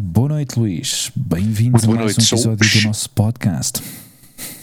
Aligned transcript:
Boa 0.00 0.28
noite, 0.28 0.58
Luís. 0.58 1.10
Bem-vindos 1.14 1.84
a 1.84 1.86
mais 1.86 2.16
noite, 2.16 2.20
um 2.20 2.36
episódio 2.36 2.80
do 2.80 2.86
nosso 2.86 3.10
podcast. 3.10 3.82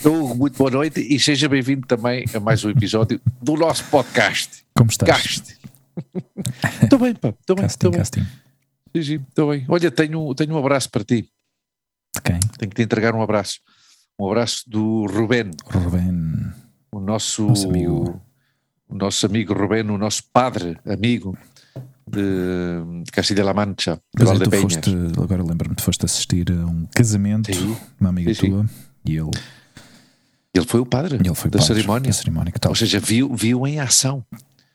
Então, 0.01 0.35
muito 0.35 0.57
boa 0.57 0.71
noite 0.71 0.99
e 0.99 1.19
seja 1.19 1.47
bem-vindo 1.47 1.85
também 1.85 2.25
a 2.33 2.39
mais 2.39 2.65
um 2.65 2.71
episódio 2.71 3.21
do 3.39 3.53
nosso 3.53 3.83
podcast. 3.85 4.63
Como 4.75 4.89
estás? 4.89 5.11
Cast. 5.21 5.57
Estou 6.81 6.97
bem, 6.97 7.13
pá. 7.13 7.29
Estou 7.29 7.55
bem, 7.55 7.63
Casting, 7.65 7.77
estou 7.77 7.91
bem. 7.91 7.99
casting. 7.99 8.23
Sim, 8.95 9.03
sim, 9.03 9.25
estou 9.29 9.51
bem. 9.51 9.63
Olha, 9.67 9.91
tenho, 9.91 10.33
tenho 10.33 10.55
um 10.55 10.57
abraço 10.57 10.89
para 10.89 11.03
ti. 11.03 11.29
De 12.15 12.21
quem? 12.23 12.39
Tenho 12.57 12.69
que 12.71 12.75
te 12.75 12.81
entregar 12.81 13.13
um 13.13 13.21
abraço. 13.21 13.59
Um 14.19 14.27
abraço 14.27 14.63
do 14.67 15.05
Rubén, 15.05 15.51
Ruben. 15.65 16.51
o 16.91 16.99
nosso, 16.99 17.45
Nosso 17.47 17.69
amigo. 17.69 18.19
O 18.89 18.95
nosso 18.95 19.23
amigo 19.27 19.53
Rubén, 19.53 19.87
o 19.89 19.97
nosso 19.99 20.23
padre, 20.33 20.77
amigo 20.83 21.37
de, 22.07 23.03
de 23.05 23.11
Castilla-La 23.11 23.53
Mancha, 23.53 24.01
de 24.15 24.23
é, 24.23 24.25
tu 24.25 24.25
Valdepeñas. 24.25 24.73
foste, 24.73 24.89
agora 25.21 25.43
lembro-me, 25.43 25.75
tu 25.75 25.83
foste 25.83 26.05
assistir 26.05 26.51
a 26.51 26.65
um 26.65 26.87
casamento, 26.87 27.53
Sim. 27.53 27.77
uma 27.99 28.09
amiga 28.09 28.33
Sim, 28.33 28.39
sim. 28.41 28.49
tua, 28.49 28.65
e 29.05 29.15
ele, 29.15 29.31
Ele 30.53 30.65
foi 30.65 30.79
o 30.81 30.85
padre, 30.85 31.17
foi 31.33 31.49
da 31.49 31.59
padre 31.59 31.73
cerimónia. 31.75 32.07
Da 32.11 32.13
cerimónia. 32.13 32.53
Ou 32.67 32.75
seja, 32.75 32.99
viu, 32.99 33.33
viu 33.33 33.65
em 33.65 33.79
ação. 33.79 34.25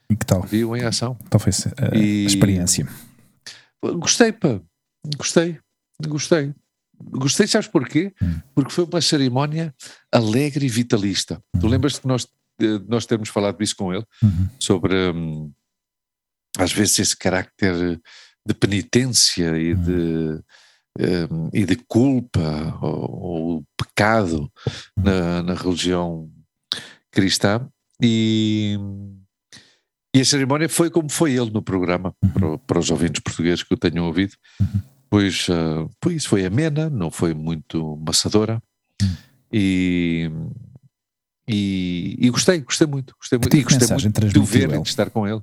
E 0.08 0.16
que 0.16 0.24
tal? 0.24 0.42
Viu 0.42 0.74
em 0.76 0.82
ação. 0.84 1.16
Qual 1.30 1.38
foi 1.40 1.52
a, 1.76 1.94
a 1.94 1.98
E- 1.98 2.24
experiência? 2.24 2.88
Gostei, 3.82 4.32
pá. 4.32 4.60
Gostei. 5.16 5.58
Gostei. 6.08 6.54
Gostei, 6.98 7.46
sabes 7.46 7.68
porquê? 7.68 8.12
Hum. 8.22 8.40
Porque 8.54 8.72
foi 8.72 8.84
uma 8.84 9.00
cerimónia 9.02 9.74
alegre 10.10 10.64
e 10.64 10.68
vitalista. 10.68 11.42
Tu 11.58 11.64
Uhum. 11.66 11.70
lembras-te 11.70 12.00
que 12.00 12.08
nós, 12.08 12.26
eh, 12.60 12.80
nós 12.88 13.04
termos 13.04 13.28
falado 13.28 13.58
disso 13.58 13.76
com 13.76 13.92
ele? 13.92 14.04
Uhum. 14.22 14.48
Sobre, 14.58 14.94
hum, 15.12 15.52
às 16.58 16.72
vezes, 16.72 16.98
esse 17.00 17.16
carácter 17.16 18.00
de 18.46 18.54
penitência 18.54 19.58
e 19.58 19.74
de, 19.74 20.40
hum, 21.30 21.50
e 21.52 21.64
de 21.64 21.76
culpa 21.76 22.78
ou, 22.80 23.10
ou 23.20 23.64
pecado 23.76 24.50
na, 24.96 25.42
na 25.42 25.54
religião 25.54 26.30
cristã. 27.10 27.68
E, 28.02 28.76
e 30.14 30.20
a 30.20 30.24
cerimónia 30.24 30.68
foi 30.68 30.90
como 30.90 31.10
foi 31.10 31.32
ele 31.32 31.50
no 31.50 31.62
programa, 31.62 32.14
para, 32.34 32.46
o- 32.52 32.58
para 32.58 32.78
os 32.78 32.90
ouvintes 32.90 33.20
portugueses 33.22 33.62
que 33.62 33.74
o 33.74 33.76
tenham 33.76 34.06
ouvido. 34.06 34.34
Uhum. 34.60 34.82
Pois, 35.08 35.46
ah, 35.50 35.88
pois 36.00 36.24
foi 36.26 36.44
amena, 36.44 36.90
não 36.90 37.10
foi 37.10 37.32
muito 37.32 37.96
maçadora. 38.04 38.62
Uhum. 39.00 39.08
E, 39.52 40.30
e, 41.48 42.16
e 42.20 42.30
gostei, 42.30 42.60
gostei 42.60 42.86
muito. 42.86 43.14
Gostei 43.18 43.38
muito. 43.38 43.56
E 43.56 43.62
gostei 43.62 43.88
muito 43.88 44.20
de 44.28 44.38
o 44.38 44.44
ver 44.44 44.68
e 44.74 44.82
de 44.82 44.88
estar 44.88 45.10
com 45.10 45.26
ele. 45.26 45.40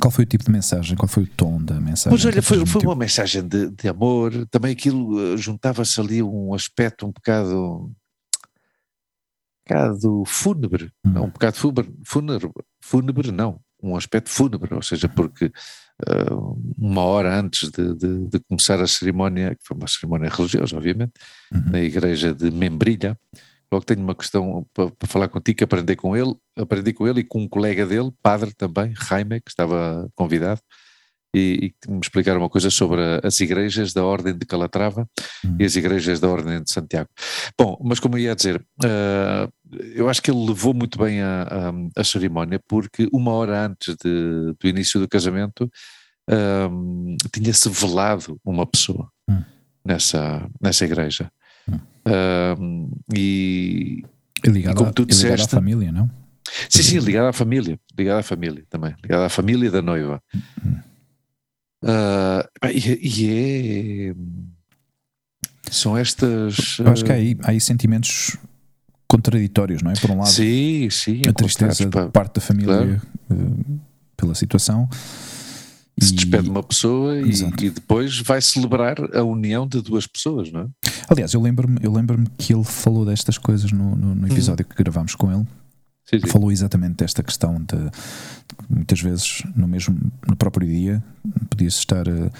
Qual 0.00 0.10
foi 0.10 0.24
o 0.24 0.26
tipo 0.28 0.44
de 0.44 0.50
mensagem? 0.50 0.96
Qual 0.96 1.08
foi 1.08 1.22
o 1.24 1.26
tom 1.28 1.62
da 1.62 1.80
mensagem? 1.80 2.10
Pois 2.10 2.24
olha, 2.24 2.42
foi, 2.42 2.56
foi 2.58 2.64
transmitiu? 2.64 2.90
uma 2.90 2.96
mensagem 2.96 3.46
de, 3.46 3.70
de 3.70 3.88
amor, 3.88 4.32
também 4.50 4.72
aquilo 4.72 5.34
eh, 5.34 5.36
juntava-se 5.36 6.00
ali 6.00 6.22
um 6.22 6.52
aspecto 6.54 7.06
um 7.06 7.12
bocado, 7.12 7.56
um 7.56 7.94
bocado 9.68 10.24
fúnebre, 10.26 10.90
Hum. 11.04 11.10
não, 11.12 11.24
um 11.24 11.30
bocado 11.30 11.56
fúnebre, 11.56 11.94
fúnebre, 12.04 12.50
fúnebre 12.82 13.32
não, 13.32 13.60
um 13.82 13.96
aspecto 13.96 14.30
fúnebre, 14.30 14.74
ou 14.74 14.82
seja, 14.82 15.08
porque 15.08 15.46
eh, 16.06 16.26
uma 16.78 17.02
hora 17.02 17.38
antes 17.38 17.70
de, 17.70 17.94
de- 17.94 18.28
de 18.28 18.40
começar 18.48 18.80
a 18.80 18.86
cerimónia, 18.86 19.54
que 19.54 19.62
foi 19.66 19.76
uma 19.76 19.86
cerimónia 19.86 20.28
religiosa, 20.30 20.76
obviamente, 20.76 21.12
Uhum. 21.52 21.70
na 21.70 21.80
igreja 21.80 22.34
de 22.34 22.50
Membrilha, 22.50 23.18
logo 23.74 23.84
tenho 23.84 24.00
uma 24.00 24.14
questão 24.14 24.66
para, 24.72 24.90
para 24.90 25.08
falar 25.08 25.28
contigo, 25.28 25.58
que 25.58 25.64
aprendi 25.64 25.94
com 25.96 26.16
ele, 26.16 26.34
aprendi 26.56 26.92
com 26.92 27.06
ele 27.06 27.20
e 27.20 27.24
com 27.24 27.42
um 27.42 27.48
colega 27.48 27.84
dele, 27.86 28.10
padre 28.22 28.52
também, 28.54 28.94
Jaime, 28.96 29.40
que 29.40 29.50
estava 29.50 30.08
convidado, 30.14 30.60
e, 31.36 31.74
e 31.86 31.90
me 31.90 31.98
explicaram 32.00 32.40
uma 32.40 32.48
coisa 32.48 32.70
sobre 32.70 33.00
as 33.24 33.40
igrejas 33.40 33.92
da 33.92 34.04
Ordem 34.04 34.36
de 34.38 34.46
Calatrava 34.46 35.08
Hum. 35.44 35.56
e 35.58 35.64
as 35.64 35.74
igrejas 35.76 36.20
da 36.20 36.28
Ordem 36.28 36.62
de 36.62 36.70
Santiago. 36.72 37.10
Bom, 37.58 37.76
mas 37.84 37.98
como 38.00 38.16
eu 38.16 38.20
ia 38.22 38.34
dizer, 38.36 38.64
ah, 38.84 39.48
eu 39.94 40.08
acho 40.08 40.22
que 40.22 40.30
ele 40.30 40.46
levou 40.46 40.72
muito 40.72 40.96
bem 40.98 41.20
a, 41.20 41.42
a- 41.42 42.00
a 42.00 42.04
cerimónia, 42.04 42.60
porque 42.68 43.08
uma 43.12 43.32
hora 43.32 43.66
antes 43.66 43.96
de- 43.96 44.54
do 44.58 44.68
início 44.68 45.00
do 45.00 45.08
casamento 45.08 45.68
ah, 46.30 46.70
tinha-se 47.32 47.68
velado 47.68 48.38
uma 48.44 48.64
pessoa 48.66 49.08
Hum. 49.28 49.42
nessa, 49.84 50.48
nessa 50.62 50.84
igreja. 50.84 51.30
E 53.14 54.04
E 54.44 54.50
ligado, 54.50 54.74
e 54.74 54.76
como 54.78 54.92
tu 54.92 55.02
e 55.02 55.04
ligado 55.06 55.24
à 55.26 55.34
disseste- 55.34 55.50
família, 55.54 55.90
não? 55.92 56.10
sim, 56.68 56.82
sim, 56.82 56.98
ligado 56.98 57.26
à 57.28 57.32
família, 57.32 57.78
ligado 57.98 58.18
à 58.18 58.22
família 58.22 58.64
também, 58.68 58.94
ligado 59.02 59.22
à 59.22 59.28
família 59.28 59.70
da 59.70 59.80
noiva. 59.82 60.22
Ah, 61.86 62.48
e, 62.72 63.00
e 63.02 64.10
é 64.10 64.14
são 65.70 65.96
estas 65.96 66.78
Eu 66.78 66.88
acho 66.88 67.04
que 67.04 67.10
há 67.10 67.14
ah, 67.14 67.18
aí, 67.18 67.36
há 67.42 67.50
aí 67.50 67.60
sentimentos 67.60 68.36
contraditórios, 69.08 69.82
não 69.82 69.90
é? 69.90 69.94
Por 69.94 70.10
um 70.10 70.18
lado, 70.18 70.28
sim, 70.30 70.88
sim, 70.90 71.22
a 71.28 71.32
tristeza 71.32 71.84
de 71.86 72.10
parte 72.10 72.34
da 72.36 72.40
família 72.40 73.00
eh, 73.30 73.34
pela 74.16 74.34
situação. 74.34 74.88
Se 76.00 76.12
despede 76.14 76.48
uma 76.50 76.62
pessoa 76.62 77.18
e, 77.20 77.30
e 77.62 77.70
depois 77.70 78.18
vai 78.20 78.40
celebrar 78.42 78.96
a 79.14 79.22
união 79.22 79.66
de 79.66 79.80
duas 79.80 80.06
pessoas, 80.06 80.50
não 80.50 80.62
é? 80.62 80.66
Aliás, 81.08 81.32
eu 81.34 81.40
lembro-me 81.40 81.78
eu 81.82 81.92
lembro 81.92 82.22
que 82.38 82.52
ele 82.52 82.64
falou 82.64 83.04
destas 83.04 83.38
coisas 83.38 83.70
no, 83.70 83.94
no- 83.94 84.14
no 84.14 84.26
episódio 84.26 84.64
que 84.64 84.74
gravámos 84.82 85.14
com 85.14 85.30
ele. 85.32 85.46
Sim, 86.04 86.20
sim. 86.20 86.26
Falou 86.26 86.50
exatamente 86.52 86.96
desta 86.96 87.22
questão 87.22 87.56
de, 87.58 87.64
de 87.76 87.90
muitas 88.68 89.00
vezes 89.00 89.42
no 89.56 89.66
mesmo 89.68 89.96
no 90.28 90.36
próprio 90.36 90.66
dia 90.68 91.02
podia-se 91.48 91.78
estar 91.78 92.06
a, 92.08 92.30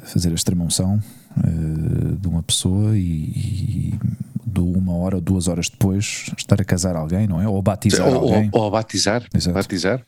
fazer 0.06 0.30
a 0.30 0.34
extrema-unção 0.34 1.00
eh, 1.44 2.16
de 2.20 2.26
uma 2.28 2.42
pessoa 2.42 2.96
e, 2.96 3.02
e 3.02 3.98
de 4.46 4.60
uma 4.60 4.94
hora 4.96 5.16
ou 5.16 5.20
duas 5.22 5.48
horas 5.48 5.68
depois 5.68 6.30
estar 6.36 6.60
a 6.60 6.64
casar 6.64 6.96
alguém, 6.96 7.26
não 7.26 7.40
é? 7.40 7.46
Ou 7.48 7.58
a 7.58 7.62
batizar 7.62 8.06
Ou, 8.08 8.14
ou, 8.14 8.34
alguém. 8.34 8.48
ou 8.52 8.66
a 8.66 8.70
batizar, 8.70 9.24
Exato. 9.34 9.54
batizar. 9.54 10.02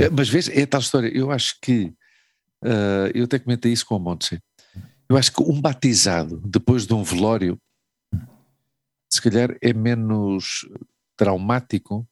É, 0.00 0.08
Mas 0.10 0.28
vês, 0.28 0.48
é 0.48 0.64
tal 0.66 0.80
história. 0.80 1.08
Eu 1.08 1.30
acho 1.30 1.56
que 1.62 1.92
ah, 2.64 3.10
eu 3.14 3.24
até 3.24 3.38
comentei 3.38 3.72
isso 3.72 3.86
com 3.86 3.96
o 3.96 4.00
Montse. 4.00 4.40
Eu 5.08 5.16
acho 5.16 5.32
que 5.32 5.42
um 5.42 5.60
batizado 5.60 6.42
depois 6.44 6.86
de 6.86 6.92
um 6.94 7.02
velório, 7.02 7.58
se 9.10 9.22
calhar 9.22 9.56
é 9.62 9.72
menos 9.72 10.68
traumático, 11.16 12.06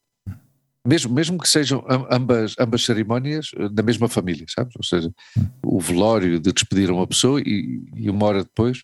mesmo, 0.87 1.12
mesmo 1.12 1.39
que 1.39 1.49
sejam 1.49 1.84
am- 1.89 2.06
ambas, 2.11 2.55
ambas 2.59 2.84
cerimónias 2.84 3.50
eh, 3.56 3.69
da 3.69 3.83
mesma 3.83 4.09
família, 4.09 4.47
sabes? 4.49 4.75
Ou 4.77 4.84
seja, 4.84 5.12
o 5.65 5.81
velório 5.81 6.38
de 6.41 6.53
despedir 6.53 6.91
uma 6.91 7.06
pessoa 7.06 7.41
e, 7.41 7.83
e 7.94 8.09
uma 8.09 8.25
hora 8.27 8.44
depois 8.44 8.83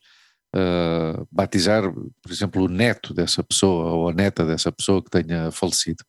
ah, 0.55 1.25
batizar, 1.31 1.83
por 1.93 2.31
exemplo, 2.31 2.65
o 2.65 2.69
neto 2.69 3.15
dessa 3.15 3.43
pessoa 3.43 3.93
ou 3.93 4.09
a 4.09 4.13
neta 4.13 4.45
dessa 4.45 4.71
pessoa 4.73 5.03
que 5.03 5.11
tenha 5.11 5.51
falecido. 5.53 6.05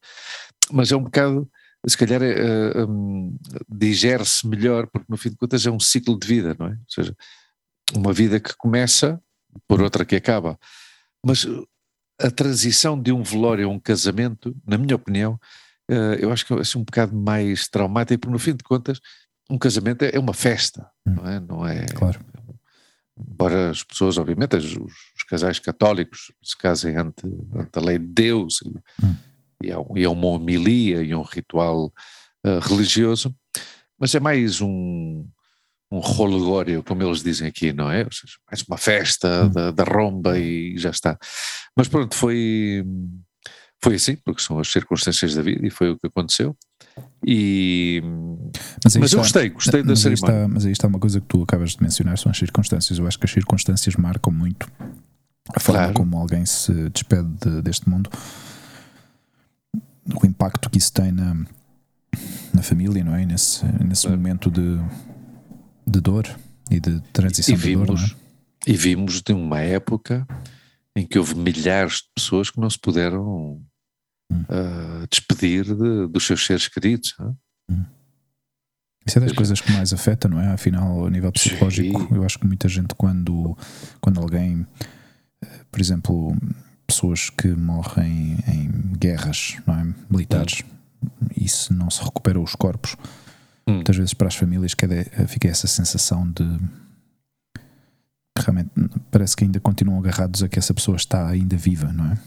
Mas 0.72 0.92
é 0.92 0.96
um 0.98 1.04
bocado 1.04 1.50
se 1.90 1.98
calhar 1.98 2.22
eh, 2.24 2.86
hum, 2.86 3.38
digere-se 3.70 4.48
melhor, 4.48 4.88
porque 4.88 5.08
no 5.10 5.18
fim 5.18 5.30
de 5.30 5.36
contas 5.36 5.66
é 5.66 5.72
um 5.72 5.80
ciclo 5.80 6.18
de 6.18 6.26
vida, 6.28 6.56
não 6.58 6.68
é? 6.68 6.72
Ou 6.72 6.78
seja, 6.90 7.16
uma 7.96 8.14
vida 8.14 8.40
que 8.40 8.56
começa 8.58 9.22
por 9.68 9.82
outra 9.82 10.06
que 10.06 10.16
acaba. 10.16 10.58
Mas 11.26 11.44
uh, 11.44 11.68
a 12.22 12.32
transição 12.32 13.00
de 13.00 13.12
um 13.12 13.22
velório 13.24 13.68
a 13.68 13.72
um 13.72 13.80
casamento, 13.80 14.56
na 14.66 14.78
minha 14.78 14.96
opinião, 14.96 15.40
eh, 15.90 16.18
eu 16.22 16.32
acho 16.32 16.46
que 16.46 16.54
é 16.54 16.60
assim, 16.60 16.80
um 16.80 16.84
bocado 16.84 17.14
mais 17.16 17.68
traumático, 17.68 18.22
porque 18.22 18.32
no 18.34 18.40
fim 18.40 18.56
de 18.56 18.64
contas, 18.64 19.00
um 19.50 19.58
casamento 19.58 20.04
é 20.04 20.12
é 20.16 20.20
uma 20.20 20.34
festa, 20.34 20.90
Hum. 21.06 21.16
não 21.16 21.28
é? 21.28 21.40
Não 21.40 21.68
é 21.68 21.86
Claro. 21.88 22.20
embora 23.20 23.70
as 23.72 23.84
pessoas, 23.84 24.18
obviamente, 24.18 24.56
os, 24.56 24.76
os 24.78 25.24
casais 25.30 25.60
católicos 25.60 26.32
se 26.42 26.58
casem 26.58 26.96
ante, 26.96 27.26
ante 27.56 27.78
a 27.78 27.82
lei 27.82 28.00
de 28.00 28.08
Deus 28.08 28.60
Hum. 29.04 29.16
E, 29.64 29.72
é, 29.72 29.78
um- 29.78 29.98
e 29.98 30.04
é 30.04 30.10
uma 30.10 30.28
homilia 30.28 31.02
e 31.04 31.14
um 31.16 31.22
ritual 31.22 31.92
ah, 32.46 32.60
religioso, 32.62 33.34
mas 34.00 34.14
é 34.16 34.20
mais 34.20 34.60
um, 34.62 35.26
um 35.92 36.00
rolegório, 36.00 36.84
como 36.84 37.04
eles 37.04 37.24
dizem 37.24 37.48
aqui, 37.48 37.72
não 37.72 37.90
é? 37.90 38.04
Ou 38.04 38.12
seja, 38.12 38.34
mais 38.50 38.62
uma 38.68 38.78
festa 38.78 39.46
Hum. 39.46 39.50
da, 39.52 39.72
da 39.72 39.84
romba 39.84 40.38
e 40.38 40.78
já 40.78 40.90
está. 40.90 41.18
Mas 41.78 41.88
pronto, 41.88 42.14
foi, 42.16 42.84
foi 43.82 43.96
assim, 43.96 44.16
porque 44.18 44.42
são 44.42 44.60
as 44.60 44.68
circunstâncias 44.68 45.34
da 45.36 45.42
vida 45.42 45.66
e 45.66 45.70
foi 45.70 45.92
o 45.92 45.98
que 46.00 46.08
aconteceu. 46.08 46.56
E, 47.26 48.02
Mas, 48.84 48.96
mas 48.98 49.14
eu 49.14 49.22
está- 49.22 49.40
gostei, 49.42 49.50
gostei 49.50 49.82
da 49.84 49.90
mas 49.90 50.06
aí, 50.06 50.18
cerimónia. 50.18 50.36
está, 50.44 50.48
mas 50.54 50.66
aí 50.66 50.72
está 50.72 50.88
uma 50.88 51.00
coisa 51.00 51.20
que 51.22 51.28
tu 51.28 51.42
acabas 51.44 51.72
de 51.72 51.82
mencionar, 51.82 52.18
são 52.18 52.30
as 52.32 52.38
circunstâncias. 52.38 53.00
Eu 53.00 53.08
acho 53.08 53.18
que 53.18 53.26
as 53.26 53.32
circunstâncias 53.32 53.96
marcam 53.96 54.32
muito 54.34 54.70
a 55.56 55.60
forma 55.60 55.80
Claro. 55.82 55.94
como 55.94 56.18
alguém 56.18 56.46
se 56.46 56.90
despede 56.90 57.28
de- 57.42 57.62
deste 57.62 57.90
mundo, 57.90 58.10
o 60.06 60.26
impacto 60.26 60.70
que 60.70 60.78
isso 60.78 60.92
tem 60.94 61.12
na, 61.12 61.34
na 62.54 62.62
família, 62.62 63.04
não 63.04 63.16
é? 63.16 63.26
Nesse, 63.26 63.66
nesse 63.84 64.04
Claro. 64.04 64.18
momento 64.18 64.52
de, 64.52 64.78
de 65.88 66.00
dor 66.02 66.28
e 66.70 66.80
de 66.80 67.00
transição 67.14 67.54
E 67.56 67.58
de 67.58 67.76
dor, 67.76 67.88
não 67.88 67.94
é? 67.94 67.98
vimos, 67.98 68.16
e 68.68 68.74
vimos 68.74 69.22
de 69.22 69.34
uma 69.34 69.60
época 69.60 70.28
em 70.96 71.06
que 71.06 71.18
houve 71.18 71.36
milhares 71.36 71.96
de 71.98 72.10
pessoas 72.16 72.50
que 72.52 72.60
não 72.60 72.70
se 72.70 72.80
puderam 72.80 73.62
Hum. 74.32 74.46
ah, 74.50 75.06
despedir 75.12 75.64
de- 75.66 76.08
dos 76.08 76.26
seus 76.26 76.44
seres 76.46 76.68
queridos. 76.68 77.14
hã? 77.20 77.36
Isso 79.06 79.18
é 79.18 79.22
das 79.22 79.30
Seja- 79.30 79.36
coisas 79.36 79.62
que 79.62 79.72
mais 79.74 79.92
afeta, 79.92 80.30
não 80.30 80.40
é? 80.40 80.48
Afinal, 80.48 81.06
a 81.06 81.10
nível 81.10 81.32
psicológico, 81.32 82.00
Sim. 82.08 82.08
eu 82.16 82.24
acho 82.24 82.40
que 82.40 82.48
muita 82.48 82.70
gente, 82.70 82.96
quando, 82.96 83.56
quando 84.00 84.20
alguém, 84.22 84.66
eh, 85.44 85.60
por 85.70 85.82
exemplo, 85.82 86.36
pessoas 86.88 87.30
que 87.30 87.48
morrem 87.50 88.38
em 88.48 88.70
guerras, 88.98 89.58
não 89.66 89.76
é? 89.80 89.94
Militares, 90.10 90.64
e 91.36 91.48
se 91.50 91.74
não 91.74 91.90
se 91.90 92.04
recuperam 92.04 92.44
os 92.44 92.56
corpos, 92.56 92.96
Hum. 93.68 93.76
muitas 93.76 93.96
vezes 93.96 94.14
para 94.14 94.28
as 94.28 94.36
famílias 94.36 94.74
queda- 94.74 94.96
eh, 95.12 95.28
fica 95.28 95.48
essa 95.48 95.68
sensação 95.68 96.30
de 96.32 96.44
realmente 98.38 98.72
parece 99.12 99.36
que 99.38 99.44
ainda 99.46 99.60
continuam 99.60 100.00
agarrados 100.00 100.44
a 100.44 100.50
que 100.50 100.60
essa 100.60 100.74
pessoa 100.74 100.98
está 100.98 101.28
ainda 101.30 101.56
viva, 101.56 101.92
não 101.94 102.12
é? 102.12 102.18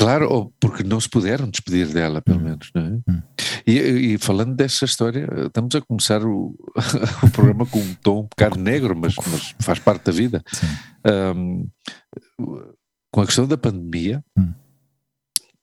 Claro, 0.00 0.28
ou 0.28 0.52
porque 0.58 0.82
não 0.82 1.00
se 1.00 1.08
puderam 1.08 1.48
despedir 1.48 1.86
dela, 1.92 2.20
pelo 2.20 2.40
Hum. 2.40 2.42
menos. 2.44 2.70
Não 2.74 2.82
é? 2.82 3.12
Hum. 3.12 3.22
E, 3.66 3.72
e 4.14 4.18
falando 4.18 4.54
dessa 4.56 4.84
história, 4.84 5.28
estamos 5.46 5.74
a 5.76 5.80
começar 5.80 6.24
o, 6.24 6.54
o 7.22 7.30
programa 7.30 7.64
com 7.64 7.78
um 7.78 7.94
tom 8.02 8.20
um 8.20 8.22
bocado 8.24 8.58
negro, 8.58 8.96
mas, 8.96 9.14
mas 9.30 9.54
faz 9.60 9.78
parte 9.78 10.04
da 10.04 10.12
vida. 10.12 10.42
Sim. 10.52 10.66
Com 13.14 13.20
a 13.20 13.26
questão 13.26 13.46
da 13.46 13.56
pandemia, 13.56 14.24
Hum. 14.36 14.52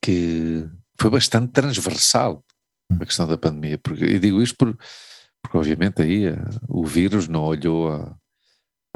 que 0.02 0.66
foi 1.00 1.10
bastante 1.12 1.52
transversal 1.52 2.42
Hum. 2.90 2.98
a 3.02 3.06
questão 3.06 3.28
da 3.28 3.38
pandemia. 3.38 3.78
Porque, 3.78 4.06
e 4.06 4.20
digo 4.20 4.42
isto 4.42 4.56
por, 4.56 4.78
porque, 5.44 5.58
obviamente, 5.58 6.02
aí 6.02 6.28
eh, 6.28 6.38
o 6.70 6.86
vírus 6.86 7.28
não 7.28 7.44
olhou 7.44 7.90
a, 7.92 8.16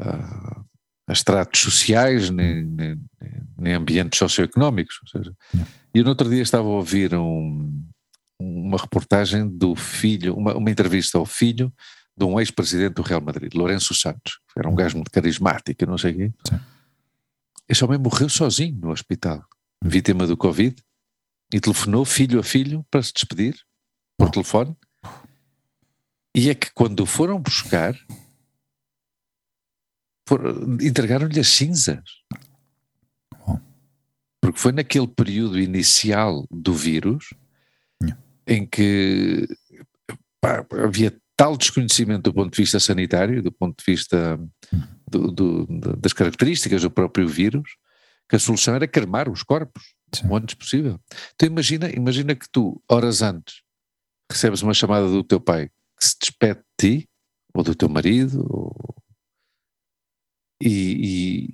a, 0.00 0.64
a 1.08 1.12
estratos 1.12 1.60
sociais 1.60 2.30
nem, 2.30 2.64
nem, 2.64 3.00
nem 3.58 3.74
ambientes 3.74 4.18
socioeconómicos. 4.18 5.00
Seja, 5.12 5.34
Yeah. 5.54 5.72
e 5.94 5.98
eu 5.98 6.04
no 6.04 6.10
outro 6.10 6.30
dia 6.30 6.40
estava 6.42 6.64
a 6.66 6.70
ouvir 6.70 7.14
um, 7.14 7.84
uma 8.40 8.78
reportagem 8.78 9.46
do 9.48 9.74
filho, 9.76 10.34
uma, 10.34 10.54
uma 10.56 10.70
entrevista 10.70 11.18
ao 11.18 11.26
filho 11.26 11.70
de 12.16 12.24
um 12.24 12.40
ex-presidente 12.40 12.94
do 12.94 13.02
Real 13.02 13.20
Madrid, 13.20 13.52
Lourenço 13.54 13.92
Santos, 13.94 14.38
que 14.50 14.58
era 14.58 14.68
um 14.70 14.74
gajo 14.74 14.96
muito 14.96 15.10
carismático, 15.10 15.84
não 15.84 15.98
sei 15.98 16.12
o 16.12 16.16
quê. 16.16 16.32
Sim. 16.48 16.60
Esse 17.68 17.84
homem 17.84 17.98
morreu 17.98 18.28
sozinho 18.28 18.76
no 18.76 18.90
hospital, 18.90 19.44
vítima 19.84 20.26
do 20.26 20.36
Covid, 20.36 20.76
e 21.52 21.60
telefonou 21.60 22.04
filho 22.04 22.38
a 22.38 22.42
filho 22.42 22.84
para 22.90 23.02
se 23.02 23.12
despedir, 23.12 23.56
por 24.18 24.30
telefone. 24.30 24.76
E 26.34 26.50
é 26.50 26.54
que 26.54 26.72
quando 26.72 27.00
o 27.00 27.06
foram 27.06 27.40
buscar, 27.40 27.96
entregaram-lhe 30.80 31.40
as 31.40 31.48
cinzas. 31.48 32.02
Porque 34.40 34.58
foi 34.58 34.72
naquele 34.72 35.08
período 35.08 35.58
inicial 35.58 36.46
do 36.50 36.72
vírus 36.72 37.34
em 38.46 38.64
que 38.64 39.46
pá, 40.40 40.64
havia 40.84 41.16
tal 41.36 41.56
desconhecimento 41.56 42.30
do 42.30 42.34
ponto 42.34 42.52
de 42.52 42.62
vista 42.62 42.78
sanitário, 42.78 43.42
do 43.42 43.50
ponto 43.50 43.76
de 43.78 43.92
vista 43.92 44.38
do- 45.08 45.30
do- 45.30 45.66
das 45.96 46.12
características 46.12 46.82
do 46.82 46.90
próprio 46.90 47.26
vírus, 47.28 47.76
que 48.28 48.36
a 48.36 48.38
solução 48.38 48.74
era 48.74 48.88
cremar 48.88 49.28
os 49.28 49.42
corpos 49.42 49.94
Sim. 50.12 50.26
o 50.28 50.36
antes 50.36 50.54
possível. 50.54 50.98
Então 51.34 51.46
imagina, 51.48 51.88
imagina 51.90 52.34
que 52.34 52.48
tu, 52.50 52.82
horas 52.90 53.22
antes, 53.22 53.62
recebes 54.30 54.62
uma 54.62 54.74
chamada 54.74 55.08
do 55.08 55.22
teu 55.22 55.40
pai 55.40 55.68
que 55.98 56.06
se 56.06 56.16
despede 56.20 56.60
de 56.80 57.00
ti, 57.00 57.08
ou 57.54 57.62
do 57.62 57.74
teu 57.74 57.88
marido, 57.88 58.44
ou- 58.50 58.94
e, 60.62 61.50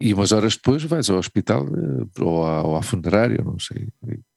e, 0.00 0.08
e 0.08 0.14
umas 0.14 0.32
horas 0.32 0.56
depois 0.56 0.82
vais 0.84 1.08
ao 1.10 1.18
hospital 1.18 1.66
eh, 1.66 2.20
ou 2.22 2.44
à, 2.46 2.62
ou 2.62 2.76
à 2.76 2.82
funerária, 2.82 3.42
não 3.42 3.58
sei 3.58 3.88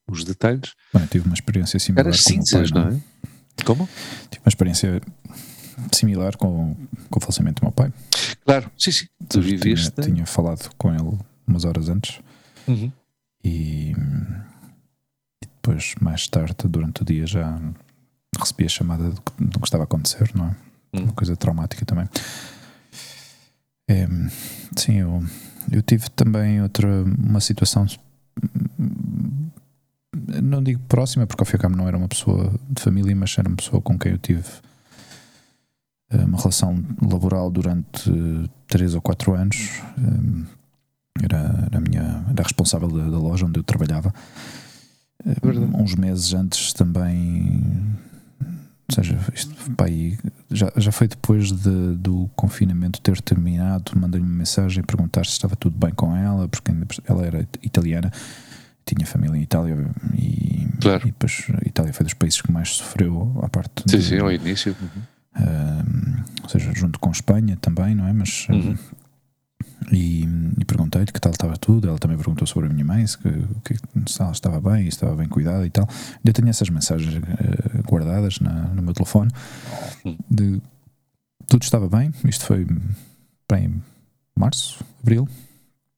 os 0.08 0.24
detalhes. 0.24 0.74
Bem, 0.94 1.06
tive 1.08 1.26
uma 1.26 1.34
experiência 1.34 1.80
similar 1.80 2.06
meu 2.06 2.14
cinzas, 2.14 2.72
pai, 2.72 2.82
não 2.84 2.90
é? 2.98 3.64
Como? 3.64 3.88
Tive 4.30 4.42
uma 4.46 4.50
experiência 4.50 5.02
similar 5.92 6.38
com, 6.38 6.76
com 7.10 7.18
o 7.20 7.22
falecimento 7.22 7.62
do 7.62 7.66
meu 7.66 7.72
pai. 7.72 7.92
Claro, 8.46 8.70
sim, 8.78 8.92
sim. 8.92 9.06
Tu 9.30 9.42
Tinha- 9.42 9.58
viveste. 9.58 10.02
Tinha, 10.02 10.26
falado 10.26 10.70
com 10.78 10.94
ele 10.94 11.18
umas 11.48 11.66
horas 11.66 11.90
antes 11.90 12.20
Uhum. 12.68 12.92
e, 13.44 13.92
e 13.92 15.46
depois, 15.46 15.94
mais 16.02 16.28
tarde, 16.28 16.56
durante 16.68 17.02
o 17.02 17.06
dia, 17.06 17.26
já 17.28 17.60
recebi 18.40 18.66
a 18.66 18.70
chamada 18.70 19.10
do 19.12 19.22
que, 19.22 19.44
do 19.44 19.60
que 19.60 19.66
estava 19.68 19.84
a 19.84 19.86
acontecer, 19.86 20.32
não 20.36 20.46
é? 20.48 20.56
Hum. 20.94 21.04
Uma 21.04 21.14
coisa 21.14 21.36
traumática 21.36 21.86
também. 21.86 22.08
É, 23.90 24.08
sim, 24.78 24.96
eu, 24.96 25.24
eu 25.72 25.82
tive 25.84 26.10
também 26.10 26.62
outra, 26.62 26.88
uma 27.04 27.40
situação, 27.40 27.86
não 30.42 30.64
digo 30.64 30.80
próxima, 30.88 31.28
porque 31.28 31.42
ao 31.42 31.46
fim 31.46 31.54
e 31.54 31.58
ao 31.58 31.62
cabo 31.62 31.76
não 31.76 31.88
era 31.88 31.98
uma 31.98 32.08
pessoa 32.08 32.54
de 32.70 32.82
família, 32.82 33.16
mas 33.16 33.36
era 33.38 33.48
uma 33.48 33.58
pessoa 33.58 33.82
com 33.82 33.98
quem 33.98 34.12
eu 34.14 34.18
tive 34.18 34.44
uma 36.12 36.38
relação 36.38 36.84
laboral 37.02 37.50
durante 37.50 38.10
eh, 38.10 38.50
três 38.68 38.94
ou 38.96 39.02
quatro 39.02 39.34
anos. 39.34 39.82
Eh, 39.98 40.56
Era, 41.24 41.38
era 41.68 41.78
a 41.78 41.82
minha 41.82 42.02
era 42.30 42.42
a 42.42 42.44
responsável 42.44 42.90
da, 42.90 43.10
da 43.10 43.18
loja 43.18 43.46
onde 43.46 43.58
eu 43.60 43.64
trabalhava. 43.64 44.14
Eh, 45.26 45.36
Verdade. 45.42 45.72
Uns 45.74 45.96
meses 45.96 46.34
antes 46.34 46.74
também. 46.74 47.64
Ou 48.88 48.94
seja, 48.94 49.18
isto, 49.34 49.56
pá, 49.72 49.86
já, 50.52 50.72
já 50.78 50.92
foi 50.92 51.08
depois 51.08 51.52
de- 51.52 51.96
do 51.96 52.30
confinamento 52.36 53.02
ter 53.02 53.20
terminado. 53.22 53.94
Mandei-lhe 54.00 54.26
uma 54.28 54.36
mensagem 54.36 54.84
a 54.84 54.86
perguntar 54.86 55.26
se 55.26 55.32
estava 55.32 55.56
tudo 55.56 55.76
bem 55.78 55.92
com 55.92 56.16
ela, 56.16 56.48
porque 56.48 56.72
ela 57.08 57.26
era 57.26 57.48
italiana, 57.64 58.12
tinha 58.86 59.08
família 59.08 59.38
em 59.38 59.42
Itália 59.42 59.90
e, 60.14 60.68
Claro. 60.82 61.08
e 61.08 61.12
depois 61.12 61.48
a 61.64 61.68
Itália 61.68 61.94
foi 61.94 62.04
dos 62.04 62.14
países 62.14 62.42
que 62.42 62.52
mais 62.52 62.70
sofreu 62.76 63.34
à 63.42 63.50
parte 63.50 63.84
Sim, 63.90 63.98
de- 63.98 64.04
sim, 64.04 64.20
ao 64.20 64.32
início. 64.32 64.76
Uhum. 64.80 65.02
Ou 66.44 66.50
seja, 66.50 66.72
junto 66.74 67.00
com 67.00 67.12
Espanha 67.12 67.58
também, 67.58 67.96
não 67.96 68.08
é? 68.08 68.14
Mas 68.14 68.48
Uhum. 68.50 68.78
e, 69.92 70.24
e 70.60 70.66
perguntei-lhe 70.66 71.12
que 71.12 71.20
tal 71.20 71.32
estava 71.32 71.58
tudo. 71.58 71.88
Ela 71.88 71.98
também 72.00 72.18
perguntou 72.18 72.48
sobre 72.48 72.70
a 72.70 72.74
minha 72.74 72.86
mãe, 72.86 73.06
se, 73.06 73.18
que, 73.18 73.30
se 74.08 74.22
ela 74.22 74.32
estava 74.32 74.60
bem, 74.62 74.84
se 74.84 74.90
estava 74.90 75.16
bem 75.16 75.28
cuidada 75.28 75.66
e 75.66 75.70
tal. 75.70 75.88
Eu 76.24 76.34
tenho 76.34 76.50
essas 76.50 76.70
mensagens 76.70 77.16
eh, 77.16 77.82
guardadas 77.88 78.40
na- 78.40 78.68
no 78.74 78.82
meu 78.82 78.94
telefone 78.94 79.32
de 80.30 80.62
tudo 81.48 81.64
estava 81.64 81.88
bem. 81.90 82.12
Isto 82.26 82.46
foi 82.46 82.66
bem 83.52 83.66
em 83.66 83.82
março, 84.36 84.84
abril, 85.02 85.28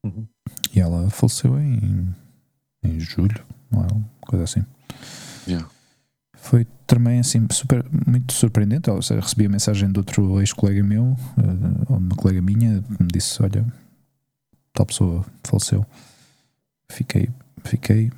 Uhum. 0.04 0.26
e 0.74 0.80
ela 0.80 1.10
faleceu 1.10 1.60
em, 1.60 2.08
em 2.84 3.00
julho, 3.00 3.44
ou 3.72 3.80
uma 3.82 4.10
coisa 4.22 4.44
assim. 4.46 4.64
Yeah. 5.48 5.68
Foi 6.50 6.66
também 6.86 7.20
assim 7.20 7.46
super, 7.52 7.84
muito 8.08 8.32
surpreendente. 8.34 8.90
Ou 8.90 9.02
seja, 9.02 9.20
recebi 9.22 9.46
a 9.46 9.50
mensagem 9.50 9.92
de 9.92 10.00
outro 10.00 10.40
ex-colega 10.40 10.84
meu, 10.84 11.18
eh, 11.38 11.86
ou 11.90 11.98
uma 11.98 12.16
colega 12.16 12.42
minha, 12.42 12.82
que 12.82 13.04
me 13.04 13.10
disse: 13.12 13.42
Olha, 13.44 13.66
tal 14.74 14.86
pessoa 14.86 15.26
faleceu. 15.44 15.86
Fiquei, 16.90 17.30
fiquei, 17.66 18.12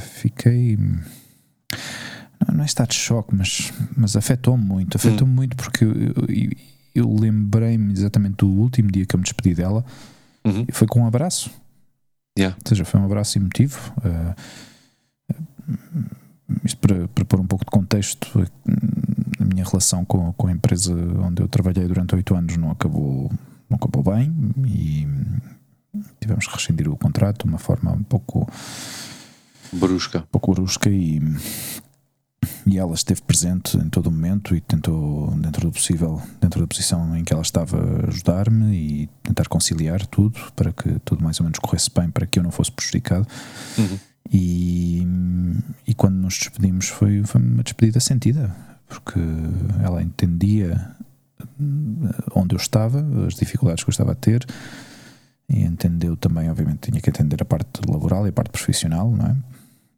fiquei. 0.00 0.76
Não, 0.76 2.54
não 2.56 2.62
é 2.62 2.66
estado 2.66 2.88
de 2.88 2.96
choque, 2.96 3.34
mas, 3.34 3.72
mas 3.96 4.16
afetou-me 4.16 4.64
muito. 4.64 4.96
Afetou-me 4.96 5.32
muito 5.32 5.56
porque 5.56 5.84
eu, 5.84 5.92
eu, 5.92 6.50
eu 6.94 7.14
lembrei-me 7.14 7.92
exatamente 7.92 8.36
do 8.38 8.48
último 8.48 8.90
dia 8.90 9.06
que 9.06 9.14
eu 9.14 9.18
me 9.18 9.24
despedi 9.24 9.54
dela 9.54 9.84
Uhum. 10.44 10.64
e 10.68 10.72
foi 10.72 10.88
com 10.88 11.00
um 11.02 11.06
abraço. 11.06 11.48
Yeah. 12.36 12.56
Ou 12.60 12.68
seja, 12.68 12.84
foi 12.84 12.98
um 13.00 13.04
abraço 13.04 13.38
emotivo. 13.38 13.78
eh, 14.04 14.34
isto 16.64 16.78
para, 16.78 17.08
para 17.08 17.24
pôr 17.24 17.40
um 17.40 17.46
pouco 17.46 17.64
de 17.64 17.70
contexto, 17.70 18.40
eh, 18.40 18.46
a 19.40 19.44
minha 19.44 19.64
relação 19.64 20.04
com, 20.04 20.32
com 20.32 20.46
a 20.46 20.52
empresa 20.52 20.94
onde 20.94 21.42
eu 21.42 21.48
trabalhei 21.48 21.86
durante 21.86 22.14
oito 22.14 22.34
anos 22.34 22.56
não 22.56 22.70
acabou, 22.70 23.30
não 23.68 23.76
acabou 23.76 24.02
bem 24.02 24.32
e 24.66 25.06
tivemos 26.20 26.46
que 26.46 26.54
rescindir 26.54 26.88
o 26.88 26.96
contrato 26.96 27.44
de 27.44 27.48
uma 27.48 27.58
forma 27.58 27.92
um 27.92 28.02
pouco, 28.02 28.48
Brusca. 29.72 30.20
um 30.20 30.26
pouco 30.30 30.54
brusca 30.54 30.88
e, 30.90 31.20
e 32.66 32.78
ela 32.78 32.94
esteve 32.94 33.22
presente 33.22 33.76
em 33.76 33.88
todo 33.88 34.06
o 34.06 34.10
momento 34.10 34.54
e 34.54 34.60
tentou, 34.60 35.30
dentro 35.36 35.66
do 35.66 35.72
possível, 35.72 36.22
dentro 36.40 36.60
da 36.60 36.66
posição 36.66 37.16
em 37.16 37.24
que 37.24 37.32
ela 37.32 37.42
estava, 37.42 38.06
ajudar-me 38.08 38.74
e 38.74 39.06
tentar 39.22 39.48
conciliar 39.48 40.06
tudo 40.06 40.38
para 40.54 40.72
que 40.72 40.98
tudo 41.04 41.22
mais 41.22 41.40
ou 41.40 41.44
menos 41.44 41.58
corresse 41.58 41.90
bem, 41.94 42.10
para 42.10 42.26
que 42.26 42.38
eu 42.38 42.42
não 42.42 42.50
fosse 42.50 42.70
prejudicado. 42.70 43.26
Uhum. 43.78 43.98
E, 44.32 45.06
e 45.86 45.94
quando 45.94 46.14
nos 46.14 46.38
despedimos 46.38 46.88
foi, 46.88 47.22
foi 47.24 47.40
uma 47.40 47.62
despedida 47.62 48.00
sentida, 48.00 48.54
porque 48.88 49.20
ela 49.82 50.02
entendia 50.02 50.90
hum, 51.60 52.08
onde 52.34 52.54
eu 52.54 52.56
estava, 52.56 53.04
as 53.26 53.34
dificuldades 53.34 53.84
que 53.84 53.90
eu 53.90 53.92
estava 53.92 54.12
a 54.12 54.14
ter, 54.14 54.46
e 55.48 55.62
entendeu 55.64 56.16
também, 56.16 56.50
obviamente, 56.50 56.90
tinha 56.90 57.00
que 57.00 57.10
entender 57.10 57.42
a 57.42 57.44
parte 57.44 57.80
laboral 57.86 58.24
e 58.24 58.30
a 58.30 58.32
parte 58.32 58.50
profissional, 58.50 59.10
não 59.10 59.26
é? 59.26 59.36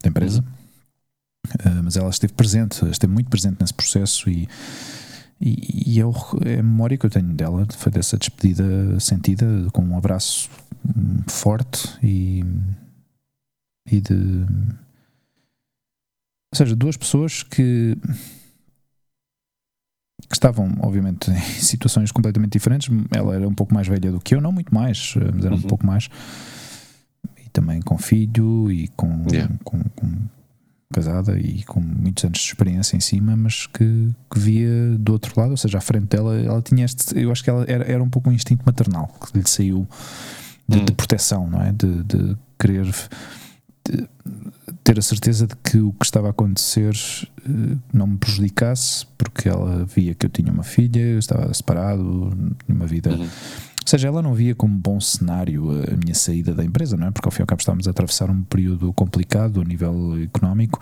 Da 0.03 0.09
empresa. 0.09 0.41
Uhum. 0.41 0.55
Uh, 1.71 1.83
mas 1.85 1.97
ela 1.97 2.09
esteve 2.09 2.33
presente, 2.33 2.85
esteve 2.91 3.12
muito 3.12 3.31
presente 3.31 3.59
nesse 3.61 3.75
processo 3.75 4.29
e, 4.31 4.49
e, 5.41 5.93
e 5.95 5.99
eu, 5.99 6.12
é 6.45 6.55
a 6.55 6.62
memória 6.62 6.97
que 6.97 7.07
eu 7.07 7.11
tenho 7.11 7.35
dela 7.35 7.67
foi 7.76 7.93
dessa 7.93 8.17
despedida 8.17 8.99
sentida 8.99 9.47
com 9.73 9.83
um 9.83 9.97
abraço 9.97 10.49
hum, 10.85 11.23
forte 11.29 11.99
e, 12.03 12.43
e 13.91 14.00
de. 14.00 14.47
Ou 16.53 16.57
seja, 16.57 16.76
duas 16.76 16.97
pessoas 16.97 17.43
que 17.43 17.97
que 20.29 20.35
estavam, 20.35 20.73
obviamente, 20.81 21.31
em 21.31 21.41
situações 21.61 22.11
completamente 22.11 22.53
diferentes. 22.53 22.88
Ela 23.11 23.35
era 23.35 23.49
um 23.49 23.55
pouco 23.55 23.75
mais 23.75 23.87
velha 23.87 24.11
do 24.11 24.21
que 24.21 24.35
eu, 24.35 24.41
não 24.41 24.53
muito 24.53 24.75
mais, 24.75 25.14
mas 25.17 25.45
era 25.45 25.55
uhum. 25.55 25.61
um 25.61 25.62
pouco 25.62 25.87
mais. 25.87 26.09
E 27.45 27.49
também 27.50 27.81
com 27.81 27.99
filho 27.99 28.71
e 28.71 28.88
com, 28.88 29.26
yeah. 29.31 29.53
com, 29.64 29.81
com, 29.95 30.12
casada 30.93 31.38
e 31.38 31.62
com 31.64 31.81
muitos 31.81 32.25
anos 32.25 32.38
de 32.38 32.45
experiência 32.45 32.97
em 32.97 33.00
cima, 33.00 33.37
mas 33.37 33.67
que, 33.67 34.11
que, 34.31 34.38
via 34.38 34.97
do 34.99 35.12
outro 35.12 35.38
lado, 35.38 35.50
ou 35.50 35.57
seja, 35.57 35.79
à 35.79 35.81
frente 35.81 36.07
dela, 36.07 36.37
ela 36.38 36.62
tinha 36.62 36.85
este. 36.85 37.19
Eu 37.19 37.33
acho 37.33 37.43
que 37.43 37.50
ela 37.50 37.64
era, 37.69 37.85
era 37.85 38.03
um 38.03 38.09
pouco 38.09 38.31
um 38.31 38.33
instinto 38.33 38.62
maternal 38.64 39.09
que 39.09 39.37
lhe 39.38 39.49
saiu 39.49 39.87
de, 40.69 40.81
de 40.81 40.93
proteção, 40.93 41.49
não 41.50 41.61
é? 41.61 41.73
De, 41.73 42.03
de 42.05 42.37
querer. 42.59 42.87
Ter 44.83 44.99
a 44.99 45.03
certeza 45.03 45.47
de 45.47 45.55
que 45.57 45.79
o 45.79 45.93
que 45.93 46.05
estava 46.05 46.29
a 46.29 46.31
acontecer 46.31 46.95
uh, 47.47 47.79
não 47.93 48.07
me 48.07 48.17
prejudicasse, 48.17 49.07
porque 49.19 49.49
ela 49.49 49.85
via 49.85 50.14
que 50.14 50.26
eu 50.26 50.31
tinha 50.31 50.53
uma 50.53 50.62
filha, 50.62 51.00
eu 51.00 51.19
estava 51.19 51.53
separado, 51.53 52.57
uma 52.69 52.87
vida. 52.87 53.11
Uhum. 53.11 53.23
Ou 53.85 53.88
seja, 53.88 54.09
ela 54.09 54.23
não 54.23 54.33
via 54.33 54.55
como 54.55 54.75
bom 54.75 54.99
cenário 54.99 55.71
a 55.93 55.97
minha 55.97 56.14
saída 56.14 56.55
da 56.55 56.64
empresa, 56.64 56.97
não 56.97 57.07
é? 57.07 57.11
Porque 57.11 57.29
ao 57.29 57.33
fim 57.33 57.41
e 57.41 57.43
ao 57.43 57.47
cabo 57.47 57.61
estávamos 57.61 57.87
a 57.87 57.91
atravessar 57.91 58.31
um 58.31 58.43
período 58.43 58.93
complicado 58.95 59.61
a 59.61 59.64
nível 59.64 60.23
económico 60.23 60.81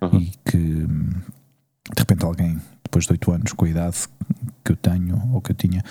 uhum. 0.00 0.20
e 0.20 0.32
que 0.44 0.58
de 0.58 1.98
repente 1.98 2.24
alguém, 2.24 2.60
depois 2.82 3.06
de 3.06 3.12
oito 3.12 3.32
anos, 3.32 3.52
com 3.52 3.64
a 3.64 3.68
idade 3.68 3.96
que 4.64 4.72
eu 4.72 4.76
tenho 4.76 5.20
ou 5.32 5.40
que 5.40 5.50
eu 5.50 5.56
tinha, 5.56 5.82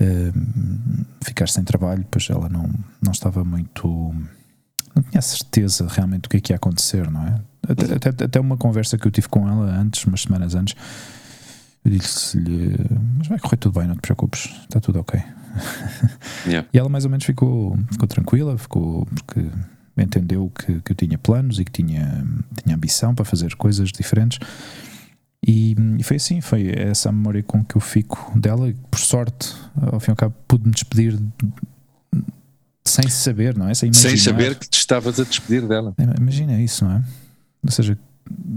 uh, 0.00 1.06
ficar 1.22 1.48
sem 1.48 1.62
trabalho, 1.64 2.06
pois 2.10 2.28
ela 2.30 2.48
não, 2.48 2.68
não 3.02 3.12
estava 3.12 3.44
muito 3.44 4.14
não 4.94 5.02
tinha 5.02 5.22
certeza 5.22 5.86
realmente 5.88 6.22
do 6.22 6.28
que 6.28 6.36
é 6.36 6.40
que 6.40 6.52
ia 6.52 6.56
acontecer, 6.56 7.10
não 7.10 7.22
é? 7.26 7.40
Até, 7.68 8.08
até, 8.08 8.24
até 8.24 8.40
uma 8.40 8.56
conversa 8.56 8.98
que 8.98 9.06
eu 9.06 9.10
tive 9.10 9.28
com 9.28 9.48
ela 9.48 9.64
antes, 9.64 10.04
umas 10.04 10.22
semanas 10.22 10.54
antes, 10.54 10.74
eu 11.84 11.90
disse-lhe: 11.90 12.76
Mas 13.18 13.26
vai 13.26 13.38
correr 13.38 13.56
tudo 13.56 13.78
bem, 13.78 13.88
não 13.88 13.94
te 13.96 14.02
preocupes, 14.02 14.50
está 14.62 14.80
tudo 14.80 15.00
ok. 15.00 15.20
Yeah. 16.46 16.68
e 16.74 16.78
ela 16.78 16.90
mais 16.90 17.06
ou 17.06 17.10
menos 17.10 17.24
ficou, 17.24 17.78
ficou 17.90 18.06
tranquila, 18.06 18.58
ficou 18.58 19.06
porque 19.06 19.48
entendeu 19.96 20.50
que, 20.50 20.80
que 20.80 20.92
eu 20.92 20.96
tinha 20.96 21.16
planos 21.16 21.58
e 21.58 21.64
que 21.64 21.70
tinha, 21.70 22.26
tinha 22.62 22.76
ambição 22.76 23.14
para 23.14 23.24
fazer 23.24 23.54
coisas 23.54 23.90
diferentes. 23.90 24.38
E, 25.46 25.76
e, 25.98 26.02
foi 26.02 26.16
assim, 26.16 26.40
foi 26.40 26.72
essa 26.74 27.10
a 27.10 27.12
memória 27.12 27.42
com 27.42 27.64
que 27.64 27.76
eu 27.76 27.80
fico 27.80 28.32
dela. 28.38 28.68
E 28.68 28.74
por 28.90 28.98
sorte, 28.98 29.54
ao 29.76 30.00
fim 30.00 30.10
e 30.10 30.12
ao 30.12 30.16
cabo, 30.16 30.34
pude 30.48 30.66
me 30.66 30.72
despedir 30.72 31.18
sem 32.86 33.08
saber, 33.08 33.56
não 33.56 33.68
é? 33.68 33.74
Sem, 33.74 33.92
sem 33.92 34.16
saber 34.16 34.56
que 34.56 34.68
te 34.68 34.78
estavas 34.78 35.18
a 35.18 35.24
despedir 35.24 35.66
dela. 35.66 35.94
É, 35.96 36.20
imagina 36.20 36.60
isso, 36.60 36.84
não 36.84 36.92
é? 36.92 37.04
Ou 37.64 37.70
seja, 37.70 37.98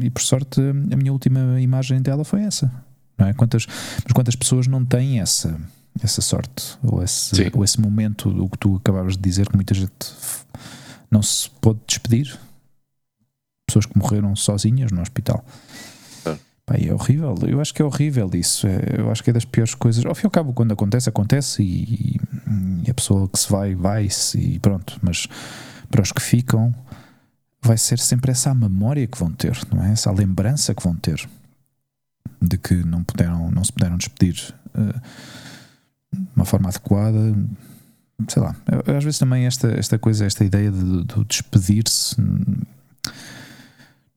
e 0.01 0.09
por 0.09 0.21
sorte 0.21 0.61
a 0.61 0.95
minha 0.95 1.11
última 1.11 1.59
imagem 1.61 2.01
dela 2.01 2.23
foi 2.23 2.41
essa. 2.41 2.71
Não 3.17 3.27
é? 3.27 3.33
quantas, 3.33 3.65
mas 4.03 4.13
quantas 4.13 4.35
pessoas 4.35 4.67
não 4.67 4.85
têm 4.85 5.19
essa, 5.19 5.59
essa 6.03 6.21
sorte 6.21 6.77
ou 6.83 7.03
esse, 7.03 7.51
ou 7.53 7.63
esse 7.63 7.81
momento 7.81 8.31
do 8.31 8.47
que 8.47 8.57
tu 8.57 8.75
acabavas 8.75 9.13
de 9.13 9.23
dizer 9.23 9.49
que 9.49 9.55
muita 9.55 9.73
gente 9.73 10.13
não 11.09 11.23
se 11.23 11.49
pode 11.61 11.79
despedir? 11.87 12.37
Pessoas 13.67 13.85
que 13.85 13.97
morreram 13.97 14.35
sozinhas 14.35 14.91
no 14.91 15.01
hospital. 15.01 15.43
Pá, 16.65 16.75
é 16.75 16.93
horrível, 16.93 17.33
eu 17.47 17.61
acho 17.61 17.73
que 17.73 17.81
é 17.81 17.85
horrível 17.85 18.29
isso. 18.33 18.67
É, 18.67 18.99
eu 18.99 19.09
acho 19.09 19.23
que 19.23 19.29
é 19.29 19.33
das 19.33 19.45
piores 19.45 19.73
coisas. 19.73 20.05
Ao 20.05 20.13
fim 20.13 20.23
e 20.23 20.27
ao 20.27 20.31
cabo, 20.31 20.51
quando 20.53 20.73
acontece, 20.73 21.07
acontece 21.07 21.63
e, 21.63 22.19
e 22.85 22.89
a 22.89 22.93
pessoa 22.93 23.27
que 23.27 23.39
se 23.39 23.49
vai, 23.51 23.75
vai-se 23.75 24.37
e 24.37 24.59
pronto. 24.59 24.99
Mas 25.01 25.27
para 25.89 26.01
os 26.01 26.11
que 26.11 26.21
ficam, 26.21 26.73
vai 27.61 27.77
ser 27.77 27.99
sempre 27.99 28.31
essa 28.31 28.53
memória 28.53 29.05
que 29.07 29.17
vão 29.17 29.31
ter, 29.31 29.57
não 29.73 29.83
é? 29.83 29.91
Essa 29.91 30.11
lembrança 30.11 30.73
que 30.73 30.83
vão 30.83 30.95
ter 30.95 31.27
de 32.41 32.57
que 32.57 32.75
não, 32.75 33.03
puderam, 33.03 33.49
não 33.51 33.63
se 33.63 33.73
puderam 33.73 33.97
despedir 33.97 34.53
uh, 34.75 35.01
de 36.13 36.27
uma 36.35 36.45
forma 36.45 36.69
adequada. 36.69 37.35
Sei 38.27 38.41
lá, 38.41 38.55
às 38.97 39.03
vezes 39.03 39.19
também 39.19 39.45
esta, 39.45 39.67
esta 39.69 39.99
coisa, 39.99 40.25
esta 40.25 40.43
ideia 40.43 40.71
de, 40.71 41.03
de 41.03 41.23
despedir-se 41.25 42.15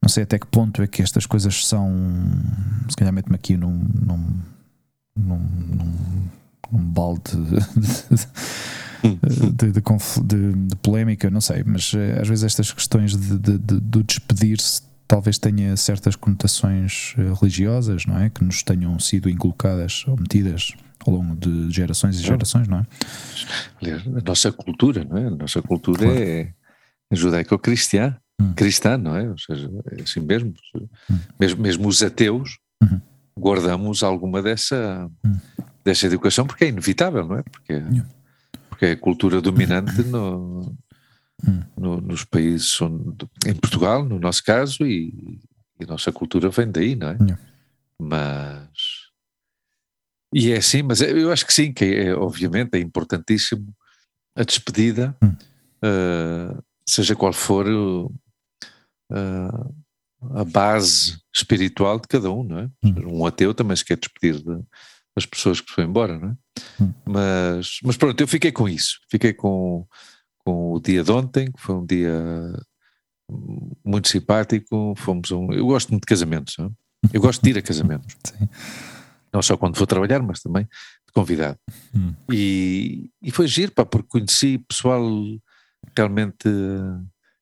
não 0.03 0.09
sei 0.09 0.23
até 0.23 0.39
que 0.39 0.47
ponto 0.47 0.83
é 0.83 0.87
que 0.87 1.03
estas 1.03 1.27
coisas 1.27 1.67
são. 1.67 1.93
Se 2.89 2.97
calhar 2.97 3.13
mete-me 3.13 3.35
aqui 3.35 3.57
num, 3.57 3.87
num, 3.95 4.41
num, 5.15 5.39
num, 5.39 6.29
num 6.71 6.85
balde 6.85 7.33
de, 7.33 7.61
de, 9.57 9.73
de, 9.73 10.53
de, 10.53 10.77
polémica, 10.77 11.31
não 11.31 11.41
sei, 11.41 11.63
mas 11.65 11.93
eh, 11.95 12.21
às 12.21 12.29
vezes 12.29 12.45
estas 12.45 12.73
questões 12.73 13.17
de, 13.17 13.59
de 13.59 13.81
despedir-se 14.03 14.83
talvez 15.09 15.39
tenha 15.39 15.77
certas 15.77 16.15
conotações 16.15 17.15
eh, 17.19 17.33
religiosas, 17.41 18.07
não 18.07 18.19
é? 18.19 18.31
Que 18.31 18.45
nos 18.45 18.63
tenham 18.63 18.99
sido 18.99 19.29
inculcadas 19.29 20.05
ou 20.07 20.17
metidas 20.17 20.73
ao 21.07 21.15
longo 21.15 21.35
de 21.35 21.71
gerações 21.71 22.21
e 22.21 22.23
gerações, 22.23 22.69
não 22.69 22.79
é? 22.79 22.87
Aliás, 23.81 24.07
a 24.07 24.21
nossa 24.21 24.53
cultura, 24.53 25.05
não 25.05 25.17
é? 25.17 25.27
A 25.27 25.31
nossa 25.31 25.63
cultura 25.63 26.05
claro. 26.05 26.19
é 26.23 26.53
judaico-cristã 27.11 28.17
hum. 28.41 28.53
cristã, 28.55 28.97
não 28.97 29.15
é? 29.15 29.29
Ou 29.29 29.39
seja, 29.39 29.71
é 29.93 30.03
assim 30.03 30.21
mesmo. 30.21 30.55
Hum. 31.11 31.19
Mesmo, 31.39 31.63
mesmo 31.63 31.89
os 31.89 32.03
ateus 32.03 32.59
uhum. 32.83 33.01
guardamos 33.39 34.03
alguma 34.03 34.43
dessa, 34.43 35.11
hum. 35.25 35.37
Dessa 35.85 36.07
educação 36.07 36.47
porque 36.47 36.65
é 36.65 36.69
inevitável, 36.69 37.27
não 37.27 37.39
é? 37.39 37.43
Porque, 37.43 37.83
porque 38.69 38.87
é 38.87 38.93
a 38.93 38.97
cultura 38.97 39.41
dominante 39.41 40.03
no, 40.05 40.77
no, 41.77 42.01
nos 42.01 42.25
países 42.25 42.81
onde, 42.81 43.29
em 43.47 43.55
Portugal, 43.55 44.05
no 44.05 44.19
nosso 44.19 44.45
caso, 44.45 44.85
e, 44.85 45.41
e, 45.79 45.85
a 45.85 45.87
nossa 45.87 46.13
cultura 46.13 46.51
vem 46.51 46.71
daí, 46.71 46.95
não 46.95 47.09
é? 47.09 47.17
Mas. 47.99 49.11
E 50.33 50.53
é 50.53 50.59
assim, 50.59 50.83
mas 50.83 51.01
eu 51.01 51.33
acho 51.33 51.45
que 51.45 51.53
sim, 51.53 51.73
que 51.73 51.85
é, 51.85 52.15
obviamente 52.15 52.77
é 52.77 52.79
importantíssimo 52.79 53.75
a 54.37 54.45
despedida, 54.45 55.17
uh, 55.23 56.63
seja 56.89 57.17
qual 57.17 57.33
for 57.33 57.67
uh, 57.67 58.15
a 60.35 60.45
base 60.45 61.19
espiritual 61.35 61.99
de 61.99 62.07
cada 62.07 62.31
um, 62.31 62.45
não 62.45 62.59
é? 62.61 62.71
Hum. 62.85 63.19
Um 63.19 63.27
ateu 63.27 63.53
também 63.53 63.77
se 63.77 63.85
quer 63.85 63.97
despedir 63.97 64.37
de, 64.41 64.63
das 65.17 65.27
pessoas 65.27 65.61
que 65.61 65.73
foi 65.73 65.85
embora, 65.85 66.19
não 66.19 66.29
é? 66.31 66.37
Hum. 66.83 66.93
Mas, 67.05 67.79
mas 67.83 67.97
pronto, 67.97 68.21
eu 68.21 68.29
fiquei 68.29 68.53
com 68.53 68.69
isso, 68.69 68.99
fiquei 69.11 69.33
com, 69.33 69.87
com 70.45 70.73
o 70.73 70.81
dia 70.81 71.03
de 71.03 71.11
ontem, 71.11 71.51
que 71.51 71.61
foi 71.61 71.75
um 71.75 71.87
dia 71.87 72.13
muito 73.85 74.09
simpático, 74.09 74.95
fomos 74.97 75.31
um, 75.31 75.53
eu 75.53 75.67
gosto 75.67 75.91
muito 75.91 76.03
de 76.03 76.09
casamentos, 76.09 76.55
não 76.59 76.67
é? 76.67 76.71
eu 77.13 77.21
gosto 77.21 77.43
de 77.43 77.51
ir 77.51 77.59
a 77.59 77.63
casamentos. 77.63 78.17
Sim. 78.25 78.49
Não 79.33 79.41
só 79.43 79.57
quando 79.57 79.77
vou 79.77 79.87
trabalhar, 79.87 80.21
mas 80.21 80.41
também 80.41 80.65
de 80.65 81.13
convidado. 81.13 81.59
Hum. 81.95 82.15
E, 82.33 83.11
e 83.23 83.31
foi 83.31 83.47
giro, 83.47 83.73
pá, 83.73 83.85
porque 83.85 84.09
conheci 84.09 84.59
pessoal 84.59 85.03
realmente 85.97 86.49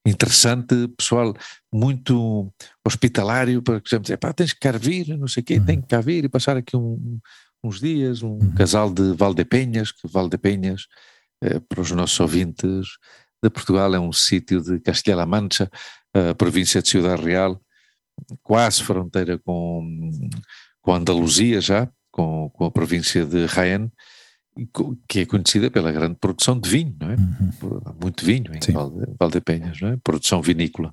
interessante, 0.07 0.89
pessoal 0.97 1.35
muito 1.73 2.53
hospitalário, 2.85 3.63
para 3.63 3.81
que 3.81 3.91
já 3.91 3.99
me 3.99 4.17
pá, 4.17 4.33
tens 4.33 4.53
que 4.53 4.61
cá 4.61 4.73
vir, 4.73 5.17
não 5.19 5.29
sei 5.29 5.43
o 5.43 5.45
quê, 5.45 5.59
uhum. 5.59 5.65
tem 5.65 5.81
que 5.81 5.89
cá 5.89 6.01
vir 6.01 6.25
e 6.25 6.29
passar 6.29 6.57
aqui 6.57 6.77
um, 6.77 7.19
uns 7.62 7.81
dias, 7.81 8.23
um 8.23 8.38
uhum. 8.38 8.55
casal 8.55 8.93
de 8.93 9.12
Valdepenhas, 9.12 9.93
que 9.93 10.07
Valdepenhas, 10.09 10.87
eh, 11.43 11.61
para 11.61 11.81
os 11.81 11.91
nossos 11.91 12.19
ouvintes 12.21 12.87
de 13.43 13.50
Portugal, 13.50 13.95
é 13.95 14.00
um 14.00 14.12
sítio 14.12 14.62
de 14.62 14.81
Castilla-La 14.81 15.27
Mancha, 15.27 15.71
a 16.15 16.35
província 16.35 16.83
de 16.83 16.88
Ciudad 16.88 17.21
Real, 17.21 17.61
quase 18.43 18.83
fronteira 18.83 19.38
com, 19.38 20.11
com 20.81 20.95
Andaluzia 20.95 21.61
já, 21.61 21.88
com, 22.11 22.50
com 22.50 22.65
a 22.65 22.71
província 22.71 23.25
de 23.25 23.47
Jaén, 23.47 23.91
que 25.09 25.21
é 25.21 25.27
conhecida 25.27 25.71
pela 25.71 25.93
grande 25.93 26.17
produção 26.17 26.59
de 26.59 26.69
vinho, 26.69 26.97
não 27.00 27.11
é? 27.11 27.15
Uhum. 27.15 27.81
Muito 28.03 28.25
vinho 28.25 28.50
em 28.53 28.73
Valde, 28.73 29.07
Valdepenhas, 29.19 29.81
não 29.81 29.91
é? 29.91 29.97
Produção 30.03 30.43
vinícola. 30.43 30.93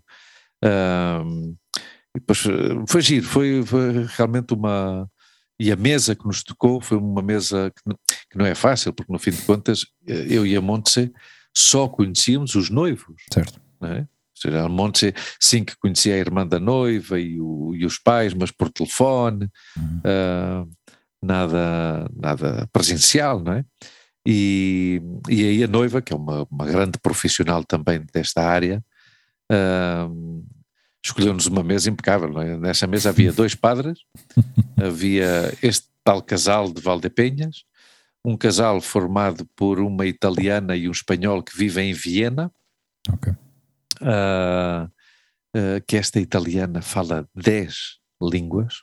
E 2.16 2.20
depois 2.20 2.46
eh, 2.46 2.86
foi 2.88 3.02
giro, 3.02 3.26
foi, 3.26 3.64
foi, 3.66 4.06
realmente 4.16 4.54
uma. 4.54 5.10
E 5.60 5.72
a 5.72 5.76
mesa 5.76 6.16
que 6.16 6.26
nos 6.26 6.44
tocou 6.44 6.82
foi 6.82 6.98
uma 6.98 7.22
mesa 7.22 7.72
que 7.76 8.38
não, 8.38 8.46
é 8.46 8.54
fácil, 8.54 8.92
porque 8.94 9.12
no 9.12 9.20
fim 9.20 9.32
de 9.32 9.42
contas 9.44 9.86
eh, 10.08 10.28
eu 10.30 10.46
e 10.46 10.56
a 10.56 10.62
Montse 10.62 11.14
só 11.54 11.88
conhecíamos 11.88 12.56
os 12.56 12.70
noivos. 12.70 13.16
Certo. 13.34 13.62
Não 13.80 13.90
é? 13.90 14.00
Ou 14.00 14.08
seja, 14.36 14.66
a 14.66 14.70
Montse 14.70 15.14
sim 15.40 15.64
que 15.64 15.78
conhecia 15.78 16.16
a 16.16 16.18
irmã 16.18 16.46
da 16.46 16.60
noiva 16.60 17.20
e, 17.20 17.40
o, 17.40 17.74
e 17.74 17.86
os 17.86 17.98
pais, 17.98 18.34
mas 18.34 18.52
por 18.52 18.70
telefone. 18.70 19.50
Uhum. 19.78 20.02
Uh, 20.04 20.70
nada, 21.24 22.10
nada 22.16 22.70
presencial, 22.72 23.40
não 23.40 23.54
é? 23.54 23.66
E, 24.28 25.02
e 25.30 25.46
aí 25.46 25.64
a 25.64 25.68
noiva, 25.68 26.02
que 26.02 26.12
é 26.12 26.16
uma, 26.16 26.48
uma 26.50 26.66
grande 26.66 27.00
profissional 27.00 27.64
também 27.64 28.04
desta 28.14 28.44
área, 28.44 28.84
uh, 29.52 30.35
escolheu-nos 31.06 31.46
uma 31.46 31.64
mesa 31.64 31.90
impecável. 31.90 32.42
É? 32.42 32.58
Nessa 32.58 32.88
mesa 32.88 33.10
havia 33.10 33.32
dois 33.32 33.54
padres, 33.54 34.00
havia 34.76 35.54
este 35.62 35.88
tal 36.04 36.22
casal 36.22 36.72
de 36.72 36.82
Valdepenhas, 36.82 37.64
um 38.24 38.36
casal 38.36 38.82
formado 38.82 39.48
por 39.56 39.80
uma 39.80 40.06
italiana 40.06 40.76
e 40.76 40.88
um 40.88 40.92
espanhol 40.92 41.44
que 41.44 41.56
vivem 41.56 41.92
em 41.92 41.94
Viena. 41.94 42.52
Ok. 43.12 43.34
Uh, 44.02 44.86
uh, 44.86 45.82
que 45.88 45.96
esta 45.96 46.20
italiana 46.20 46.82
fala 46.82 47.28
10 47.36 47.76
línguas. 48.22 48.82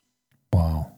Uau! 0.54 0.90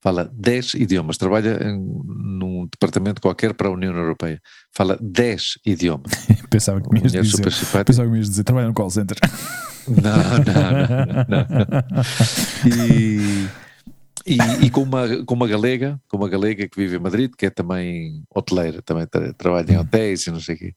Fala 0.00 0.30
10 0.32 0.74
idiomas, 0.74 1.16
trabalha 1.16 1.58
em, 1.68 1.78
num 1.78 2.68
departamento 2.70 3.20
qualquer 3.20 3.52
para 3.54 3.68
a 3.68 3.72
União 3.72 3.94
Europeia. 3.94 4.40
Fala 4.72 4.96
10 5.00 5.58
idiomas. 5.66 6.12
pensava 6.48 6.80
que 6.80 6.88
me 6.90 7.00
ias 7.00 7.12
dizer, 7.12 7.42
pensava 7.42 7.84
que 7.84 8.12
me 8.12 8.18
ias 8.18 8.28
dizer, 8.28 8.44
trabalha 8.44 8.68
no 8.68 8.74
call 8.74 8.90
center. 8.90 9.16
Não, 9.88 10.16
não, 10.44 11.28
não. 11.28 11.46
não. 11.48 12.04
E, 14.28 14.34
e, 14.34 14.66
e, 14.66 14.70
com, 14.70 14.82
uma, 14.82 15.24
com 15.24 15.34
uma 15.34 15.48
galega, 15.48 15.98
com 16.08 16.18
uma 16.18 16.28
galega 16.28 16.68
que 16.68 16.76
vive 16.78 16.96
em 16.96 17.00
Madrid, 17.00 17.32
que 17.36 17.46
é 17.46 17.50
também 17.50 18.22
hoteleira, 18.34 18.82
também 18.82 19.06
tra 19.06 19.32
trabalha 19.32 19.72
em 19.72 19.78
hotéis 19.78 20.26
e 20.26 20.30
não 20.30 20.40
sei 20.40 20.54
o 20.54 20.58
quê. 20.58 20.74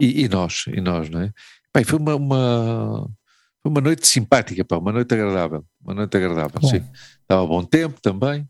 E, 0.00 0.24
e, 0.24 0.28
nós, 0.28 0.64
e 0.68 0.80
nós, 0.80 1.10
não 1.10 1.20
é? 1.20 1.32
Bem, 1.74 1.84
foi 1.84 1.98
uma, 1.98 2.14
uma, 2.14 3.10
foi 3.62 3.70
uma 3.70 3.80
noite 3.80 4.06
simpática, 4.06 4.64
pá, 4.64 4.78
uma 4.78 4.92
noite 4.92 5.12
agradável, 5.12 5.64
uma 5.84 5.94
noite 5.94 6.16
agradável, 6.16 6.60
bom. 6.60 6.68
sim. 6.68 6.82
Estava 7.20 7.46
bom 7.46 7.62
tempo 7.62 8.00
também, 8.00 8.48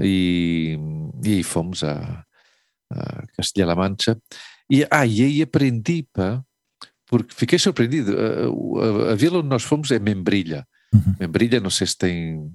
e, 0.00 0.78
e 1.24 1.42
fomos 1.44 1.84
a, 1.84 2.24
a 2.90 3.26
Castilla-La 3.36 3.76
Mancha. 3.76 4.18
E, 4.70 4.86
ah, 4.90 5.06
e 5.06 5.22
aí 5.22 5.42
aprendi, 5.42 6.06
pá, 6.12 6.42
porque 7.08 7.34
fiquei 7.34 7.58
surpreendido. 7.58 8.14
A, 8.16 9.08
a, 9.08 9.12
a, 9.12 9.14
vila 9.14 9.38
onde 9.38 9.48
nós 9.48 9.62
fomos 9.62 9.90
é 9.90 9.98
Membrilha. 9.98 10.66
Uhum. 10.92 11.14
Membrilha, 11.18 11.60
não 11.60 11.70
sei 11.70 11.86
se 11.86 11.96
tem 11.96 12.50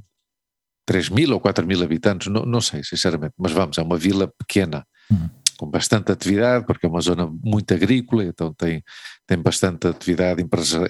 3 0.86 1.10
mil 1.10 1.32
ou 1.32 1.40
4 1.40 1.66
mil 1.66 1.82
habitantes, 1.84 2.28
não, 2.28 2.46
não 2.46 2.62
sei, 2.62 2.84
sinceramente, 2.84 3.34
mas 3.38 3.52
vamos, 3.52 3.78
é 3.78 3.82
uma 3.82 3.98
vila 3.98 4.28
pequena, 4.38 4.86
uhum. 5.10 5.30
com 5.58 5.68
bastante 5.70 6.12
atividade, 6.12 6.66
porque 6.66 6.86
é 6.86 6.90
uma 6.90 7.02
zona 7.02 7.28
muito 7.44 7.74
agrícola, 7.74 8.24
então 8.24 8.54
tem, 8.54 8.84
tem 9.26 9.38
bastante 9.38 9.88
atividade 9.88 10.44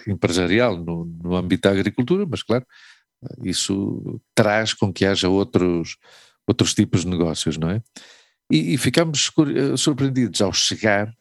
empresarial 0.08 0.78
no, 0.78 1.06
no 1.06 1.36
âmbito 1.36 1.68
da 1.68 1.76
agricultura, 1.76 2.26
mas 2.30 2.42
claro, 2.42 2.66
isso 3.44 4.20
traz 4.36 4.74
com 4.74 4.92
que 4.92 5.06
haja 5.06 5.30
outros, 5.30 5.98
outros 6.48 6.74
tipos 6.74 7.02
de 7.02 7.10
negócios, 7.10 7.58
não 7.58 7.70
é? 7.70 7.82
E, 8.52 8.74
e 8.74 8.78
ficamos 8.78 9.32
surpreendidos 9.78 10.42
ao 10.42 10.52
chegar. 10.52 11.12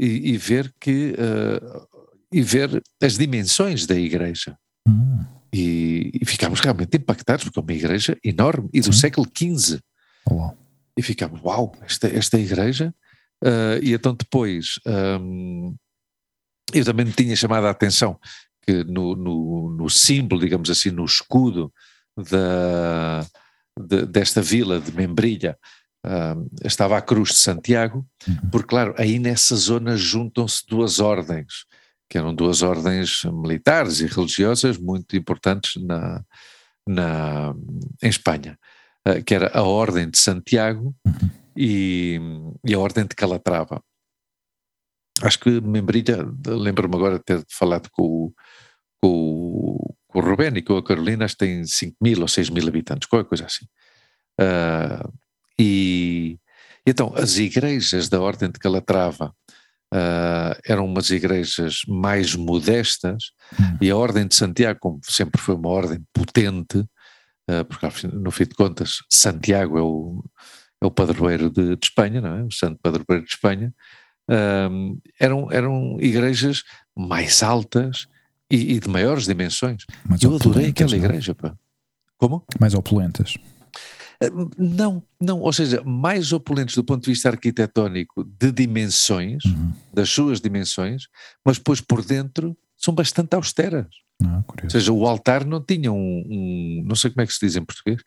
E, 0.00 0.32
e, 0.32 0.36
ver 0.38 0.72
que, 0.80 1.12
uh, 1.12 1.86
e 2.32 2.40
ver 2.42 2.82
as 3.02 3.18
dimensões 3.18 3.86
da 3.86 3.94
igreja. 3.94 4.56
Uhum 4.86 5.40
e, 5.52 6.10
e 6.20 6.24
ficámos 6.24 6.60
realmente 6.60 6.96
impactados, 6.96 7.44
porque 7.44 7.58
é 7.58 7.62
uma 7.62 7.72
igreja 7.72 8.16
enorme 8.22 8.68
e 8.72 8.80
do 8.80 8.92
Sim. 8.92 9.00
século 9.00 9.26
XV. 9.26 9.80
Oh, 10.30 10.52
E 10.96 11.02
ficámos, 11.02 11.40
uau, 11.42 11.72
esta, 11.82 12.08
esta 12.08 12.38
igreja. 12.38 12.94
Uh, 13.42 13.82
e 13.82 13.94
então 13.94 14.14
depois 14.14 14.78
um, 15.20 15.74
eu 16.74 16.84
também 16.84 17.06
me 17.06 17.12
tinha 17.12 17.34
chamado 17.34 17.66
a 17.66 17.70
atenção 17.70 18.18
que 18.62 18.84
no, 18.84 19.16
no, 19.16 19.70
no 19.70 19.88
símbolo, 19.88 20.42
digamos 20.42 20.68
assim, 20.68 20.90
no 20.90 21.06
escudo 21.06 21.72
da, 22.14 23.26
de, 23.78 24.04
desta 24.04 24.42
vila 24.42 24.78
de 24.78 24.92
Membrilha, 24.92 25.58
estava 26.64 26.96
a 26.96 27.02
Cruz 27.02 27.30
de 27.30 27.38
Santiago, 27.38 28.06
uhum. 28.26 28.50
porque 28.50 28.68
claro, 28.68 28.94
aí 28.96 29.18
nessa 29.18 29.54
zona 29.56 29.96
juntam-se 29.96 30.66
duas 30.66 30.98
ordens 30.98 31.66
que 32.10 32.18
eram 32.18 32.34
duas 32.34 32.60
ordens 32.60 33.22
militares 33.24 34.00
e 34.00 34.06
religiosas 34.06 34.76
muito 34.76 35.16
importantes 35.16 35.80
na, 35.80 36.24
na, 36.86 37.54
em 38.02 38.08
Espanha, 38.08 38.58
eh, 39.04 39.22
que 39.22 39.32
era 39.32 39.56
a 39.56 39.62
Ordem 39.62 40.10
de 40.10 40.18
Santiago 40.18 40.92
uhum. 41.06 41.30
e, 41.56 42.20
e, 42.66 42.74
a 42.74 42.78
Ordem 42.80 43.06
de 43.06 43.14
Calatrava. 43.14 43.80
Acho 45.22 45.38
que 45.38 45.60
Membrilha, 45.60 46.26
lembro-me 46.48 46.96
agora 46.96 47.18
de 47.18 47.24
ter 47.24 47.44
falado 47.48 47.88
com 47.92 48.02
o, 48.02 48.34
com, 49.00 49.94
com 50.08 50.18
o 50.18 50.22
Rubén 50.22 50.56
e 50.56 50.62
com 50.62 50.76
a 50.76 50.82
Carolina, 50.82 51.24
acho 51.24 51.36
que 51.36 51.46
tem 51.46 51.64
5 51.64 51.96
mil 52.00 52.22
ou 52.22 52.28
6 52.28 52.50
mil 52.50 52.66
habitantes, 52.66 53.08
qualquer 53.08 53.28
coisa 53.28 53.46
assim. 53.46 53.66
Uh, 54.40 55.12
e 55.60 56.38
então 56.86 57.12
as 57.14 57.36
igrejas 57.36 58.08
da 58.08 58.20
Ordem 58.20 58.50
de 58.50 58.58
Calatrava 58.58 59.34
Uh, 59.92 60.54
eram 60.64 60.86
umas 60.86 61.10
igrejas 61.10 61.80
mais 61.88 62.36
modestas 62.36 63.32
uhum. 63.58 63.78
e 63.80 63.90
a 63.90 63.96
Ordem 63.96 64.24
de 64.24 64.36
Santiago, 64.36 64.78
como 64.78 65.00
sempre 65.02 65.40
foi 65.40 65.56
uma 65.56 65.68
ordem 65.68 66.00
potente, 66.14 66.78
uh, 66.78 67.64
porque 67.68 68.06
no 68.06 68.30
fim 68.30 68.44
de 68.44 68.54
contas 68.54 68.98
Santiago 69.10 69.76
é 69.76 69.82
o, 69.82 70.24
é 70.80 70.86
o 70.86 70.92
padroeiro 70.92 71.50
de, 71.50 71.74
de 71.74 71.86
Espanha, 71.86 72.20
não 72.20 72.36
é? 72.36 72.44
O 72.44 72.52
santo 72.52 72.78
padroeiro 72.80 73.24
de 73.24 73.32
Espanha, 73.32 73.74
uh, 74.30 75.00
eram, 75.18 75.50
eram 75.50 75.96
igrejas 76.00 76.62
mais 76.96 77.42
altas 77.42 78.06
e, 78.48 78.74
e 78.74 78.78
de 78.78 78.88
maiores 78.88 79.24
dimensões. 79.24 79.86
Mais 80.08 80.22
Eu 80.22 80.36
adorei 80.36 80.68
aquela 80.68 80.94
é? 80.94 80.98
igreja, 80.98 81.34
pá. 81.34 81.52
Como? 82.16 82.44
Mais 82.60 82.74
opulentas. 82.74 83.34
Não, 84.58 85.02
não, 85.18 85.40
ou 85.40 85.52
seja, 85.52 85.82
mais 85.82 86.32
opulentes 86.32 86.74
do 86.74 86.84
ponto 86.84 87.04
de 87.04 87.10
vista 87.10 87.30
arquitetónico 87.30 88.22
de 88.22 88.52
dimensões, 88.52 89.42
uhum. 89.46 89.72
das 89.94 90.10
suas 90.10 90.40
dimensões, 90.40 91.04
mas 91.44 91.56
depois 91.56 91.80
por 91.80 92.04
dentro 92.04 92.56
são 92.76 92.94
bastante 92.94 93.34
austeras. 93.34 93.86
Ah, 94.22 94.44
ou 94.46 94.70
seja, 94.70 94.92
o 94.92 95.06
altar 95.06 95.46
não 95.46 95.62
tinha 95.64 95.90
um, 95.90 95.96
um, 96.28 96.82
não 96.84 96.94
sei 96.94 97.10
como 97.10 97.22
é 97.22 97.26
que 97.26 97.32
se 97.32 97.40
diz 97.40 97.56
em 97.56 97.64
português, 97.64 98.02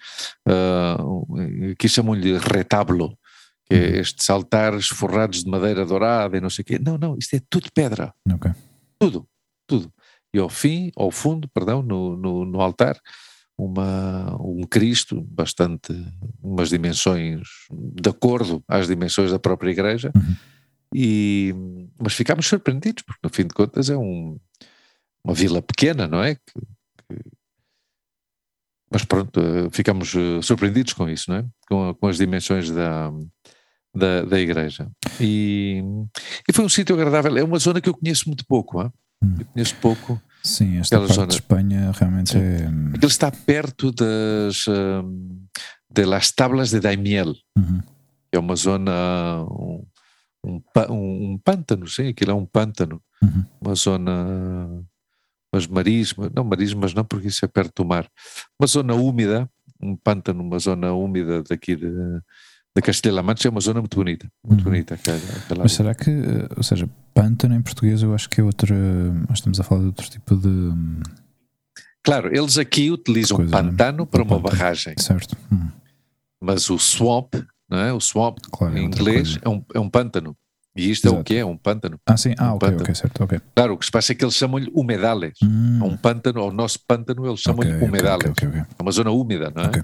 uh, 0.47 1.71
aqui 1.71 1.89
chamam-lhe 1.89 2.37
retábulo, 2.37 3.17
que 3.65 3.73
é 3.75 3.79
uhum. 3.79 3.95
estes 3.95 4.29
altares 4.29 4.87
forrados 4.87 5.43
de 5.43 5.49
madeira 5.49 5.83
dourada 5.83 6.37
e 6.37 6.41
não 6.41 6.49
sei 6.49 6.61
o 6.61 6.65
quê. 6.65 6.79
Não, 6.79 6.97
não, 6.97 7.17
isto 7.17 7.35
é 7.35 7.41
tudo 7.49 7.69
pedra. 7.73 8.13
Okay. 8.31 8.51
Tudo, 8.99 9.27
tudo. 9.65 9.91
E 10.31 10.37
ao 10.37 10.49
fim, 10.49 10.91
ao 10.95 11.09
fundo, 11.09 11.47
perdão, 11.47 11.81
no, 11.81 12.15
no, 12.15 12.45
no 12.45 12.61
altar, 12.61 12.99
uma, 13.57 14.35
um 14.41 14.63
Cristo 14.63 15.21
bastante, 15.21 15.93
umas 16.41 16.69
dimensões 16.69 17.47
de 17.71 18.09
acordo 18.09 18.63
às 18.67 18.87
dimensões 18.87 19.31
da 19.31 19.39
própria 19.39 19.71
igreja, 19.71 20.11
uhum. 20.15 20.35
e, 20.93 21.53
mas 22.01 22.13
ficámos 22.13 22.47
surpreendidos, 22.47 23.03
porque 23.03 23.21
no 23.23 23.29
fim 23.29 23.43
de 23.43 23.53
contas 23.53 23.89
é 23.89 23.97
um, 23.97 24.37
uma 25.23 25.33
vila 25.33 25.61
pequena, 25.61 26.07
não 26.07 26.21
é? 26.23 26.35
Que, 26.35 26.41
que, 26.97 27.31
mas 28.91 29.03
pronto, 29.05 29.39
eh, 29.39 29.69
ficamos 29.71 30.13
eh, 30.13 30.39
surpreendidos 30.43 30.93
com 30.93 31.09
isso, 31.09 31.31
não 31.31 31.37
é? 31.37 31.45
Com, 31.67 31.95
com 31.95 32.07
as 32.07 32.17
dimensões 32.17 32.69
da, 32.69 33.11
da, 33.95 34.23
da 34.23 34.39
igreja. 34.39 34.87
E, 35.19 35.83
e, 36.47 36.53
foi 36.53 36.63
um 36.63 36.69
sítio 36.69 36.93
agradável, 36.95 37.35
é 37.37 37.43
uma 37.43 37.57
zona 37.57 37.81
que 37.81 37.89
eu 37.89 37.95
conheço 37.95 38.27
muito 38.27 38.45
pouco? 38.45 38.79
Uhum. 38.79 39.35
eu 39.39 39.45
conheço 39.45 39.75
pouco 39.77 40.21
Sim, 40.43 40.77
esta 40.77 40.99
parte 40.99 41.13
zona. 41.13 41.27
de 41.27 41.35
Espanha 41.35 41.91
realmente 41.91 42.37
é. 42.37 42.65
Ele 42.93 43.05
está 43.05 43.31
perto 43.31 43.91
das 43.91 44.67
um, 44.67 45.47
de 45.89 46.05
las 46.05 46.31
tablas 46.31 46.71
de 46.71 46.79
Daimiel, 46.79 47.33
uhum. 47.55 47.81
é 48.31 48.39
uma 48.39 48.55
zona, 48.55 49.43
um, 49.43 49.85
um, 50.43 50.61
um, 50.89 51.37
pântano, 51.37 51.87
sim, 51.87 52.09
aquilo 52.09 52.31
é 52.31 52.33
um 52.33 52.45
pântano, 52.45 53.01
uhum. 53.21 53.45
uma 53.61 53.75
zona, 53.75 54.67
mas 55.51 55.67
marismas, 55.67 56.31
não 56.35 56.43
marismas 56.43 56.93
não, 56.93 57.05
porque 57.05 57.27
isso 57.27 57.45
é 57.45 57.47
perto 57.47 57.83
do 57.83 57.87
mar, 57.87 58.09
uma 58.59 58.67
zona 58.67 58.95
úmida, 58.95 59.49
um 59.81 59.95
pântano, 59.95 60.41
uma 60.41 60.59
zona 60.59 60.93
úmida 60.93 61.43
daqui 61.43 61.75
de, 61.75 61.91
da 62.75 62.81
Castilla-La 62.81 63.21
Mancha 63.21 63.47
é 63.47 63.51
uma 63.51 63.61
zona 63.61 63.79
muito 63.79 63.95
bonita, 63.95 64.27
muito 64.45 64.59
uhum. 64.59 64.71
bonita. 64.71 64.95
Aquela, 64.95 65.17
aquela 65.17 65.63
Mas 65.63 65.73
será 65.73 65.93
que, 65.93 66.09
eh, 66.09 66.49
ou 66.57 66.63
seja, 66.63 66.89
pântano 67.13 67.55
em 67.55 67.61
português 67.61 68.01
eu 68.01 68.13
acho 68.15 68.29
que 68.29 68.41
é 68.41 68.43
outro, 68.43 68.73
nós 69.29 69.37
estamos 69.37 69.59
a 69.59 69.63
falar 69.63 69.81
de 69.81 69.87
outro 69.87 70.09
tipo 70.09 70.35
de... 70.35 70.71
Claro, 72.03 72.35
eles 72.35 72.57
aqui 72.57 72.89
utilizam 72.89 73.37
coisa, 73.37 73.51
pantano 73.51 74.05
para 74.05 74.23
uma 74.23 74.35
pântano. 74.39 74.57
barragem. 74.57 74.95
Certo. 74.97 75.37
Hum. 75.51 75.69
Mas 76.41 76.69
o 76.69 76.77
swamp, 76.77 77.35
não 77.69 77.77
é? 77.77 77.93
O 77.93 77.99
swamp 77.99 78.39
claro, 78.51 78.75
é 78.75 78.81
em 78.81 78.85
inglês 78.85 79.37
é 79.41 79.47
um, 79.47 79.63
é 79.73 79.79
um 79.79 79.89
pântano. 79.89 80.35
E 80.75 80.89
isto 80.89 81.05
Exato. 81.05 81.17
é 81.17 81.21
o 81.21 81.23
que 81.23 81.35
é? 81.35 81.45
Um 81.45 81.55
pântano. 81.55 81.99
Ah, 82.05 82.17
sim. 82.17 82.33
Ah, 82.37 82.53
um 82.53 82.55
ok, 82.55 82.69
ok, 82.69 82.95
certo, 82.95 83.23
ok. 83.23 83.39
Claro, 83.55 83.75
o 83.75 83.77
que 83.77 83.85
se 83.85 83.91
passa 83.91 84.11
é 84.11 84.15
que 84.15 84.25
eles 84.25 84.33
chamam-lhe 84.33 84.71
humedales. 84.73 85.37
Hum. 85.43 85.79
Um 85.83 85.95
pântano, 85.95 86.41
ao 86.41 86.51
nosso 86.51 86.79
pântano, 86.85 87.27
eles 87.27 87.39
chamam-lhe 87.39 87.75
okay, 87.75 87.87
humedales. 87.87 88.31
Okay, 88.31 88.47
okay, 88.47 88.61
é 88.61 88.81
uma 88.81 88.91
zona 88.91 89.11
úmida, 89.11 89.53
não 89.55 89.63
é? 89.63 89.67
Ok. 89.67 89.83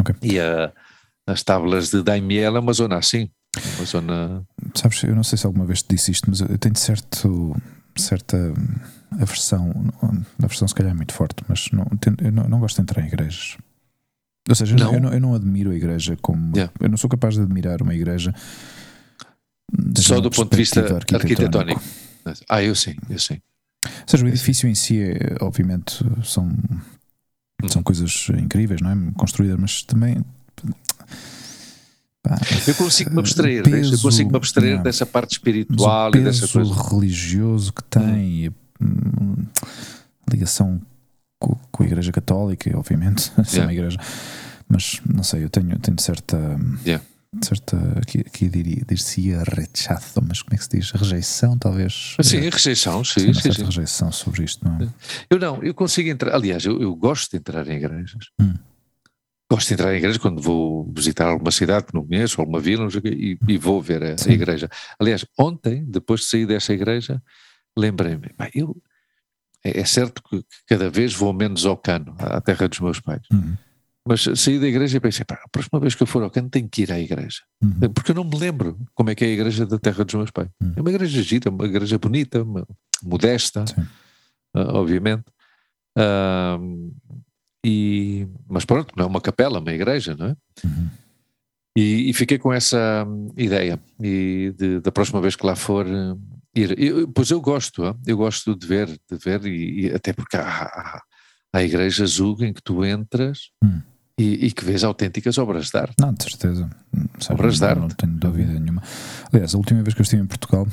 okay. 0.00 0.14
E 0.22 0.38
a... 0.38 0.68
Uh, 0.68 0.83
nas 1.26 1.42
tábuas 1.42 1.90
de 1.90 2.02
Daimiel 2.02 2.56
é 2.56 2.60
uma 2.60 2.72
zona 2.72 2.96
assim. 2.96 3.30
Uma 3.76 3.84
zona. 3.84 4.46
Sabes, 4.74 5.02
eu 5.04 5.14
não 5.14 5.24
sei 5.24 5.38
se 5.38 5.46
alguma 5.46 5.64
vez 5.64 5.82
te 5.82 5.94
disse 5.94 6.10
isto, 6.10 6.28
mas 6.28 6.40
eu 6.40 6.58
tenho 6.58 6.76
certo, 6.76 7.56
certa 7.96 8.52
aversão. 9.20 9.92
A 10.42 10.46
versão 10.46 10.66
se 10.66 10.74
calhar 10.74 10.92
é 10.92 10.96
muito 10.96 11.12
forte, 11.12 11.44
mas 11.48 11.68
não, 11.72 11.86
eu 12.22 12.32
não, 12.32 12.48
não 12.48 12.60
gosto 12.60 12.76
de 12.76 12.82
entrar 12.82 13.02
em 13.02 13.06
igrejas. 13.06 13.56
Ou 14.48 14.54
seja, 14.54 14.76
Não. 14.76 14.92
Eu, 14.92 15.00
não, 15.00 15.12
eu 15.12 15.20
não 15.20 15.34
admiro 15.34 15.70
a 15.70 15.74
igreja 15.74 16.16
como. 16.20 16.52
Yeah. 16.54 16.72
Eu 16.78 16.88
não 16.88 16.96
sou 16.96 17.08
capaz 17.08 17.34
de 17.34 17.42
admirar 17.42 17.80
uma 17.80 17.94
igreja. 17.94 18.34
Só 19.96 20.20
do 20.20 20.30
ponto 20.30 20.50
de 20.50 20.56
vista 20.56 20.82
perspectiva 20.82 21.22
arquitetónico. 21.22 21.82
Ah, 22.48 22.62
eu 22.62 22.74
sim, 22.74 22.94
eu 23.08 23.18
sim. 23.18 23.40
Ou 23.84 23.90
seja, 24.06 24.24
o 24.24 24.28
edifício 24.28 24.68
em 24.68 24.74
si, 24.74 25.00
é, 25.02 25.36
obviamente, 25.40 26.04
são, 26.24 26.50
são 27.68 27.82
coisas 27.82 28.28
incríveis, 28.38 28.80
não 28.80 28.90
é? 28.90 29.12
Construídas, 29.16 29.58
mas 29.58 29.82
também. 29.82 30.22
Pá, 32.22 32.38
Eu 32.66 32.74
consigo 32.74 33.10
me 33.12 33.18
abstrair, 33.20 33.60
o 33.60 33.70
deixa, 33.70 33.94
eu 33.94 33.98
consigo 34.00 34.30
me 34.30 34.36
abstrair 34.36 34.66
yeah, 34.68 34.82
dessa 34.82 35.06
parte 35.06 35.32
espiritual 35.32 36.10
o 36.12 36.16
e 36.16 36.22
dessa 36.24 36.46
peso 36.48 36.74
coisa. 36.74 36.90
religioso 36.90 37.72
que 37.72 37.82
tem, 37.84 38.50
hum, 38.80 39.46
ligação 40.30 40.80
co- 41.38 41.58
com, 41.70 41.82
a 41.82 41.86
Igreja 41.86 42.12
Católica, 42.12 42.76
obviamente, 42.78 43.22
se 43.44 43.56
é 43.58 43.60
Yeah. 43.60 43.66
uma 43.66 43.72
igreja. 43.72 43.98
Mas 44.68 45.00
não 45.06 45.22
sei, 45.22 45.44
eu 45.44 45.50
tenho, 45.50 45.78
tenho 45.78 46.00
certa. 46.00 46.36
Yeah. 46.86 47.04
Certa, 47.42 47.76
aqui, 47.98 48.20
aqui 48.20 48.48
diria, 48.48 48.84
dir-se-ia 48.88 49.42
rechazo, 49.42 50.22
mas 50.26 50.40
como 50.40 50.54
é 50.54 50.56
que 50.56 50.62
se 50.62 50.70
diz? 50.70 50.92
Rejeição, 50.92 51.58
talvez? 51.58 52.14
Sim, 52.22 52.36
Eh, 52.36 52.48
rejeição, 52.48 53.02
sim, 53.02 53.20
sim, 53.20 53.26
uma 53.26 53.34
sim, 53.34 53.40
certa 53.42 53.58
sim. 53.58 53.64
rejeição 53.64 54.12
sobre 54.12 54.44
isto, 54.44 54.64
não 54.64 54.76
é? 54.80 54.88
Eu 55.28 55.40
não, 55.40 55.60
eu 55.60 55.74
consigo 55.74 56.08
entrar. 56.08 56.32
Aliás, 56.32 56.64
eu, 56.64 56.80
eu 56.80 56.94
gosto 56.94 57.32
de 57.32 57.38
entrar 57.38 57.66
em 57.68 57.76
igrejas. 57.76 58.26
Hum. 58.40 58.54
Gosto 59.50 59.68
de 59.68 59.74
entrar 59.74 59.92
em 59.92 59.98
igrejas 59.98 60.18
quando 60.18 60.40
vou 60.40 60.90
visitar 60.94 61.26
alguma 61.28 61.50
cidade 61.50 61.86
que 61.86 61.94
não 61.94 62.06
conheço, 62.06 62.40
alguma 62.40 62.60
vila, 62.60 62.88
sei 62.90 63.00
e, 63.04 63.38
e 63.46 63.58
vou 63.58 63.80
ver 63.80 64.02
a, 64.02 64.16
a 64.28 64.32
igreja. 64.32 64.68
Aliás, 64.98 65.24
ontem, 65.38 65.84
depois 65.84 66.20
de 66.22 66.26
sair 66.26 66.46
dessa 66.46 66.72
igreja, 66.72 67.22
lembrei-me, 67.76 68.30
eu. 68.54 68.76
É, 69.62 69.80
é 69.80 69.84
certo 69.84 70.22
que 70.22 70.38
que 70.42 70.46
cada 70.66 70.88
vez 70.90 71.14
vou 71.14 71.32
menos 71.32 71.64
ao 71.66 71.76
cano, 71.76 72.14
à 72.18 72.40
terra 72.40 72.68
dos 72.68 72.80
meus 72.80 73.00
pais. 73.00 73.22
Uhum, 73.32 73.54
Mas 74.06 74.22
saí 74.34 74.58
da 74.58 74.66
igreja 74.66 74.96
e 74.96 75.00
pensei, 75.00 75.24
pá, 75.24 75.38
a 75.42 75.48
próxima 75.48 75.78
vez 75.80 75.94
que 75.94 76.02
eu 76.02 76.06
for 76.06 76.22
ao 76.22 76.30
cano 76.30 76.48
tenho 76.50 76.68
que 76.68 76.82
ir 76.82 76.92
à 76.92 76.98
igreja. 76.98 77.40
uhum, 77.62 77.92
Porque 77.94 78.10
eu 78.10 78.14
não 78.14 78.24
me 78.24 78.38
lembro 78.38 78.78
como 78.94 79.10
é 79.10 79.14
que 79.14 79.24
é 79.24 79.28
a 79.28 79.30
igreja 79.32 79.64
da 79.66 79.78
terra 79.78 80.04
dos 80.04 80.14
meus 80.14 80.30
pais. 80.30 80.48
Hum. 80.62 80.72
É 80.76 80.80
uma 80.80 80.90
igreja 80.90 81.22
gira, 81.22 81.50
uma 81.50 81.64
igreja 81.66 81.98
bonita, 81.98 82.42
uma- 82.42 82.66
modesta, 83.02 83.64
ah, 84.54 84.78
obviamente. 84.78 85.24
Ahm, 85.96 86.90
e, 87.64 88.26
mas 88.48 88.64
pronto, 88.64 88.92
não 88.96 89.04
é 89.04 89.08
uma 89.08 89.20
capela, 89.20 89.58
é 89.58 89.60
uma 89.60 89.72
igreja, 89.72 90.14
não 90.16 90.26
é? 90.26 90.36
uhum. 90.64 90.88
E, 91.76 92.08
e 92.10 92.12
fiquei 92.12 92.38
com 92.38 92.52
essa 92.52 93.04
ideia 93.36 93.80
e 94.00 94.54
de, 94.56 94.78
da 94.80 94.92
próxima 94.92 95.20
vez 95.20 95.34
que 95.34 95.44
lá 95.44 95.56
for 95.56 95.84
hum, 95.84 96.20
ir. 96.54 96.78
Eu- 96.78 97.08
pois 97.08 97.30
eu 97.30 97.40
gosto, 97.40 97.82
eu 98.06 98.16
gosto 98.16 98.54
de 98.54 98.64
ver, 98.64 98.86
de 98.88 99.16
ver 99.18 99.44
e, 99.46 99.86
e 99.86 99.92
até 99.92 100.12
porque 100.12 100.36
há, 100.36 100.42
há, 100.46 101.02
há 101.52 101.62
igrejas 101.64 102.20
em 102.20 102.52
que 102.52 102.62
tu 102.62 102.84
entras 102.84 103.50
Hum. 103.64 103.80
e, 104.16 104.46
e 104.46 104.52
que 104.52 104.64
vês 104.64 104.84
autênticas 104.84 105.36
obras 105.36 105.68
de 105.70 105.76
arte. 105.78 105.96
Não, 105.98 106.12
de 106.14 106.22
certeza. 106.22 106.70
Obras 107.30 107.58
de 107.58 107.64
arte. 107.64 107.80
não 107.80 107.88
tenho 107.88 108.12
dúvida 108.12 108.52
nenhuma. 108.52 108.80
Aliás, 109.32 109.52
a 109.52 109.58
última 109.58 109.82
vez 109.82 109.94
que 109.94 110.00
eu 110.00 110.04
estive 110.04 110.22
em 110.22 110.26
Portugal, 110.26 110.68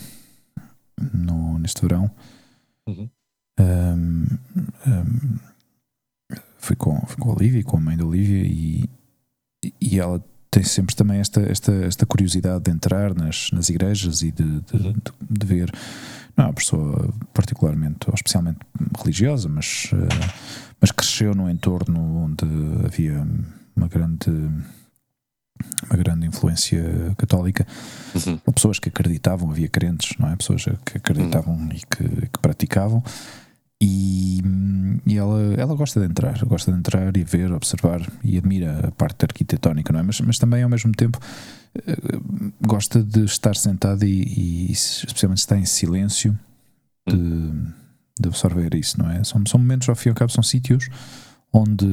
no, 1.14 1.58
neste 1.58 1.82
verão, 1.82 2.12
Uhum. 2.88 3.10
hum, 3.60 4.26
hum, 4.86 5.40
fui, 6.62 6.76
com, 6.76 7.00
fui 7.06 7.18
com 7.18 7.30
a 7.32 7.34
Olivia 7.34 7.60
e 7.60 7.64
com 7.64 7.76
a 7.78 7.80
mãe 7.82 7.98
da 7.98 8.06
Olivia 8.06 8.44
e, 8.46 8.90
e 9.82 10.00
ela 10.00 10.24
tem 10.50 10.64
sempre 10.64 10.96
também 10.96 11.20
esta, 11.20 11.42
esta, 11.42 11.72
esta 11.72 12.06
curiosidade 12.06 12.64
de 12.66 12.72
entrar 12.72 13.14
nas, 13.16 13.50
nas 13.52 13.70
igrejas 13.70 14.22
e 14.22 14.32
de, 14.32 14.44
de, 14.62 14.76
Uhum. 14.78 14.94
de- 14.94 15.40
de 15.40 15.46
ver. 15.46 15.72
Não 16.38 16.46
é 16.46 16.48
uma 16.48 16.54
pessoa 16.54 17.14
particularmente 17.34 18.08
ou 18.10 18.14
especialmente 18.16 18.60
religiosa, 19.00 19.48
mas, 19.50 19.90
eh, 19.94 20.34
mas 20.80 20.92
cresceu 20.92 21.34
num 21.36 21.50
entorno 21.50 22.00
onde 22.24 22.46
havia 22.86 23.26
uma 23.76 23.88
grande 23.88 24.30
uma 25.90 25.96
grande 25.98 26.26
influência 26.26 26.84
católica 27.18 27.68
Uhum. 28.16 28.38
pessoas 28.54 28.80
que 28.80 28.90
acreditavam, 28.90 29.52
havia 29.52 29.68
crentes, 29.70 30.18
não 30.18 30.28
é? 30.30 30.36
Pessoas 30.36 30.66
que 30.86 30.98
acreditavam 30.98 31.70
e 31.72 31.80
que, 31.80 32.28
que 32.28 32.40
praticavam. 32.42 33.04
E, 33.84 34.40
e 35.08 35.18
ela, 35.18 35.42
ela 35.58 35.74
gosta 35.74 36.00
de 36.00 36.06
entrar, 36.06 36.46
gosta 36.46 36.72
de 36.72 36.78
entrar 36.78 37.18
e 37.18 37.24
ver, 37.24 37.52
observar 37.52 38.08
e 38.24 38.38
admira 38.38 38.90
a 38.90 38.92
parte 38.92 39.26
arquitetónica, 39.26 39.92
não 39.92 40.00
é? 40.00 40.04
Mas, 40.04 40.22
mas 40.22 40.38
também 40.38 40.62
ao 40.62 40.70
mesmo 40.70 40.92
tempo 40.92 41.20
eh, 41.74 41.98
gosta 42.62 43.02
de 43.02 43.26
estar 43.26 43.56
sentada 43.56 44.06
e, 44.06 44.22
e 44.22 44.72
especialmente 44.72 45.40
estar 45.40 45.58
em 45.58 45.66
silêncio 45.66 46.38
de, 47.08 47.52
de 48.20 48.28
absorver 48.28 48.76
isso, 48.76 49.02
não 49.02 49.10
é? 49.10 49.24
São, 49.24 49.44
são 49.48 49.60
momentos, 49.60 49.90
ao 49.90 49.96
fim 49.96 50.10
e 50.10 50.12
ao 50.12 50.16
cabo, 50.16 50.32
são 50.32 50.44
sítios 50.44 50.88
onde, 51.52 51.88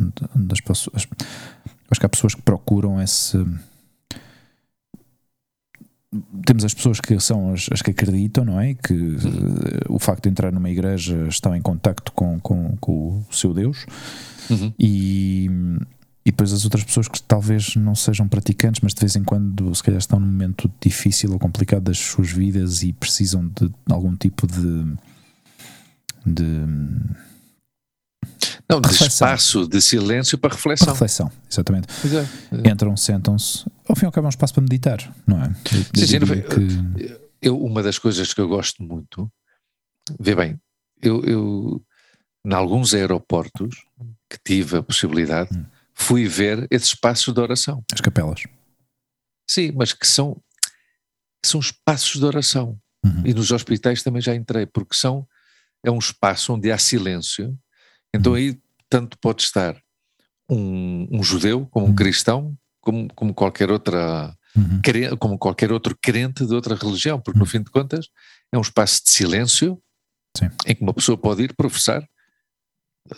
onde, 0.00 0.14
onde 0.34 0.52
as 0.52 0.60
pessoas. 0.60 1.06
Acho 1.90 2.00
que 2.00 2.06
há 2.06 2.08
pessoas 2.08 2.34
que 2.34 2.40
procuram 2.40 3.00
esse. 3.02 3.36
Temos 6.44 6.64
as 6.64 6.74
pessoas 6.74 7.00
que 7.00 7.18
são 7.18 7.54
as, 7.54 7.68
as 7.72 7.80
que 7.80 7.90
acreditam, 7.90 8.44
não 8.44 8.60
é? 8.60 8.74
Que 8.74 8.92
eh, 8.94 9.86
o 9.88 9.98
facto 9.98 10.24
de 10.24 10.28
entrar 10.28 10.52
numa 10.52 10.68
igreja 10.68 11.26
estão 11.28 11.56
em 11.56 11.62
contacto 11.62 12.12
com, 12.12 12.38
com, 12.40 12.76
com 12.78 13.24
o 13.28 13.34
seu 13.34 13.54
Deus 13.54 13.86
Uhum. 14.50 14.72
e, 14.78 15.46
e 16.24 16.30
depois 16.30 16.52
as 16.52 16.64
outras 16.64 16.84
pessoas 16.84 17.08
que 17.08 17.22
talvez 17.22 17.76
não 17.76 17.94
sejam 17.94 18.28
praticantes, 18.28 18.80
mas 18.82 18.92
de 18.92 19.00
vez 19.00 19.16
em 19.16 19.24
quando 19.24 19.74
se 19.74 19.82
calhar 19.82 19.98
estão 19.98 20.20
num 20.20 20.26
momento 20.26 20.70
difícil 20.80 21.32
ou 21.32 21.38
complicado 21.38 21.84
das 21.84 21.98
suas 21.98 22.30
vidas 22.30 22.82
e 22.82 22.92
precisam 22.92 23.46
de 23.48 23.70
algum 23.88 24.14
tipo 24.14 24.46
de. 24.46 24.94
de 26.26 26.66
Não, 28.72 28.80
de 28.80 28.88
Reflexão. 28.88 29.06
espaço 29.28 29.68
de 29.68 29.80
silêncio 29.80 30.36
para 30.38 30.54
reflexão. 30.54 30.92
reflexão, 30.92 31.30
exatamente. 31.50 31.88
É, 32.06 32.68
é. 32.68 32.72
Entram, 32.72 32.96
sentam-se, 32.96 33.64
ao 33.88 33.94
fim 33.96 34.04
e 34.04 34.06
ao 34.06 34.12
cabo 34.12 34.26
é 34.26 34.28
um 34.28 34.30
espaço 34.30 34.54
para 34.54 34.62
meditar, 34.62 35.14
não 35.26 35.42
é? 35.42 35.46
Eu, 35.46 35.78
eu 35.78 35.84
Sim, 35.94 36.06
sim, 36.06 36.18
que- 36.20 37.20
Eu, 37.40 37.58
uma 37.62 37.82
das 37.82 37.98
coisas 37.98 38.32
que 38.32 38.40
eu 38.40 38.48
gosto 38.48 38.82
muito, 38.82 39.30
vê 40.20 40.34
bem, 40.34 40.60
eu, 41.02 41.24
eu 41.24 41.84
em 42.46 42.52
alguns 42.54 42.94
aeroportos 42.94 43.84
que 44.30 44.38
tive 44.44 44.78
a 44.78 44.82
possibilidade, 44.82 45.50
Hum. 45.56 45.64
fui 45.94 46.26
ver 46.26 46.66
esse 46.70 46.86
espaço 46.86 47.32
de 47.32 47.40
oração. 47.40 47.84
as 47.92 48.00
capelas. 48.00 48.42
Sim, 49.48 49.72
mas 49.76 49.92
que 49.92 50.06
são, 50.06 50.34
que 51.42 51.48
são 51.48 51.60
espaços 51.60 52.18
de 52.18 52.24
oração. 52.24 52.78
Uhum. 53.04 53.22
E 53.26 53.34
nos 53.34 53.50
hospitais 53.50 54.02
também 54.02 54.22
já 54.22 54.34
entrei, 54.34 54.64
porque 54.64 54.96
são, 54.96 55.26
é 55.84 55.90
um 55.90 55.98
espaço 55.98 56.52
onde 56.54 56.70
há 56.70 56.78
silêncio. 56.78 57.58
Então 58.14 58.32
Uhum. 58.32 58.38
aí 58.38 58.58
tanto 58.88 59.18
pode 59.18 59.42
estar 59.42 59.76
um, 60.48 61.08
um 61.10 61.22
judeu, 61.22 61.66
como 61.66 61.86
um 61.86 61.90
Uhum. 61.90 61.94
cristão, 61.94 62.56
como, 62.80 63.08
como 63.14 63.32
qualquer 63.34 63.70
outra 63.70 64.36
Uhum. 64.54 65.16
como 65.18 65.38
qualquer 65.38 65.72
outro 65.72 65.96
crente 66.00 66.44
de 66.46 66.54
outra 66.54 66.74
religião, 66.74 67.18
porque 67.18 67.38
no 67.38 67.46
fim 67.46 67.62
de 67.62 67.70
contas 67.70 68.08
é 68.52 68.58
um 68.58 68.60
espaço 68.60 69.02
de 69.02 69.08
silêncio 69.10 69.82
Sim. 70.36 70.50
em 70.66 70.74
que 70.74 70.82
uma 70.82 70.92
pessoa 70.92 71.16
pode 71.16 71.42
ir 71.42 71.54
professar 71.54 72.02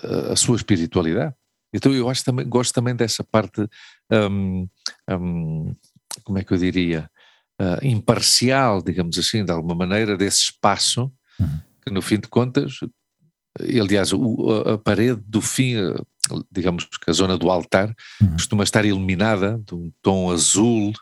uh, 0.04 0.33
a 0.33 0.37
sua 0.37 0.54
espiritualidade. 0.57 1.35
Então 1.72 1.92
eu 1.92 2.09
acho 2.09 2.24
também, 2.24 2.48
gosto 2.48 2.72
também 2.72 2.94
dessa 2.94 3.24
parte, 3.24 3.68
hum, 4.12 4.68
hum, 5.11 5.74
como 6.22 6.38
é 6.38 6.44
que 6.44 6.52
eu 6.54 6.59
diria, 6.59 7.11
uh, 7.61 7.85
imparcial, 7.85 8.80
digamos 8.80 9.18
assim, 9.18 9.44
de 9.44 9.50
alguma 9.50 9.74
maneira, 9.74 10.16
desse 10.16 10.42
espaço 10.42 11.12
Uhum. 11.40 11.61
que 11.85 11.90
no 11.92 12.00
fim 12.00 12.20
de 12.20 12.28
contas, 12.28 12.78
aliás, 13.61 14.12
o- 14.12 14.51
a, 14.67 14.75
a 14.75 14.79
parede 14.79 15.21
do 15.27 15.40
fim, 15.40 15.77
uh, 15.77 16.07
digamos 16.51 16.85
que 16.85 17.11
a 17.11 17.12
zona 17.12 17.37
do 17.38 17.51
altar, 17.51 17.95
Uhum. 18.21 18.33
costuma 18.33 18.64
estar 18.64 18.85
iluminada 18.85 19.61
de 19.67 19.75
um 19.75 19.93
tom 20.03 20.31
azul, 20.31 20.93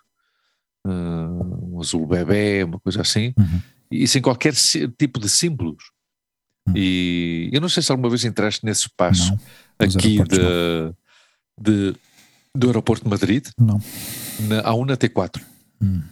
uh, 0.87 1.75
um 1.77 1.81
azul 1.81 2.07
bebê, 2.07 2.65
uma 2.65 2.79
coisa 2.81 3.01
assim, 3.03 3.33
Uhum. 3.38 3.61
e 3.91 4.07
sem 4.07 4.21
qualquer 4.23 4.55
tipo 4.99 5.19
de 5.21 5.29
símbolos. 5.29 5.85
Hum. 6.69 6.73
E 6.77 7.51
eu 7.53 7.61
não 7.61 7.69
sei 7.69 7.83
se 7.83 7.91
alguma 7.91 8.09
vez 8.09 8.25
entraste 8.25 8.65
nesse 8.65 8.83
espaço 8.83 9.33
Não, 9.33 9.38
aqui 9.88 10.19
de, 10.23 10.95
de- 11.61 11.97
do 12.57 12.67
aeroporto 12.69 13.03
de 13.05 13.11
Madrid, 13.11 13.47
não. 13.59 13.81
na, 14.41 14.61
há 14.61 14.75
um 14.75 14.85
na 14.85 14.97
T4, 14.97 15.43
Hum. 15.81 16.03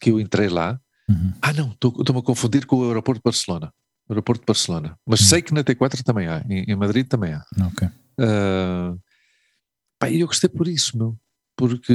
que 0.00 0.10
eu 0.10 0.18
entrei 0.20 0.48
lá. 0.48 0.80
Uhum. 1.08 1.32
Ah, 1.42 1.52
não, 1.52 1.70
estou- 1.72 1.94
estou-me 1.98 2.20
a 2.20 2.24
confundir 2.24 2.64
com 2.64 2.76
o 2.76 2.86
aeroporto 2.86 3.18
de 3.18 3.22
Barcelona. 3.24 3.70
Aeroporto 4.08 4.42
de 4.42 4.46
Barcelona. 4.46 4.98
Mas 5.06 5.20
Hum. 5.20 5.24
sei 5.24 5.42
que 5.42 5.54
na 5.54 5.62
T4 5.64 6.02
também 6.02 6.26
há, 6.28 6.44
em, 6.48 6.64
em 6.70 6.76
Madrid 6.76 7.06
também 7.06 7.32
há. 7.32 7.44
Ok. 7.66 7.88
Ah, 8.20 8.94
pá, 9.98 10.10
eu 10.10 10.26
gostei 10.26 10.48
por 10.50 10.68
isso, 10.68 10.96
meu. 10.96 11.16
Porque, 11.56 11.92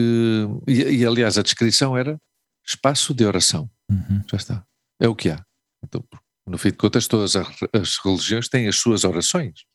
e, 0.67 0.81
e, 0.81 1.05
aliás, 1.05 1.37
a 1.37 1.41
descrição 1.41 1.97
era 1.97 2.19
espaço 2.65 3.13
de 3.13 3.25
oração. 3.25 3.69
Uhum. 3.91 4.21
Já 4.29 4.37
está. 4.37 4.63
É 5.01 5.07
o 5.07 5.15
que 5.15 5.29
há. 5.29 5.43
Então, 5.83 6.03
no 6.47 6.57
fim 6.57 6.69
de 6.69 6.77
contas, 6.77 7.07
todas 7.07 7.35
as, 7.35 7.47
as 7.73 7.97
religiões 8.03 8.47
têm 8.47 8.67
as 8.67 8.77
suas 8.77 9.03
orações. 9.03 9.65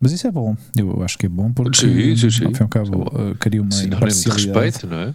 Mas 0.00 0.10
isso 0.10 0.26
é 0.26 0.30
bom, 0.32 0.56
eu 0.76 1.04
acho 1.04 1.16
que 1.16 1.26
é 1.26 1.28
bom 1.28 1.52
porque 1.52 1.78
Sim, 1.78 2.16
sim, 2.16 2.30
sim. 2.30 2.44
ao 2.46 2.52
fim 2.52 2.58
e 2.58 2.62
ao 2.64 2.68
cabo 2.68 3.04
é 3.16 3.30
uh, 3.30 3.34
cria 3.36 3.62
uma 3.62 3.70
Sinónimo 3.70 4.10
de 4.10 4.28
respeito, 4.28 4.86
não 4.88 4.98
é? 4.98 5.14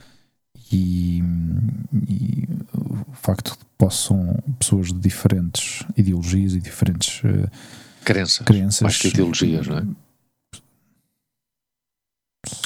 E, 0.72 1.22
e 2.08 2.48
o 2.74 3.14
facto 3.14 3.58
de 3.58 3.66
possam 3.78 4.38
pessoas 4.60 4.88
de 4.88 5.00
diferentes 5.00 5.84
ideologias 5.96 6.54
e 6.54 6.60
diferentes 6.60 7.22
uh, 7.24 7.50
Crenças. 8.04 8.46
crenças 8.46 8.82
Mais 8.82 8.98
que 8.98 9.08
ideologias, 9.10 9.68
não 9.68 9.78
é? 9.78 9.86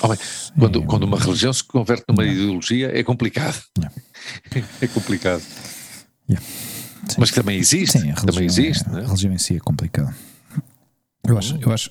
Oh, 0.03 0.07
bem, 0.07 0.17
quando, 0.59 0.83
quando 0.83 1.03
uma 1.03 1.17
religião 1.17 1.51
se 1.51 1.63
converte 1.63 2.05
numa 2.07 2.23
ideologia 2.23 2.91
é 2.97 3.03
complicado. 3.03 3.59
é 4.81 4.87
complicado. 4.87 5.43
Mas 7.17 7.29
que 7.29 7.35
também 7.35 7.57
existe. 7.57 7.99
Sim, 7.99 8.13
também 8.13 8.45
existe. 8.45 8.87
É, 8.89 8.99
a 8.99 9.07
religião 9.07 9.33
em 9.33 9.37
si 9.37 9.55
é 9.55 9.59
complicada. 9.59 10.15
Eu 11.27 11.37
acho, 11.37 11.57
eu 11.61 11.71
acho. 11.71 11.89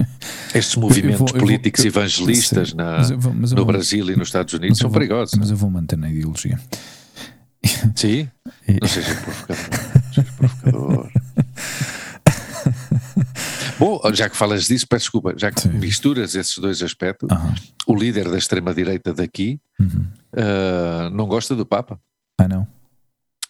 Estes 0.54 0.76
movimentos 0.76 1.18
vou, 1.18 1.40
políticos 1.40 1.82
vou, 1.82 1.88
evangelistas 1.88 2.72
na, 2.72 2.98
mas 2.98 3.10
vou, 3.10 3.32
mas 3.34 3.50
no 3.52 3.58
vou, 3.58 3.66
Brasil 3.66 4.10
e 4.10 4.16
nos 4.16 4.28
Estados 4.28 4.54
Unidos 4.54 4.78
são 4.78 4.90
perigosos. 4.90 5.38
Mas 5.38 5.50
eu 5.50 5.56
vou 5.56 5.70
manter 5.70 5.96
na 5.96 6.10
ideologia. 6.10 6.58
Sim? 7.94 8.28
Não 8.80 8.88
seja 8.88 9.14
provocador. 9.16 9.68
Não 9.94 10.12
seja 10.12 10.32
provocador. 10.32 11.10
Bom, 13.78 14.00
já 14.12 14.28
que 14.28 14.36
falas 14.36 14.66
disso, 14.66 14.86
peço 14.86 15.04
desculpa, 15.04 15.34
já 15.36 15.50
que 15.50 15.60
Sim. 15.62 15.70
misturas 15.70 16.34
esses 16.34 16.58
dois 16.58 16.82
aspectos, 16.82 17.28
o 17.86 17.94
líder 17.94 18.30
da 18.30 18.36
extrema-direita 18.36 19.14
daqui 19.14 19.58
uhum. 19.78 20.06
uh, 20.34 21.10
não 21.10 21.26
gosta 21.26 21.56
do 21.56 21.64
Papa. 21.64 21.98
Ah, 22.38 22.46
não? 22.46 22.66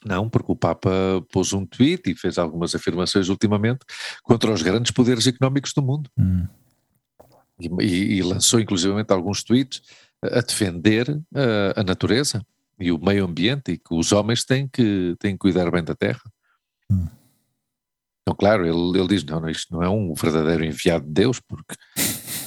Não, 0.05 0.29
porque 0.29 0.51
o 0.51 0.57
Papa 0.57 0.91
pôs 1.31 1.53
um 1.53 1.67
tweet 1.67 2.11
e 2.11 2.15
fez 2.15 2.39
algumas 2.39 2.75
afirmações 2.75 3.29
ultimamente 3.29 3.81
contra 4.23 4.51
os 4.51 4.63
grandes 4.63 4.91
poderes 4.91 5.27
económicos 5.27 5.73
do 5.75 5.83
mundo. 5.83 6.11
Uhum. 6.17 6.47
E, 7.81 8.17
e, 8.17 8.23
lançou 8.23 8.59
inclusivamente 8.59 9.13
alguns 9.13 9.43
tweets 9.45 9.83
a 10.23 10.41
defender 10.41 11.11
uh, 11.11 11.77
a 11.77 11.85
natureza 11.85 12.45
e 12.79 12.91
o 12.91 12.99
meio 12.99 13.27
ambiente 13.27 13.73
e 13.73 13.79
que 13.79 13.95
os 13.95 14.13
homens 14.13 14.45
têm 14.45 14.67
que, 14.67 15.15
têm 15.19 15.33
que 15.33 15.39
cuidar 15.39 15.71
bem 15.71 15.85
da 15.85 15.95
terra. 15.95 16.23
Hum. 16.91 17.07
Então, 18.23 18.35
claro, 18.37 18.65
ele, 18.65 18.99
ele 18.99 19.09
diz: 19.09 19.25
não, 19.25 19.41
não, 19.41 19.49
isto 19.49 19.75
não 19.75 19.83
é 19.83 19.89
um 19.89 20.15
verdadeiro 20.15 20.65
enviado 20.65 21.05
de 21.05 21.13
Deus, 21.13 21.41
porque, 21.41 21.75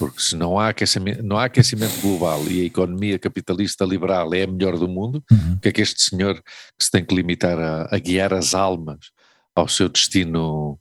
porque 0.03 0.21
se 0.21 0.35
não 0.35 0.59
há, 0.59 0.67
aquecimento, 0.67 1.23
não 1.23 1.37
há 1.37 1.45
aquecimento 1.45 2.01
global 2.01 2.45
e 2.49 2.61
a 2.61 2.65
economia 2.65 3.17
capitalista 3.17 3.85
liberal 3.85 4.33
é 4.33 4.43
a 4.43 4.47
melhor 4.47 4.77
do 4.77 4.85
mundo, 4.85 5.23
uhum. 5.31 5.57
que 5.61 5.69
é 5.69 5.71
que 5.71 5.81
este 5.81 6.01
senhor 6.01 6.35
que 6.35 6.83
se 6.83 6.91
tem 6.91 7.05
que 7.05 7.15
limitar 7.15 7.57
a, 7.57 7.87
a 7.89 7.97
guiar 7.97 8.33
as 8.33 8.53
almas 8.53 9.11
ao 9.55 9.65
seu 9.69 9.87
destino 9.87 10.77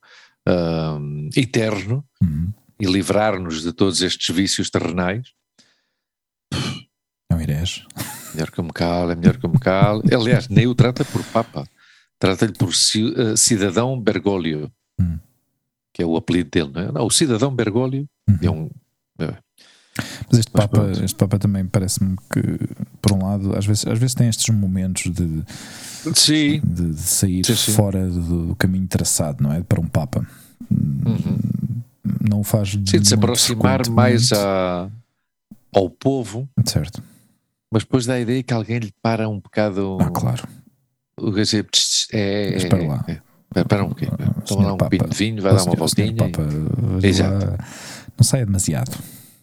um, 0.49 1.31
eterno 1.37 2.05
uhum. 2.21 2.53
e 2.81 2.87
livrar-nos 2.87 3.63
de 3.63 3.73
todos 3.73 4.03
estes 4.03 4.35
vícios 4.35 4.71
terrenais? 4.71 5.29
Não 7.31 7.41
irás. 7.41 7.87
Melhor 8.35 8.51
que 8.51 8.59
eu 8.59 8.65
me 8.65 8.73
cale, 8.73 9.13
é 9.13 9.15
melhor 9.15 9.37
que 9.37 9.47
eu 9.47 9.51
me 9.51 9.61
cale. 9.61 10.03
Aliás, 10.13 10.49
nem 10.49 10.67
o 10.67 10.75
trata 10.75 11.05
por 11.05 11.23
Papa, 11.27 11.65
trata-lhe 12.19 12.55
por 12.55 12.71
uh, 12.71 13.37
cidadão 13.37 14.01
Bergoglio, 14.01 14.69
hum. 15.01 15.17
que 15.95 16.03
é 16.03 16.07
o 16.07 16.17
apelido 16.17 16.51
dele, 16.51 16.73
não 16.75 16.83
é? 16.83 16.91
Não, 16.91 17.07
o 17.07 17.11
cidadão 17.11 17.55
Bergoglio 17.55 18.09
uhum. 18.29 18.39
é 18.43 18.51
um. 18.51 18.71
É. 19.19 19.35
Mas 20.31 20.39
este 20.39 20.51
Mas 20.55 20.67
Papa, 20.67 20.91
este 21.05 21.15
Papa 21.17 21.39
também 21.39 21.67
parece-me 21.67 22.17
que, 22.31 22.41
por 23.01 23.13
um 23.13 23.25
lado, 23.25 23.57
às 23.57 23.67
vezes, 23.67 23.87
às 23.87 23.99
vezes 23.99 24.15
tem 24.15 24.29
estes 24.29 24.49
momentos 24.55 25.13
de, 25.13 25.43
sim. 26.15 26.61
de, 26.65 26.93
de 26.93 27.01
sair 27.01 27.45
sim, 27.45 27.55
sim. 27.55 27.73
fora 27.73 28.09
do, 28.09 28.47
do, 28.49 28.57
caminho 28.57 28.87
traçado, 28.87 29.43
não 29.43 29.53
é? 29.53 29.63
Para 29.63 29.81
um 29.81 29.87
Papa. 29.87 30.27
Uhum. 30.71 31.39
Não 32.27 32.41
o 32.41 32.45
faz 32.45 32.69
de, 32.69 32.79
de 32.79 33.07
se 33.07 33.15
aproximar 33.15 33.87
mais 33.91 34.33
a, 34.33 34.89
ao 35.75 35.91
povo. 35.91 36.49
Certo 36.65 37.03
mas 37.73 37.85
depois 37.85 38.05
dá 38.05 38.15
a 38.15 38.21
ideia 38.21 38.43
que 38.43 38.53
alguém 38.53 38.79
lhe 38.79 38.93
para 39.03 39.27
um 39.27 39.41
bocado. 39.41 39.97
Ah, 39.99 40.11
claro. 40.11 40.47
O 41.19 41.33
que 41.33 41.41
é. 42.13 42.53
Mas 42.53 42.65
para 42.67 42.87
lá. 42.87 43.05
É, 43.55 43.65
para 43.65 43.85
um 43.85 43.89
bocadinho. 43.89 44.35
Toma 44.47 44.65
lá 44.67 44.75
um 44.75 44.77
pinho 44.77 45.09
de 45.09 45.17
vinho, 45.17 45.43
vai 45.43 45.55
dar 45.57 45.63
uma 45.65 45.75
voltinha. 45.75 46.15
Papa, 46.15 46.43
e... 47.03 47.07
Exato. 47.07 47.65
Não 48.23 48.25
saia 48.25 48.47
demasiado. 48.47 48.97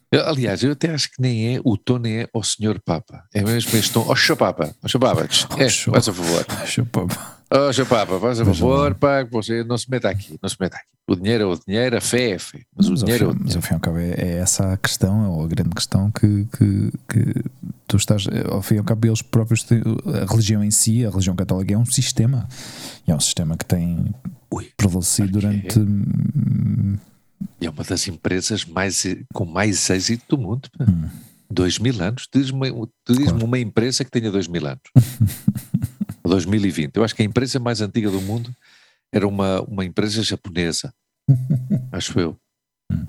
Eu, 0.10 0.26
aliás, 0.26 0.64
eu 0.64 0.72
até 0.72 0.90
acho 0.94 1.12
que 1.12 1.22
nem 1.22 1.54
é 1.54 1.62
o 1.66 1.76
tom, 1.76 1.98
nem 1.98 2.22
é 2.22 2.30
o 2.34 2.42
senhor 2.42 2.80
Papa. 2.80 3.26
É 3.34 3.44
mesmo 3.44 3.78
este 3.78 3.92
tom. 3.92 4.06
Ó, 4.08 4.14
oh, 4.14 4.36
Papa, 4.38 4.74
ó, 4.82 4.88
oh, 4.96 5.00
Papa, 5.00 5.28
é, 5.58 5.70
faz 5.70 6.08
a 6.08 6.14
favor. 6.14 6.42
Oh, 6.42 6.86
Papa. 6.86 7.38
Oh, 7.52 7.74
Sr. 7.74 7.86
Papa, 7.92 8.20
faz 8.22 8.40
a 8.40 8.46
favor, 8.46 8.96
pá, 8.96 9.26
você 9.30 9.66
não 9.66 9.78
se 9.78 9.92
meta 9.92 10.10
aqui, 10.10 10.40
não 10.42 10.48
se 10.48 10.56
meta 10.58 10.78
aqui. 10.78 10.86
O 11.10 11.16
dinheiro 11.18 11.44
é 11.44 11.46
o 11.48 11.60
dinheiro, 11.60 11.98
a 11.98 12.00
fé 12.00 12.30
é 12.30 12.36
a 12.36 12.40
fé. 12.40 12.62
Mas, 12.74 12.88
mas 12.88 13.02
o 13.02 13.06
dinheiro 13.06 13.26
fim, 13.26 13.32
é 13.32 13.34
o 13.34 13.34
dinheiro. 13.34 13.46
Mas 13.46 13.56
ao 13.58 13.62
fim 13.62 13.74
e 13.74 13.76
ao 13.76 13.80
cabo 13.82 13.98
é, 13.98 14.10
é 14.12 14.38
essa 14.38 14.72
a 14.72 14.78
questão, 14.78 15.42
é 15.42 15.44
a 15.44 15.48
grande 15.48 15.76
questão 15.76 16.10
que, 16.10 16.48
que, 16.58 16.92
que 17.10 17.44
tu 17.86 17.98
estás, 17.98 18.28
ao 18.50 18.62
fim 18.62 18.76
e 18.76 18.78
ao 18.78 18.86
cabo, 18.86 19.06
eles 19.06 19.22
próprios, 19.22 19.68
a 20.24 20.32
religião 20.32 20.64
em 20.64 20.72
si, 20.72 21.06
a 21.06 21.10
religião 21.10 21.36
católica 21.36 21.74
é 21.74 21.78
um 21.78 21.86
sistema. 21.86 22.48
E 23.06 23.12
é 23.12 23.16
um 23.16 23.20
sistema 23.20 23.58
que 23.58 23.66
tem 23.66 24.16
Ui, 24.50 24.72
prevalecido 24.78 25.34
durante. 25.34 25.78
É. 25.78 27.09
é 27.62 27.70
uma 27.70 27.84
das 27.84 28.08
empresas 28.08 28.66
mais, 28.66 29.06
com 29.34 29.46
mais 29.46 29.90
êxito 29.90 30.36
do 30.36 30.42
mundo. 30.42 30.70
Hum. 30.80 31.10
Dois 31.52 31.80
mil 31.80 32.00
anos. 32.02 32.28
Diz-me 32.32 32.70
diz 33.08 33.18
claro. 33.18 33.46
uma 33.46 33.58
empresa 33.58 34.06
que 34.06 34.12
tenha 34.12 34.32
dois 34.32 34.48
mil 34.48 34.66
anos. 34.68 34.84
2020. 36.30 36.96
Eu 36.96 37.04
acho 37.04 37.16
que 37.16 37.22
a 37.22 37.26
empresa 37.26 37.60
mais 37.60 37.82
antiga 37.82 38.10
do 38.10 38.22
mundo 38.22 38.54
era 39.12 39.28
uma, 39.28 39.62
uma 39.62 39.84
empresa 39.84 40.22
japonesa, 40.22 40.94
acho 41.92 42.20
eu. 42.20 42.40
Hum. 42.92 43.08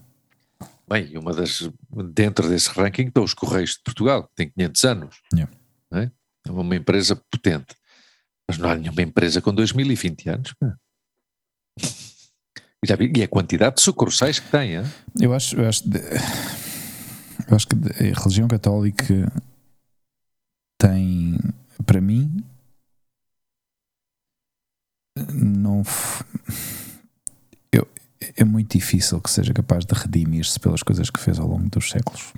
Bem, 0.88 1.16
uma 1.16 1.32
das, 1.32 1.70
dentro 2.12 2.48
desse 2.48 2.70
ranking 2.70 3.06
estão 3.06 3.22
os 3.22 3.34
Correios 3.34 3.72
de 3.72 3.82
Portugal, 3.84 4.24
que 4.24 4.34
tem 4.34 4.50
500 4.50 4.84
anos. 4.84 5.22
Yeah. 5.32 5.52
É? 5.92 6.10
é 6.48 6.50
uma 6.50 6.74
empresa 6.74 7.14
potente. 7.14 7.76
Mas 8.48 8.58
não 8.58 8.68
há 8.68 8.74
nenhuma 8.74 9.02
empresa 9.02 9.40
com 9.40 9.54
2020 9.54 10.28
anos. 10.30 10.54
E 12.82 13.22
a 13.22 13.28
quantidade 13.28 13.76
de 13.76 13.82
sucursais 13.82 14.38
que 14.38 14.50
tem. 14.50 14.78
É? 14.78 14.84
Eu 15.20 15.34
acho, 15.34 15.54
eu 15.56 15.68
acho, 15.68 15.84
eu 17.48 17.56
acho 17.56 17.66
que 17.66 17.76
a 17.76 18.18
religião 18.18 18.48
católica 18.48 19.30
tem, 20.78 21.38
para 21.84 22.00
mim, 22.00 22.42
não. 25.34 25.82
Eu, 27.70 27.86
é 28.34 28.44
muito 28.44 28.78
difícil 28.78 29.20
que 29.20 29.30
seja 29.30 29.52
capaz 29.52 29.84
de 29.84 29.94
redimir-se 29.94 30.58
pelas 30.58 30.82
coisas 30.82 31.10
que 31.10 31.20
fez 31.20 31.38
ao 31.38 31.46
longo 31.46 31.68
dos 31.68 31.90
séculos. 31.90 32.32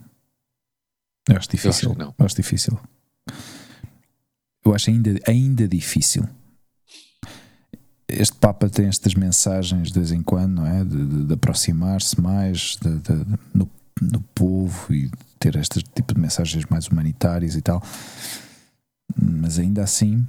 Eu 1.29 1.37
acho 1.37 1.49
difícil. 1.49 1.89
Eu 1.89 1.93
acho, 1.93 1.99
não. 1.99 2.15
Eu 2.19 2.27
acho 2.27 2.35
difícil. 2.35 2.81
Eu 4.65 4.75
acho 4.75 4.91
ainda, 4.91 5.21
ainda 5.29 5.69
difícil. 5.69 6.29
Este 8.19 8.37
Papa 8.37 8.69
tem 8.69 8.87
estas 8.87 9.15
mensagens 9.15 9.91
de 9.91 9.99
vez 9.99 10.13
em 10.13 10.23
quando, 10.23 10.57
não 10.57 10.67
é? 10.67 10.85
De, 10.85 11.07
de, 11.07 11.25
de 11.25 11.35
aproximar-se 11.35 12.21
mais 12.21 12.77
de, 12.81 12.91
no, 13.55 13.69
no 14.01 14.21
povo 14.35 14.93
e 14.93 15.11
ter 15.39 15.57
este 15.57 15.83
tipo 15.83 16.15
de 16.15 16.21
mensagens 16.21 16.65
mais 16.67 16.87
humanitárias 16.87 17.55
e 17.57 17.63
tal. 17.63 17.83
Mas 19.17 19.59
ainda 19.59 19.83
assim, 19.83 20.25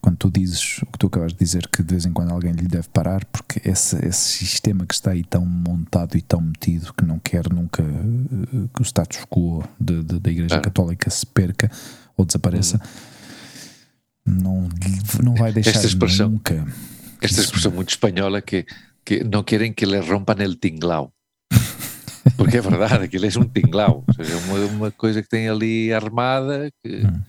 quando 0.00 0.16
tu 0.16 0.30
dizes 0.30 0.78
o 0.82 0.86
que 0.86 0.98
tu 0.98 1.06
acabas 1.06 1.32
de 1.32 1.38
dizer, 1.38 1.66
que 1.68 1.82
de 1.82 1.94
vez 1.94 2.06
em 2.06 2.12
quando 2.12 2.30
alguém 2.30 2.52
lhe 2.52 2.68
deve 2.68 2.88
parar, 2.88 3.24
porque 3.26 3.60
esse, 3.68 3.96
esse 4.06 4.38
sistema 4.38 4.86
que 4.86 4.94
está 4.94 5.10
aí 5.10 5.24
tão 5.24 5.44
montado 5.44 6.16
e 6.16 6.22
tão 6.22 6.40
metido 6.40 6.92
que 6.94 7.04
não 7.04 7.18
quer 7.18 7.50
nunca 7.52 7.82
uh, 7.82 8.68
que 8.74 8.82
o 8.82 8.84
status 8.84 9.24
quo 9.28 9.64
de, 9.80 10.02
de, 10.02 10.18
da 10.18 10.30
Igreja 10.30 10.56
ah. 10.56 10.60
Católica 10.60 11.10
se 11.10 11.26
perca 11.26 11.70
ou 12.16 12.24
desapareça, 12.24 12.80
uhum. 14.26 14.34
não, 14.34 14.68
não 15.22 15.34
vai 15.34 15.52
deixar 15.52 15.80
nunca. 16.28 16.66
Esta 17.20 17.40
expressão 17.40 17.72
muito 17.72 17.90
espanhola 17.90 18.40
que, 18.40 18.64
que 19.04 19.24
não 19.24 19.42
querem 19.42 19.72
que 19.72 19.86
le 19.86 20.00
rompan 20.00 20.40
el 20.40 20.56
tinglao. 20.56 21.12
Porque 22.36 22.58
é 22.58 22.60
verdade, 22.60 23.04
aquilo 23.04 23.26
é 23.26 23.38
um 23.38 23.48
tinglao, 23.48 24.04
ou 24.06 24.14
seja, 24.14 24.36
uma, 24.36 24.58
uma 24.66 24.90
coisa 24.90 25.22
que 25.22 25.28
tem 25.28 25.48
ali 25.48 25.92
armada 25.92 26.70
que. 26.82 27.04
Hum 27.04 27.22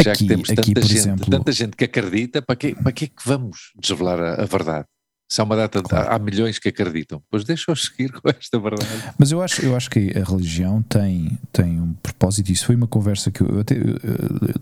já 0.00 0.12
aqui, 0.12 0.24
que 0.24 0.28
temos 0.28 0.48
tanta, 0.48 0.82
gente, 0.82 0.96
exemplo, 0.96 1.30
tanta 1.30 1.52
gente 1.52 1.76
que 1.76 1.84
acredita, 1.84 2.42
para 2.42 2.56
que, 2.56 2.74
para 2.74 2.92
que 2.92 3.04
é 3.06 3.08
que 3.08 3.22
vamos 3.24 3.72
desvelar 3.78 4.20
a, 4.20 4.42
a 4.42 4.46
verdade? 4.46 4.86
Se 5.32 5.40
há 5.40 5.44
uma 5.44 5.56
data, 5.56 5.82
claro. 5.82 6.10
há, 6.10 6.16
há, 6.16 6.18
milhões 6.18 6.58
que 6.58 6.68
acreditam, 6.68 7.22
pois 7.30 7.42
deixa-os 7.42 7.84
seguir 7.84 8.12
com 8.12 8.28
esta 8.28 8.58
verdade. 8.58 8.86
Mas 9.16 9.32
eu 9.32 9.40
acho, 9.40 9.64
eu 9.64 9.74
acho 9.74 9.88
que 9.88 10.12
a 10.14 10.22
religião 10.30 10.82
tem, 10.82 11.38
tem 11.50 11.80
um 11.80 11.94
propósito, 12.02 12.52
isso 12.52 12.66
foi 12.66 12.74
uma 12.74 12.86
conversa 12.86 13.30
que 13.30 13.40
eu 13.40 13.60
até, 13.60 13.76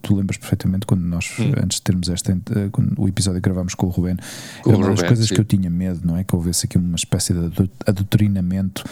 tu 0.00 0.14
lembras 0.14 0.36
perfeitamente 0.36 0.86
quando 0.86 1.00
nós, 1.00 1.28
hum. 1.40 1.54
antes 1.60 1.78
de 1.78 1.82
termos 1.82 2.08
esta, 2.08 2.40
quando 2.70 2.94
o 2.96 3.08
episódio 3.08 3.40
que 3.40 3.48
gravámos 3.48 3.74
com 3.74 3.86
o 3.86 3.90
Rubén, 3.90 4.16
com 4.62 4.70
uma 4.70 4.90
das 4.90 5.02
coisas 5.02 5.26
sim. 5.26 5.34
que 5.34 5.40
eu 5.40 5.44
tinha 5.44 5.68
medo, 5.68 6.02
não 6.04 6.16
é? 6.16 6.22
Que 6.22 6.36
houvesse 6.36 6.66
aqui 6.66 6.78
uma 6.78 6.94
espécie 6.94 7.34
de 7.34 7.68
adotrinamento 7.84 8.84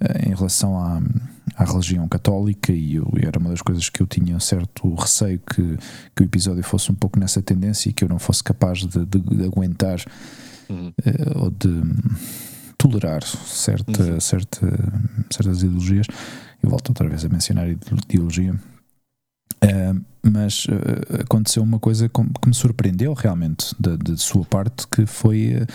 uh, 0.00 0.26
em 0.26 0.34
relação 0.34 0.78
à 0.78 1.02
à 1.54 1.64
religião 1.64 2.08
católica 2.08 2.72
e, 2.72 2.94
eu, 2.94 3.12
era 3.20 3.38
uma 3.38 3.50
das 3.50 3.60
coisas 3.60 3.90
que 3.90 4.00
eu 4.00 4.06
tinha 4.06 4.38
certo 4.40 4.94
receio 4.94 5.38
que, 5.40 5.76
que 6.16 6.22
o 6.22 6.24
episódio 6.24 6.62
fosse 6.62 6.90
um 6.90 6.94
pouco 6.94 7.18
nessa 7.18 7.42
tendência 7.42 7.90
e 7.90 7.92
que 7.92 8.04
eu 8.04 8.08
não 8.08 8.18
fosse 8.18 8.42
capaz 8.42 8.78
de, 8.78 9.04
de, 9.04 9.18
de 9.18 9.44
aguentar 9.44 10.02
uhum. 10.70 10.88
uh, 10.88 11.44
ou 11.44 11.50
de 11.50 11.82
tolerar 12.78 13.22
certa, 13.22 14.02
uhum. 14.02 14.20
certa, 14.20 14.66
certas 15.30 15.62
ideologias. 15.62 16.06
Eu 16.62 16.70
volto 16.70 16.90
outra 16.90 17.08
vez 17.08 17.24
a 17.24 17.28
mencionar 17.28 17.68
ideologia. 17.68 18.54
Uh, 19.62 20.04
mas 20.22 20.64
uh, 20.66 21.22
aconteceu 21.22 21.62
uma 21.62 21.78
coisa 21.78 22.08
que 22.08 22.48
me 22.48 22.54
surpreendeu 22.54 23.12
realmente 23.12 23.74
de, 23.78 23.96
de 23.98 24.16
sua 24.16 24.44
parte, 24.44 24.86
que 24.86 25.04
foi 25.06 25.66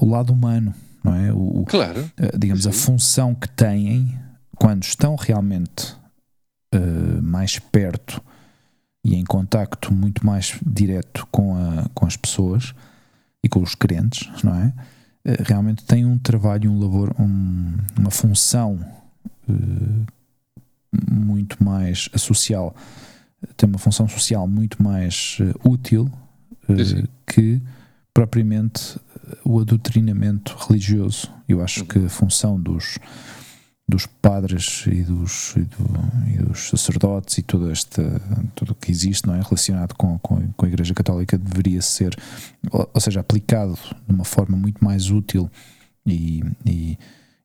o 0.00 0.06
lado 0.08 0.32
humano, 0.32 0.74
não 1.02 1.14
é? 1.14 1.32
O, 1.32 1.64
claro. 1.68 2.10
digamos, 2.38 2.62
Sim. 2.62 2.68
a 2.70 2.72
função 2.72 3.34
que 3.34 3.48
têm 3.48 4.18
quando 4.56 4.84
estão 4.84 5.16
realmente 5.16 5.94
mais 7.22 7.58
perto 7.58 8.22
e 9.02 9.14
em 9.14 9.24
contacto 9.24 9.94
muito 9.94 10.26
mais 10.26 10.58
direto 10.66 11.26
com, 11.30 11.56
a, 11.56 11.88
com 11.94 12.06
as 12.06 12.16
pessoas 12.16 12.74
e 13.46 13.48
com 13.48 13.62
os 13.62 13.74
crentes, 13.74 14.28
não 14.42 14.54
é? 14.54 14.72
Uh, 15.24 15.42
realmente 15.44 15.84
tem 15.84 16.04
um 16.04 16.18
trabalho, 16.18 16.70
um 16.70 16.78
labor, 16.78 17.14
um, 17.18 17.74
uma 17.96 18.10
função 18.10 18.78
uh, 19.48 20.06
muito 21.10 21.62
mais 21.62 22.10
social, 22.16 22.74
tem 23.56 23.68
uma 23.68 23.78
função 23.78 24.08
social 24.08 24.46
muito 24.48 24.82
mais 24.82 25.38
útil 25.62 26.10
que 27.26 27.60
propriamente 28.12 28.98
o 29.44 29.60
adoctrinamento 29.60 30.56
religioso. 30.66 31.30
Eu 31.48 31.62
acho 31.62 31.80
uhum. 31.80 31.86
que 31.86 31.98
a 31.98 32.08
função 32.08 32.60
dos, 32.60 32.98
dos 33.88 34.04
padres 34.06 34.84
e 34.86 35.02
dos, 35.02 35.54
e, 35.56 35.60
do, 35.60 35.86
e 36.28 36.38
dos 36.38 36.70
sacerdotes 36.70 37.38
e 37.38 37.42
todo, 37.42 37.70
este, 37.70 38.02
tudo 38.54 38.72
o 38.72 38.74
que 38.74 38.90
existe 38.90 39.26
não 39.26 39.34
é, 39.34 39.40
relacionado 39.40 39.94
com, 39.94 40.18
com, 40.18 40.52
com, 40.52 40.66
a 40.66 40.68
Igreja 40.68 40.92
Católica 40.92 41.38
deveria 41.38 41.80
ser, 41.80 42.16
ou, 42.70 42.90
ou 42.92 43.00
seja, 43.00 43.20
aplicado 43.20 43.78
de 44.08 44.12
uma 44.12 44.24
forma 44.24 44.56
muito 44.56 44.84
mais 44.84 45.10
útil 45.10 45.48
e, 46.04 46.42
e, 46.64 46.98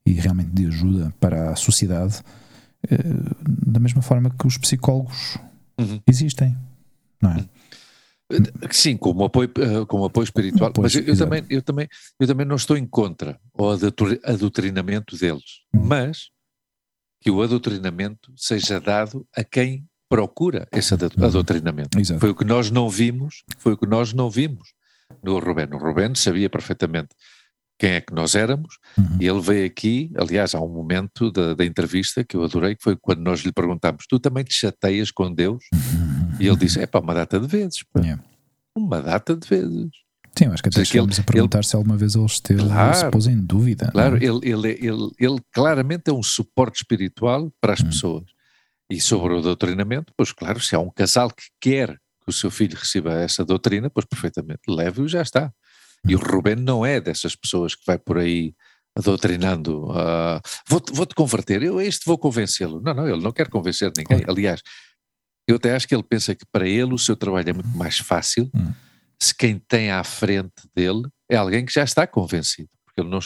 e 0.03 0.13
realmente 0.13 0.49
de 0.49 0.65
ajuda 0.65 1.13
para 1.19 1.51
a 1.51 1.55
sociedade, 1.55 2.21
eh, 2.89 2.97
da 3.47 3.79
mesma 3.79 4.01
forma 4.01 4.31
que 4.31 4.47
os 4.47 4.57
psicólogos 4.57 5.37
uhum. 5.79 6.01
existem, 6.07 6.57
não 7.21 7.33
é? 7.33 7.37
Uhum. 7.37 7.45
Sim, 8.71 8.97
como 8.97 9.23
apoio, 9.23 9.49
eh, 9.57 9.85
como 9.87 10.05
apoio 10.05 10.23
espiritual, 10.23 10.69
apoio 10.69 10.83
mas 10.83 10.95
eu, 10.95 11.03
eu, 11.03 11.17
também, 11.17 11.45
eu, 11.49 11.61
também, 11.61 11.87
eu 12.19 12.27
também 12.27 12.45
não 12.45 12.55
estou 12.55 12.77
em 12.77 12.85
contra 12.85 13.39
o 13.53 13.69
adotrinamento 14.23 15.17
deles, 15.17 15.61
hum. 15.73 15.81
mas 15.83 16.29
que 17.21 17.29
o 17.29 17.41
adotrinamento 17.41 18.31
seja 18.35 18.79
dado 18.79 19.27
a 19.35 19.43
quem 19.43 19.85
procura 20.09 20.67
esse 20.71 20.93
hum. 20.93 20.97
adotrinamento. 21.21 21.99
Exato. 21.99 22.19
Foi 22.19 22.29
o 22.29 22.35
que 22.35 22.45
nós 22.45 22.69
não 22.71 22.89
vimos, 22.89 23.43
foi 23.57 23.73
o 23.73 23.77
que 23.77 23.87
nós 23.87 24.13
não 24.13 24.29
vimos 24.29 24.73
no 25.23 25.39
Rubén. 25.39 25.67
O 25.73 25.77
Rubén 25.77 26.15
sabia 26.15 26.49
perfeitamente 26.49 27.09
quem 27.81 27.93
é 27.93 28.01
que 28.01 28.13
nós 28.13 28.35
éramos, 28.35 28.77
uhum. 28.95 29.17
e 29.19 29.27
ele 29.27 29.41
veio 29.41 29.65
aqui, 29.65 30.11
aliás, 30.15 30.53
há 30.53 30.61
um 30.61 30.71
momento 30.71 31.31
da, 31.31 31.55
da, 31.55 31.65
entrevista 31.65 32.23
que 32.23 32.37
eu 32.37 32.43
adorei, 32.43 32.75
que 32.75 32.83
foi 32.83 32.95
quando 32.95 33.21
nós 33.21 33.39
lhe 33.39 33.51
perguntámos, 33.51 34.05
tu 34.07 34.19
também 34.19 34.43
te 34.43 34.53
chateias 34.53 35.09
com 35.09 35.33
Deus? 35.33 35.63
Uhum. 35.73 36.20
E 36.41 36.47
ele 36.47 36.57
disse, 36.57 36.79
é 36.79 36.85
para 36.85 37.01
uma 37.01 37.13
data 37.13 37.39
de 37.39 37.47
vezes, 37.47 37.83
yeah. 37.95 38.21
uma 38.75 39.01
data 39.01 39.35
de 39.35 39.47
vezes. 39.47 39.89
Sim, 40.37 40.45
acho 40.45 40.63
que 40.63 40.69
até 40.69 40.85
chegamos 40.85 41.19
a 41.19 41.23
perguntar 41.23 41.59
ele, 41.59 41.67
se 41.67 41.75
alguma 41.75 41.97
vez 41.97 42.15
ele 42.15 42.25
esteve, 42.25 42.63
claro, 42.63 42.97
se 42.97 43.11
pôs 43.11 43.27
em 43.27 43.37
dúvida. 43.37 43.87
É? 43.87 43.91
Claro, 43.91 44.15
ele, 44.15 44.49
ele, 44.49 44.69
ele, 44.81 45.11
ele 45.19 45.41
claramente 45.51 46.03
é 46.09 46.13
um 46.13 46.23
suporte 46.23 46.77
espiritual 46.77 47.51
para 47.59 47.73
as 47.73 47.81
uhum. 47.81 47.87
pessoas. 47.87 48.23
E 48.89 48.99
sobre 48.99 49.33
o 49.33 49.41
doutrinamento, 49.41 50.13
pois 50.15 50.31
claro, 50.31 50.59
se 50.59 50.75
há 50.75 50.79
um 50.79 50.89
casal 50.89 51.29
que 51.29 51.43
quer 51.59 51.89
que 52.23 52.29
o 52.29 52.33
seu 52.33 52.51
filho 52.51 52.77
receba 52.77 53.13
essa 53.13 53.43
doutrina, 53.43 53.89
pois 53.89 54.05
perfeitamente, 54.05 54.61
leve-o 54.67 55.05
e 55.05 55.09
já 55.09 55.21
está. 55.21 55.51
E 56.07 56.15
o 56.15 56.19
Rubén 56.19 56.55
não 56.55 56.85
é 56.85 56.99
dessas 56.99 57.35
pessoas 57.35 57.75
que 57.75 57.83
vai 57.85 57.97
por 57.97 58.17
aí 58.17 58.53
doutrinando, 58.99 59.89
uh, 59.91 60.41
vou-te 60.67 60.91
vou 60.93 61.07
converter, 61.15 61.63
eu 61.63 61.79
este 61.79 62.05
vou 62.05 62.17
convencê-lo. 62.17 62.81
Não, 62.81 62.93
não, 62.93 63.07
ele 63.07 63.21
não 63.21 63.31
quer 63.31 63.47
convencer 63.49 63.91
ninguém. 63.95 64.23
Aliás, 64.27 64.61
eu 65.51 65.57
até 65.57 65.75
acho 65.75 65.87
que 65.87 65.95
ele 65.95 66.03
pensa 66.03 66.35
que 66.35 66.45
para 66.51 66.67
ele 66.67 66.93
o 66.93 66.97
seu 66.97 67.15
trabalho 67.15 67.49
é 67.49 67.53
muito 67.53 67.69
mais 67.69 67.97
fácil 67.97 68.49
hum. 68.53 68.73
se 69.19 69.35
quem 69.35 69.57
tem 69.57 69.91
à 69.91 70.03
frente 70.03 70.67
dele 70.75 71.03
é 71.29 71.35
alguém 71.35 71.65
que 71.65 71.73
já 71.73 71.83
está 71.83 72.05
convencido. 72.05 72.69
Porque 72.85 73.01
ele 73.01 73.09
não, 73.09 73.19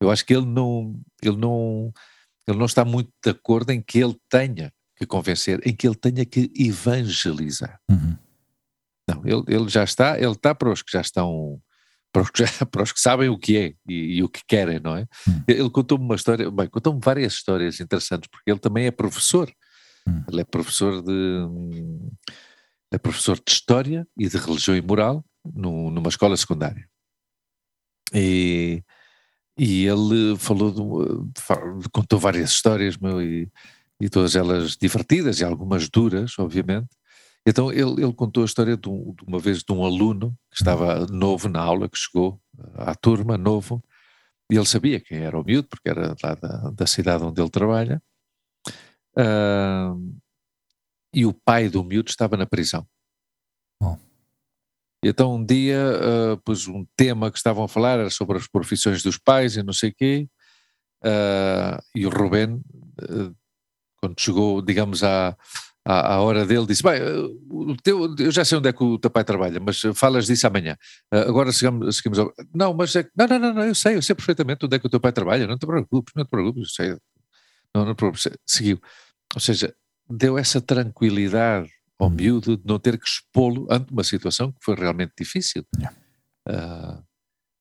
eu 0.00 0.10
acho 0.10 0.24
que 0.24 0.34
ele 0.34 0.46
não, 0.46 1.00
ele 1.22 1.36
não, 1.36 1.92
ele 2.46 2.58
não 2.58 2.66
está 2.66 2.84
muito 2.84 3.10
de 3.24 3.30
acordo 3.30 3.70
em 3.70 3.80
que 3.80 3.98
ele 3.98 4.16
tenha 4.28 4.72
que 4.96 5.06
convencer, 5.06 5.60
em 5.66 5.74
que 5.74 5.86
ele 5.86 5.94
tenha 5.94 6.24
que 6.24 6.50
evangelizar. 6.54 7.78
Uhum. 7.88 8.16
Não, 9.08 9.22
ele, 9.24 9.44
ele 9.46 9.68
já 9.68 9.84
está, 9.84 10.18
ele 10.18 10.32
está 10.32 10.54
para 10.54 10.70
os 10.70 10.82
que 10.82 10.92
já 10.92 11.00
estão 11.00 11.60
para 12.12 12.22
os 12.22 12.30
que, 12.30 12.44
já, 12.44 12.66
para 12.66 12.82
os 12.82 12.92
que 12.92 13.00
sabem 13.00 13.28
o 13.28 13.38
que 13.38 13.56
é 13.56 13.74
e, 13.88 14.16
e, 14.18 14.22
o 14.22 14.28
que 14.28 14.40
querem, 14.46 14.80
não 14.80 14.96
é? 14.96 15.06
Hum. 15.28 15.42
Ele 15.46 15.70
contou-me 15.70 16.04
uma 16.04 16.14
história, 16.14 16.50
bem, 16.50 16.68
contou-me 16.68 17.00
várias 17.02 17.34
histórias 17.34 17.80
interessantes, 17.80 18.28
porque 18.30 18.50
ele 18.50 18.58
também 18.58 18.86
é 18.86 18.90
professor. 18.90 19.50
Hum. 20.08 20.24
Ele 20.28 20.40
é 20.40 20.44
professor 20.44 21.02
de 21.02 21.46
é 22.90 22.98
professor 22.98 23.36
de 23.36 23.50
História 23.50 24.06
e 24.16 24.28
de 24.28 24.36
Religião 24.38 24.76
e 24.76 24.80
Moral 24.80 25.24
no, 25.44 25.90
numa 25.90 26.08
escola 26.08 26.36
secundária. 26.36 26.88
E, 28.14 28.82
e 29.58 29.84
ele 29.84 30.36
falou, 30.38 30.70
de, 30.72 31.88
contou 31.90 32.18
várias 32.18 32.50
histórias, 32.50 32.96
meu, 32.96 33.20
e, 33.20 33.50
e 34.00 34.08
todas 34.08 34.34
elas 34.34 34.76
divertidas 34.76 35.40
e 35.40 35.44
algumas 35.44 35.88
duras, 35.90 36.38
obviamente, 36.38 36.88
então 37.46 37.72
ele, 37.72 38.02
ele 38.02 38.12
contou 38.12 38.42
a 38.42 38.46
história 38.46 38.76
de, 38.76 38.88
um, 38.88 39.14
de, 39.14 39.24
uma 39.26 39.38
vez 39.38 39.62
de 39.62 39.72
um 39.72 39.84
aluno 39.84 40.36
que 40.50 40.56
estava 40.56 41.06
novo 41.06 41.48
na 41.48 41.60
aula, 41.60 41.88
que 41.88 41.98
chegou 41.98 42.40
à 42.74 42.94
turma, 42.94 43.38
novo, 43.38 43.82
e 44.50 44.56
ele 44.56 44.66
sabia 44.66 45.00
quem 45.00 45.18
era 45.18 45.38
o 45.38 45.44
miúdo, 45.44 45.68
porque 45.68 45.88
era 45.88 46.14
lá 46.22 46.34
da, 46.34 46.70
da 46.70 46.86
cidade 46.86 47.24
onde 47.24 47.40
ele 47.40 47.50
trabalha, 47.50 48.02
uh, 49.18 50.18
e 51.12 51.26
o 51.26 51.32
pai 51.32 51.68
do 51.68 51.82
miúdo 51.84 52.10
estava 52.10 52.36
na 52.36 52.46
prisão. 52.46 52.86
Oh. 53.82 53.96
E 55.04 55.08
então 55.08 55.36
um 55.36 55.44
dia, 55.44 55.78
uh, 55.78 56.40
pois 56.44 56.66
um 56.66 56.86
tema 56.96 57.30
que 57.30 57.38
estavam 57.38 57.64
a 57.64 57.68
falar 57.68 57.98
era 57.98 58.10
sobre 58.10 58.36
as 58.36 58.46
profissões 58.46 59.02
dos 59.02 59.18
pais 59.18 59.56
e 59.56 59.62
não 59.62 59.72
sei 59.72 59.90
o 59.90 59.94
quê, 59.94 60.28
uh, 61.04 61.82
e 61.94 62.06
o 62.06 62.10
Rubén, 62.10 62.54
uh, 62.54 63.34
quando 64.00 64.20
chegou, 64.20 64.62
digamos, 64.62 65.02
à, 65.02 65.36
à, 65.84 66.14
à, 66.14 66.20
hora 66.20 66.44
dele, 66.46 66.66
disse: 66.66 66.82
Bem, 66.82 67.00
o 67.48 67.76
teu, 67.76 68.14
eu 68.16 68.30
já 68.30 68.44
sei 68.44 68.58
onde 68.58 68.68
é 68.68 68.72
que 68.72 68.82
o 68.82 68.98
teu 68.98 69.10
pai 69.10 69.24
trabalha, 69.24 69.60
mas 69.60 69.80
falas 69.94 70.26
disso 70.26 70.46
amanhã. 70.46 70.76
Agora 71.10 71.50
seguimos, 71.52 71.96
seguimos 71.96 72.18
ao... 72.18 72.32
Não, 72.54 72.74
mas 72.74 72.94
é 72.94 73.08
não, 73.16 73.26
não, 73.26 73.38
não, 73.38 73.54
não, 73.54 73.64
eu 73.64 73.74
sei, 73.74 73.96
eu 73.96 74.02
sei 74.02 74.14
perfeitamente 74.14 74.64
onde 74.66 74.76
é 74.76 74.78
que 74.78 74.86
o 74.86 74.90
teu 74.90 75.00
pai 75.00 75.12
trabalha, 75.12 75.46
não 75.46 75.58
te 75.58 75.66
preocupes, 75.66 76.12
não 76.14 76.24
te 76.24 76.30
preocupes, 76.30 76.74
sei. 76.74 76.96
Não, 77.74 77.84
não 77.84 77.94
te 77.94 77.98
preocupes. 77.98 78.28
Seguiu. 78.46 78.80
Ou 79.34 79.40
seja, 79.40 79.74
deu 80.08 80.38
essa 80.38 80.60
tranquilidade 80.60 81.70
ao 81.98 82.08
miúdo 82.08 82.56
de 82.56 82.62
não 82.64 82.78
ter 82.78 82.98
que 82.98 83.06
expô-lo 83.06 83.66
ante 83.70 83.92
uma 83.92 84.04
situação 84.04 84.52
que 84.52 84.58
foi 84.62 84.74
realmente 84.76 85.12
difícil. 85.18 85.66
Uh, 86.48 87.02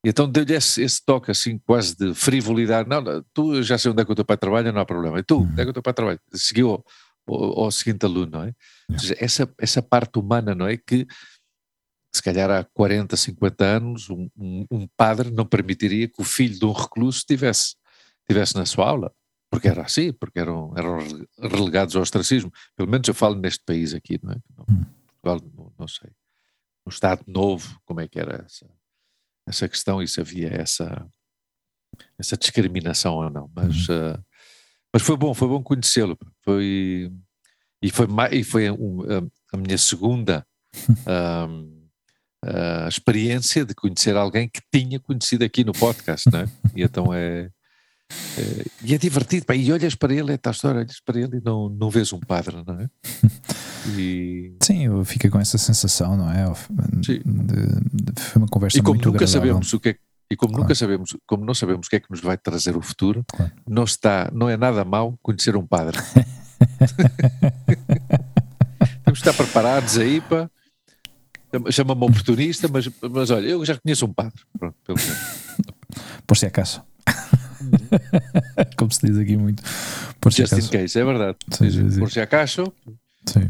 então 0.06 0.30
deu-lhe 0.30 0.53
esse, 0.53 0.82
esse, 0.82 1.03
toque 1.03 1.32
assim, 1.32 1.58
quase 1.58 1.97
de 1.97 2.13
frivolidade. 2.13 2.88
Não, 2.88 3.01
não, 3.01 3.25
tu 3.34 3.62
já 3.63 3.77
sei 3.77 3.91
onde 3.91 4.01
é 4.01 4.06
que 4.06 4.12
o 4.12 4.15
teu 4.15 4.23
pai 4.23 4.38
trabalha, 4.38 4.71
não 4.71 4.80
há 4.80 4.86
problema. 4.86 5.19
E 5.19 5.23
tu, 5.23 5.41
onde 5.41 5.62
é 5.62 5.65
que 5.65 5.71
o 5.71 5.73
teu 5.73 5.82
pai 5.82 5.93
trabalha? 5.93 6.19
Seguiu 6.34 6.69
ao, 6.69 6.86
ao 7.63 7.71
seguinte 7.71 8.06
aluno, 8.06 8.32
não 8.32 8.43
é? 8.43 8.53
Ou 8.91 8.99
seja, 8.99 9.15
essa, 9.19 9.53
essa 9.60 9.82
parte 9.82 10.17
humana, 10.19 10.53
não 10.53 10.67
é? 10.67 10.77
Que 10.77 11.06
se 12.15 12.21
calhar 12.21 12.49
há 12.49 12.63
40, 12.63 13.17
50 13.17 13.65
anos 13.65 14.10
um, 14.10 14.30
um, 14.38 14.65
um 14.71 14.88
padre 14.95 15.32
não 15.32 15.45
permitiria 15.45 16.08
que 16.08 16.21
o 16.21 16.23
filho 16.23 16.58
de 16.58 16.65
um 16.65 16.71
recluso 16.71 17.17
estivesse, 17.19 17.75
estivesse 18.21 18.56
na 18.56 18.65
sua 18.65 18.88
aula, 18.88 19.12
porque 19.49 19.67
era 19.67 19.83
assim, 19.83 20.12
porque 20.12 20.39
eram, 20.39 20.73
eram 20.75 20.97
relegados 21.39 21.95
ao 21.95 22.01
ostracismo. 22.01 22.51
Pelo 22.75 22.89
menos 22.89 23.07
eu 23.07 23.13
falo 23.13 23.36
neste 23.36 23.63
país 23.63 23.93
aqui, 23.93 24.19
não 24.21 24.33
é? 24.33 24.38
Hum. 24.69 24.86
Portugal, 25.21 25.51
não, 25.55 25.73
não 25.77 25.88
sei. 25.88 26.10
No 26.86 26.91
Estado 26.91 27.23
Novo, 27.27 27.79
como 27.86 27.99
é 28.01 28.07
que 28.07 28.19
era 28.19 28.43
essa, 28.45 28.69
essa 29.47 29.67
questão 29.67 30.01
e 30.01 30.07
se 30.07 30.21
havia 30.21 30.49
essa, 30.49 31.05
essa 32.17 32.38
discriminação 32.38 33.15
ou 33.15 33.29
não. 33.29 33.51
Mas, 33.53 33.88
uh, 33.89 34.23
mas 34.93 35.01
foi 35.01 35.17
bom, 35.17 35.33
foi 35.33 35.47
bom 35.47 35.62
conhecê-lo. 35.62 36.17
Foi, 36.43 37.12
e 37.81 37.91
foi, 37.91 38.07
e 38.31 38.43
foi 38.43 38.71
um, 38.71 39.01
a, 39.53 39.57
minha 39.57 39.77
segunda 39.77 40.45
um, 41.49 41.88
uh, 42.45 42.88
experiência 42.88 43.65
de 43.65 43.75
conhecer 43.75 44.15
alguém 44.15 44.49
que 44.49 44.62
tinha 44.73 44.99
conhecido 44.99 45.43
aqui 45.43 45.63
no 45.63 45.73
podcast, 45.73 46.29
não 46.31 46.39
é? 46.39 46.45
E 46.75 46.83
então 46.83 47.13
é. 47.13 47.49
É 48.38 48.65
e 48.84 48.93
é 48.93 48.98
divertido, 48.98 49.46
pá, 49.46 49.56
e 49.56 49.72
olhas 49.72 49.96
para 49.96 50.13
ele, 50.13 50.34
é 50.34 50.38
tal 50.38 50.52
história, 50.52 50.82
olhas 50.82 51.00
para 51.00 51.19
ele 51.19 51.38
e 51.38 51.42
não, 51.44 51.69
não 51.69 51.90
vês 51.90 52.13
um 52.13 52.19
padre, 52.19 52.63
não 52.65 52.79
é? 52.79 52.90
E... 53.96 54.58
Sim, 54.62 54.88
eu 54.88 55.06
fico 55.06 55.29
com 55.29 55.40
essa 55.40 55.58
sensação, 55.58 56.17
não 56.17 56.29
é? 56.29 56.44
De, 57.00 57.21
foi 58.19 58.42
uma 58.42 58.48
conversa 58.50 58.77
e 58.77 58.81
como 58.81 58.96
muito 58.96 59.06
nunca 59.06 59.23
agradável. 59.23 59.54
sabemos 59.54 59.71
o 59.71 59.79
que 59.79 59.90
é 59.90 59.96
e 60.29 60.36
como 60.36 60.52
claro. 60.52 60.63
nunca 60.63 60.75
sabemos, 60.75 61.15
como 61.25 61.46
não 61.46 61.54
sabemos 61.54 61.88
o 61.88 61.90
que 61.90 61.96
é 61.96 62.00
que 62.02 62.12
nos 62.12 62.19
vai 62.19 62.38
trazer 62.38 62.75
o 62.75 62.81
futuro, 62.81 63.23
claro. 63.29 63.50
não 63.65 63.86
está, 63.86 64.29
não 64.34 64.50
é 64.50 64.58
nada 64.58 64.84
mau 64.84 65.17
conhecer 65.21 65.56
um 65.56 65.65
padre. 65.65 65.98
Temos 69.06 69.21
de 69.21 69.29
estar 69.29 69.31
preparados 69.34 69.98
aí 69.98 70.19
para 70.19 70.50
chama-me 71.71 72.04
oportunista, 72.04 72.67
mas, 72.67 72.90
mas 73.10 73.29
olha, 73.31 73.48
eu 73.48 73.63
já 73.63 73.77
conheço 73.77 74.06
um 74.06 74.13
padre. 74.13 74.42
Pronto, 74.60 74.75
pelo 74.86 75.00
Por 76.25 76.38
se 76.38 76.46
acaso. 76.46 76.84
Como 78.78 78.92
se 78.92 79.06
diz 79.06 79.18
aqui 79.18 79.38
muito. 79.38 79.63
Por 80.20 80.32
Just 80.32 80.54
in 80.54 80.68
case, 80.68 81.00
é 81.00 81.06
verdade. 81.06 81.38
Sim, 81.52 81.70
sim, 81.70 81.90
sim. 81.92 82.00
Por 82.00 82.12
se 82.12 82.20
acaso. 82.20 82.74
Sim. 83.26 83.50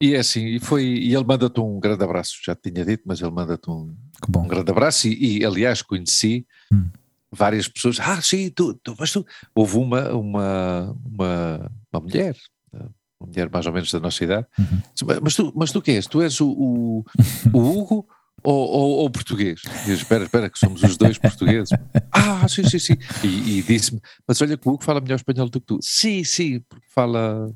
E 0.00 0.14
é 0.14 0.20
assim, 0.20 0.46
e, 0.46 0.60
foi, 0.60 0.84
e 0.84 1.14
ele 1.14 1.24
manda-te 1.24 1.58
um 1.60 1.80
grande 1.80 2.04
abraço, 2.04 2.36
já 2.44 2.54
te 2.54 2.70
tinha 2.70 2.84
dito, 2.84 3.02
mas 3.04 3.20
ele 3.20 3.32
manda-te 3.32 3.68
um, 3.68 3.96
um, 4.36 4.46
grande 4.46 4.70
abraço 4.70 5.08
e, 5.08 5.38
e 5.38 5.44
aliás 5.44 5.82
conheci 5.82 6.46
hum. 6.72 6.88
várias 7.32 7.66
pessoas, 7.66 7.98
ah 7.98 8.22
sim, 8.22 8.48
tu, 8.48 8.74
tu, 8.74 8.94
mas 8.96 9.10
tu, 9.10 9.26
houve 9.52 9.76
uma, 9.76 10.10
uma, 10.12 10.96
uma, 11.04 11.70
uma 11.92 12.00
mulher, 12.00 12.36
uma 12.72 13.26
mulher 13.26 13.50
mais 13.50 13.66
ou 13.66 13.72
menos 13.72 13.90
da 13.90 13.98
nossa 13.98 14.22
idade. 14.22 14.46
Uhum. 14.56 15.18
Mas, 15.20 15.34
tu, 15.34 15.52
mas 15.56 15.72
tu 15.72 15.82
que 15.82 15.90
és? 15.90 16.06
Tu 16.06 16.22
és 16.22 16.40
o, 16.40 16.48
o, 16.48 17.04
o 17.52 17.58
Hugo 17.58 18.06
ou, 18.42 18.68
ou, 18.68 18.90
ou 18.98 19.10
português? 19.10 19.62
Eu, 19.86 19.94
espera, 19.94 20.24
espera, 20.24 20.50
que 20.50 20.58
somos 20.58 20.82
os 20.82 20.96
dois 20.96 21.18
portugueses. 21.18 21.70
ah, 22.12 22.46
sim, 22.48 22.64
sim, 22.64 22.78
sim. 22.78 22.96
E, 23.22 23.58
e 23.58 23.62
disse-me, 23.62 24.00
mas 24.26 24.40
olha 24.40 24.56
que 24.56 24.68
o 24.68 24.72
Hugo 24.72 24.84
fala 24.84 25.00
melhor 25.00 25.16
espanhol 25.16 25.48
do 25.48 25.60
que 25.60 25.66
tu. 25.66 25.78
Sim, 25.82 26.24
sim, 26.24 26.60
porque 26.68 26.86
fala, 26.94 27.52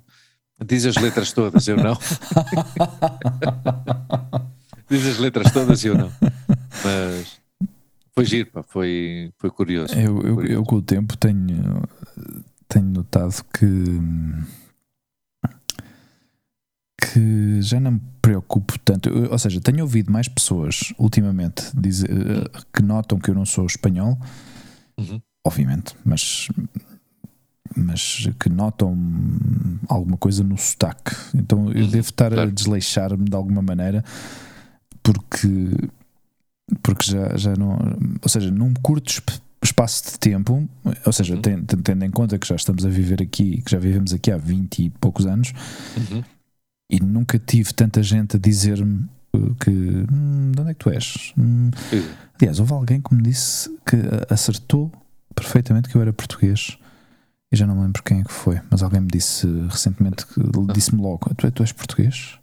diz 0.64 0.86
as 0.86 0.96
letras 0.96 1.32
todas, 1.32 1.66
eu 1.68 1.76
não. 1.76 1.98
diz 4.90 5.06
as 5.06 5.18
letras 5.18 5.52
todas 5.52 5.84
eu 5.84 5.96
não. 5.96 6.10
Mas 6.84 7.40
foi 8.14 8.24
giro, 8.24 8.50
pá, 8.50 8.62
foi, 8.62 9.32
foi 9.38 9.50
curioso. 9.50 9.94
Eu, 9.94 10.20
eu, 10.22 10.34
curioso. 10.34 10.52
eu 10.52 10.62
com 10.64 10.76
o 10.76 10.82
tempo 10.82 11.16
tenho, 11.16 11.82
tenho 12.68 12.86
notado 12.86 13.44
que 13.54 13.66
que 17.12 17.60
já 17.62 17.78
não 17.80 17.92
me 17.92 18.00
preocupo 18.20 18.78
tanto. 18.84 19.08
Eu, 19.08 19.30
ou 19.32 19.38
seja, 19.38 19.60
tenho 19.60 19.80
ouvido 19.82 20.10
mais 20.12 20.28
pessoas 20.28 20.92
ultimamente 20.98 21.64
dizer, 21.74 22.08
que 22.72 22.82
notam 22.82 23.18
que 23.18 23.30
eu 23.30 23.34
não 23.34 23.44
sou 23.44 23.66
espanhol, 23.66 24.18
Uhum. 24.98 25.20
obviamente, 25.44 25.94
mas 26.04 26.48
mas 27.74 28.28
que 28.38 28.50
notam 28.50 28.94
alguma 29.88 30.16
coisa 30.18 30.44
no 30.44 30.58
sotaque. 30.58 31.14
Então 31.34 31.70
eu 31.72 31.84
Uhum, 31.84 31.90
devo 31.90 32.08
estar 32.08 32.32
a 32.32 32.36
claro. 32.36 32.52
desleixar-me 32.52 33.24
de 33.24 33.34
alguma 33.34 33.62
maneira 33.62 34.04
porque 35.02 35.70
porque 36.82 37.04
já, 37.10 37.36
já 37.36 37.56
não, 37.56 37.76
ou 38.22 38.28
seja, 38.28 38.50
num 38.50 38.72
curto 38.74 39.10
esp- 39.10 39.40
espaço 39.62 40.12
de 40.12 40.18
tempo, 40.18 40.66
ou 41.04 41.12
seja, 41.12 41.34
Uhum. 41.34 41.42
ten- 41.42 41.62
ten- 41.64 41.78
tendo 41.82 42.04
em 42.04 42.10
conta 42.10 42.38
que 42.38 42.46
já 42.46 42.54
estamos 42.56 42.84
a 42.86 42.88
viver 42.88 43.20
aqui, 43.22 43.60
que 43.62 43.70
já 43.70 43.78
vivemos 43.78 44.12
aqui 44.12 44.30
há 44.30 44.36
20 44.36 44.84
e 44.84 44.90
poucos 44.90 45.26
anos, 45.26 45.52
Uhum. 45.96 46.22
E 46.90 47.00
nunca 47.00 47.38
tive 47.38 47.72
tanta 47.72 48.02
gente 48.02 48.36
a 48.36 48.38
dizer-me 48.38 49.08
uh, 49.34 49.54
que 49.56 49.70
"Hum, 49.70 50.52
de 50.54 50.60
onde 50.60 50.70
é 50.70 50.74
que 50.74 50.80
tu 50.80 50.90
és? 50.90 51.32
Hum." 51.38 51.70
É. 51.92 52.22
Aliás, 52.40 52.58
houve 52.58 52.72
alguém 52.72 53.00
que 53.00 53.14
me 53.14 53.22
disse 53.22 53.70
que 53.86 53.96
acertou 54.28 54.90
perfeitamente 55.34 55.88
que 55.88 55.96
eu 55.96 56.02
era 56.02 56.12
português. 56.12 56.76
E 57.52 57.56
já 57.56 57.66
não 57.66 57.76
me 57.76 57.82
lembro 57.82 58.02
quem 58.02 58.20
é 58.20 58.24
que 58.24 58.32
foi, 58.32 58.60
mas 58.70 58.82
alguém 58.82 59.00
me 59.00 59.08
disse 59.08 59.46
recentemente 59.68 60.26
que 60.26 60.40
disse-me 60.72 61.02
logo: 61.02 61.32
tu, 61.34 61.50
tu 61.50 61.62
és 61.62 61.72
português? 61.72 62.38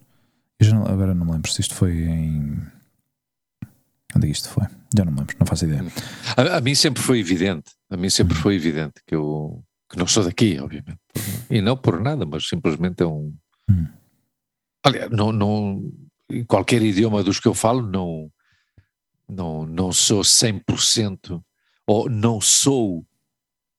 Eu 0.58 0.74
não- 0.74 0.86
agora 0.86 1.14
não 1.14 1.26
me 1.26 1.32
lembro 1.32 1.50
se 1.50 1.60
isto 1.60 1.74
foi 1.74 2.02
em. 2.02 2.58
Onde 4.14 4.26
é 4.26 4.30
que 4.30 4.36
isto 4.36 4.48
foi? 4.48 4.66
Já 4.96 5.04
não 5.04 5.12
me 5.12 5.18
lembro, 5.20 5.36
não 5.38 5.46
faço 5.46 5.64
ideia. 5.64 5.84
A, 6.36 6.56
a 6.56 6.60
mim 6.60 6.74
sempre 6.74 7.02
foi 7.02 7.18
evidente, 7.20 7.72
a 7.90 7.96
mim 7.96 8.10
sempre 8.10 8.34
foi 8.34 8.54
evidente 8.56 8.94
que 9.06 9.14
eu 9.14 9.62
que 9.88 9.98
não 9.98 10.06
sou 10.06 10.22
daqui, 10.24 10.58
obviamente. 10.60 10.98
E 11.50 11.60
não 11.60 11.76
por 11.76 12.00
nada, 12.00 12.24
mas 12.24 12.48
simplesmente 12.48 13.02
é 13.02 13.06
um. 13.06 13.34
Hum. 13.68 13.86
Aliás, 14.82 15.10
não, 15.10 15.32
não, 15.32 15.82
em 16.30 16.44
qualquer 16.44 16.82
idioma 16.82 17.22
dos 17.22 17.38
que 17.38 17.48
eu 17.48 17.54
falo, 17.54 17.82
não, 17.82 18.30
não, 19.28 19.66
não 19.66 19.92
sou 19.92 20.22
100% 20.22 21.42
ou 21.86 22.08
não 22.08 22.40
sou 22.40 23.04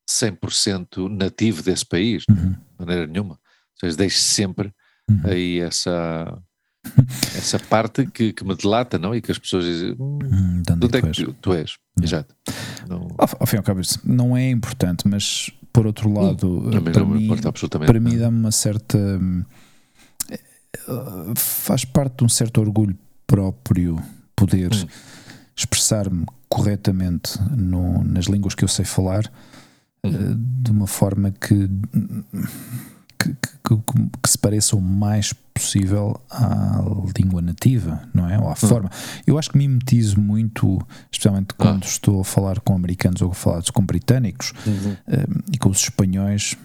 100% 0.09 1.07
nativo 1.09 1.63
desse 1.63 1.85
país, 1.85 2.23
Uhum, 2.29 2.51
de 2.51 2.57
maneira 2.79 3.07
nenhuma. 3.07 3.33
Ou 3.33 3.79
seja, 3.79 3.97
deixo 3.97 4.19
sempre 4.19 4.71
uhum. 5.09 5.21
aí 5.23 5.59
essa, 5.59 6.37
essa 7.35 7.57
parte 7.59 8.05
que, 8.05 8.33
que 8.33 8.43
me 8.43 8.55
delata, 8.55 8.99
não? 8.99 9.15
E 9.15 9.21
que 9.21 9.31
as 9.31 9.39
pessoas 9.39 9.65
dizem, 9.65 9.95
hum, 9.99 10.19
Hum, 10.23 10.61
de 10.61 10.73
onde 10.73 10.79
de 10.79 10.85
onde 10.85 10.97
é 10.97 10.99
é 10.99 11.01
que 11.01 11.11
tu 11.11 11.29
és? 11.29 11.35
tu, 11.41 11.53
és? 11.53 11.77
Exato. 12.01 12.35
Não, 12.87 13.07
Ao, 13.17 13.27
ao 13.39 13.47
fim 13.47 13.55
e 13.55 13.59
ao 13.59 13.63
cabo, 13.63 13.79
isso 13.81 13.99
não 14.03 14.35
é 14.35 14.49
importante, 14.49 15.07
mas 15.07 15.49
por 15.73 15.85
outro 15.87 16.11
lado, 16.11 16.69
a 16.75 16.81
mim 16.81 16.91
para 16.91 17.05
mim, 17.05 17.23
importa 17.25 17.49
absolutamente. 17.49 17.87
para 17.91 17.99
mim 17.99 18.17
dá-me 18.17 18.37
uma 18.39 18.51
certa. 18.51 18.97
Hum, 20.87 21.31
eh, 21.31 21.33
faz 21.35 21.85
parte 21.85 22.17
de 22.17 22.23
um 22.25 22.29
certo 22.29 22.59
orgulho 22.61 22.97
próprio 23.27 24.01
poder 24.35 24.73
Hum. 24.73 24.87
expressar-me 25.55 26.25
corretamente 26.49 27.39
no- 27.55 28.03
nas 28.03 28.25
línguas 28.25 28.55
que 28.55 28.63
eu 28.63 28.67
sei 28.67 28.83
falar 28.85 29.31
Hum. 30.03 30.09
eh, 30.13 30.35
de 30.63 30.71
uma 30.71 30.87
forma 30.87 31.31
que, 31.31 31.69
que, 33.19 33.29
que- 33.33 33.77
que- 34.23 34.29
se 34.29 34.37
pareça 34.37 34.75
o 34.75 34.81
mais 34.81 35.31
possível 35.53 36.19
à 36.29 36.81
língua 37.17 37.41
nativa, 37.41 38.01
não 38.13 38.27
é? 38.27 38.39
Ou 38.39 38.49
à 38.49 38.55
forma. 38.55 38.89
Eu 39.27 39.37
acho 39.37 39.51
que 39.51 39.57
me 39.57 39.67
mimetizo 39.67 40.19
muito, 40.19 40.79
especialmente 41.11 41.53
quando 41.53 41.83
estou 41.83 42.21
a 42.21 42.23
falar 42.23 42.59
com 42.61 42.73
americanos 42.73 43.21
ou 43.21 43.29
a 43.31 43.33
falar 43.35 43.61
com 43.71 43.85
britânicos 43.85 44.53
Uhum. 44.65 44.95
eh, 45.07 45.25
e 45.53 45.57
com 45.59 45.69
os 45.69 45.77
espanhóis. 45.79 46.55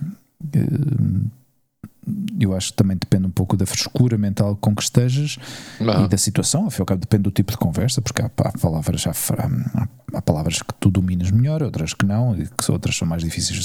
Eu 2.41 2.55
acho 2.55 2.71
que 2.71 2.77
também 2.77 2.97
depende 2.97 3.27
um 3.27 3.31
pouco 3.31 3.57
da 3.57 3.67
frescura 3.67 4.17
mental 4.17 4.57
com 4.57 4.75
que 4.75 4.83
estejas 4.83 5.39
Ah, 5.81 6.05
e 6.05 6.09
da 6.09 6.17
situação, 6.17 6.69
e 6.69 6.81
ao 6.81 6.87
cabo 6.87 7.01
depende 7.01 7.25
do 7.25 7.31
tipo 7.31 7.51
de 7.53 7.59
conversa, 7.59 8.01
porque 8.01 8.23
há, 8.23 8.27
há 8.27 8.59
palavras, 8.59 9.07
há, 9.07 9.11
há- 9.11 9.89
há 10.15 10.23
palavras 10.23 10.63
que 10.63 10.73
tu 10.79 10.91
dominas 10.91 11.31
melhor, 11.31 11.63
outras 11.63 11.93
que 11.95 12.07
não, 12.07 12.37
e 12.39 12.47
que 12.47 12.71
outras 12.71 12.97
são 12.97 13.07
mais 13.09 13.23
difíceis 13.23 13.59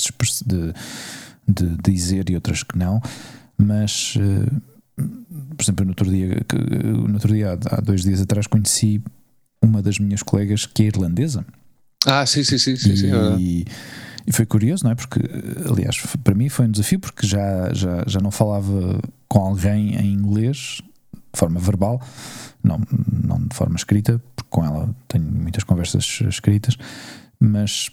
de, 0.46 0.74
de- 1.48 1.78
de 1.78 1.92
dizer 1.92 2.30
e 2.30 2.36
outras 2.36 2.64
que 2.64 2.78
não, 2.78 3.00
mas 3.58 4.16
eh, 4.18 5.02
por 5.56 5.62
exemplo, 5.64 5.86
no 5.86 5.92
outro 5.92 6.10
dia, 6.10 6.28
no 7.08 7.14
outro 7.14 7.34
dia 7.34 7.52
há, 7.70 7.82
dois 7.82 8.02
dias 8.04 8.22
atrás, 8.22 8.48
conheci 8.48 9.02
uma 9.62 9.82
das 9.82 10.00
minhas 10.00 10.24
colegas 10.24 10.66
que 10.66 10.84
é 10.84 10.88
irlandesa. 10.88 11.46
ah, 12.06 12.26
sim, 12.26 12.44
sim, 12.44 12.58
sim, 12.58 12.76
sim, 12.76 12.96
sim, 12.96 13.08
é. 13.08 13.12
E, 14.26 14.32
foi 14.32 14.46
curioso, 14.46 14.84
não 14.84 14.92
é? 14.92 14.96
Porque, 14.96 15.20
aliás, 15.70 15.98
para 16.24 16.36
mim 16.36 16.50
foi 16.50 16.66
um 16.68 16.72
desafio 16.72 17.00
porque 17.00 17.26
já, 17.26 17.74
já, 17.74 18.04
já 18.08 18.20
não 18.20 18.32
falava 18.32 19.00
com 19.28 19.40
alguém 19.40 19.96
em 19.96 20.14
inglês 20.14 20.82
de 21.34 21.40
forma 21.40 21.60
verbal, 21.60 22.02
não, 22.64 22.82
não 23.24 23.40
de 23.48 23.56
forma 23.56 23.76
escrita, 23.76 24.22
porque 24.36 24.50
com 24.50 24.66
ela 24.66 24.94
tenho 25.08 25.24
muitas 25.24 25.64
conversas 25.64 26.20
escritas, 26.28 26.78
mas 27.40 27.90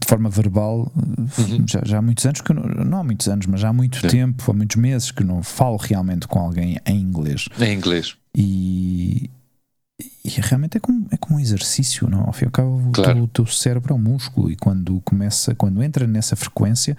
de 0.00 0.08
forma 0.08 0.28
verbal 0.30 0.90
Uhum. 0.96 1.64
já, 1.68 1.80
já 1.84 1.98
há 1.98 2.02
muitos 2.02 2.24
anos 2.26 2.40
que 2.40 2.52
não, 2.52 2.62
não 2.62 2.98
há 2.98 3.04
muitos 3.04 3.28
anos, 3.28 3.46
mas 3.46 3.60
já 3.60 3.68
há 3.68 3.72
muito 3.72 3.98
Sim. 4.00 4.08
tempo, 4.08 4.50
há 4.50 4.54
muitos 4.54 4.76
meses 4.76 5.10
que 5.10 5.22
não 5.24 5.42
falo 5.42 5.76
realmente 5.76 6.26
com 6.26 6.38
alguém 6.38 6.78
em 6.86 7.00
inglês. 7.00 7.48
Em 7.60 7.74
inglês. 7.74 8.16
E, 8.36 9.30
e 10.24 10.30
realmente 10.40 10.76
é 10.76 10.80
como, 10.80 11.06
é 11.10 11.16
como 11.16 11.36
um 11.36 11.40
exercício, 11.40 12.08
não? 12.08 12.20
Ao 12.26 12.32
fim 12.32 12.44
e 12.44 12.46
ao 12.46 12.52
cabo, 12.52 12.76
o 12.88 12.92
Claro. 12.92 13.14
teu, 13.14 13.24
o 13.24 13.28
teu 13.28 13.46
cérebro 13.46 13.92
é 13.92 13.96
um 13.96 14.00
músculo 14.00 14.50
e 14.50 14.56
quando 14.56 15.00
começa, 15.04 15.54
quando 15.54 15.82
entra 15.82 16.06
nessa 16.06 16.36
frequência, 16.36 16.96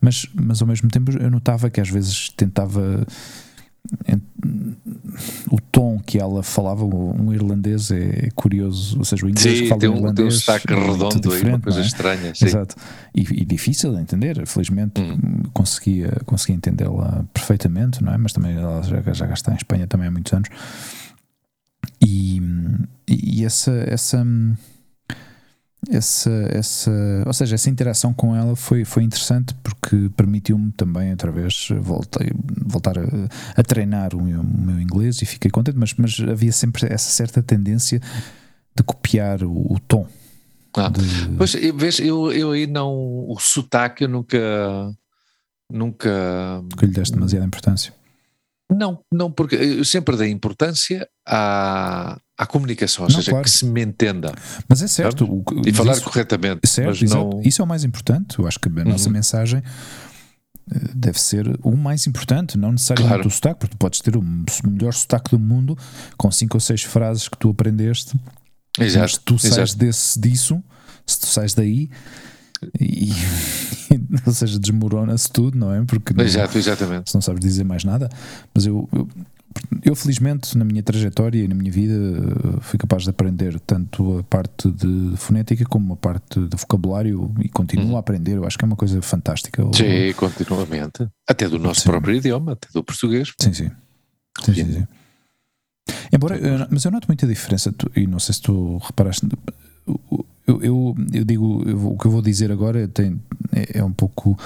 mas, 0.00 0.26
mas 0.34 0.60
ao 0.60 0.68
mesmo 0.68 0.88
tempo 0.90 1.10
eu 1.18 1.30
notava 1.30 1.70
que 1.70 1.80
às 1.80 1.88
vezes 1.88 2.30
tentava. 2.36 3.06
en- 4.08 4.20
O 5.50 5.60
tom 5.60 5.98
que 6.04 6.18
ela 6.18 6.42
falava, 6.42 6.84
um 6.84 7.32
irlandês 7.32 7.90
é 7.90 8.28
curioso, 8.34 8.98
ou 8.98 9.04
seja, 9.04 9.24
o 9.24 9.30
inglês 9.30 9.52
que 9.60 9.62
Sim, 9.64 9.68
fala 9.68 9.80
tem 9.80 9.88
um, 9.88 9.92
tem 9.94 10.00
um 10.02 10.04
irlandês 10.04 10.34
sotaque 10.44 10.72
é 10.72 10.76
redondo 10.76 11.32
aí, 11.32 11.42
uma 11.44 11.60
coisa 11.60 11.78
é? 11.80 11.82
estranha. 11.82 12.34
Sim. 12.34 12.46
Exato. 12.46 12.74
E, 13.14 13.20
e 13.20 13.44
difícil 13.44 13.94
de 13.94 14.00
entender. 14.00 14.44
Felizmente 14.46 15.00
Hum. 15.00 15.42
conseguia, 15.54 16.20
conseguia 16.26 16.56
entendê-la 16.56 17.24
perfeitamente, 17.32 18.02
não 18.02 18.12
é? 18.12 18.18
Mas 18.18 18.32
também 18.32 18.56
ela 18.56 18.82
já, 18.82 19.00
já 19.12 19.26
está 19.32 19.52
em 19.52 19.56
Espanha 19.56 19.86
também 19.86 20.08
há 20.08 20.10
muitos 20.10 20.32
anos. 20.32 20.48
E, 22.08 22.40
e 23.08 23.44
essa, 23.44 23.72
essa, 23.88 24.24
essa, 25.90 26.30
essa, 26.50 26.90
ou 27.26 27.32
seja, 27.32 27.56
essa 27.56 27.68
interação 27.68 28.14
com 28.14 28.34
ela 28.34 28.54
foi, 28.54 28.84
foi 28.84 29.02
interessante 29.02 29.54
porque 29.62 30.08
permitiu-me 30.16 30.70
também, 30.72 31.10
outra 31.10 31.32
vez, 31.32 31.68
voltei, 31.80 32.30
voltar 32.64 32.96
a, 32.98 33.02
a 33.56 33.62
treinar 33.64 34.14
o 34.14 34.22
meu, 34.22 34.40
o 34.40 34.60
meu 34.60 34.80
inglês 34.80 35.20
e 35.20 35.26
fiquei 35.26 35.50
contente, 35.50 35.76
mas, 35.78 35.94
mas 35.94 36.16
havia 36.20 36.52
sempre 36.52 36.86
essa 36.92 37.10
certa 37.10 37.42
tendência 37.42 38.00
de 38.74 38.82
copiar 38.84 39.42
o, 39.42 39.72
o 39.74 39.80
tom. 39.80 40.06
Ah, 40.76 40.88
de- 40.88 41.00
Pois, 41.36 41.54
eu, 41.54 41.76
vês, 41.76 41.98
eu, 41.98 42.30
eu 42.32 42.50
aí 42.52 42.66
não. 42.66 42.92
O 42.94 43.36
sotaque 43.40 44.04
eu 44.04 44.08
nunca. 44.08 44.38
Nunca. 45.72 46.62
que 46.78 46.84
lhe 46.86 46.92
deste 46.92 47.14
demasiada 47.14 47.46
importância. 47.46 47.94
Não, 48.70 49.00
não, 49.10 49.30
porque 49.32 49.54
eu 49.56 49.84
sempre 49.84 50.16
dei 50.16 50.30
importância 50.30 51.08
à, 51.26 52.18
à 52.38 52.46
comunicação, 52.46 53.04
ou 53.04 53.10
Não, 53.10 53.16
seja, 53.16 53.30
claro. 53.32 53.44
que 53.44 53.50
se 53.50 53.64
me 53.64 53.82
entenda 53.82 54.32
Mas 54.68 54.80
é 54.82 54.86
certo. 54.88 55.24
o- 55.24 55.44
e 55.66 55.72
falar 55.72 55.92
isso- 55.94 56.02
corretamente. 56.04 56.66
Certo, 56.68 56.88
mas 56.88 57.02
exato. 57.02 57.24
não. 57.36 57.42
Isso 57.42 57.60
é 57.60 57.64
o 57.64 57.68
mais 57.68 57.82
importante. 57.84 58.38
Eu 58.38 58.46
acho 58.46 58.58
que 58.60 58.68
a 58.68 58.84
nossa 58.84 59.06
Uhum. 59.08 59.12
mensagem 59.14 59.62
eh, 60.72 60.78
deve 60.94 61.20
ser 61.20 61.58
o 61.62 61.76
mais 61.76 62.06
importante, 62.06 62.58
não 62.58 62.72
necessariamente 62.72 63.14
Claro. 63.14 63.28
o 63.28 63.30
sotaque, 63.30 63.60
porque 63.60 63.74
tu 63.76 63.78
podes 63.78 64.00
ter 64.00 64.16
o 64.16 64.22
melhor 64.68 64.92
sotaque 64.92 65.30
do 65.30 65.38
mundo 65.38 65.76
com 66.16 66.30
cinco 66.30 66.56
ou 66.56 66.60
seis 66.60 66.82
frases 66.82 67.28
que 67.28 67.36
tu 67.38 67.50
aprendeste, 67.50 68.18
Exato, 68.78 69.12
se 69.12 69.20
tu 69.20 69.38
sais 69.38 69.74
desse, 69.74 70.18
disso, 70.20 70.62
se 71.06 71.20
tu 71.20 71.26
sais 71.26 71.54
daí, 71.54 71.88
e, 72.80 73.12
ou 74.26 74.32
seja, 74.32 74.58
desmorona-se 74.58 75.30
tudo, 75.30 75.56
não 75.58 75.72
é? 75.72 75.84
Porque 75.84 76.12
não, 76.12 76.24
Exato, 76.24 76.58
exatamente. 76.58 77.10
se 77.10 77.14
não 77.14 77.20
sabes 77.22 77.40
dizer 77.40 77.64
mais 77.64 77.84
nada. 77.84 78.08
Mas 78.54 78.66
eu, 78.66 78.88
eu, 78.92 79.08
eu 79.84 79.94
felizmente 79.94 80.56
na 80.56 80.64
minha 80.64 80.82
trajetória 80.82 81.44
e 81.44 81.48
na 81.48 81.54
minha 81.54 81.70
vida 81.70 81.94
fui 82.60 82.78
capaz 82.78 83.04
de 83.04 83.10
aprender 83.10 83.58
tanto 83.60 84.18
a 84.18 84.22
parte 84.22 84.70
de 84.70 85.16
fonética 85.16 85.64
como 85.64 85.94
a 85.94 85.96
parte 85.96 86.40
de 86.40 86.56
vocabulário 86.56 87.34
e 87.40 87.48
continuo 87.48 87.90
uhum. 87.90 87.96
a 87.96 88.00
aprender. 88.00 88.36
Eu 88.36 88.46
acho 88.46 88.58
que 88.58 88.64
é 88.64 88.66
uma 88.66 88.76
coisa 88.76 89.00
fantástica. 89.02 89.62
Sim, 89.72 90.12
continuamente. 90.16 91.08
Até 91.28 91.48
do 91.48 91.58
nosso 91.58 91.80
sim. 91.80 91.88
próprio 91.88 92.16
idioma, 92.16 92.52
até 92.52 92.68
do 92.72 92.82
português. 92.82 93.32
Sim, 93.40 93.52
sim. 93.52 93.70
sim, 94.44 94.54
sim, 94.54 94.72
sim. 94.72 94.86
Embora, 96.12 96.38
mas 96.70 96.84
eu 96.84 96.90
noto 96.90 97.06
muita 97.08 97.26
diferença, 97.26 97.72
e 97.94 98.06
não 98.06 98.18
sei 98.18 98.34
se 98.34 98.42
tu 98.42 98.78
reparaste, 98.78 99.26
eu, 100.46 100.62
eu, 100.62 100.96
eu 101.12 101.24
digo, 101.24 101.62
eu, 101.68 101.92
o 101.92 101.98
que 101.98 102.06
eu 102.06 102.10
vou 102.10 102.22
dizer 102.22 102.50
agora 102.50 102.88
tem, 102.88 103.20
é, 103.52 103.78
é 103.78 103.84
um 103.84 103.92
pouco 103.92 104.38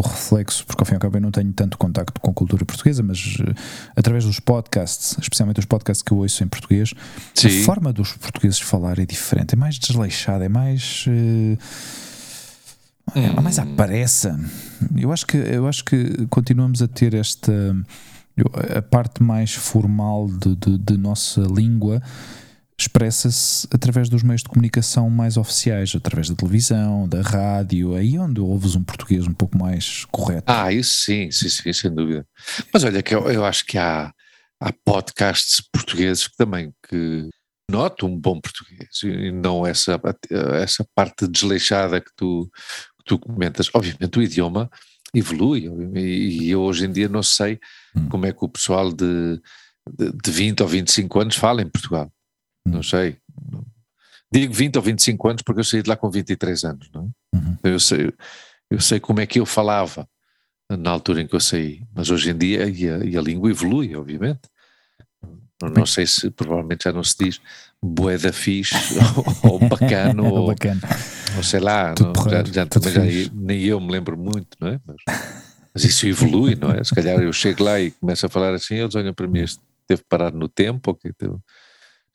o 0.00 0.02
reflexo, 0.02 0.64
porque 0.66 0.80
ao 0.80 0.86
fim 0.86 0.92
e 0.92 0.96
ao 0.96 1.00
cabo 1.00 1.16
eu 1.18 1.20
não 1.20 1.30
tenho 1.30 1.52
tanto 1.52 1.76
contacto 1.76 2.20
com 2.20 2.30
a 2.30 2.34
cultura 2.34 2.64
portuguesa, 2.64 3.02
mas 3.02 3.36
uh, 3.36 3.54
através 3.94 4.24
dos 4.24 4.40
podcasts, 4.40 5.16
especialmente 5.20 5.60
os 5.60 5.66
podcasts 5.66 6.02
que 6.02 6.12
eu 6.12 6.18
ouço 6.18 6.42
em 6.42 6.48
português, 6.48 6.94
Sim. 7.34 7.48
a 7.48 7.64
forma 7.64 7.92
dos 7.92 8.12
portugueses 8.12 8.58
falar 8.60 8.98
é 8.98 9.06
diferente, 9.06 9.54
é 9.54 9.56
mais 9.56 9.78
desleixada, 9.78 10.44
é 10.44 10.48
mais. 10.48 11.04
Uh, 11.06 11.58
é 13.14 13.40
mais 13.40 13.58
à 13.58 13.66
pressa. 13.66 14.38
Eu 14.96 15.12
acho 15.12 15.26
que, 15.26 15.36
eu 15.36 15.66
acho 15.66 15.84
que 15.84 16.26
continuamos 16.28 16.80
a 16.80 16.88
ter 16.88 17.14
esta. 17.14 17.52
A 18.76 18.80
parte 18.80 19.22
mais 19.22 19.52
formal 19.52 20.28
de, 20.28 20.56
de, 20.56 20.78
de 20.78 20.96
nossa 20.96 21.42
língua 21.42 22.00
expressa-se 22.82 23.68
através 23.72 24.08
dos 24.08 24.22
meios 24.22 24.42
de 24.42 24.48
comunicação 24.48 25.10
mais 25.10 25.36
oficiais, 25.36 25.92
através 25.94 26.28
da 26.28 26.34
televisão, 26.34 27.08
da 27.08 27.20
rádio, 27.20 27.94
aí 27.94 28.18
onde 28.18 28.40
ouves 28.40 28.74
um 28.74 28.82
português 28.82 29.26
um 29.26 29.34
pouco 29.34 29.58
mais 29.58 30.04
correto. 30.06 30.44
Ah, 30.46 30.72
isso 30.72 31.04
sim, 31.04 31.30
sim, 31.30 31.48
sim, 31.48 31.72
sem 31.72 31.94
dúvida. 31.94 32.26
Mas 32.72 32.84
olha 32.84 33.02
que 33.02 33.14
eu, 33.14 33.30
eu 33.30 33.44
acho 33.44 33.66
que 33.66 33.76
há, 33.76 34.12
há 34.60 34.72
podcasts 34.84 35.60
portugueses 35.72 36.26
que 36.26 36.36
também 36.36 36.72
que 36.88 37.28
notam 37.70 38.08
um 38.08 38.18
bom 38.18 38.40
português 38.40 38.88
e 39.04 39.30
não 39.30 39.66
essa, 39.66 40.00
essa 40.30 40.84
parte 40.94 41.28
desleixada 41.28 42.00
que 42.00 42.10
tu, 42.16 42.50
que 42.98 43.04
tu 43.04 43.18
comentas. 43.18 43.70
Obviamente 43.74 44.18
o 44.18 44.22
idioma 44.22 44.70
evolui 45.14 45.68
e, 45.94 46.50
eu 46.50 46.62
hoje 46.62 46.86
em 46.86 46.92
dia 46.92 47.08
não 47.08 47.22
sei 47.22 47.58
hum. 47.94 48.08
como 48.08 48.26
é 48.26 48.32
que 48.32 48.44
o 48.44 48.48
pessoal 48.48 48.92
de, 48.92 49.40
de, 49.98 50.12
de 50.12 50.30
20 50.30 50.62
ou 50.62 50.68
25 50.68 51.20
anos 51.20 51.36
fala 51.36 51.62
em 51.62 51.68
Portugal 51.68 52.10
não 52.64 52.82
sei. 52.82 53.16
Digo 54.32 54.54
20 54.54 54.76
ou 54.76 54.82
25 54.82 55.28
anos 55.28 55.42
porque 55.42 55.60
eu 55.60 55.64
saí 55.64 55.82
de 55.82 55.88
lá 55.88 55.96
com 55.96 56.10
23 56.10 56.64
anos, 56.64 56.90
não 56.94 57.02
é? 57.02 57.36
Uhum. 57.36 57.56
Eu, 57.64 57.80
sei, 57.80 58.12
eu 58.70 58.80
sei 58.80 59.00
como 59.00 59.20
é 59.20 59.26
que 59.26 59.40
eu 59.40 59.46
falava 59.46 60.08
na 60.68 60.90
altura 60.90 61.22
em 61.22 61.26
que 61.26 61.34
eu 61.34 61.40
saí, 61.40 61.82
mas 61.92 62.10
hoje 62.10 62.30
em 62.30 62.38
dia 62.38 62.68
e 62.68 62.88
a, 62.88 62.98
e 62.98 63.16
a 63.16 63.20
língua 63.20 63.50
evolui, 63.50 63.94
obviamente. 63.96 64.40
Não 65.62 65.84
sei 65.84 66.06
se 66.06 66.30
provavelmente 66.30 66.84
já 66.84 66.92
não 66.92 67.04
se 67.04 67.14
diz 67.18 67.40
boeda 67.82 68.32
fixe 68.32 68.74
ou, 69.44 69.52
ou 69.52 69.68
bacano 69.68 70.24
ou, 70.32 70.46
bacana. 70.46 70.80
ou 71.36 71.42
sei 71.42 71.60
lá, 71.60 71.94
não, 72.00 72.30
já, 72.30 72.44
já, 72.44 72.66
também 72.66 72.92
já, 72.92 73.30
nem 73.34 73.62
eu 73.64 73.78
me 73.78 73.92
lembro 73.92 74.16
muito, 74.16 74.56
não 74.58 74.68
é? 74.68 74.80
Mas, 74.86 74.96
mas, 75.74 75.84
isso 75.84 76.06
evolui, 76.06 76.54
não 76.54 76.70
é? 76.70 76.82
Se 76.82 76.94
calhar 76.94 77.20
eu 77.20 77.32
chego 77.32 77.62
lá 77.62 77.78
e 77.78 77.90
começo 77.90 78.24
a 78.24 78.28
falar 78.28 78.54
assim, 78.54 78.76
eles 78.76 78.94
olham 78.94 79.12
para 79.12 79.26
mim, 79.26 79.40
este 79.40 79.60
teve 79.86 80.02
parado 80.08 80.38
no 80.38 80.48
tempo, 80.48 80.90
ou 80.90 80.94
que 80.96 81.12
teve, 81.12 81.34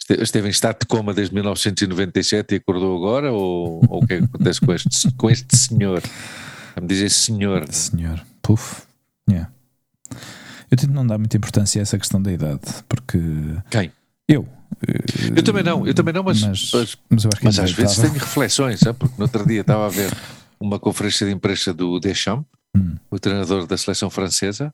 esteve 0.10 0.47
em 0.47 0.51
estado 0.51 0.80
de 0.80 0.86
coma 0.86 1.14
desde 1.14 1.34
1997 1.34 2.53
e 2.53 2.58
acordou 2.58 2.95
agora? 2.97 3.32
Ou, 3.32 3.82
ou 3.89 4.03
o 4.03 4.08
que 4.08 4.14
é 4.14 4.18
que 4.20 4.26
acontece 4.26 4.62
com 4.62 4.74
este, 4.74 5.12
com 5.14 5.30
este 5.30 5.58
senhor? 5.58 6.01
Me 6.80 6.88
dizer 6.88 7.10
senhor. 7.10 7.66
Senhor, 7.72 8.22
puf, 8.41 8.84
yeah. 9.30 9.49
Eu 10.70 10.78
tento 10.78 10.91
não 10.91 11.06
dar 11.06 11.18
muita 11.18 11.38
importância 11.38 11.82
a 11.82 11.84
essa 11.84 11.97
questão 11.97 12.22
da 12.22 12.32
idade, 12.32 12.62
porque. 12.88 13.20
Quem? 13.70 13.91
Eu. 14.28 14.47
Eu 15.36 15.43
também 15.43 15.64
não, 15.64 15.88
eu 15.88 15.93
também 15.93 16.14
não, 16.14 16.24
mas, 16.24 16.41
mas, 16.41 16.72
mas, 16.72 16.97
mas, 17.10 17.26
mas 17.41 17.60
às 17.60 17.72
vezes 17.72 17.97
tenho 17.97 18.14
reflexões, 18.14 18.80
sabe? 18.80 18.97
porque 18.99 19.16
no 19.18 19.24
outro 19.24 19.45
dia 19.47 19.62
estava 19.62 19.86
a 19.86 19.89
ver 19.89 20.12
uma 20.60 20.80
conferência 20.80 21.26
de 21.26 21.34
imprensa 21.34 21.74
do 21.74 21.99
Deschamps, 21.99 22.45
hum. 22.76 22.95
o 23.10 23.18
treinador 23.20 23.66
da 23.66 23.78
seleção 23.78 24.10
francesa, 24.10 24.74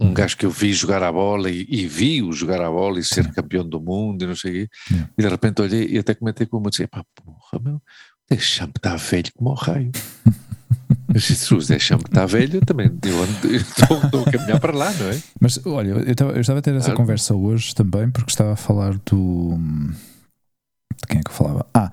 um 0.00 0.12
gajo 0.12 0.36
que 0.36 0.46
eu 0.46 0.50
vi 0.50 0.72
jogar 0.72 1.02
a 1.02 1.12
bola 1.12 1.50
e, 1.50 1.66
e 1.68 1.86
vi-o 1.86 2.32
jogar 2.32 2.60
a 2.60 2.70
bola 2.70 2.98
e 2.98 3.04
ser 3.04 3.30
campeão 3.32 3.66
do 3.66 3.80
mundo 3.80 4.24
e 4.24 4.26
não 4.26 4.36
sei 4.36 4.50
o 4.50 4.54
quê, 4.54 4.68
e 5.16 5.22
de 5.22 5.28
repente 5.28 5.62
olhei 5.62 5.86
e 5.88 5.98
até 5.98 6.14
comentei 6.14 6.46
com 6.46 6.58
uma 6.58 6.70
disse, 6.70 6.86
pá, 6.86 7.04
porra, 7.14 7.62
meu, 7.62 7.82
deixa-me 8.28 8.72
estar 8.76 8.96
velho 8.96 9.32
como 9.36 9.50
o 9.50 9.54
raio. 9.54 9.92
Disse, 11.12 11.54
deixa-me 11.68 12.02
estar 12.04 12.24
velho, 12.24 12.64
também 12.64 12.90
eu 13.04 13.24
estou 13.56 14.22
a 14.22 14.30
caminhar 14.30 14.58
para 14.58 14.74
lá, 14.74 14.90
não 14.94 15.10
é? 15.10 15.22
Mas 15.38 15.60
olha, 15.66 15.90
eu 15.90 16.10
estava, 16.10 16.32
eu 16.32 16.40
estava 16.40 16.58
a 16.60 16.62
ter 16.62 16.74
essa 16.74 16.92
ah, 16.92 16.96
conversa 16.96 17.34
hoje 17.34 17.74
também 17.74 18.10
porque 18.10 18.30
estava 18.30 18.52
a 18.52 18.56
falar 18.56 18.94
do 19.04 19.58
de 21.02 21.08
quem 21.08 21.20
é 21.20 21.22
que 21.22 21.30
eu 21.30 21.34
falava? 21.34 21.66
Ah, 21.74 21.90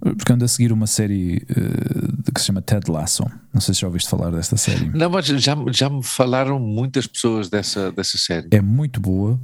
porque 0.00 0.32
ando 0.32 0.44
a 0.44 0.48
seguir 0.48 0.72
uma 0.72 0.86
série 0.86 1.44
uh, 1.50 2.32
que 2.32 2.40
se 2.40 2.46
chama 2.46 2.62
Ted 2.62 2.90
Lasso. 2.90 3.24
Não 3.52 3.60
sei 3.60 3.74
se 3.74 3.80
já 3.80 3.86
ouviste 3.86 4.08
falar 4.08 4.30
desta 4.30 4.56
série. 4.56 4.88
Não, 4.90 5.10
mas 5.10 5.26
já, 5.26 5.54
já 5.70 5.90
me 5.90 6.02
falaram 6.02 6.58
muitas 6.58 7.06
pessoas 7.06 7.50
dessa, 7.50 7.92
dessa 7.92 8.16
série. 8.16 8.48
É 8.50 8.60
muito 8.60 9.00
boa, 9.00 9.38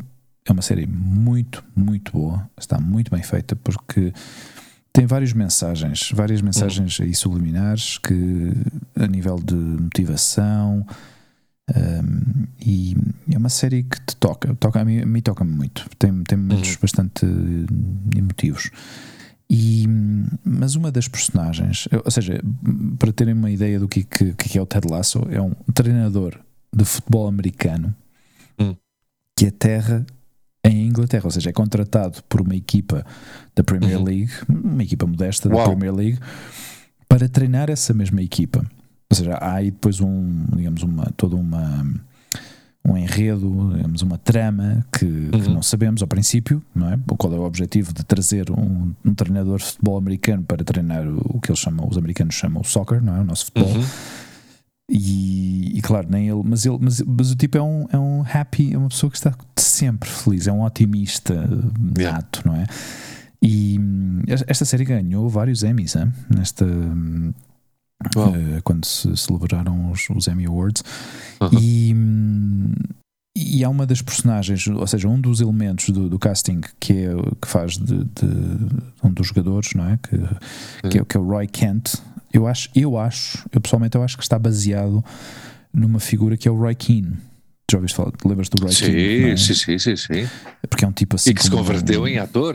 é 0.47 0.53
uma 0.53 0.63
série 0.63 0.87
muito, 0.87 1.63
muito 1.77 2.13
boa. 2.13 2.49
Está 2.59 2.81
muito 2.81 3.11
bem 3.11 3.23
feita 3.23 3.55
porque 3.57 4.13
tem 4.93 5.07
várias 5.07 5.33
mensagens, 5.33 6.11
várias 6.13 6.41
mensagens 6.41 6.99
uhum. 6.99 7.05
aí 7.05 7.15
subliminares 7.15 7.99
que 7.99 8.53
a 8.97 9.07
nível 9.07 9.37
de 9.37 9.55
motivação. 9.55 10.87
Um, 11.77 12.47
e 12.65 12.97
é 13.31 13.37
uma 13.37 13.51
série 13.51 13.83
que 13.83 14.01
te 14.01 14.17
toca, 14.17 14.55
toca 14.55 14.81
a 14.81 14.85
mim, 14.85 15.05
mim 15.05 15.21
toca-me 15.21 15.53
muito, 15.53 15.87
tem, 15.99 16.23
tem 16.25 16.39
momentos 16.39 16.71
uhum. 16.71 16.79
bastante 16.81 17.27
emotivos. 18.17 18.71
E, 19.51 19.87
mas 20.45 20.75
uma 20.75 20.91
das 20.91 21.09
personagens, 21.09 21.89
ou 22.05 22.11
seja, 22.11 22.41
para 22.99 23.13
terem 23.13 23.35
uma 23.35 23.51
ideia 23.51 23.79
do 23.79 23.89
que, 23.89 24.05
que, 24.05 24.33
que 24.35 24.59
é 24.59 24.63
o 24.63 24.67
Ted 24.67 24.87
Lasso, 24.89 25.27
é 25.31 25.41
um 25.41 25.53
treinador 25.75 26.39
de 26.75 26.85
futebol 26.85 27.27
americano 27.27 27.95
uhum. 28.59 28.77
que 29.37 29.47
aterra 29.47 30.05
em 30.65 30.87
Inglaterra, 30.87 31.25
ou 31.25 31.31
seja, 31.31 31.51
é 31.51 31.53
contratado 31.53 32.23
por 32.29 32.41
uma 32.41 32.55
equipa 32.55 33.05
da 33.55 33.65
Premier 33.65 33.99
uhum. 33.99 34.05
League, 34.05 34.33
uma 34.49 34.83
equipa 34.83 35.07
modesta 35.07 35.49
da 35.49 35.65
Premier 35.65 35.95
League, 35.95 36.19
para 37.09 37.29
treinar 37.29 37.71
essa 37.71 37.95
mesma 37.95 38.21
equipa. 38.21 38.65
Ou 39.11 39.17
seja, 39.17 39.35
há 39.35 39.55
aí 39.55 39.71
depois 39.71 40.01
um, 40.01 40.45
digamos, 40.55 40.83
uma, 40.83 41.07
toda 41.17 41.35
uma 41.37 41.85
um 42.85 42.97
enredo, 42.97 43.73
digamos, 43.75 44.03
uma 44.03 44.17
trama 44.17 44.85
que, 44.93 45.05
uhum. 45.05 45.31
que, 45.31 45.51
não 45.51 45.63
sabemos 45.63 46.01
ao 46.01 46.09
princípio, 46.09 46.63
não 46.75 46.91
é? 46.91 46.99
Qual 47.19 47.33
é 47.35 47.37
o 47.37 47.43
objetivo 47.43 47.93
de 47.93 48.05
trazer 48.05 48.51
um, 48.51 48.95
um, 49.05 49.15
treinador 49.15 49.59
de 49.59 49.65
futebol 49.65 49.99
americano 49.99 50.43
para 50.43 50.65
treinar 50.65 51.07
o 51.07 51.39
que 51.41 51.51
eles 51.51 51.59
chamam, 51.59 51.87
os 51.89 51.99
americanos 51.99 52.35
chamam 52.35 52.63
o 52.63 52.65
soccer, 52.65 53.03
não 53.03 53.17
é? 53.17 53.21
O 53.21 53.25
nosso 53.25 53.47
futebol. 53.47 53.75
Uhum. 53.75 53.85
E, 54.91 55.77
e, 55.77 55.83
claro, 55.83 56.09
nem 56.11 56.29
ele, 56.29 56.43
mas 56.43 56.65
ele, 56.65 56.79
mas, 56.81 57.03
mas, 57.03 57.31
o 57.31 57.37
tipo 57.37 57.59
é 57.59 57.63
um, 57.63 57.87
é 57.93 57.99
um 57.99 58.23
happy, 58.23 58.73
é 58.73 58.79
uma 58.79 58.89
pessoa 58.89 59.11
que 59.11 59.19
está 59.19 59.35
sempre 59.57 60.09
feliz, 60.09 60.47
é 60.47 60.53
um 60.53 60.63
otimista 60.63 61.35
yeah. 61.99 62.17
nato, 62.17 62.43
não 62.47 62.55
é? 62.55 62.67
E 63.43 63.79
hum, 63.79 64.23
esta 64.27 64.65
série 64.65 64.85
ganhou 64.85 65.29
vários 65.29 65.63
Emmys, 65.63 65.95
hein? 65.95 66.11
nesta 66.35 66.65
uh, 68.17 68.63
quando 68.65 68.85
se 68.85 69.17
celebraram 69.17 69.91
os, 69.91 70.09
os 70.11 70.29
Emmy 70.29 70.47
Awards. 70.47 70.83
Uhum. 71.41 71.49
E, 71.61 71.95
e 73.37 73.65
há 73.65 73.69
uma 73.69 73.87
das 73.87 74.03
personagens, 74.03 74.67
ou 74.67 74.87
seja, 74.87 75.09
um 75.09 75.21
dos 75.21 75.41
elementos 75.41 75.91
do, 75.91 76.09
do 76.09 76.19
casting 76.19 76.61
que, 76.81 76.93
é, 76.93 77.09
que 77.41 77.49
faz 77.49 77.77
de, 77.77 78.05
de, 78.05 78.27
um 79.03 79.13
dos 79.13 79.29
jogadores, 79.29 79.75
não 79.75 79.89
é? 79.89 79.99
Que, 79.99 80.89
que, 80.89 80.99
é, 80.99 81.05
que 81.05 81.17
é 81.17 81.21
o 81.21 81.25
Roy 81.25 81.47
Kent. 81.47 81.95
Eu 82.33 82.47
acho, 82.47 82.69
eu 82.75 82.99
acho, 82.99 83.47
eu 83.53 83.61
pessoalmente 83.61 83.97
eu 83.97 84.03
acho 84.03 84.17
que 84.17 84.23
está 84.23 84.39
baseado 84.39 85.03
numa 85.73 86.01
figura 86.01 86.37
que 86.37 86.49
é 86.49 86.51
o 86.51 86.57
Roy 86.57 86.75
Keane. 86.75 87.17
Já 87.71 87.79
ouviste 87.79 87.97
falar? 87.97 88.13
Lembras 88.25 88.49
do 88.49 88.63
Roy 88.63 88.73
sim, 88.73 88.87
Keane? 88.87 89.31
É? 89.31 89.37
Sim, 89.37 89.55
sim, 89.55 89.79
sim, 89.79 89.97
sim. 89.97 90.29
Porque 90.69 90.85
é 90.85 90.89
um 90.89 90.93
tipo 90.93 91.17
assim. 91.17 91.31
E 91.31 91.35
que 91.35 91.43
se 91.43 91.51
converteu 91.51 92.03
um... 92.03 92.09
em 92.09 92.19
ator. 92.19 92.55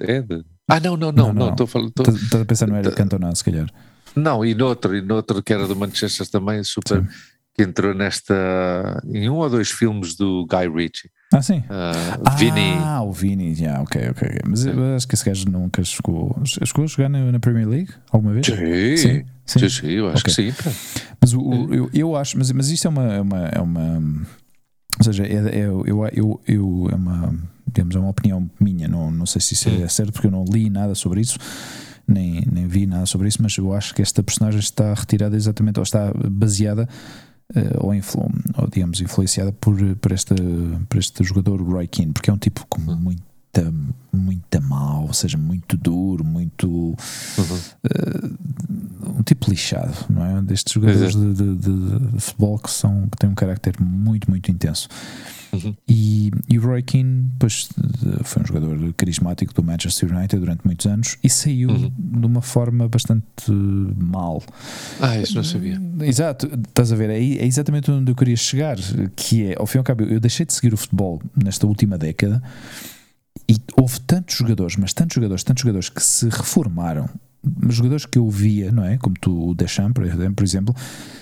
É. 0.00 0.24
Ah, 0.68 0.78
não, 0.78 0.96
não, 0.96 1.10
não, 1.10 1.32
não. 1.32 1.50
Estou 1.50 2.40
a 2.40 2.44
pensar 2.44 2.68
no 2.68 2.76
Eric 2.76 2.94
Cantona, 2.94 3.34
se 3.34 3.44
calhar. 3.44 3.66
Não, 4.14 4.44
e 4.44 4.54
noutro, 4.54 4.96
e 4.96 5.02
noutro 5.02 5.42
que 5.42 5.52
era 5.52 5.66
do 5.66 5.76
Manchester 5.76 6.28
também, 6.28 6.62
super, 6.62 7.00
sim. 7.00 7.08
que 7.54 7.62
entrou 7.62 7.94
nesta, 7.94 9.02
em 9.06 9.28
um 9.28 9.36
ou 9.36 9.48
dois 9.48 9.70
filmes 9.70 10.14
do 10.14 10.46
Guy 10.46 10.68
Ritchie. 10.68 11.10
Ah, 11.32 11.40
sim. 11.40 11.58
Uh, 11.60 12.36
Vini. 12.36 12.74
Ah, 12.78 13.02
o 13.02 13.10
Vini, 13.10 13.54
yeah, 13.58 13.82
ok, 13.82 14.10
ok. 14.10 14.28
Mas 14.46 14.66
eu 14.66 14.94
acho 14.94 15.08
que 15.08 15.14
esse 15.14 15.24
gajo 15.24 15.48
nunca 15.50 15.82
chegou. 15.82 16.36
Chegou 16.44 16.84
a 16.84 16.86
jogar 16.86 17.08
na, 17.08 17.32
na 17.32 17.40
Premier 17.40 17.66
League 17.66 17.90
alguma 18.10 18.34
vez? 18.34 18.46
Sim, 18.46 18.96
sim, 18.96 19.24
sim, 19.46 19.68
sim 19.68 19.86
eu 19.86 20.08
acho 20.08 20.22
okay. 20.28 20.52
que 20.52 20.52
sim. 20.52 20.70
Mas 21.18 21.32
o, 21.32 21.40
o, 21.40 21.74
eu, 21.74 21.90
eu 21.94 22.16
acho, 22.16 22.36
mas, 22.36 22.52
mas 22.52 22.68
isto 22.68 22.86
é 22.86 22.90
uma, 22.90 23.14
é 23.14 23.20
uma, 23.20 23.46
é 23.46 23.60
uma 23.60 24.02
ou 24.98 25.04
seja, 25.04 25.24
é, 25.24 25.60
é, 25.60 25.64
eu, 25.64 26.10
eu, 26.12 26.40
eu, 26.46 26.88
é 26.92 26.94
uma, 26.94 27.34
digamos, 27.66 27.96
é 27.96 27.98
uma 27.98 28.10
opinião 28.10 28.50
minha, 28.60 28.86
não, 28.86 29.10
não 29.10 29.24
sei 29.24 29.40
se 29.40 29.54
isso 29.54 29.68
é 29.68 29.72
hum. 29.72 29.88
certo, 29.88 30.12
porque 30.12 30.26
eu 30.26 30.30
não 30.30 30.44
li 30.44 30.68
nada 30.68 30.94
sobre 30.94 31.20
isso 31.22 31.38
nem, 32.06 32.42
nem 32.50 32.66
vi 32.66 32.86
nada 32.86 33.06
sobre 33.06 33.28
isso, 33.28 33.42
mas 33.42 33.56
eu 33.56 33.72
acho 33.72 33.94
que 33.94 34.02
esta 34.02 34.22
personagem 34.22 34.60
está 34.60 34.92
retirada 34.94 35.36
exatamente, 35.36 35.78
ou 35.78 35.82
está 35.82 36.12
baseada 36.30 36.88
ou, 37.78 37.94
influ, 37.94 38.30
ou, 38.56 38.68
digamos, 38.68 39.00
influenciada 39.00 39.52
por, 39.52 39.76
por, 39.96 40.12
esta, 40.12 40.34
por 40.88 40.98
este 40.98 41.22
jogador 41.22 41.60
Roy 41.60 41.86
Keane, 41.86 42.12
porque 42.12 42.30
é 42.30 42.32
um 42.32 42.38
tipo 42.38 42.66
com 42.66 42.80
uhum. 42.80 43.14
Muito 44.12 44.42
muito 44.52 44.62
mal, 44.62 45.04
ou 45.06 45.12
seja, 45.12 45.38
muito 45.38 45.76
duro, 45.76 46.24
muito 46.24 46.68
uhum. 46.68 46.96
uh, 47.84 49.18
um 49.18 49.22
tipo 49.22 49.50
lixado, 49.50 49.94
não 50.10 50.24
é? 50.24 50.42
Destes 50.42 50.72
jogadores 50.72 51.14
de, 51.14 51.34
de, 51.34 51.56
de, 51.56 51.98
de, 52.12 52.20
futebol 52.20 52.58
que 52.58 52.70
são 52.70 53.08
que 53.08 53.16
têm 53.16 53.30
um 53.30 53.34
carácter 53.34 53.74
muito, 53.80 54.28
muito 54.30 54.50
intenso. 54.50 54.88
Uhum. 55.52 55.76
E, 55.86 56.30
e 56.48 56.58
o 56.58 56.62
Roy 56.62 56.82
Keane 56.82 57.30
pois, 57.38 57.68
foi 58.24 58.42
um 58.42 58.46
jogador 58.46 58.94
carismático 58.94 59.52
do 59.52 59.62
Manchester 59.62 60.10
United 60.10 60.40
durante 60.40 60.64
muitos 60.64 60.86
anos 60.86 61.18
e 61.22 61.28
saiu 61.28 61.68
uhum. 61.68 61.92
de 61.94 62.26
uma 62.26 62.40
forma 62.40 62.88
bastante 62.88 63.50
mal. 63.50 64.42
Ah, 65.00 65.18
isso 65.18 65.34
não 65.34 65.44
sabia. 65.44 65.80
Exato, 66.00 66.46
estás 66.46 66.90
a 66.90 66.96
ver, 66.96 67.10
é, 67.10 67.18
é 67.18 67.46
exatamente 67.46 67.90
onde 67.90 68.10
eu 68.10 68.16
queria 68.16 68.36
chegar, 68.36 68.78
que 69.14 69.44
é, 69.44 69.54
ao 69.58 69.66
fim 69.66 69.78
e 69.78 69.80
ao 69.80 69.84
cabo, 69.84 70.04
eu 70.04 70.20
deixei 70.20 70.46
de 70.46 70.54
seguir 70.54 70.72
o 70.72 70.76
futebol 70.76 71.20
nesta 71.36 71.66
última 71.66 71.98
década 71.98 72.42
e 73.48 73.56
houve 73.76 74.00
tantos 74.00 74.36
jogadores, 74.36 74.76
mas 74.76 74.92
tantos 74.92 75.14
jogadores, 75.14 75.44
tantos 75.44 75.62
jogadores 75.62 75.88
que 75.88 76.02
se 76.02 76.28
reformaram 76.28 77.08
jogadores 77.68 78.06
que 78.06 78.18
eu 78.18 78.28
via, 78.30 78.70
não 78.70 78.84
é? 78.84 78.96
Como 78.98 79.16
tu, 79.20 79.48
o 79.48 79.54
Deschamps, 79.54 79.94
por 80.34 80.44
exemplo, 80.44 80.74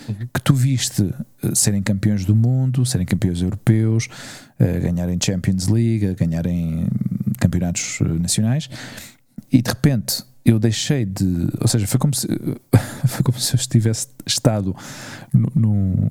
uhum. 0.08 0.28
que 0.32 0.40
tu 0.42 0.54
viste 0.54 1.14
eh, 1.42 1.54
serem 1.54 1.82
campeões 1.82 2.24
do 2.24 2.36
mundo, 2.36 2.84
serem 2.84 3.06
campeões 3.06 3.40
europeus, 3.40 4.06
uh, 4.60 4.80
ganharem 4.82 5.18
Champions 5.22 5.68
League, 5.68 6.14
ganharem 6.14 6.86
campeonatos 7.38 7.98
eh, 8.02 8.04
nacionais, 8.04 8.68
e 9.50 9.62
de 9.62 9.68
repente 9.68 10.22
eu 10.44 10.58
deixei 10.58 11.04
de. 11.04 11.48
Ou 11.60 11.68
seja, 11.68 11.86
foi 11.86 11.98
como 11.98 12.14
se, 12.14 12.26
foi 13.06 13.22
como 13.22 13.38
se 13.38 13.54
eu 13.54 13.58
estivesse 13.58 14.08
estado 14.26 14.74
num 15.54 16.08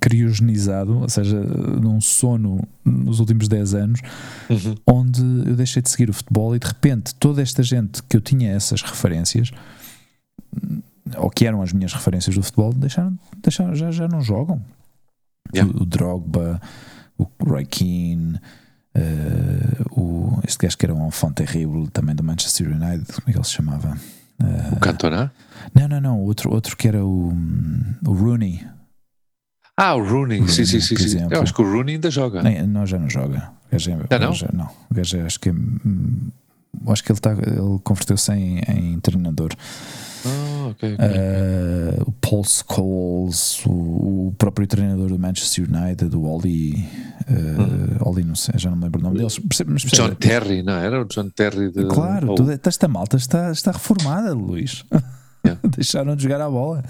criogenizado, 0.00 1.00
ou 1.00 1.08
seja, 1.08 1.38
num 1.38 2.00
sono 2.00 2.66
nos 2.84 3.20
últimos 3.20 3.46
10 3.46 3.74
anos, 3.74 4.00
uhum. 4.48 4.74
onde 4.86 5.20
eu 5.20 5.54
deixei 5.54 5.82
de 5.82 5.90
seguir 5.90 6.08
o 6.08 6.14
futebol 6.14 6.56
e 6.56 6.58
de 6.58 6.66
repente 6.66 7.14
toda 7.14 7.42
esta 7.42 7.62
gente 7.62 8.02
que 8.02 8.16
eu 8.16 8.20
tinha 8.20 8.50
essas 8.50 8.80
referências, 8.80 9.50
ou 11.18 11.28
que 11.28 11.46
eram 11.46 11.60
as 11.60 11.72
minhas 11.72 11.92
referências 11.92 12.34
do 12.34 12.42
futebol, 12.42 12.72
deixaram, 12.72 13.18
deixaram 13.42 13.74
já, 13.74 13.90
já 13.90 14.08
não 14.08 14.22
jogam. 14.22 14.62
Yeah. 15.54 15.72
O, 15.72 15.82
o, 15.82 15.86
Drogba, 15.86 16.60
o 17.18 17.26
Roy 17.40 17.66
Keane. 17.66 18.40
Uh, 18.96 20.00
o, 20.00 20.40
este 20.46 20.58
gajo 20.64 20.78
que 20.78 20.86
era 20.86 20.94
um 20.94 21.08
enfant 21.08 21.34
terrible 21.34 21.88
também 21.90 22.14
do 22.14 22.24
Manchester 22.24 22.68
United, 22.68 23.04
como 23.12 23.28
é 23.28 23.32
que 23.32 23.38
ele 23.38 23.44
se 23.44 23.52
chamava? 23.52 23.96
Uh, 24.40 24.74
o 24.74 24.80
Cantona? 24.80 25.30
Não, 25.74 25.88
não, 25.88 26.00
não, 26.00 26.20
outro, 26.20 26.52
outro 26.52 26.76
que 26.76 26.88
era 26.88 27.04
o, 27.04 27.32
o 28.06 28.12
Rooney. 28.12 28.66
Ah, 29.76 29.94
o 29.94 29.98
Rooney, 29.98 30.38
Rooney 30.38 30.54
sim, 30.54 30.64
sim, 30.64 30.80
sim, 30.80 30.96
sim. 30.96 31.26
Eu 31.30 31.42
acho 31.42 31.52
que 31.52 31.60
o 31.60 31.70
Rooney 31.70 31.96
ainda 31.96 32.10
joga. 32.10 32.42
Nem, 32.42 32.66
não, 32.66 32.86
já 32.86 32.98
não 32.98 33.10
joga. 33.10 33.50
O 33.68 33.72
gajo 33.72 33.90
é, 33.90 33.94
já 33.94 34.18
não? 34.18 34.28
Gajo, 34.28 34.48
não, 34.52 34.70
o 34.90 34.94
gajo 34.94 35.16
é, 35.18 35.22
acho 35.22 35.40
que 35.40 35.50
é, 35.50 35.52
hum, 35.52 36.30
acho 36.88 37.04
que 37.04 37.12
ele, 37.12 37.20
tá, 37.20 37.32
ele 37.32 37.80
converteu-se 37.84 38.32
em, 38.32 38.60
em 38.68 39.00
treinador. 39.00 39.50
Ah, 40.26 40.68
okay, 40.68 40.94
okay, 40.94 41.06
uh, 41.06 42.02
o 42.06 42.12
Paul 42.12 42.44
Scholes, 42.44 43.64
o, 43.64 43.70
o, 44.28 44.34
próprio 44.36 44.66
treinador 44.66 45.08
do 45.08 45.18
Manchester 45.18 45.68
United, 45.70 46.14
o 46.16 46.24
Oli, 46.24 46.84
uh, 47.28 47.62
hum. 47.62 48.08
Oli, 48.08 48.24
não 48.24 48.34
sei, 48.34 48.54
já 48.58 48.70
não 48.70 48.76
me 48.76 48.84
lembro 48.84 49.00
o 49.00 49.02
nome 49.04 49.18
deles. 49.18 49.38
Mas, 49.66 49.82
John 49.82 50.14
Terry, 50.14 50.62
não 50.62 50.74
era? 50.74 51.02
O 51.02 51.04
John 51.04 51.28
Terry 51.30 51.70
de. 51.70 51.86
Claro, 51.86 52.34
oh. 52.38 52.68
esta 52.68 52.88
malta 52.88 53.16
está, 53.16 53.50
está 53.52 53.70
reformada, 53.72 54.34
Luís. 54.34 54.84
Yeah. 55.44 55.60
Deixaram 55.76 56.16
de 56.16 56.24
jogar 56.24 56.40
a 56.40 56.50
bola 56.50 56.82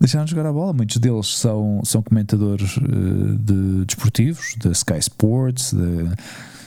deixaram 0.00 0.24
de 0.24 0.30
jogar 0.30 0.48
a 0.48 0.52
bola. 0.52 0.72
Muitos 0.72 0.96
deles 0.98 1.38
são, 1.38 1.80
são 1.84 2.02
comentadores 2.02 2.76
uh, 2.76 3.36
de 3.38 3.84
desportivos, 3.84 4.54
da 4.62 4.70
de 4.70 4.76
Sky 4.76 4.98
Sports, 4.98 5.72
de, 5.72 6.08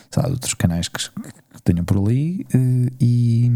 sabe, 0.10 0.28
de 0.28 0.34
outros 0.34 0.54
canais 0.54 0.88
que, 0.88 1.00
que 1.00 1.62
tenham 1.64 1.86
por 1.86 1.98
ali. 1.98 2.46
Uh, 2.54 2.92
e 3.00 3.52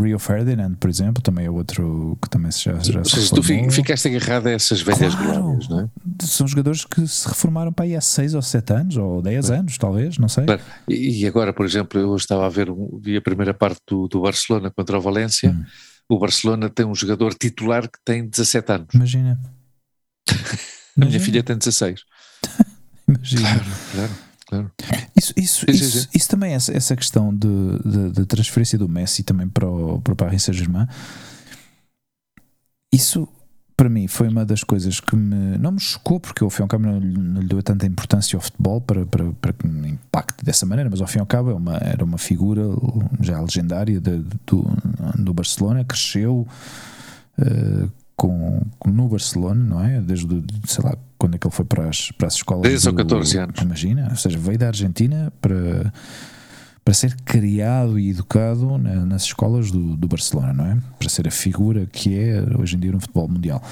Rio 0.00 0.18
Ferdinand, 0.18 0.74
por 0.74 0.90
exemplo, 0.90 1.22
também 1.22 1.46
é 1.46 1.50
outro 1.50 2.18
que 2.22 2.28
também 2.28 2.50
já, 2.52 2.78
já 2.78 3.04
se 3.04 3.34
Tu 3.34 3.42
ficaste 3.70 4.08
agarrado 4.08 4.46
a 4.46 4.50
essas 4.50 4.80
velhas 4.80 5.14
claro, 5.14 5.42
glórias, 5.42 5.68
não 5.68 5.80
é? 5.80 5.88
São 6.22 6.46
jogadores 6.46 6.84
que 6.84 7.06
se 7.06 7.28
reformaram 7.28 7.72
para 7.72 7.84
aí 7.84 7.96
há 7.96 8.00
6 8.00 8.34
ou 8.34 8.42
7 8.42 8.72
anos, 8.72 8.96
ou 8.96 9.22
10 9.22 9.50
é. 9.50 9.56
anos, 9.56 9.78
talvez, 9.78 10.18
não 10.18 10.28
sei. 10.28 10.44
E 10.88 11.26
agora, 11.26 11.52
por 11.52 11.66
exemplo, 11.66 12.00
eu 12.00 12.14
estava 12.16 12.46
a 12.46 12.48
ver 12.48 12.68
vi 13.00 13.16
a 13.16 13.22
primeira 13.22 13.54
parte 13.54 13.80
do, 13.88 14.08
do 14.08 14.20
Barcelona 14.20 14.70
contra 14.70 14.98
o 14.98 15.00
Valência. 15.00 15.50
Hum 15.50 15.64
o 16.08 16.18
Barcelona 16.18 16.68
tem 16.68 16.84
um 16.84 16.94
jogador 16.94 17.34
titular 17.34 17.88
que 17.88 17.98
tem 18.04 18.28
17 18.28 18.72
anos. 18.72 18.94
Imagina. 18.94 19.40
A 21.00 21.04
minha 21.06 21.18
filha 21.18 21.42
tem 21.42 21.56
16. 21.56 22.02
Imagina. 23.08 23.40
Claro, 23.40 23.64
claro. 23.92 24.12
Claro. 24.52 24.70
Isso, 25.16 25.32
isso, 25.36 25.66
sim, 25.66 25.72
isso, 25.72 25.84
sim, 25.84 26.00
sim. 26.00 26.08
isso 26.14 26.28
também, 26.28 26.52
essa, 26.52 26.76
essa 26.76 26.94
questão 26.94 27.34
de, 27.34 27.48
de, 27.84 28.10
de, 28.12 28.26
transferência 28.26 28.78
do 28.78 28.88
Messi 28.88 29.22
também 29.22 29.48
para 29.48 29.66
o, 29.66 30.00
para 30.00 30.12
o 30.12 30.16
Paris 30.16 30.42
Saint-Germain, 30.42 30.86
isso 32.92 33.26
para 33.74 33.88
mim 33.88 34.06
foi 34.06 34.28
uma 34.28 34.44
das 34.44 34.62
coisas 34.62 35.00
que 35.00 35.16
me, 35.16 35.56
não 35.56 35.72
me 35.72 35.80
chocou, 35.80 36.20
porque 36.20 36.44
ao 36.44 36.50
fim 36.50 36.60
e 36.60 36.62
ao 36.62 36.68
cabo 36.68 36.86
não, 36.86 37.00
não 37.00 37.40
lhe 37.40 37.48
deu 37.48 37.62
tanta 37.62 37.86
importância 37.86 38.36
ao 38.36 38.42
futebol 38.42 38.80
para, 38.80 39.06
para, 39.06 39.32
para 39.32 39.52
que 39.52 39.66
me 39.66 39.92
impacte 39.92 40.44
dessa 40.44 40.66
maneira, 40.66 40.90
mas 40.90 41.00
ao 41.00 41.06
fim 41.06 41.18
e 41.18 41.20
ao 41.20 41.26
cabo 41.26 41.50
é 41.50 41.54
uma, 41.54 41.76
era 41.78 42.04
uma 42.04 42.18
figura 42.18 42.62
já 43.20 43.40
legendária 43.40 43.98
de, 43.98 44.18
do, 44.46 44.64
do 45.18 45.32
Barcelona, 45.32 45.84
cresceu 45.84 46.46
uh, 47.38 47.90
com, 48.14 48.60
no 48.86 49.08
Barcelona, 49.08 49.64
não 49.64 49.82
é? 49.82 50.00
Desde, 50.00 50.44
sei 50.66 50.84
lá, 50.84 50.96
quando 51.22 51.36
é 51.36 51.38
que 51.38 51.46
ele 51.46 51.54
foi 51.54 51.64
para 51.64 51.88
as, 51.88 52.10
para 52.10 52.26
as 52.26 52.34
escolas. 52.34 52.62
Desde 52.62 52.88
os 52.88 52.96
14 52.96 53.38
anos. 53.38 53.62
Imagina, 53.62 54.08
ou 54.10 54.16
seja, 54.16 54.36
veio 54.38 54.58
da 54.58 54.66
Argentina 54.66 55.32
para 55.40 55.92
para 56.84 56.94
ser 56.94 57.14
criado 57.24 57.96
e 57.96 58.10
educado 58.10 58.76
nas 58.76 59.22
escolas 59.22 59.70
do, 59.70 59.96
do 59.96 60.08
Barcelona, 60.08 60.52
não 60.52 60.66
é? 60.66 60.76
Para 60.98 61.08
ser 61.08 61.28
a 61.28 61.30
figura 61.30 61.86
que 61.86 62.18
é 62.18 62.42
hoje 62.58 62.74
em 62.74 62.80
dia 62.80 62.90
no 62.90 62.98
futebol 62.98 63.28
mundial. 63.28 63.62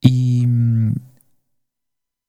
E, 0.00 0.46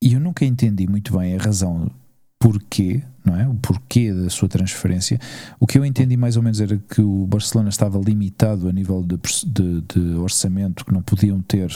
e 0.02 0.14
eu 0.14 0.20
nunca 0.20 0.44
entendi 0.44 0.88
muito 0.88 1.16
bem 1.16 1.36
a 1.36 1.40
razão 1.40 1.92
porquê, 2.40 3.04
não 3.24 3.40
é? 3.40 3.48
O 3.48 3.54
porquê 3.54 4.12
da 4.12 4.28
sua 4.32 4.50
transferência. 4.50 5.20
O 5.60 5.68
que 5.68 5.78
eu 5.78 5.86
entendi 5.86 6.18
mais 6.18 6.36
ou 6.36 6.42
menos 6.42 6.60
era 6.60 6.78
que 6.78 7.02
o 7.02 7.28
Barcelona 7.28 7.70
estava 7.70 8.00
limitado 8.00 8.68
a 8.68 8.72
nível 8.72 9.04
de, 9.04 9.20
de, 9.46 9.82
de 9.82 10.16
orçamento, 10.16 10.84
que 10.84 10.92
não 10.92 11.04
podiam 11.04 11.40
ter 11.44 11.70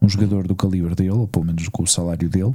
um 0.00 0.08
jogador 0.08 0.46
do 0.46 0.54
calibre 0.54 0.94
dele, 0.94 1.10
ou 1.10 1.28
pelo 1.28 1.44
menos 1.44 1.68
com 1.68 1.82
o 1.82 1.86
salário 1.86 2.28
dele. 2.28 2.54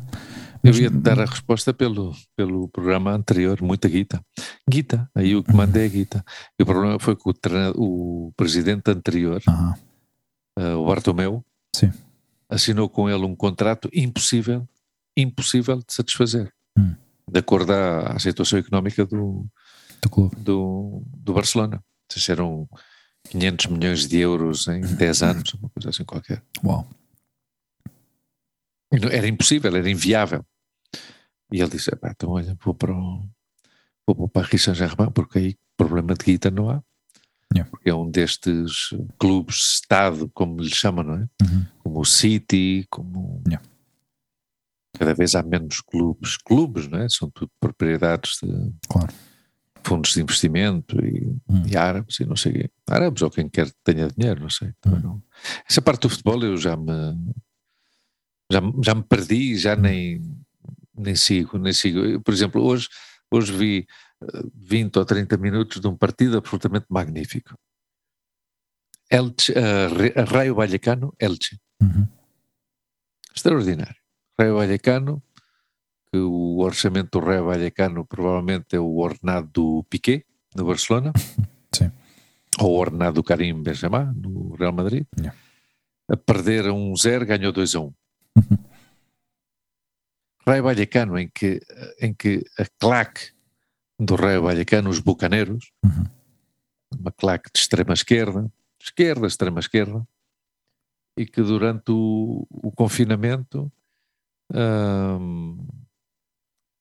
Eu 0.64 0.74
ia 0.76 0.90
dar 0.90 1.20
a 1.20 1.26
resposta 1.26 1.74
pelo, 1.74 2.16
pelo 2.38 2.70
programa 2.70 3.12
anterior, 3.12 3.62
muita 3.62 3.90
guita. 3.90 4.24
Guita, 4.70 5.10
aí 5.14 5.36
o 5.36 5.44
que 5.44 5.54
mandei 5.54 5.86
é 5.86 5.90
guita. 5.90 6.24
E 6.58 6.64
o 6.64 6.66
problema 6.66 6.98
foi 7.00 7.18
que 7.18 7.24
o, 7.28 7.34
o 7.76 8.34
presidente 8.38 8.90
anterior, 8.90 9.42
uh, 10.58 10.78
o 10.78 10.86
Bartomeu, 10.86 11.44
Sim. 11.76 11.92
assinou 12.50 12.88
com 12.88 13.10
ele 13.10 13.26
um 13.26 13.36
contrato 13.36 13.90
impossível, 13.94 14.66
impossível 15.18 15.80
de 15.80 15.94
satisfazer, 15.94 16.50
hum. 16.78 16.96
de 17.30 17.40
acordo 17.40 17.74
à, 17.74 18.14
à, 18.14 18.20
situação 18.20 18.58
económica 18.58 19.06
do, 19.06 19.46
do, 20.02 20.10
clube. 20.10 20.36
do, 20.38 21.04
do 21.18 21.34
Barcelona. 21.34 21.84
Eram 22.30 22.70
500 23.32 23.66
milhões 23.66 24.08
de 24.08 24.18
euros 24.20 24.68
em 24.68 24.80
10 24.80 25.24
anos, 25.24 25.54
uma 25.56 25.70
coisa 25.70 25.90
assim 25.90 26.06
qualquer. 26.06 26.42
Uau. 26.64 26.88
Era 29.12 29.28
impossível, 29.28 29.76
era 29.76 29.90
inviável. 29.90 30.46
E 31.52 31.62
ele 31.62 31.70
disse: 31.70 31.92
então 32.04 32.32
olha, 32.32 32.58
vou 32.64 32.74
para 32.74 32.92
o, 32.92 33.28
vou 34.06 34.16
para 34.16 34.26
o 34.26 34.30
Paris 34.30 34.64
Saint-Germain, 34.64 35.12
porque 35.12 35.40
aí 35.40 35.58
problema 35.78 36.14
de 36.14 36.26
guita 36.26 36.52
não 36.52 36.70
há. 36.70 36.82
Yeah. 37.54 37.70
Porque 37.70 37.90
é 37.90 37.94
um 37.94 38.10
destes 38.10 38.90
clubes-estado, 39.20 40.30
como 40.34 40.60
lhe 40.62 40.74
chamam, 40.74 41.04
não 41.04 41.16
é? 41.16 41.28
Uhum. 41.44 41.66
Como 41.84 42.00
o 42.00 42.06
City, 42.06 42.86
como. 42.90 43.42
Yeah. 43.48 43.64
Cada 44.98 45.14
vez 45.14 45.36
há 45.36 45.44
menos 45.44 45.82
clubes. 45.82 46.38
Clubes, 46.38 46.88
não 46.88 47.00
é? 47.00 47.10
São 47.10 47.30
tudo 47.30 47.52
propriedades 47.60 48.40
de 48.42 48.74
claro. 48.88 49.14
fundos 49.84 50.14
de 50.14 50.22
investimento 50.22 50.96
e, 51.04 51.28
uhum. 51.48 51.64
e, 51.68 51.78
árabes 51.78 52.20
e 52.20 52.26
não 52.26 52.36
sei. 52.36 52.70
Árabes 52.88 53.22
ou 53.22 53.30
quem 53.30 53.48
quer 53.48 53.72
tenha 53.84 54.08
dinheiro, 54.08 54.42
não 54.42 54.50
sei. 54.50 54.74
Uhum. 54.86 55.00
Não. 55.00 55.24
Essa 55.70 55.82
parte 55.82 56.02
do 56.02 56.10
futebol 56.10 56.44
eu 56.44 56.58
já 56.58 56.76
me. 56.76 56.92
Já, 58.54 58.62
já 58.84 58.94
me 58.94 59.04
perdi, 59.04 59.58
já 59.58 59.74
uhum. 59.76 59.82
nem 59.82 60.22
nem 60.96 61.16
sigo, 61.16 61.58
nem 61.58 61.74
sigo. 61.74 62.22
Por 62.22 62.34
exemplo, 62.34 62.62
hoje, 62.62 62.88
hoje 63.32 63.52
vi 63.52 63.88
20 64.56 64.96
eh, 64.96 65.00
ou 65.00 65.06
30 65.06 65.38
minutos 65.38 65.82
de 65.82 65.88
um 65.88 65.98
partido 65.98 66.38
absolutamente 66.38 66.86
magnífico. 66.90 67.58
Elche, 69.10 69.52
uh, 69.54 70.26
Raio 70.26 70.56
Vallecano, 70.56 71.14
Elche. 71.20 71.58
Uhum. 71.82 72.08
Extraordinário. 73.36 73.96
Raio 74.38 74.56
Vallecano, 74.56 75.22
que 76.12 76.18
o 76.18 76.60
orçamento 76.60 77.20
do 77.20 77.26
Raio 77.26 77.46
Vallecano 77.46 78.06
provavelmente 78.06 78.76
é 78.76 78.80
o 78.80 78.98
ordenado 78.98 79.50
do 79.52 79.84
Piquet, 79.90 80.26
no 80.56 80.66
Barcelona. 80.66 81.12
Sim. 81.74 81.92
Ou 82.60 82.72
o 82.72 82.80
ordenado 82.80 83.16
do 83.16 83.24
Karim 83.24 83.62
Benzema, 83.64 84.14
no 84.16 84.56
Real 84.56 84.74
Madrid. 84.74 85.06
Yeah. 85.18 85.36
a 86.10 86.18
perder 86.18 86.68
a 86.68 86.74
1-0, 86.74 87.26
ganhou 87.26 87.52
2 87.52 87.76
a 87.76 87.80
1. 87.80 87.84
Uhum. 87.84 87.94
Raio 90.46 90.64
Vallecano, 90.64 91.18
em 91.18 91.30
que, 91.30 91.60
em 92.02 92.14
que 92.14 92.44
a 92.60 92.66
claque 92.80 93.32
do 94.00 94.16
Raio 94.16 94.42
Vallecano, 94.44 94.90
os 94.90 95.00
bucaneiros, 95.00 95.72
Uhum. 95.84 96.04
uma 97.00 97.12
claque 97.12 97.50
de 97.54 97.60
extrema 97.60 97.94
esquerda, 97.94 98.52
esquerda, 98.82 99.26
extrema 99.28 99.60
esquerda, 99.60 100.06
e 101.18 101.26
que 101.26 101.42
durante 101.42 101.92
o, 101.92 102.46
o 102.50 102.72
confinamento 102.72 103.72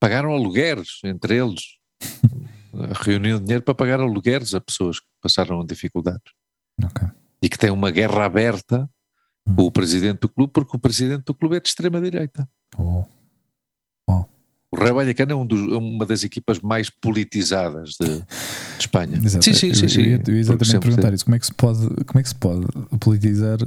pagaram 0.01 0.33
alugueres 0.33 1.01
entre 1.05 1.37
eles, 1.39 1.79
reuniam 3.05 3.41
dinheiro 3.41 3.63
para 3.63 3.75
pagar 3.75 4.01
alugueres 4.01 4.55
a 4.55 4.61
pessoas 4.61 4.99
que 5.01 5.07
passaram 5.21 5.65
dificuldades 5.65 6.33
Ok. 6.83 7.07
e 7.43 7.49
que 7.49 7.59
tem 7.59 7.71
uma 7.71 7.91
guerra 7.91 8.25
aberta 8.25 8.91
o 9.47 9.71
presidente 9.71 10.21
do 10.21 10.29
clube, 10.29 10.53
porque 10.53 10.77
o 10.77 10.81
presidente 10.81 11.25
do 11.25 11.35
clube 11.35 11.57
é 11.57 11.61
de 11.61 11.69
extrema-direita. 11.69 12.49
Oh. 12.79 13.05
O 14.75 14.77
Raio 14.79 14.95
Vallecano 14.95 15.33
é 15.33 15.35
um 15.35 15.45
dos- 15.45 15.71
é 15.71 15.77
uma 15.77 16.07
das 16.07 16.25
equipas 16.25 16.59
mais 16.61 16.89
politizadas 16.89 17.91
de, 18.01 18.07
de 18.21 18.25
Espanha. 18.81 19.19
Exato. 19.23 19.45
Sim, 19.45 19.53
sim, 19.53 19.75
sim. 19.75 19.83
Eu, 19.85 19.89
sim. 19.91 20.01
eu 20.01 20.07
ia, 20.07 20.23
eu 20.27 20.35
ia 20.35 20.41
exatamente 20.41 20.79
perguntar 20.81 21.03
teve- 21.03 21.15
isso. 21.17 21.25
Como 21.27 21.35
é 21.35 21.39
que 21.39 21.45
se 21.47 21.53
pode, 21.55 21.89
como 22.07 22.19
é 22.19 22.23
que 22.23 22.29
se 22.31 22.35
pode 22.35 22.67
politizar? 22.99 23.59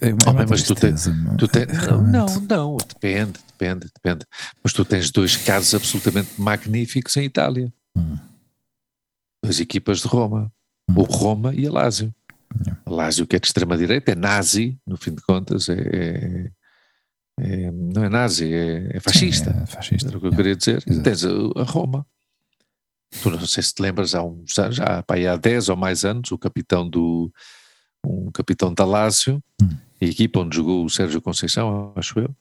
É, 0.00 0.10
é 0.10 0.14
Oh, 0.24 0.30
uma 0.30 0.46
mas 0.46 0.62
tu 0.62 0.76
tens-. 0.76 1.08
Tu 1.36 1.48
tens- 1.48 1.64
É, 1.68 1.72
não, 1.72 1.82
realmente. 2.04 2.12
não, 2.48 2.68
não, 2.70 2.76
depende, 2.76 3.32
depende, 3.58 3.90
depende. 3.92 4.24
Mas 4.62 4.72
tu 4.72 4.84
tens 4.84 5.10
dois 5.10 5.36
casos 5.36 5.74
absolutamente 5.74 6.40
magníficos 6.40 7.16
em 7.16 7.24
Itália. 7.24 7.72
Hum. 7.96 8.16
Duas 9.44 9.58
equipas 9.58 9.98
de 10.00 10.06
Roma. 10.06 10.52
Hum. 10.88 10.94
O 10.98 11.02
Roma 11.02 11.52
e 11.56 11.66
a 11.66 11.72
Lazio. 11.72 12.14
Lazio 12.86 13.26
que 13.26 13.36
é 13.36 13.38
de 13.38 13.46
extrema-direita, 13.46 14.12
é 14.12 14.14
nazi, 14.14 14.78
no 14.86 14.96
fim 14.96 15.14
de 15.14 15.22
contas, 15.22 15.68
é, 15.68 15.74
é- 15.80 16.50
é- 17.40 17.70
não 17.70 18.04
é 18.04 18.08
nazi, 18.08 18.52
é, 18.52 18.96
é 18.96 19.00
fascista. 19.00 19.52
Sim, 19.52 19.60
é 19.62 19.66
fascista. 19.66 20.08
Era 20.08 20.18
o 20.18 20.20
que 20.20 20.26
eu 20.28 20.32
queria 20.36 20.56
dizer. 20.56 20.82
Exato. 20.86 21.02
tens 21.02 21.24
a, 21.24 21.62
Roma. 21.64 22.06
Tu 23.22 23.30
não 23.30 23.40
sei 23.46 23.62
se 23.62 23.74
te 23.74 23.82
lembras, 23.82 24.14
há 24.14 24.22
uns 24.22 24.56
anos, 24.58 24.76
já 24.76 25.02
pá, 25.02 25.14
há 25.16 25.36
10 25.36 25.68
ou 25.68 25.76
mais 25.76 26.04
anos, 26.04 26.30
o 26.32 26.38
capitão 26.38 26.88
do 26.88 27.30
um 28.04 28.30
capitão 28.32 28.72
da 28.74 28.84
Lazio, 28.84 29.42
Hum. 29.62 29.68
a 30.00 30.04
equipa 30.04 30.40
onde 30.40 30.56
jogou 30.56 30.84
o 30.84 30.90
Sérgio 30.90 31.20
Conceição, 31.22 31.92
acho 31.94 32.18
eu, 32.18 32.34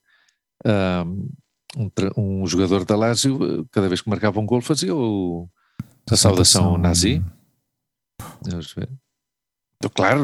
um, 1.77 1.91
um 2.17 2.47
jogador 2.47 2.83
da 2.85 2.95
eh, 3.43 3.63
cada 3.71 3.87
vez 3.87 4.01
que 4.01 4.09
marcava 4.09 4.39
um 4.39 4.45
gol, 4.45 4.61
fazia 4.61 4.95
o, 4.95 5.49
a 6.09 6.15
saudação 6.17 6.77
nazi. 6.77 7.23
Vamos 8.41 8.73
ver. 8.73 8.89
Então, 9.81 9.91
claro, 9.93 10.23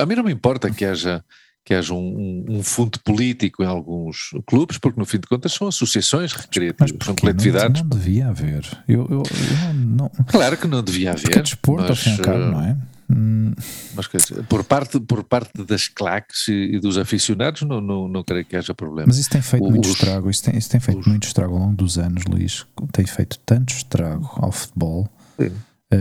a 0.00 0.06
mim 0.06 0.14
não 0.14 0.22
me 0.24 0.32
importa 0.32 0.70
que 0.70 0.84
haja, 0.84 1.24
que 1.64 1.74
haja 1.74 1.92
um, 1.94 2.44
um- 2.48 2.62
fundo 2.62 2.98
político 3.00 3.62
em 3.62 3.66
alguns 3.66 4.30
clubes, 4.46 4.78
porque 4.78 4.98
no 5.00 5.04
fim 5.04 5.18
de 5.18 5.26
contas 5.26 5.52
são 5.52 5.66
associações 5.66 6.32
Mas 6.32 6.44
recreativas, 6.44 6.90
são 6.90 7.14
porquê? 7.14 7.26
Não, 7.26 7.32
coletividades. 7.34 7.82
não 7.82 7.88
devia 7.88 8.28
haver. 8.28 8.64
Eu, 8.86 9.06
eu, 9.10 9.22
eu 9.22 9.74
não. 9.74 10.08
Claro 10.28 10.56
que 10.56 10.66
não 10.66 10.82
devia 10.82 11.12
Porque 11.12 11.26
é 11.26 11.30
haver, 11.32 11.42
desporto, 11.42 11.92
e 11.92 12.10
ao 12.12 12.18
cabo, 12.18 12.38
eh, 12.38 12.50
não 12.50 12.62
é? 12.62 12.76
Hum, 13.10 13.52
mas 13.94 14.08
dizer, 14.08 14.42
por, 14.44 14.64
parte, 14.64 14.98
por 14.98 15.22
parte 15.24 15.62
das 15.62 15.88
claques 15.88 16.48
e, 16.48 16.76
e 16.76 16.80
dos 16.80 16.96
aficionados, 16.96 17.60
não, 17.62 17.78
não, 17.80 18.08
não 18.08 18.24
creio 18.24 18.44
que 18.46 18.56
haja 18.56 18.74
problema. 18.74 19.06
Mas 19.08 19.18
isso 19.18 19.28
tem 19.28 19.42
feito 19.42 19.62
Os- 19.64 19.70
muito 19.70 19.88
estrago. 19.88 20.30
Isso 20.30 20.42
tem, 20.42 20.56
isso 20.56 20.70
tem 20.70 20.80
feito 20.80 21.00
os- 21.00 21.06
muito 21.06 21.26
estrago 21.26 21.52
ao 21.54 21.60
longo 21.60 21.76
dos 21.76 21.98
anos, 21.98 22.24
Luís. 22.24 22.64
Tem 22.92 23.04
feito 23.06 23.38
tanto 23.44 23.74
estrago 23.74 24.30
ao 24.36 24.50
futebol. 24.50 25.06
Sim. 25.38 25.50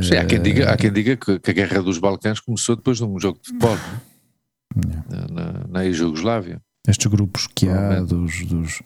Sim, 0.01 0.15
há, 0.15 0.25
quem 0.25 0.41
diga, 0.41 0.71
há 0.71 0.77
quem 0.77 0.91
diga 0.91 1.15
que, 1.17 1.37
que 1.39 1.51
a 1.51 1.53
Guerra 1.53 1.81
dos 1.83 1.97
Balcãs 1.99 2.39
começou 2.39 2.75
depois 2.75 2.97
de 2.97 3.03
um 3.03 3.19
jogo 3.19 3.39
de 3.41 3.47
futebol 3.49 3.77
Yeah. 4.75 5.03
na, 5.07 5.27
na, 5.27 5.67
na 5.67 5.85
ex-Jugoslávia. 5.85 6.59
Estes 6.87 7.05
grupos 7.05 7.47
que 7.47 7.69
há 7.69 7.99
dos, 8.01 8.43
dos 8.45 8.81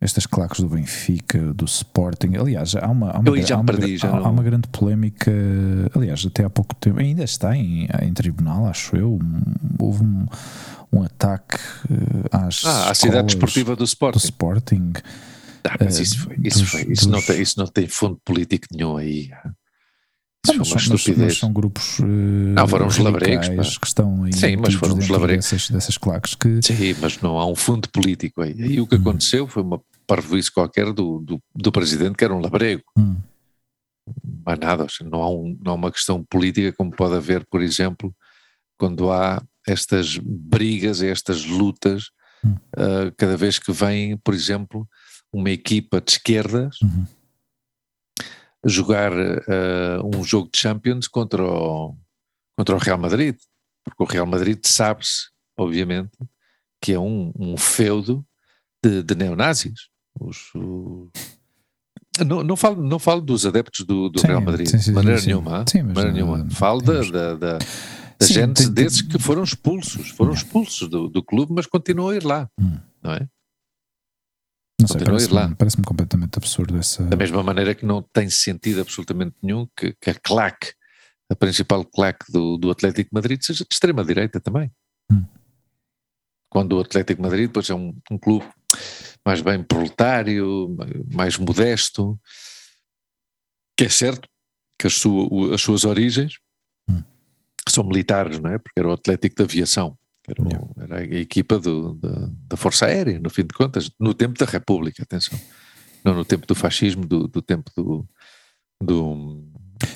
estas 0.00 0.26
claques 0.26 0.60
do 0.60 0.68
Benfica, 0.68 1.52
do 1.54 1.64
Sporting, 1.64 2.36
aliás, 2.38 2.74
há 2.76 2.86
uma, 2.88 3.10
há 3.10 3.18
uma, 3.18 3.30
há 3.30 3.56
uma, 3.56 3.64
perdi, 3.64 3.96
há- 4.02 4.08
há 4.10 4.20
não- 4.20 4.30
uma 4.32 4.42
grande 4.44 4.68
polémica, 4.68 5.32
aliás, 5.94 6.24
até 6.24 6.44
há 6.44 6.50
pouco 6.50 6.74
tempo, 6.76 7.00
ainda 7.00 7.24
está 7.24 7.56
em, 7.56 7.88
em 8.02 8.12
tribunal, 8.12 8.66
acho 8.66 8.94
eu, 8.96 9.18
houve 9.78 10.04
um, 10.04 10.26
um 10.92 11.02
ataque 11.02 11.56
eh, 11.90 12.28
às 12.30 12.62
Ah, 12.64 12.90
a 12.90 12.94
cidade 12.94 13.26
desportiva 13.26 13.74
do 13.74 13.78
do 13.80 13.84
Sporting. 13.86 14.18
Sporting. 14.18 14.92
Ah, 15.64 15.76
mas 15.80 15.98
eh, 15.98 16.02
isso, 16.02 16.18
foi, 16.20 16.36
isso, 16.44 16.58
dos- 16.60 16.68
foi, 16.70 16.82
isso, 16.92 17.08
não 17.10 17.18
dos- 17.18 17.26
tem, 17.26 17.42
isso 17.42 17.58
não 17.58 17.66
tem 17.66 17.88
fundo 17.88 18.20
político 18.24 18.66
nenhum 18.72 18.96
aí. 18.96 19.30
Ah, 20.46 20.52
mas, 20.58 20.68
são, 20.68 20.76
mas- 20.92 21.06
mas 21.16 21.38
são 21.38 21.52
grupos 21.52 21.98
eh, 22.00 22.04
Não, 22.04 22.68
foram 22.68 22.86
os 22.86 22.98
labregos, 22.98 23.48
pá. 23.48 23.62
que 23.80 23.86
estão 23.86 24.24
aí 24.24 24.32
Sim, 24.32 24.56
mas 24.56 24.74
foram 24.74 24.98
os 24.98 25.08
labregos. 25.08 25.44
dessas, 25.50 25.70
dessas 25.70 25.96
claques 25.98 26.34
que 26.34 26.60
Sim, 26.62 26.94
mas 27.00 27.18
não 27.20 27.38
há 27.38 27.46
um 27.46 27.54
fundo 27.56 27.88
político 27.88 28.42
aí. 28.42 28.54
Aí 28.60 28.80
o 28.80 28.86
que 28.86 28.96
Hum. 28.96 29.00
aconteceu 29.00 29.46
foi 29.48 29.62
uma 29.62 29.80
parvoíce 30.06 30.52
qualquer 30.52 30.92
do, 30.92 31.20
do, 31.20 31.40
do 31.54 31.72
presidente, 31.72 32.16
que 32.16 32.24
era 32.24 32.34
um 32.34 32.40
labrego. 32.40 32.82
hum, 32.96 33.16
Mais 34.46 34.58
nada, 34.58 34.86
não 35.04 35.22
há, 35.22 35.30
um, 35.30 35.58
não 35.64 35.72
há 35.72 35.74
uma 35.74 35.90
questão 35.90 36.22
política 36.24 36.72
como 36.76 36.90
pode 36.90 37.14
haver, 37.14 37.46
por 37.50 37.62
exemplo, 37.62 38.14
quando 38.78 39.10
há 39.10 39.42
estas 39.66 40.18
brigas, 40.22 41.02
estas 41.02 41.44
lutas, 41.46 42.04
Hum. 42.44 42.56
ah, 42.76 43.10
cada 43.16 43.36
vez 43.38 43.58
que 43.58 43.72
vem, 43.72 44.18
por 44.18 44.34
exemplo, 44.34 44.86
uma 45.32 45.48
equipa 45.50 46.02
de 46.02 46.12
esquerdas 46.12 46.76
uhum, 46.82 47.06
jogar 48.64 49.12
ah, 49.12 50.00
um 50.04 50.22
jogo 50.24 50.48
de 50.52 50.58
Champions 50.58 51.06
contra 51.08 51.42
o, 51.44 51.96
contra 52.56 52.74
o 52.74 52.78
Real 52.78 52.98
Madrid, 52.98 53.36
porque 53.84 54.02
o 54.02 54.06
Real 54.06 54.26
Madrid 54.26 54.58
sabe-se, 54.64 55.28
obviamente, 55.58 56.12
que 56.80 56.92
é 56.92 56.98
um, 56.98 57.32
um 57.38 57.56
feudo 57.56 58.24
de, 58.82 59.02
de 59.02 59.14
neonazis. 59.14 59.88
Os, 60.20 60.54
o- 60.54 61.10
não, 62.24 62.44
não, 62.44 62.56
falo, 62.56 62.80
não 62.80 62.98
falo 62.98 63.20
dos 63.20 63.44
adeptos 63.44 63.84
do, 63.84 64.08
do 64.08 64.20
Sim, 64.20 64.28
Real 64.28 64.40
Madrid, 64.40 64.66
sim, 64.68 64.78
sim, 64.78 64.90
de 64.90 64.94
maneira 64.94 65.20
nenhuma. 65.20 65.64
Sim, 65.68 65.82
maneira 65.82 66.12
nenhuma. 66.12 66.48
Falo 66.50 66.80
da, 66.80 66.92
temos- 66.92 67.10
da, 67.10 67.34
da, 67.34 67.58
gente 68.22 68.68
desses 68.70 69.02
que 69.02 69.18
foram 69.18 69.42
expulsos, 69.42 70.10
foram 70.10 70.32
expulsos 70.32 70.88
do, 70.88 71.08
do 71.08 71.22
clube, 71.22 71.52
mas 71.52 71.66
continuam 71.66 72.10
a 72.10 72.16
ir 72.16 72.22
lá, 72.24 72.48
Hum. 72.58 72.78
não 73.02 73.12
é? 73.12 73.28
Não 74.92 74.98
sei, 74.98 75.04
parece-me 75.04 75.34
lá. 75.34 75.54
parece 75.56 75.76
completamente 75.82 76.36
absurdo 76.36 76.76
essa. 76.78 77.02
Da 77.04 77.16
mesma 77.16 77.42
maneira 77.42 77.74
que 77.74 77.84
não 77.86 78.02
tem 78.02 78.28
sentido 78.30 78.80
absolutamente 78.80 79.34
nenhum 79.42 79.66
que, 79.76 79.94
que 80.00 80.10
a 80.10 80.14
claque, 80.14 80.72
a 81.30 81.34
principal 81.36 81.84
claque 81.84 82.30
do, 82.32 82.56
do 82.58 82.70
Atlético 82.70 83.10
de 83.10 83.14
Madrid, 83.14 83.40
seja 83.42 83.64
de 83.64 83.68
extrema-direita 83.72 84.40
também. 84.40 84.70
Hum. 85.10 85.24
Quando 86.50 86.72
o 86.76 86.80
Atlético 86.80 87.20
de 87.20 87.28
Madrid 87.28 87.46
depois 87.48 87.68
é 87.68 87.74
um, 87.74 87.96
um 88.10 88.18
clube 88.18 88.46
mais 89.26 89.40
bem 89.40 89.62
proletário, 89.62 90.76
mais 91.12 91.36
modesto, 91.38 92.18
que 93.76 93.84
é 93.84 93.88
certo 93.88 94.28
que 94.78 94.86
as, 94.86 94.94
sua- 94.94 95.54
as 95.54 95.60
suas 95.60 95.84
origens 95.84 96.34
Hum. 96.88 97.02
são 97.68 97.82
militares, 97.84 98.38
não 98.38 98.50
é? 98.50 98.58
Porque 98.58 98.78
era 98.78 98.88
o 98.88 98.92
Atlético 98.92 99.36
da 99.36 99.44
Aviação. 99.44 99.96
Era, 100.26 100.42
Yeah. 100.48 100.68
era 100.80 100.98
a 101.00 101.04
equipa 101.20 101.58
do- 101.58 101.94
da, 101.94 102.30
da 102.48 102.56
Força 102.56 102.86
Aérea, 102.86 103.18
no 103.20 103.28
fim 103.28 103.42
de 103.42 103.54
contas, 103.54 103.90
no 104.00 104.14
tempo 104.14 104.38
da 104.38 104.46
República, 104.46 105.02
atenção. 105.02 105.38
Não 106.04 106.14
no 106.14 106.24
tempo 106.24 106.46
do 106.46 106.54
fascismo, 106.54 107.04
do, 107.06 107.28
do 107.28 107.42
tempo 107.42 107.70
do, 107.76 108.06
do. 108.82 109.44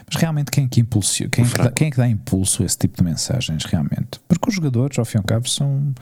Mas 0.06 0.20
realmente 0.20 0.50
quem 0.50 0.64
é 0.64 0.68
que 0.68 0.80
impulsiona, 0.80 1.30
quem, 1.30 1.44
é 1.44 1.48
que 1.48 1.56
dá, 1.58 1.70
quem 1.70 1.88
é 1.88 1.90
que 1.90 1.96
dá 1.96 2.08
impulso 2.08 2.62
a 2.62 2.66
esse 2.66 2.76
tipo 2.76 2.96
de 2.98 3.04
mensagens, 3.04 3.64
realmente? 3.64 4.18
Porque 4.28 4.48
os 4.48 4.54
jogadores, 4.54 4.98
ao 4.98 5.04
fim 5.04 5.18
e 5.18 5.20
ao 5.20 5.24
cabo, 5.24 5.48
são. 5.48 5.94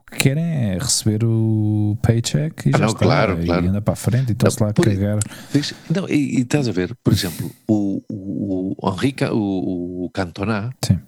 O 0.00 0.10
que 0.12 0.18
querem 0.24 0.44
é 0.44 0.72
receber 0.78 1.24
o 1.24 1.96
paycheck 2.02 2.68
e 2.68 2.72
Ah, 2.74 2.78
já 2.78 2.84
não, 2.84 2.86
está. 2.88 2.98
claro, 2.98 3.40
e 3.40 3.46
claro. 3.46 3.68
anda 3.68 3.80
para 3.80 3.92
a 3.92 3.96
frente 3.96 4.30
e 4.30 4.32
estão-se 4.32 4.60
lá 4.60 4.70
a 4.70 4.72
por- 4.74 4.84
cagar. 4.84 5.20
Vês? 5.52 5.72
Não, 5.88 6.08
e, 6.08 6.38
e 6.38 6.40
estás 6.40 6.66
a 6.68 6.72
ver, 6.72 6.96
por 7.04 7.12
exemplo, 7.12 7.48
o, 7.68 8.02
o, 8.10 8.74
o 8.76 8.92
Henrique, 8.92 9.24
o, 9.26 10.04
o 10.06 10.10
Cantona, 10.10 10.74
Sim. 10.84 10.98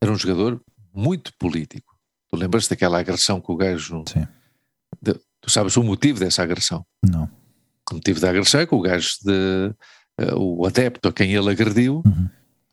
era 0.00 0.12
um 0.12 0.16
jogador 0.16 0.60
muito 0.96 1.32
político. 1.38 1.94
Tu 2.28 2.36
lembras 2.36 2.66
daquela 2.68 2.98
agressão 2.98 3.40
que 3.40 3.52
o 3.52 3.56
gajo. 3.56 4.02
Sim. 4.08 4.26
de- 5.02 5.20
tu 5.40 5.50
sabes 5.50 5.76
o 5.76 5.82
motivo 5.82 6.18
dessa 6.18 6.42
agressão. 6.42 6.84
Não. 7.04 7.30
O 7.90 7.94
motivo 7.94 8.18
da 8.20 8.30
agressão 8.30 8.60
é 8.60 8.66
que 8.66 8.74
o 8.74 8.80
gajo 8.80 9.10
de. 9.24 9.74
eh, 10.18 10.34
o 10.34 10.66
adepto 10.66 11.08
a 11.08 11.12
quem 11.12 11.34
ele 11.34 11.50
agrediu 11.50 12.02
Uhum. 12.04 12.28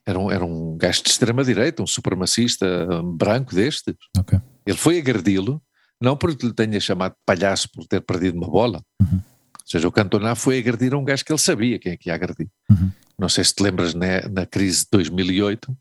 era 0.05 0.19
um, 0.19 0.31
era 0.31 0.45
um 0.45 0.75
gajo 0.77 1.03
de 1.03 1.09
extrema-direita, 1.09 1.83
um 1.83 1.87
supremacista 1.87 2.65
um 3.03 3.15
branco 3.15 3.53
destes. 3.53 3.95
Ok. 4.17 4.39
Ele 4.65 4.77
foi 4.77 4.97
agredi-lo, 4.97 5.61
não 6.01 6.15
porque 6.17 6.45
lhe 6.47 6.53
tenha 6.53 6.79
chamado 6.79 7.11
de 7.13 7.19
palhaço 7.25 7.69
por 7.71 7.85
ter 7.85 8.01
perdido 8.01 8.37
uma 8.37 8.49
bola. 8.49 8.81
Uhum. 9.01 9.17
Ou 9.17 9.67
seja, 9.67 9.87
o 9.87 9.91
Cantona 9.91 10.35
foi 10.35 10.57
agredir 10.59 10.95
um 10.95 11.03
gajo 11.03 11.23
que 11.23 11.31
ele 11.31 11.39
sabia 11.39 11.77
quem 11.79 11.91
é 11.93 11.97
que 11.97 12.09
ia 12.09 12.15
agredir. 12.15 12.49
Uhum. 12.71 12.91
Não 13.19 13.29
sei 13.29 13.43
se 13.43 13.53
te 13.53 13.61
lembras 13.63 13.93
na, 13.93 14.27
na 14.29 14.45
crise 14.45 14.81
de 14.83 14.87
2008, 14.91 15.77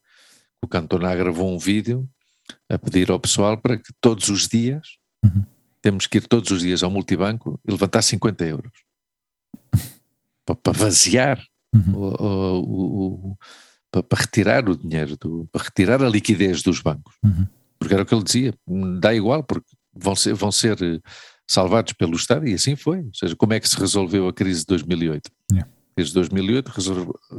o 0.63 0.69
Cantona 0.69 1.15
gravou 1.17 1.53
um 1.53 1.59
vídeo 1.59 2.09
a 2.69 2.79
pedir 2.79 3.11
ao 3.11 3.19
pessoal 3.21 3.57
para 3.57 3.77
que 3.77 3.93
todos 4.01 4.29
os 4.29 4.49
dias, 4.49 4.87
Uhum. 5.25 5.45
temos 5.81 6.07
que 6.07 6.19
ir 6.19 6.27
todos 6.27 6.51
os 6.51 6.61
dias 6.63 6.83
ao 6.83 6.91
multibanco 6.91 7.61
e 7.67 7.71
levantar 7.71 8.03
50 8.03 8.45
euros. 8.45 8.73
para, 10.45 10.55
para 10.57 10.73
vaziar 10.73 11.43
Uhum. 11.75 11.95
o- 11.95 12.61
o- 12.61 13.31
o- 13.33 13.37
para, 13.91 14.03
para 14.03 14.21
retirar 14.21 14.69
o 14.69 14.77
dinheiro, 14.77 15.17
do, 15.17 15.49
para 15.53 15.63
retirar 15.65 16.03
a 16.03 16.09
liquidez 16.09 16.63
dos 16.63 16.81
bancos. 16.81 17.15
Uhum. 17.25 17.47
porque 17.79 17.95
era 17.95 18.03
o 18.05 18.07
que 18.07 18.15
ele 18.15 18.23
dizia, 18.23 18.55
dá 19.01 19.13
igual, 19.13 19.43
porque 19.43 19.67
vão 19.93 20.15
ser, 20.15 20.35
vão 20.35 20.53
ser 20.53 20.77
salvados 21.51 21.93
pelo 21.95 22.15
Estado, 22.15 22.47
e 22.47 22.55
assim 22.55 22.77
foi. 22.77 22.99
Ou 23.01 23.15
seja, 23.15 23.35
como 23.35 23.53
é 23.55 23.59
que 23.61 23.69
se 23.69 23.77
resolveu 23.77 24.29
a 24.29 24.33
crise 24.33 24.61
de 24.61 24.67
2008? 24.67 25.29
Yeah. 25.51 25.69
Desde 25.97 26.15
2008 26.15 26.69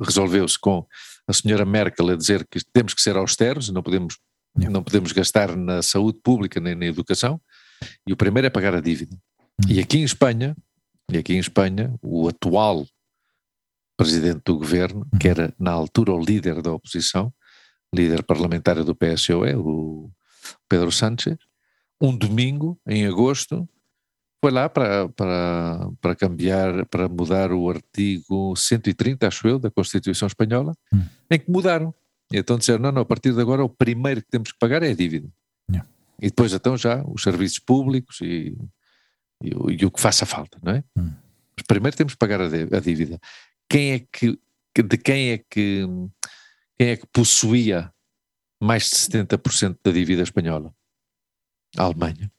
resolveu-se 0.01 0.59
com 0.59 0.86
a 1.28 1.32
senhora 1.34 1.64
Merkel 1.66 2.09
a 2.09 2.16
dizer 2.18 2.45
que 2.51 2.59
temos 2.74 2.93
que 2.93 3.01
ser 3.01 3.16
austeros, 3.16 3.70
não 3.70 3.82
podemos. 3.82 4.18
Não 4.56 4.84
podemos 4.84 5.12
gastar 5.12 5.56
na 5.56 5.82
saúde 5.82 6.20
pública 6.24 6.60
nem 6.60 6.76
na 6.76 6.86
educação, 6.86 7.39
e 8.08 8.14
o 8.14 8.18
primeiro 8.18 8.47
é 8.47 8.49
pagar 8.49 8.76
a 8.76 8.82
dívida. 8.82 9.16
Uhum. 9.64 9.76
E 9.76 9.80
aqui 9.80 9.97
em 9.97 10.04
Espanha, 10.04 10.56
e 11.12 11.18
aqui 11.18 11.34
em 11.34 11.39
Espanha, 11.39 11.93
o 12.01 12.28
atual 12.28 12.86
presidente 13.97 14.41
do 14.45 14.58
governo, 14.58 15.08
que 15.20 15.28
era 15.28 15.54
na 15.60 15.72
altura 15.72 16.14
o 16.14 16.24
líder 16.24 16.62
da 16.62 16.72
oposição, 16.72 17.34
líder 17.93 18.24
parlamentar 18.24 18.84
do 18.84 18.95
PSOE, 18.95 19.56
o 19.56 20.10
Pedro 20.68 20.91
Sánchez, 20.91 21.38
um 22.01 22.16
domingo, 22.16 22.80
em 22.88 23.06
agosto, 23.06 23.68
foi 24.43 24.51
lá 24.51 24.68
para, 24.68 25.08
para, 25.10 25.89
para 26.01 26.16
cambiar, 26.16 26.86
para 26.88 27.08
mudar 27.08 27.54
o 27.54 27.70
artigo 27.70 28.54
130, 28.58 29.26
acho 29.26 29.47
eu, 29.47 29.58
da 29.58 29.72
Constituição 29.72 30.28
Espanhola, 30.28 30.74
hum. 30.93 31.04
em 31.32 31.39
que 31.39 31.49
mudaram. 31.49 31.93
E 32.34 32.40
então 32.40 32.58
disseram, 32.58 32.80
não, 32.80 32.92
não, 32.92 33.04
a 33.04 33.06
partir 33.06 33.32
de 33.32 33.40
agora 33.40 33.64
o 33.64 33.70
primeiro 33.70 34.20
que 34.20 34.28
temos 34.28 34.52
que 34.52 34.58
pagar 34.58 34.82
é 34.82 34.90
a 34.90 34.96
dívida. 34.96 35.30
Yeah. 35.70 35.88
E 36.20 36.30
depois 36.30 36.52
então 36.52 36.76
já 36.76 37.04
os 37.06 37.22
serviços 37.22 37.60
públicos 37.60 38.20
e, 38.22 38.58
e, 39.44 39.50
e 39.50 39.86
o 39.86 39.92
que 39.92 40.02
faça 40.02 40.26
falta, 40.26 40.58
não 40.64 40.74
é? 40.74 40.84
Hum. 40.98 41.12
Mas 41.56 41.68
primeiro 41.68 41.96
temos 41.96 42.14
que 42.14 42.18
pagar 42.18 42.42
a, 42.42 42.80
dívida. 42.80 43.20
Quem 43.70 43.92
é 43.92 44.00
que, 44.00 44.40
de 44.76 44.98
quem 44.98 45.30
é 45.30 45.38
que, 45.38 45.86
quem 46.76 46.88
é 46.88 46.98
que 46.98 47.06
possuía 47.14 47.94
mais 48.60 48.90
de 48.90 48.96
70% 48.96 49.78
da 49.84 49.92
dívida 49.92 50.24
espanhola? 50.24 50.74
A 51.78 51.84
Alemanha. 51.84 52.32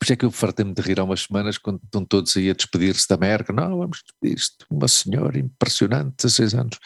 Por 0.00 0.04
isso 0.04 0.12
é 0.14 0.16
que 0.16 0.24
eu 0.24 0.30
fartei-me 0.30 0.72
de 0.72 0.80
rir 0.80 0.98
há 0.98 1.04
umas 1.04 1.22
semanas 1.24 1.58
quando 1.58 1.78
estão 1.84 2.02
todos 2.06 2.34
aí 2.34 2.48
a 2.48 2.54
despedir-se 2.54 3.06
da 3.06 3.16
América. 3.16 3.52
Não, 3.52 3.76
vamos 3.76 4.02
despedir-se 4.02 4.52
de 4.58 4.64
uma 4.70 4.88
senhora 4.88 5.38
impressionante, 5.38 6.16
16 6.16 6.54
anos. 6.54 6.78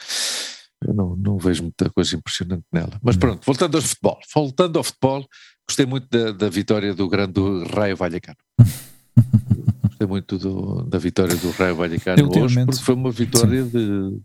Eu 0.86 0.94
não, 0.94 1.16
não 1.16 1.38
vejo 1.38 1.62
muita 1.62 1.90
coisa 1.90 2.16
impressionante 2.16 2.64
nela. 2.72 2.98
Mas 3.02 3.16
pronto, 3.16 3.44
voltando 3.44 3.76
ao 3.76 3.82
futebol. 3.82 4.18
Voltando 4.34 4.78
ao 4.78 4.84
futebol, 4.84 5.26
gostei 5.66 5.86
muito 5.86 6.08
da, 6.10 6.32
da 6.32 6.48
vitória 6.48 6.94
do 6.94 7.08
grande 7.08 7.40
Raio 7.74 7.96
Vallecano. 7.96 8.38
gostei 9.88 10.06
muito 10.06 10.38
do, 10.38 10.82
da 10.84 10.98
vitória 10.98 11.36
do 11.36 11.50
Raio 11.50 11.76
Vallecano 11.76 12.42
hoje, 12.42 12.64
porque 12.64 12.82
foi 12.82 12.94
uma 12.94 13.10
vitória 13.10 13.62
de, 13.62 14.20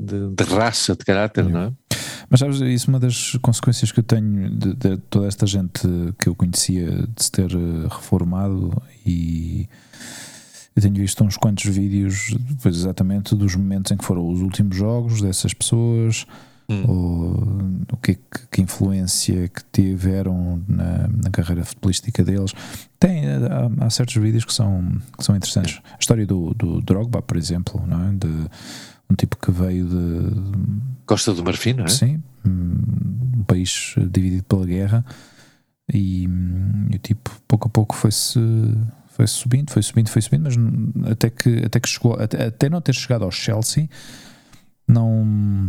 de, 0.00 0.30
de, 0.34 0.44
raça, 0.44 0.94
de 0.94 1.04
caráter, 1.04 1.44
não 1.44 1.60
é? 1.60 1.72
Mas 2.28 2.40
sabes, 2.40 2.60
isso 2.60 2.90
é 2.90 2.92
uma 2.92 3.00
das 3.00 3.36
consequências 3.40 3.92
que 3.92 4.00
eu 4.00 4.04
tenho 4.04 4.50
de, 4.50 4.74
de, 4.74 4.96
toda 5.08 5.28
esta 5.28 5.46
gente 5.46 5.80
que 6.18 6.28
eu 6.28 6.34
conhecia 6.34 6.90
de 6.90 7.22
se 7.22 7.30
ter 7.30 7.52
eh, 7.52 7.88
reformado 7.88 8.82
e 9.04 9.68
eu 10.76 10.82
tenho 10.82 10.94
visto 10.94 11.24
uns 11.24 11.38
quantos 11.38 11.64
vídeos 11.64 12.36
depois 12.38 12.76
exatamente 12.76 13.34
dos 13.34 13.56
momentos 13.56 13.90
em 13.90 13.96
que 13.96 14.04
foram 14.04 14.28
os 14.28 14.42
últimos 14.42 14.76
jogos 14.76 15.22
dessas 15.22 15.54
pessoas 15.54 16.26
hum. 16.68 16.84
ou 16.86 17.92
o 17.92 17.96
que, 17.96 18.18
que 18.50 18.60
influência 18.60 19.48
que 19.48 19.62
tiveram 19.72 20.62
na, 20.68 21.08
na 21.08 21.30
carreira 21.30 21.64
futebolística 21.64 22.22
deles. 22.22 22.52
Tem, 23.00 23.26
há, 23.26 23.86
há, 23.86 23.90
certos 23.90 24.16
vídeos 24.16 24.44
que 24.44 24.52
são, 24.52 25.00
que 25.16 25.24
são 25.24 25.34
interessantes. 25.34 25.80
A 25.92 25.98
história 25.98 26.26
do, 26.26 26.52
do 26.52 26.82
Drogba, 26.82 27.22
por 27.22 27.38
exemplo, 27.38 27.82
não 27.86 28.08
é? 28.08 28.12
De, 28.12 28.50
um 29.08 29.14
tipo 29.14 29.36
que 29.36 29.50
veio 29.50 29.86
de 29.86 30.92
Costa 31.06 31.32
do 31.32 31.44
Marfim, 31.44 31.74
não 31.74 31.84
é? 31.84 31.88
Sim, 31.88 32.22
um 32.44 33.44
país 33.46 33.94
dividido 34.10 34.44
pela 34.44 34.66
guerra 34.66 35.04
e, 35.92 36.24
e 36.90 36.96
o 36.96 36.98
tipo 36.98 37.30
pouco 37.46 37.68
a 37.68 37.70
pouco 37.70 37.94
foi-se 37.94 38.40
foi 39.16 39.26
subindo, 39.26 39.70
foi 39.70 39.82
subindo, 39.82 40.10
foi 40.10 40.20
subindo, 40.20 40.42
mas 40.44 41.10
até 41.10 41.30
que, 41.30 41.64
até 41.64 41.80
que 41.80 41.88
chegou, 41.88 42.14
até, 42.20 42.48
até 42.48 42.68
não 42.68 42.82
ter 42.82 42.94
chegado 42.94 43.24
ao 43.24 43.30
Chelsea, 43.30 43.88
não 44.86 45.68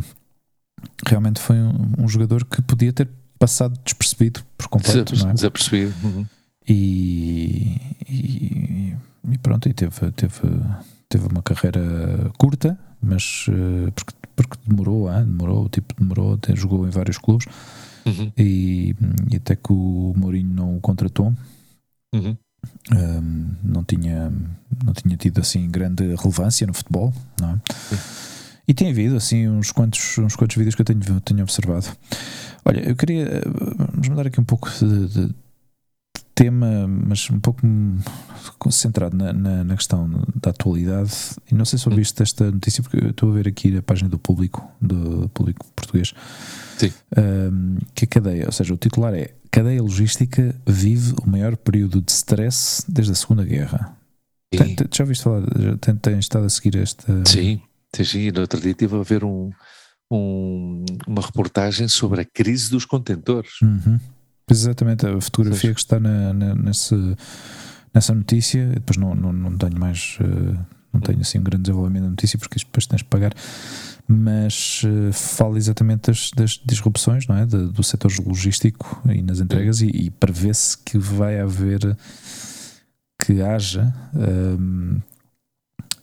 realmente 1.07 1.39
foi 1.39 1.55
um, 1.55 1.93
um 1.97 2.09
jogador 2.09 2.43
que 2.43 2.61
podia 2.61 2.91
ter 2.91 3.07
passado 3.39 3.79
despercebido 3.85 4.41
por 4.57 4.67
completo, 4.67 5.13
Desap 5.13 5.23
não 5.23 5.31
é? 5.31 5.33
Desapercebido. 5.33 5.93
Uhum. 6.03 6.25
E, 6.67 7.79
e, 8.09 8.95
e, 9.31 9.37
pronto, 9.37 9.69
e 9.69 9.73
teve, 9.73 10.11
teve, 10.11 10.41
teve 11.07 11.27
uma 11.27 11.41
carreira 11.41 12.29
curta, 12.37 12.77
mas 13.01 13.45
uh, 13.47 13.89
porque, 13.93 14.13
porque 14.35 14.57
demorou, 14.67 15.09
hein? 15.09 15.23
demorou, 15.23 15.69
tipo, 15.69 15.93
demorou, 15.97 16.33
até 16.33 16.53
jogou 16.53 16.85
em 16.85 16.89
vários 16.89 17.17
clubes 17.17 17.47
uhum. 18.05 18.29
e, 18.37 18.93
e, 19.31 19.37
até 19.37 19.55
que 19.55 19.71
o 19.71 20.13
Mourinho 20.17 20.53
não 20.53 20.75
o 20.75 20.81
contratou. 20.81 21.33
Uhum. 22.13 22.35
Um, 22.91 23.55
não 23.63 23.83
tinha 23.83 24.31
não 24.83 24.93
tinha 24.93 25.17
tido 25.17 25.41
assim 25.41 25.69
grande 25.69 26.03
relevância 26.15 26.65
no 26.65 26.73
futebol 26.73 27.13
não 27.39 27.51
é? 27.51 27.57
E 28.67 28.73
tem 28.73 28.89
havido 28.89 29.15
assim 29.15 29.47
uns 29.47 29.71
quantos 29.71 30.17
uns 30.17 30.35
quantos 30.35 30.55
vídeos 30.55 30.75
que 30.75 30.81
eu 30.81 30.85
tenho, 30.85 31.21
tenho 31.21 31.41
observado 31.41 31.87
olha 32.65 32.87
eu 32.87 32.95
queria 32.95 33.41
vamos 33.93 34.07
mudar 34.07 34.27
aqui 34.27 34.39
um 34.39 34.45
pouco 34.45 34.69
de, 34.69 35.07
de 35.07 35.35
tema, 36.37 36.87
mas 36.87 37.27
um 37.31 37.39
pouco 37.39 37.67
concentrado 38.59 39.17
na, 39.17 39.33
na, 39.33 39.63
na, 39.63 39.75
questão 39.75 40.07
da 40.39 40.51
atualidade. 40.51 41.11
E 41.51 41.55
não 41.55 41.65
sei 41.65 41.79
se 41.79 41.89
ouviste 41.89 42.21
esta 42.21 42.51
notícia, 42.51 42.83
porque 42.83 43.03
eu 43.03 43.09
estou 43.09 43.31
a 43.31 43.33
ver 43.33 43.47
aqui 43.47 43.75
a 43.75 43.81
página 43.81 44.07
do 44.07 44.19
público, 44.19 44.63
do 44.79 45.27
público 45.29 45.65
português, 45.75 46.13
Sim. 46.77 46.93
Um, 47.17 47.77
que 47.95 48.05
a 48.05 48.07
cadeia, 48.07 48.45
ou 48.45 48.51
seja, 48.51 48.71
o 48.71 48.77
titular 48.77 49.15
é 49.15 49.31
Cadeia 49.51 49.81
Logística 49.81 50.55
vive 50.65 51.13
o 51.23 51.29
maior 51.29 51.55
período 51.57 52.01
de 52.01 52.11
stress 52.11 52.83
desde 52.87 53.11
a 53.11 53.15
Segunda 53.15 53.43
Guerra. 53.43 53.97
Tem, 54.49 54.75
já 54.93 55.03
ouviste 55.03 55.23
falar? 55.23 55.41
Já 55.41 55.77
tens 55.97 56.19
estado 56.19 56.45
a 56.45 56.49
seguir 56.49 56.77
esta. 56.77 57.25
Sim, 57.25 57.61
sim. 57.93 58.31
No 58.31 58.41
outro 58.41 58.61
dia 58.61 58.71
estive 58.71 58.95
a 58.95 59.03
ver 59.03 59.23
um, 59.23 59.51
um, 60.11 60.85
uma 61.05 61.21
reportagem 61.21 61.87
sobre 61.87 62.21
a 62.21 62.25
crise 62.25 62.69
dos 62.69 62.85
contentores. 62.85 63.61
Uhum. 63.61 63.99
Exatamente, 64.49 65.05
a 65.05 65.19
fotografia 65.19 65.73
que 65.73 65.79
está 65.79 65.99
na, 65.99 66.33
na, 66.33 66.55
nesse, 66.55 66.95
nessa 67.93 68.13
notícia, 68.13 68.65
depois 68.67 68.95
não, 68.95 69.13
não, 69.13 69.33
não 69.33 69.57
tenho 69.57 69.77
mais, 69.77 70.17
uh, 70.21 70.57
não 70.93 71.01
tenho 71.01 71.19
assim 71.19 71.39
um 71.39 71.43
grande 71.43 71.63
desenvolvimento 71.63 72.03
da 72.03 72.09
notícia 72.09 72.39
porque 72.39 72.57
depois 72.57 72.87
tens 72.87 72.99
de 72.99 73.05
pagar, 73.05 73.33
mas 74.07 74.83
uh, 74.83 75.11
fala 75.11 75.57
exatamente 75.57 76.09
das, 76.09 76.31
das 76.31 76.61
disrupções 76.63 77.27
não 77.27 77.35
é? 77.37 77.45
De, 77.45 77.67
do 77.67 77.83
setor 77.83 78.11
logístico 78.25 79.01
e 79.09 79.21
nas 79.21 79.39
entregas 79.39 79.81
e, 79.81 79.87
e 79.87 80.09
prevê-se 80.09 80.77
que 80.77 80.97
vai 80.97 81.39
haver, 81.39 81.97
que 83.19 83.41
haja. 83.41 83.93
Um, 84.15 84.99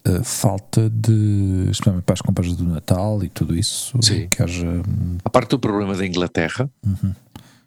ehm, 0.07 0.23
falta 0.23 0.91
de, 0.91 1.69
especialmente 1.71 2.05
para 2.05 2.13
as 2.13 2.21
compras 2.21 2.55
do 2.55 2.65
Natal 2.65 3.25
e 3.25 3.29
tudo 3.31 3.57
isso, 3.57 3.97
Sim. 4.03 4.29
que 4.29 4.43
haja. 4.43 4.69
A 5.25 5.31
parte 5.31 5.51
do 5.51 5.59
problema 5.59 5.97
da 5.97 6.07
Inglaterra, 6.07 6.71
uhum. 6.85 7.15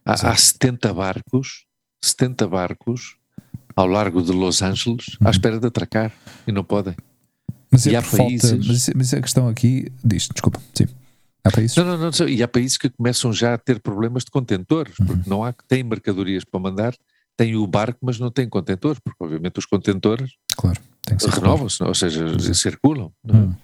Há, 0.08 0.30
há 0.30 0.36
70 0.38 0.94
barcos, 0.94 1.66
70 2.02 2.48
barcos 2.48 3.18
ao 3.76 3.86
largo 3.86 4.22
de 4.22 4.32
Los 4.32 4.62
Angeles 4.62 5.18
à 5.20 5.26
uhum. 5.26 5.32
espera 5.32 5.60
de 5.60 5.68
atracar 5.68 6.14
e 6.48 6.52
não 6.52 6.64
podem. 6.64 6.96
Mas 7.72 7.88
é 7.88 7.92
e 7.92 7.96
há 7.96 8.02
países. 8.02 8.50
Falta, 8.50 8.66
mas, 8.68 8.90
mas, 8.96 9.14
a 9.14 9.22
questão 9.22 9.48
aqui 9.48 9.92
diz, 10.04 10.28
desculpa, 10.28 10.62
sim. 10.74 10.88
Há 11.44 11.52
países? 11.52 11.76
Não, 11.78 11.86
não, 11.86 11.98
não, 11.98 12.30
e 12.30 12.44
há 12.44 12.48
países 12.48 12.78
que 12.78 12.90
começam 12.90 13.32
já 13.32 13.54
a 13.54 13.58
ter 13.58 13.80
problemas 13.80 14.24
de 14.24 14.32
contentores, 14.32 14.98
uhum. 15.00 15.06
porque 15.06 15.30
não 15.30 15.44
há, 15.44 15.54
têm 15.68 15.84
mercadorias 15.84 16.44
para 16.44 16.60
mandar, 16.60 16.96
têm 17.36 17.56
o 17.56 17.68
barco, 17.68 18.00
mas 18.02 18.20
não 18.20 18.32
têm 18.32 18.50
contentores, 18.50 19.00
porque 19.00 19.24
obviamente 19.24 19.60
os 19.60 19.66
contentores 19.66 20.32
claro, 20.56 20.80
renovam-se, 21.30 21.84
ou 21.84 21.94
seja, 21.94 22.26
uhum. 22.26 22.54
circulam. 22.54 23.12
É? 23.28 23.32
Uhum. 23.34 23.56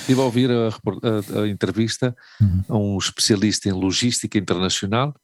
Estive 0.00 0.20
a 0.20 0.24
ouvir 0.24 0.50
a, 0.50 0.68
a, 0.68 1.42
a 1.42 1.48
entrevista 1.48 2.14
uhum. 2.40 2.64
a 2.68 2.76
um 2.76 2.98
especialista 2.98 3.68
em 3.68 3.72
logística 3.72 4.38
internacional 4.38 5.14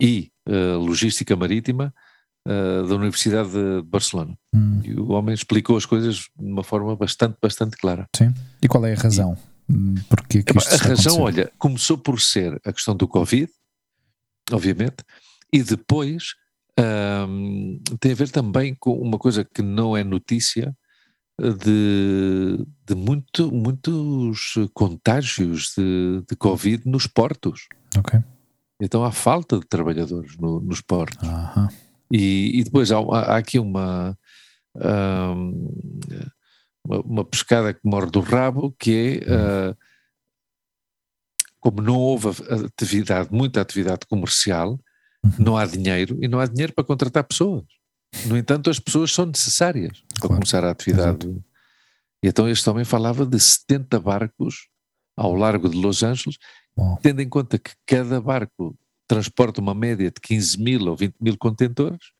e 0.00 0.30
uh, 0.48 0.78
Logística 0.78 1.36
Marítima 1.36 1.92
uh, 2.48 2.86
da 2.86 2.94
Universidade 2.94 3.50
de 3.50 3.82
Barcelona. 3.82 4.36
Hum. 4.54 4.80
E 4.82 4.94
o 4.94 5.10
homem 5.10 5.34
explicou 5.34 5.76
as 5.76 5.84
coisas 5.84 6.16
de 6.16 6.50
uma 6.50 6.64
forma 6.64 6.96
bastante, 6.96 7.36
bastante 7.40 7.76
clara. 7.76 8.08
Sim. 8.16 8.32
E 8.62 8.66
qual 8.66 8.84
é 8.86 8.94
a 8.94 8.96
razão? 8.96 9.36
E, 9.68 10.00
Porque 10.08 10.42
que 10.42 10.52
a 10.56 10.76
razão, 10.76 11.20
olha, 11.20 11.52
começou 11.58 11.98
por 11.98 12.20
ser 12.20 12.58
a 12.64 12.72
questão 12.72 12.96
do 12.96 13.06
Covid, 13.06 13.50
obviamente, 14.50 15.04
e 15.52 15.62
depois 15.62 16.34
um, 17.28 17.80
tem 18.00 18.12
a 18.12 18.14
ver 18.14 18.30
também 18.30 18.74
com 18.74 18.92
uma 18.92 19.18
coisa 19.18 19.44
que 19.44 19.60
não 19.60 19.96
é 19.96 20.02
notícia, 20.02 20.74
de, 21.40 22.66
de 22.84 22.94
muito, 22.96 23.52
muitos 23.52 24.54
contágios 24.74 25.72
de, 25.76 26.24
de 26.28 26.36
Covid 26.36 26.82
nos 26.88 27.06
portos. 27.06 27.68
Ok. 27.96 28.18
Então 28.80 29.04
há 29.04 29.12
falta 29.12 29.58
de 29.58 29.66
trabalhadores 29.66 30.36
no, 30.36 30.60
nos 30.60 30.80
portos. 30.80 31.28
Uhum. 31.28 31.68
E, 32.12 32.60
e, 32.60 32.64
depois 32.64 32.90
há, 32.90 32.98
há 32.98 33.36
aqui 33.36 33.58
uma, 33.58 34.16
um, 34.74 36.14
uma, 36.84 37.00
uma, 37.00 37.24
pescada 37.24 37.74
que 37.74 37.80
morre 37.84 38.10
do 38.10 38.20
rabo, 38.20 38.74
que 38.78 39.22
é 39.26 39.70
uh, 39.70 39.76
como 41.60 41.82
não 41.82 41.96
houve 41.96 42.28
atividade, 42.50 43.28
muita 43.30 43.60
atividade 43.60 44.06
comercial, 44.08 44.80
uhum. 45.22 45.32
não 45.38 45.56
há 45.56 45.66
dinheiro 45.66 46.18
e 46.22 46.28
não 46.28 46.40
há 46.40 46.46
dinheiro 46.46 46.72
para 46.72 46.84
contratar 46.84 47.24
pessoas. 47.24 47.64
No 48.26 48.36
entanto, 48.36 48.70
as 48.70 48.78
pessoas 48.78 49.12
são 49.12 49.26
necessárias 49.26 50.00
para 50.14 50.20
claro. 50.20 50.34
começar 50.36 50.64
a 50.64 50.70
atividade. 50.70 51.28
E 52.22 52.28
então 52.28 52.48
este 52.48 52.68
homem 52.68 52.84
falava 52.84 53.26
de 53.26 53.38
70 53.38 54.00
barcos 54.00 54.68
ao 55.16 55.34
largo 55.34 55.68
de 55.68 55.76
Los 55.76 56.02
Angeles, 56.02 56.38
Bom. 56.76 56.96
tendo 57.02 57.20
em 57.20 57.28
conta 57.28 57.58
que 57.58 57.72
cada 57.84 58.20
barco 58.20 58.76
transporta 59.08 59.60
uma 59.60 59.74
média 59.74 60.10
de 60.10 60.20
15 60.20 60.60
mil 60.60 60.86
ou 60.88 60.94
20 60.94 61.14
mil 61.20 61.36
contentores, 61.36 62.12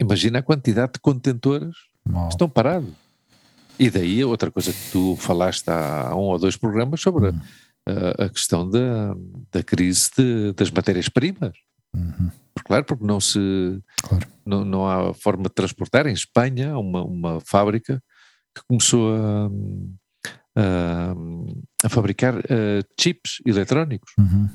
imagina 0.00 0.38
a 0.38 0.42
quantidade 0.42 0.92
de 0.92 1.00
contentores 1.00 1.74
que 2.04 2.28
estão 2.28 2.48
parados. 2.48 2.92
E 3.78 3.90
daí 3.90 4.24
outra 4.24 4.50
coisa 4.50 4.72
que 4.72 4.90
tu 4.92 5.16
falaste 5.16 5.68
há 5.68 6.14
um 6.14 6.20
ou 6.20 6.38
dois 6.38 6.56
programas 6.56 7.00
sobre 7.00 7.30
hum. 7.30 7.40
a, 7.86 8.24
a, 8.24 8.28
questão 8.28 8.68
da, 8.68 9.14
da 9.52 9.62
crise 9.62 10.10
de, 10.16 10.52
das 10.52 10.70
matérias-primas. 10.70 11.56
Uhum. 11.94 12.30
Claro, 12.64 12.84
porque 12.84 13.04
não 13.04 13.20
se 13.20 13.80
claro. 14.02 14.26
não, 14.44 14.64
não 14.64 14.86
há 14.86 15.14
forma 15.14 15.44
de 15.44 15.54
transportar. 15.54 16.06
Em 16.06 16.12
Espanha, 16.12 16.76
uma, 16.76 17.02
uma 17.04 17.40
fábrica 17.40 18.02
que 18.54 18.62
começou 18.68 19.14
a, 19.14 19.50
a, 20.56 21.14
a 21.84 21.88
fabricar 21.88 22.36
uh, 22.36 22.84
chips 22.98 23.40
eletrónicos. 23.46 24.12
Uhum. 24.18 24.48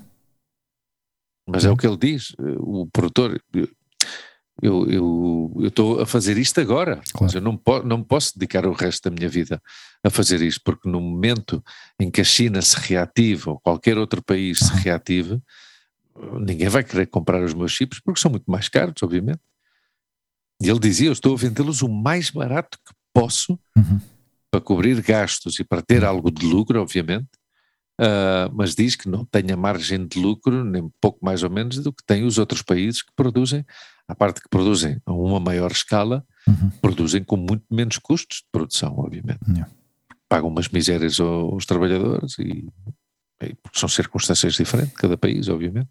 Mas 1.48 1.66
é 1.66 1.72
o 1.72 1.78
que 1.78 1.86
ele 1.86 1.98
diz, 1.98 2.34
o 2.39 2.88
produtor. 2.88 3.41
Eu 4.62 5.52
estou 5.64 5.98
eu, 5.98 6.04
a 6.04 6.06
fazer 6.06 6.38
isto 6.38 6.62
agora, 6.62 7.02
claro. 7.12 7.20
mas 7.22 7.34
eu 7.34 7.41
não, 7.41 7.58
po, 7.58 7.82
não 7.84 8.04
posso 8.04 8.38
dedicar 8.38 8.66
o 8.66 8.72
resto 8.72 9.10
da 9.10 9.16
minha 9.16 9.28
vida 9.28 9.62
a 10.04 10.10
fazer 10.10 10.41
isto, 10.41 10.62
porque 10.64 10.88
no 10.88 11.02
momento 11.02 11.64
em 12.00 12.10
que 12.10 12.22
a 12.22 12.24
China 12.24 12.62
se 12.62 12.78
reativa 12.78 13.52
ou 13.52 13.60
qualquer 13.60 13.98
outro 13.98 14.22
país 14.24 14.62
uhum. 14.62 14.68
se 14.68 14.74
reative, 14.76 15.41
ninguém 16.39 16.70
vai 16.70 16.84
querer 16.84 17.08
comprar 17.08 17.44
os 17.44 17.54
meus 17.54 17.72
chips 17.72 18.00
porque 18.00 18.22
são 18.22 18.32
muito 18.32 18.50
mais 18.50 18.70
caros, 18.70 19.02
obviamente. 19.02 19.41
E 20.62 20.70
ele 20.70 20.80
dizia: 20.80 21.08
Eu 21.08 21.14
estou 21.14 21.34
a 21.34 21.38
vendê-los 21.38 21.82
o 21.82 21.89
mais 21.89 22.30
barato 22.30 22.78
que 22.86 22.94
posso 23.14 23.60
uhum. 23.76 24.00
para 24.52 24.62
cobrir 24.62 25.02
gastos 25.02 25.60
e 25.60 25.64
para 25.64 25.82
ter 25.82 26.06
algo 26.06 26.32
de 26.32 26.46
lucro, 26.46 26.82
obviamente. 26.82 27.28
Uh, 28.00 28.50
mas 28.52 28.74
diz 28.74 28.96
que 28.96 29.08
não 29.08 29.24
tem 29.24 29.52
a 29.52 29.58
margem 29.58 30.08
de 30.08 30.20
lucro, 30.20 30.64
nem 30.64 30.91
pouco 31.00 31.24
mais 31.24 31.44
ou 31.44 31.50
menos, 31.50 31.78
do 31.78 31.94
que 31.94 32.04
têm 32.04 32.24
os 32.24 32.38
outros 32.38 32.64
países 32.64 33.04
que 33.04 33.12
produzem, 33.16 33.64
a 34.08 34.16
parte 34.16 34.41
que 34.41 34.50
produzem 34.50 35.00
a 35.06 35.14
uma 35.14 35.39
maior 35.39 35.72
escala, 35.72 36.26
uhum. 36.48 36.72
produzem 36.82 37.24
com 37.24 37.38
muito 37.38 37.66
menos 37.72 37.98
custos 38.00 38.38
de 38.38 38.46
produção, 38.52 38.96
obviamente. 38.98 39.39
Yeah. 39.48 39.70
Pagam 40.28 40.50
umas 40.50 40.70
misérias 40.70 41.20
aos, 41.20 41.66
trabalhadores 41.66 42.38
e, 42.39 42.68
e, 43.44 43.56
porque 43.62 43.80
são 43.80 43.88
circunstâncias 43.88 44.56
diferentes, 44.56 44.96
cada 44.96 45.16
país, 45.16 45.48
obviamente. 45.48 45.89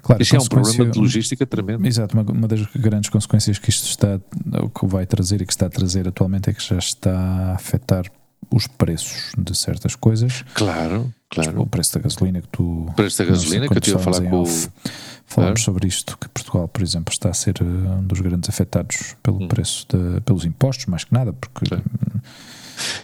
Claro, 0.00 0.22
Isso 0.22 0.36
é 0.36 0.38
um 0.38 0.46
problema 0.46 0.90
de 0.90 0.98
logística 0.98 1.44
tremendo. 1.44 1.84
Exato, 1.84 2.14
uma, 2.16 2.22
uma, 2.22 2.46
das 2.46 2.64
grandes 2.66 3.10
consequências 3.10 3.58
que 3.58 3.68
isto 3.68 3.88
está, 3.88 4.20
que 4.20 4.86
vai 4.86 5.04
trazer 5.04 5.42
e 5.42 5.46
que 5.46 5.52
está 5.52 5.66
a 5.66 5.70
trazer 5.70 6.06
atualmente 6.06 6.50
é 6.50 6.52
que 6.52 6.62
já 6.62 6.78
está 6.78 7.18
a 7.18 7.54
afetar 7.56 8.08
os 8.50 8.66
preços 8.66 9.32
de 9.36 9.56
certas 9.56 9.94
coisas. 9.94 10.44
Claro, 10.54 11.12
claro. 11.28 11.62
O 11.62 11.66
preço 11.66 11.94
da 11.94 12.00
gasolina 12.00 12.40
que 12.40 12.48
tu. 12.48 12.86
O 12.88 12.92
preço 12.94 13.18
da 13.18 13.24
gasolina 13.24 13.68
que 13.68 13.72
eu 13.72 13.78
estive 13.78 13.96
a 13.96 14.00
falar 14.00 14.22
com 14.22 14.42
off, 14.42 14.68
Falamos 15.26 15.60
claro. 15.60 15.78
sobre 15.78 15.88
isto, 15.88 16.16
que 16.16 16.28
Portugal, 16.28 16.68
por 16.68 16.82
exemplo, 16.82 17.12
está 17.12 17.30
a 17.30 17.34
ser 17.34 17.56
eh, 17.60 17.64
um 17.64 18.04
dos 18.04 18.20
grandes 18.20 18.48
afetados 18.48 19.16
pelo 19.22 19.42
hum. 19.42 19.48
preço, 19.48 19.84
de, 19.88 20.20
pelos 20.20 20.44
impostos, 20.44 20.86
mais 20.86 21.04
que 21.04 21.12
nada, 21.12 21.32
porque. 21.32 21.64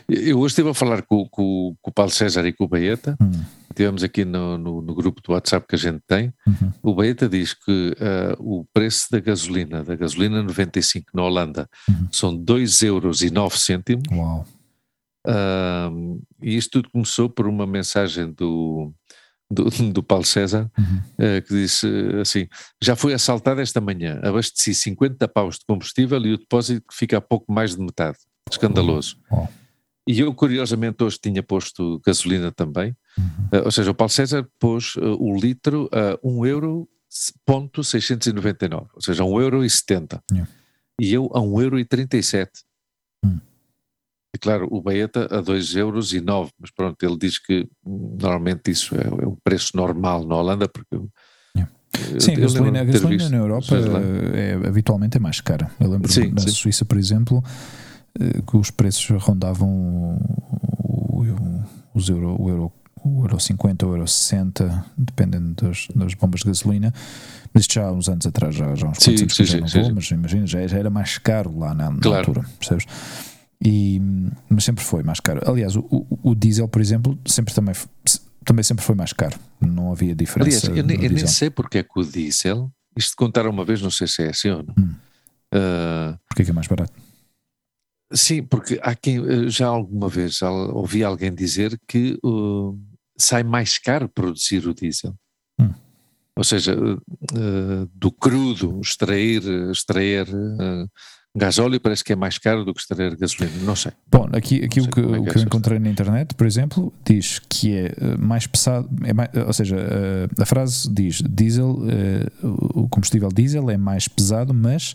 Eu 0.06 0.38
hoje 0.38 0.52
estive 0.52 0.68
a 0.68 0.74
falar 0.74 1.02
com, 1.02 1.26
com, 1.30 1.74
com, 1.80 1.90
o 1.90 1.92
Paulo 1.92 2.10
César 2.10 2.46
e 2.46 2.52
com 2.52 2.64
o 2.64 2.68
Baeta, 2.68 3.16
hum. 3.20 3.30
tivemos 3.74 4.04
aqui 4.04 4.24
no, 4.24 4.56
no, 4.58 4.82
no, 4.82 4.94
grupo 4.94 5.20
do 5.22 5.32
WhatsApp 5.32 5.66
que 5.66 5.74
a 5.74 5.78
gente 5.78 6.00
tem, 6.06 6.32
uhum. 6.46 6.72
o 6.82 6.94
Baeta 6.94 7.26
diz 7.26 7.54
que 7.54 7.96
uh, 7.96 8.36
o 8.38 8.66
preço 8.72 9.06
da 9.10 9.18
gasolina, 9.18 9.82
da 9.82 9.96
gasolina 9.96 10.42
95 10.42 11.06
na 11.14 11.22
Holanda, 11.22 11.66
uhum. 11.88 12.06
são 12.12 12.36
2 12.36 12.82
euros 12.82 13.22
9 13.22 13.58
cêntimos. 13.58 14.04
Uau. 14.12 14.46
E 16.42 16.56
isto 16.56 16.82
tudo 16.82 16.90
começou 16.90 17.28
por 17.28 17.46
uma 17.46 17.66
mensagem 17.66 18.32
do, 18.32 18.92
do, 19.52 19.64
do 19.92 20.02
Paulo 20.02 20.24
César, 20.24 20.70
uhum. 20.78 20.98
uh, 21.18 21.42
que 21.42 21.54
disse 21.54 21.86
assim: 22.20 22.48
Já 22.82 22.96
fui 22.96 23.12
assaltado 23.12 23.60
esta 23.60 23.80
manhã, 23.80 24.18
abasteci 24.22 24.74
50 24.74 25.28
paus 25.28 25.58
de 25.58 25.64
combustível 25.66 26.24
e 26.24 26.32
o 26.32 26.38
depósito 26.38 26.86
fica 26.92 27.18
a 27.18 27.20
pouco 27.20 27.52
mais 27.52 27.76
de 27.76 27.82
metade. 27.82 28.18
Escandaloso. 28.50 29.16
Uhum. 29.30 29.46
E 30.08 30.18
eu, 30.18 30.34
curiosamente, 30.34 31.04
hoje 31.04 31.18
tinha 31.22 31.42
posto 31.42 32.00
gasolina 32.04 32.50
também, 32.50 32.96
uhum. 33.16 33.60
uh, 33.60 33.64
ou 33.64 33.70
seja, 33.70 33.90
o 33.90 33.94
Paulo 33.94 34.10
César 34.10 34.48
pôs 34.58 34.96
uh, 34.96 35.16
o 35.20 35.36
litro 35.36 35.88
a 35.92 36.18
1 36.26 36.46
euro 36.46 36.88
ponto 37.44 37.84
699, 37.84 38.88
ou 38.94 39.02
seja, 39.02 39.22
1 39.22 39.40
euro 39.40 39.64
e 39.64 39.70
70. 39.70 40.22
Yeah. 40.32 40.50
E 41.00 41.12
eu 41.12 41.30
a 41.34 41.40
1 41.40 41.62
euro 41.62 41.84
37. 41.84 42.50
E 44.34 44.38
claro, 44.38 44.66
o 44.70 44.80
Baeta 44.80 45.28
a 45.30 45.40
2 45.40 45.76
euros 45.76 46.12
e 46.14 46.20
9, 46.20 46.52
mas 46.58 46.70
pronto, 46.70 47.02
ele 47.04 47.18
diz 47.18 47.38
que 47.38 47.68
normalmente 47.84 48.70
isso 48.70 48.94
é, 48.94 49.06
é 49.06 49.26
um 49.26 49.36
preço 49.44 49.76
normal 49.76 50.26
na 50.26 50.36
Holanda, 50.36 50.68
porque 50.68 50.96
Sim, 52.18 52.32
a 52.32 52.40
gasolina, 52.40 52.80
a 52.80 52.84
gasolina 52.84 53.28
na 53.28 53.36
Europa 53.36 53.76
é, 54.34 54.54
habitualmente 54.66 55.18
é 55.18 55.20
mais 55.20 55.40
cara. 55.40 55.70
Eu 55.78 55.90
lembro 55.90 56.10
sim, 56.10 56.30
na 56.30 56.40
sim. 56.40 56.48
Suíça, 56.48 56.84
por 56.86 56.96
exemplo, 56.96 57.44
eh, 58.18 58.40
que 58.46 58.56
os 58.56 58.70
preços 58.70 59.22
rondavam 59.22 59.68
o, 59.68 61.22
o, 61.22 61.64
os 61.94 62.08
euro, 62.08 62.40
o 62.40 62.48
euro 62.48 62.72
o 63.04 63.24
euro 63.24 63.38
50 63.38 63.84
ou 63.84 63.92
o 63.92 63.96
euro 63.96 64.06
60, 64.06 64.84
dependendo 64.96 65.54
das, 65.54 65.88
das, 65.94 66.14
bombas 66.14 66.40
de 66.40 66.46
gasolina, 66.46 66.94
mas 67.52 67.62
isto 67.62 67.74
já 67.74 67.86
há 67.86 67.92
uns 67.92 68.08
anos 68.08 68.24
atrás, 68.26 68.54
já, 68.54 68.74
já 68.76 68.86
há 68.86 68.90
uns 68.90 68.98
sim, 68.98 69.16
sim, 69.16 69.26
que 69.26 69.44
já 69.44 69.58
não 69.58 69.66
vou, 69.66 69.94
mas 69.96 70.10
imagina, 70.10 70.46
já, 70.46 70.64
já, 70.66 70.78
era 70.78 70.88
mais 70.88 71.18
caro 71.18 71.58
lá 71.58 71.74
na, 71.74 71.90
na 71.90 71.98
claro. 71.98 72.18
altura, 72.28 72.46
percebes? 72.60 72.86
E, 73.64 74.00
mas 74.48 74.64
sempre 74.64 74.82
foi 74.82 75.02
mais 75.04 75.20
caro. 75.20 75.40
Aliás, 75.48 75.76
o, 75.76 75.80
o, 75.88 76.30
o, 76.30 76.34
diesel, 76.34 76.66
por 76.66 76.80
exemplo, 76.80 77.16
sempre 77.24 77.54
também, 77.54 77.74
também 78.44 78.64
sempre 78.64 78.84
foi 78.84 78.96
mais 78.96 79.12
caro, 79.12 79.38
não 79.60 79.92
havia 79.92 80.16
diferença. 80.16 80.66
Aliás, 80.66 80.78
eu, 80.78 80.84
nem, 80.84 81.04
eu 81.04 81.10
nem 81.10 81.26
sei 81.26 81.48
porque 81.48 81.78
é 81.78 81.82
que 81.84 81.98
o 81.98 82.02
diesel, 82.02 82.72
isto 82.96 83.16
contaram 83.16 83.50
uma 83.50 83.64
vez, 83.64 83.80
não 83.80 83.90
sei 83.90 84.08
se 84.08 84.24
é 84.24 84.30
assim 84.30 84.50
ou 84.50 84.64
não. 84.64 84.74
Hum. 84.76 84.94
Uh, 85.54 86.18
porque 86.26 86.42
é 86.42 86.44
que 86.44 86.50
é 86.50 86.54
mais 86.54 86.66
barato? 86.66 86.92
Sim, 88.12 88.42
porque 88.42 88.80
há 88.82 88.94
quem, 88.94 89.18
eh, 89.18 89.48
já 89.48 89.68
alguma 89.68 90.08
vez 90.08 90.36
já 90.36 90.50
ouvi 90.50 91.02
alguém 91.02 91.32
dizer 91.34 91.80
que 91.88 92.18
uh, 92.22 92.78
sai 93.16 93.42
mais 93.42 93.78
caro 93.78 94.08
produzir 94.08 94.66
o 94.66 94.74
diesel. 94.74 95.14
Hum. 95.58 95.72
Ou 96.36 96.44
seja, 96.44 96.76
uh, 96.76 97.90
do 97.94 98.10
crudo, 98.10 98.80
extrair, 98.82 99.42
extrair 99.70 100.26
gasóleo 101.36 101.80
parece 101.80 102.04
que 102.04 102.12
é 102.12 102.16
mais 102.16 102.38
caro 102.38 102.64
do 102.64 102.74
que 102.74 102.80
extrair 102.80 103.16
gasolina, 103.16 103.52
não 103.64 103.74
sei. 103.74 103.92
Bom, 104.10 104.28
aqui, 104.32 104.64
aqui 104.64 104.80
o 104.80 104.88
que, 104.88 105.00
é 105.00 105.02
o 105.02 105.24
que 105.24 105.38
eu 105.38 105.42
encontrei 105.42 105.78
na 105.78 105.88
internet, 105.88 106.34
por 106.34 106.46
exemplo, 106.46 106.92
diz 107.04 107.40
que 107.48 107.74
é 107.74 108.16
mais 108.18 108.46
pesado, 108.46 108.88
é 109.04 109.12
mais, 109.12 109.30
ou 109.34 109.52
seja, 109.52 109.76
a 110.38 110.44
frase 110.44 110.92
diz 110.92 111.22
diesel, 111.22 111.78
o 112.74 112.86
combustível 112.88 113.30
diesel 113.30 113.70
é 113.70 113.78
mais 113.78 114.08
pesado, 114.08 114.52
mas 114.52 114.94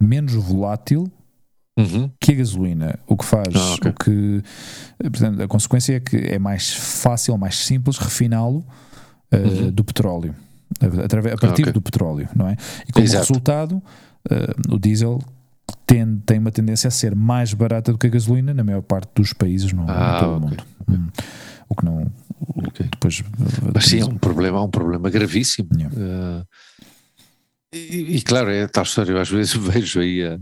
menos 0.00 0.34
volátil 0.34 1.10
Uhum. 1.76 2.08
que 2.20 2.30
a 2.30 2.34
gasolina. 2.36 3.00
O 3.04 3.16
que 3.16 3.24
faz, 3.24 3.48
ah, 3.52 3.74
okay. 3.74 3.90
o 3.90 3.94
que, 3.94 4.42
portanto, 5.10 5.42
a 5.42 5.48
consequência 5.48 5.96
é 5.96 6.00
que 6.00 6.16
é 6.16 6.38
mais 6.38 6.72
fácil, 6.72 7.36
mais 7.36 7.56
simples 7.58 7.98
refiná-lo 7.98 8.58
uh, 9.32 9.36
uhum. 9.36 9.70
do 9.72 9.82
petróleo, 9.82 10.36
através, 11.02 11.34
a 11.34 11.36
partir 11.36 11.62
ah, 11.62 11.64
okay. 11.64 11.72
do 11.72 11.82
petróleo, 11.82 12.28
não 12.36 12.46
é? 12.46 12.56
E 12.88 12.92
como 12.92 13.04
Exato. 13.04 13.26
resultado, 13.26 13.82
uh, 14.30 14.74
o 14.74 14.78
diesel 14.78 15.20
tem, 15.86 16.18
tem 16.20 16.38
uma 16.38 16.50
tendência 16.50 16.88
a 16.88 16.90
ser 16.90 17.14
mais 17.14 17.54
barata 17.54 17.92
do 17.92 17.98
que 17.98 18.06
a 18.06 18.10
gasolina 18.10 18.52
na 18.52 18.64
maior 18.64 18.82
parte 18.82 19.10
dos 19.14 19.32
países 19.32 19.72
no, 19.72 19.84
ah, 19.88 20.18
todo 20.20 20.36
okay. 20.36 20.36
o 20.36 20.50
mundo. 20.50 20.64
Hum. 20.88 21.08
O 21.68 21.74
que 21.74 21.84
não. 21.84 22.12
Depois, 22.90 23.22
Mas 23.74 23.86
sim, 23.86 24.00
é 24.00 24.04
um 24.04 24.18
problema, 24.18 24.58
é 24.58 24.60
um 24.60 24.70
problema 24.70 25.08
gravíssimo. 25.08 25.68
Yeah. 25.74 25.96
Uh, 25.96 26.46
e, 27.72 28.16
e, 28.16 28.22
claro, 28.22 28.50
é 28.50 28.66
tal 28.66 28.82
história, 28.82 29.12
eu 29.12 29.20
às 29.20 29.30
vezes 29.30 29.54
vejo 29.56 30.00
aí 30.00 30.22
a 30.24 30.38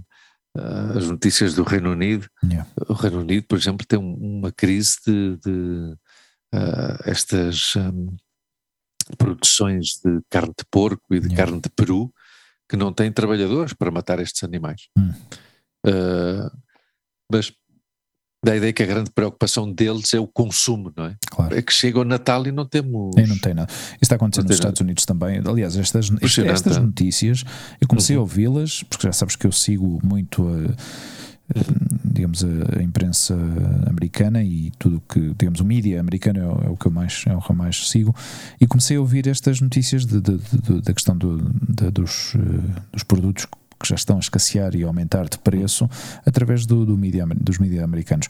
uh, 0.57 0.99
as 0.99 1.09
notícias 1.09 1.55
do 1.55 1.63
Reino 1.63 1.93
Unido. 1.93 2.27
Yeah. 2.45 2.69
O 2.89 2.95
Reino 2.95 3.21
Unido, 3.21 3.47
por 3.47 3.59
exemplo, 3.59 3.87
tem 3.87 3.99
uma 3.99 4.53
crise 4.53 4.97
de, 5.07 5.37
de 5.39 5.95
uh, 6.55 6.99
estas 7.05 7.75
um, 7.77 8.15
produções 9.17 10.01
de 10.05 10.21
carne 10.31 10.53
de 10.57 10.65
porco 10.71 11.15
e 11.15 11.21
de 11.21 11.27
yeah. 11.27 11.37
carne 11.37 11.61
de 11.61 11.69
peru 11.71 12.13
que 12.73 12.77
não 12.79 12.91
têm 12.91 13.13
trabalhadores 13.13 13.75
para 13.75 13.91
matar 13.91 14.19
estes 14.19 14.43
animais. 14.43 14.89
Hum. 14.97 15.13
Uh, 15.87 16.51
mas 17.31 17.53
da 18.43 18.57
ideia 18.57 18.73
que 18.73 18.83
a 18.83 18.87
grande 18.87 19.11
preocupação 19.11 19.71
deles 19.71 20.15
é 20.15 20.19
o 20.19 20.27
consumo, 20.27 20.91
não 20.97 21.05
é? 21.05 21.17
Claro. 21.31 21.55
É 21.55 21.61
que 21.61 21.71
chega 21.71 22.01
o 22.01 22.05
Natal 22.05 22.47
e 22.47 22.51
não 22.51 22.65
temos. 22.65 23.15
E 23.19 23.27
não 23.27 23.37
tem 23.37 23.53
nada. 23.53 23.71
Isso 23.71 23.99
está 24.01 24.15
acontecendo 24.15 24.47
nos 24.47 24.57
Estados 24.57 24.81
Unidos 24.81 25.05
também. 25.05 25.43
Aliás, 25.47 25.77
estas, 25.77 26.11
estas 26.23 26.79
notícias, 26.79 27.45
eu 27.79 27.87
comecei 27.87 28.17
uhum. 28.17 28.23
a 28.23 28.25
ouvi-las, 28.25 28.83
porque 28.85 29.07
já 29.07 29.13
sabes 29.13 29.37
que 29.37 29.47
eu 29.47 29.53
sigo 29.53 30.01
muito. 30.03 30.43
Uh, 30.43 30.75
digamos, 32.05 32.45
a, 32.45 32.83
imprensa 32.83 33.37
americana 33.87 34.43
e 34.43 34.71
tudo 34.79 35.03
que, 35.09 35.35
digamos, 35.39 35.61
o 35.61 35.65
mídia 35.65 36.01
americano 36.01 36.39
é, 36.39 36.67
é, 36.67 36.71
o 36.71 36.77
que 36.77 36.87
eu 36.87 36.91
mais, 36.91 37.25
é 37.27 37.35
o 37.35 37.41
que 37.41 37.51
eu 37.51 37.57
mais 37.57 37.89
sigo. 37.89 38.15
E 38.61 38.67
comecei 38.67 38.97
a 38.97 39.01
ouvir 39.01 39.27
estas 39.27 39.61
notícias 39.61 40.05
de, 40.05 40.21
de, 40.21 40.39
de, 40.39 40.81
da 40.83 40.93
questão 40.93 41.17
do, 41.17 41.39
dos, 41.91 42.35
dos 42.93 43.03
produtos 43.03 43.47
que 43.83 43.89
já 43.89 43.97
estão 43.97 44.17
a 44.17 44.21
escassear 44.21 44.75
e 44.75 44.85
a 44.85 44.87
aumentar 44.87 45.29
de 45.29 45.37
preço 45.39 45.89
através 46.25 46.65
do, 46.65 46.87
do 46.87 46.97
media, 46.97 47.27
dos 47.27 47.59
mídias 47.59 47.83
americanos. 47.83 48.29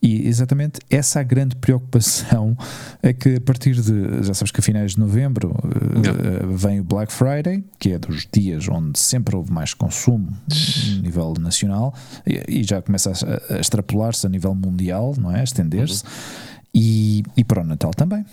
E 0.00 0.26
exatamente 0.28 0.80
essa 0.90 1.18
é 1.18 1.20
a 1.20 1.24
grande 1.24 1.56
preocupação 1.56 2.56
é 3.02 3.12
que 3.12 3.36
a 3.36 3.40
partir 3.40 3.74
de, 3.74 4.22
já 4.22 4.34
sabes 4.34 4.52
que 4.52 4.60
a 4.60 4.62
finais 4.62 4.92
de 4.92 5.00
novembro 5.00 5.50
uh, 5.50 6.56
vem 6.56 6.80
o 6.80 6.84
Black 6.84 7.12
Friday, 7.12 7.64
que 7.78 7.92
é 7.92 7.98
dos 7.98 8.28
dias 8.30 8.68
onde 8.68 8.98
sempre 8.98 9.34
houve 9.34 9.52
mais 9.52 9.74
consumo 9.74 10.28
a 10.50 11.02
nível 11.02 11.34
nacional 11.40 11.94
e, 12.26 12.60
e 12.60 12.62
já 12.62 12.82
começa 12.82 13.10
a, 13.10 13.54
a 13.54 13.60
extrapolar-se 13.60 14.26
a 14.26 14.30
nível 14.30 14.54
mundial, 14.54 15.14
não 15.18 15.34
é? 15.34 15.40
A 15.40 15.44
estender-se. 15.44 16.04
Uhum. 16.04 16.10
E, 16.72 17.24
e 17.36 17.42
para 17.42 17.62
o 17.62 17.64
Natal 17.64 17.90
também 17.92 18.24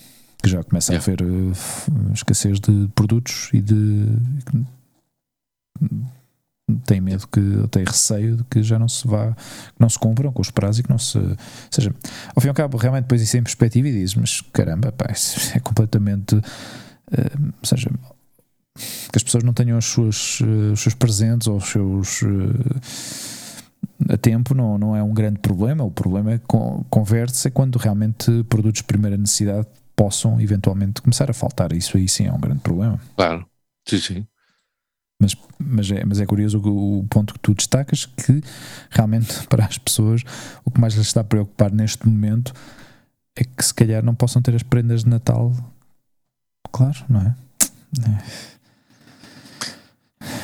que 0.41 0.49
já 0.49 0.63
começa 0.63 0.93
yeah. 0.93 1.03
a 1.03 1.13
haver 1.13 1.25
uh, 1.25 2.13
escassez 2.13 2.59
de 2.59 2.87
produtos 2.93 3.49
e 3.53 3.59
de 3.59 4.05
tem 6.85 6.99
medo 6.99 7.27
que, 7.27 7.41
tem 7.71 7.83
receio 7.85 8.37
de 8.37 8.43
que 8.43 8.61
já 8.61 8.77
não 8.77 8.89
se 8.89 9.07
vá, 9.07 9.31
que 9.31 9.79
não 9.79 9.89
se 9.89 9.97
cumpram 9.97 10.31
com 10.31 10.41
os 10.41 10.51
prazos 10.51 10.79
e 10.79 10.83
que 10.83 10.89
não 10.89 10.97
se. 10.97 11.17
Ou 11.17 11.37
seja, 11.71 11.93
ao 12.35 12.41
fim 12.41 12.47
e 12.47 12.49
ao 12.49 12.55
cabo, 12.55 12.77
realmente 12.77 13.03
depois 13.03 13.21
isso 13.21 13.37
é 13.37 13.39
em 13.39 13.43
perspectiva 13.43 13.87
e 13.87 13.91
dizes, 13.93 14.15
mas 14.15 14.41
caramba, 14.51 14.91
pá, 14.91 15.11
isso 15.11 15.39
é 15.55 15.59
completamente. 15.59 16.35
Uh, 16.35 17.53
ou 17.61 17.65
seja, 17.65 17.89
que 18.75 19.15
as 19.15 19.23
pessoas 19.23 19.43
não 19.43 19.53
tenham 19.53 19.77
os 19.77 19.85
seus, 19.85 20.41
uh, 20.41 20.73
os 20.73 20.81
seus 20.81 20.93
presentes 20.93 21.47
ou 21.47 21.57
os 21.57 21.69
seus. 21.69 22.21
Uh, 22.21 23.17
a 24.09 24.17
tempo 24.17 24.53
não, 24.53 24.77
não 24.77 24.95
é 24.95 25.01
um 25.01 25.13
grande 25.13 25.39
problema, 25.39 25.83
o 25.83 25.89
problema 25.89 26.33
é 26.33 26.41
converte-se 26.89 27.47
é 27.47 27.51
quando 27.51 27.77
realmente 27.77 28.43
produtos 28.43 28.81
de 28.81 28.87
primeira 28.87 29.17
necessidade 29.17 29.67
possam 29.95 30.39
eventualmente 30.39 31.01
começar 31.01 31.29
a 31.31 31.33
faltar. 31.33 31.73
Isso 31.73 31.97
aí 31.97 32.07
sim 32.07 32.27
é 32.27 32.31
um 32.31 32.39
grande 32.39 32.59
problema. 32.59 32.99
Claro, 33.15 33.45
sim, 33.87 33.97
sim. 33.97 34.27
Mas, 35.19 35.35
mas, 35.57 35.91
é, 35.91 36.05
mas 36.05 36.19
é 36.19 36.25
curioso 36.25 36.59
o, 36.59 36.99
o, 36.99 37.07
ponto 37.07 37.33
que 37.33 37.39
tu 37.39 37.53
destacas 37.53 38.05
que 38.05 38.41
realmente 38.91 39.45
para 39.49 39.65
as 39.65 39.77
pessoas 39.77 40.21
o 40.63 40.69
que 40.69 40.79
mais 40.79 40.93
lhes 40.93 41.07
está 41.07 41.21
a 41.21 41.23
preocupar 41.23 41.71
neste 41.71 42.07
momento 42.07 42.53
é 43.35 43.43
que 43.43 43.65
se 43.65 43.73
calhar 43.73 44.03
não 44.03 44.15
possam 44.15 44.41
ter 44.41 44.55
as 44.55 44.63
prendas 44.63 45.03
de 45.03 45.09
Natal. 45.09 45.53
Claro, 46.71 47.05
não 47.07 47.21
é? 47.21 47.35
é. 48.03 48.57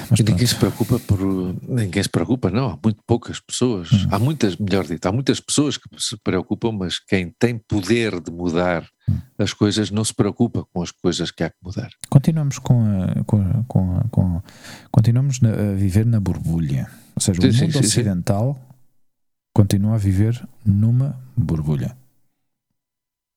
Mas 0.10 0.20
e 0.20 0.24
ninguém 0.24 0.46
se 0.46 0.56
preocupa 0.56 1.00
por. 1.00 1.20
Ninguém 1.68 2.04
se 2.04 2.10
preocupa, 2.10 2.50
não. 2.50 2.72
Há 2.72 2.80
muito 2.84 3.00
poucas 3.06 3.40
pessoas. 3.40 3.92
Hum. 3.92 4.08
Há 4.12 4.20
muitas, 4.20 4.56
melhor 4.58 4.86
dito, 4.86 5.06
há 5.08 5.12
muitas 5.12 5.40
pessoas 5.40 5.78
que 5.78 5.88
se 5.98 6.16
preocupam, 6.18 6.72
mas 6.72 7.00
quem 7.00 7.34
tem 7.40 7.58
poder 7.58 8.20
de 8.20 8.32
mudar. 8.32 8.88
As 9.38 9.54
coisas 9.54 9.92
não 9.92 10.04
se 10.04 10.14
preocupa 10.14 10.66
com 10.72 10.82
as 10.82 10.92
coisas 10.92 11.32
que 11.32 11.44
há 11.44 11.50
que 11.50 11.58
mudar. 11.62 11.90
Continuamos 12.10 12.60
com 12.60 12.82
a, 12.82 13.24
com, 13.26 13.42
a, 13.42 13.64
com, 13.68 13.98
a, 13.98 14.04
com 14.10 14.42
continuamos 14.92 15.40
a 15.44 15.74
viver 15.76 16.06
na 16.06 16.20
borbulha. 16.20 16.90
Ou 17.16 17.22
seja, 17.22 17.42
sim, 17.42 17.48
o 17.48 17.62
mundo 17.62 17.74
sim, 17.74 17.80
ocidental 17.80 18.56
sim. 18.56 18.76
continua 19.54 19.96
a 19.96 19.98
viver 19.98 20.48
numa 20.66 21.20
borbulha. 21.36 21.96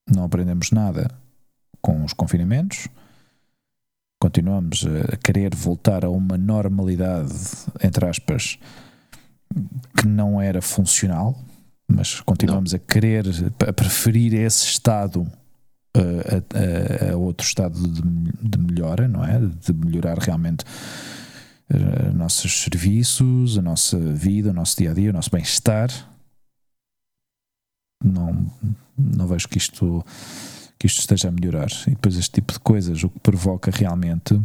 Não 0.09 0.25
aprendemos 0.25 0.71
nada 0.71 1.11
com 1.81 2.05
os 2.05 2.13
confinamentos 2.13 2.89
continuamos 4.19 4.85
a 4.85 5.17
querer 5.17 5.55
voltar 5.55 6.05
a 6.05 6.11
uma 6.11 6.37
normalidade, 6.37 7.33
entre 7.83 8.07
aspas, 8.07 8.59
que 9.97 10.07
não 10.07 10.41
era 10.41 10.61
funcional, 10.61 11.39
mas 11.89 12.21
continuamos 12.21 12.73
não. 12.73 12.77
a 12.77 12.81
querer, 12.81 13.25
a 13.67 13.73
preferir 13.73 14.35
esse 14.35 14.67
estado 14.67 15.31
a, 15.99 17.09
a, 17.09 17.13
a 17.13 17.17
outro 17.17 17.47
estado 17.47 17.81
de, 17.89 18.03
de, 18.43 18.59
melhora, 18.59 19.09
não 19.09 19.25
é? 19.25 19.39
De 19.39 19.73
melhorar 19.73 20.19
realmente 20.19 20.65
uh, 21.71 22.13
nossos 22.15 22.63
serviços, 22.63 23.59
a 23.59 23.63
nossa 23.63 23.99
vida, 23.99 24.51
o 24.51 24.55
nosso 24.55 24.77
dia 24.77 24.91
a 24.91 24.95
dia, 24.95 25.11
o 25.11 25.13
nosso 25.13 25.31
bem-estar. 25.31 25.91
Não, 28.05 28.51
não 28.97 29.27
vejo 29.27 29.49
que 29.49 29.59
isto 29.59 30.05
que 30.79 30.87
isto 30.87 31.01
esteja 31.01 31.29
a 31.29 31.33
melhorar. 31.33 31.69
E 31.87 31.91
depois 31.91 32.17
este 32.17 32.33
tipo 32.33 32.53
de 32.53 32.61
coisas, 32.61 33.03
o 33.03 33.09
que 33.09 33.19
provoca 33.21 33.71
realmente 33.71 34.39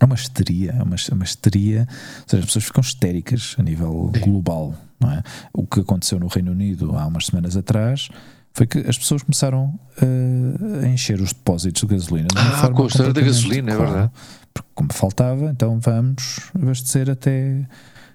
é 0.00 0.04
uma 0.04 0.14
histeria, 0.14 0.72
é 0.72 0.82
uma, 0.82 0.96
é 0.96 1.14
uma 1.14 1.24
histeria, 1.24 1.86
ou 2.20 2.28
seja, 2.28 2.40
as 2.40 2.46
pessoas 2.46 2.64
ficam 2.64 2.80
histéricas 2.80 3.56
a 3.58 3.62
nível 3.62 4.10
global, 4.20 4.74
não 4.98 5.10
é? 5.10 5.22
O 5.52 5.66
que 5.66 5.80
aconteceu 5.80 6.18
no 6.18 6.26
Reino 6.26 6.52
Unido 6.52 6.96
há 6.96 7.06
umas 7.06 7.26
semanas 7.26 7.56
atrás 7.56 8.08
foi 8.54 8.66
que 8.66 8.78
as 8.78 8.98
pessoas 8.98 9.22
começaram 9.22 9.78
a, 9.98 10.84
a 10.84 10.88
encher 10.88 11.20
os 11.20 11.32
depósitos 11.32 11.82
de 11.82 11.88
gasolina. 11.88 12.28
De 12.28 12.38
ah, 12.38 12.70
com 12.70 12.84
a 12.84 12.86
história 12.86 13.12
da 13.12 13.20
gasolina, 13.20 13.74
claro, 13.74 13.90
é 13.90 13.92
verdade. 13.92 14.12
Porque 14.52 14.68
como 14.74 14.92
faltava, 14.92 15.50
então 15.50 15.80
vamos 15.80 16.50
abastecer 16.54 17.08
até, 17.08 17.66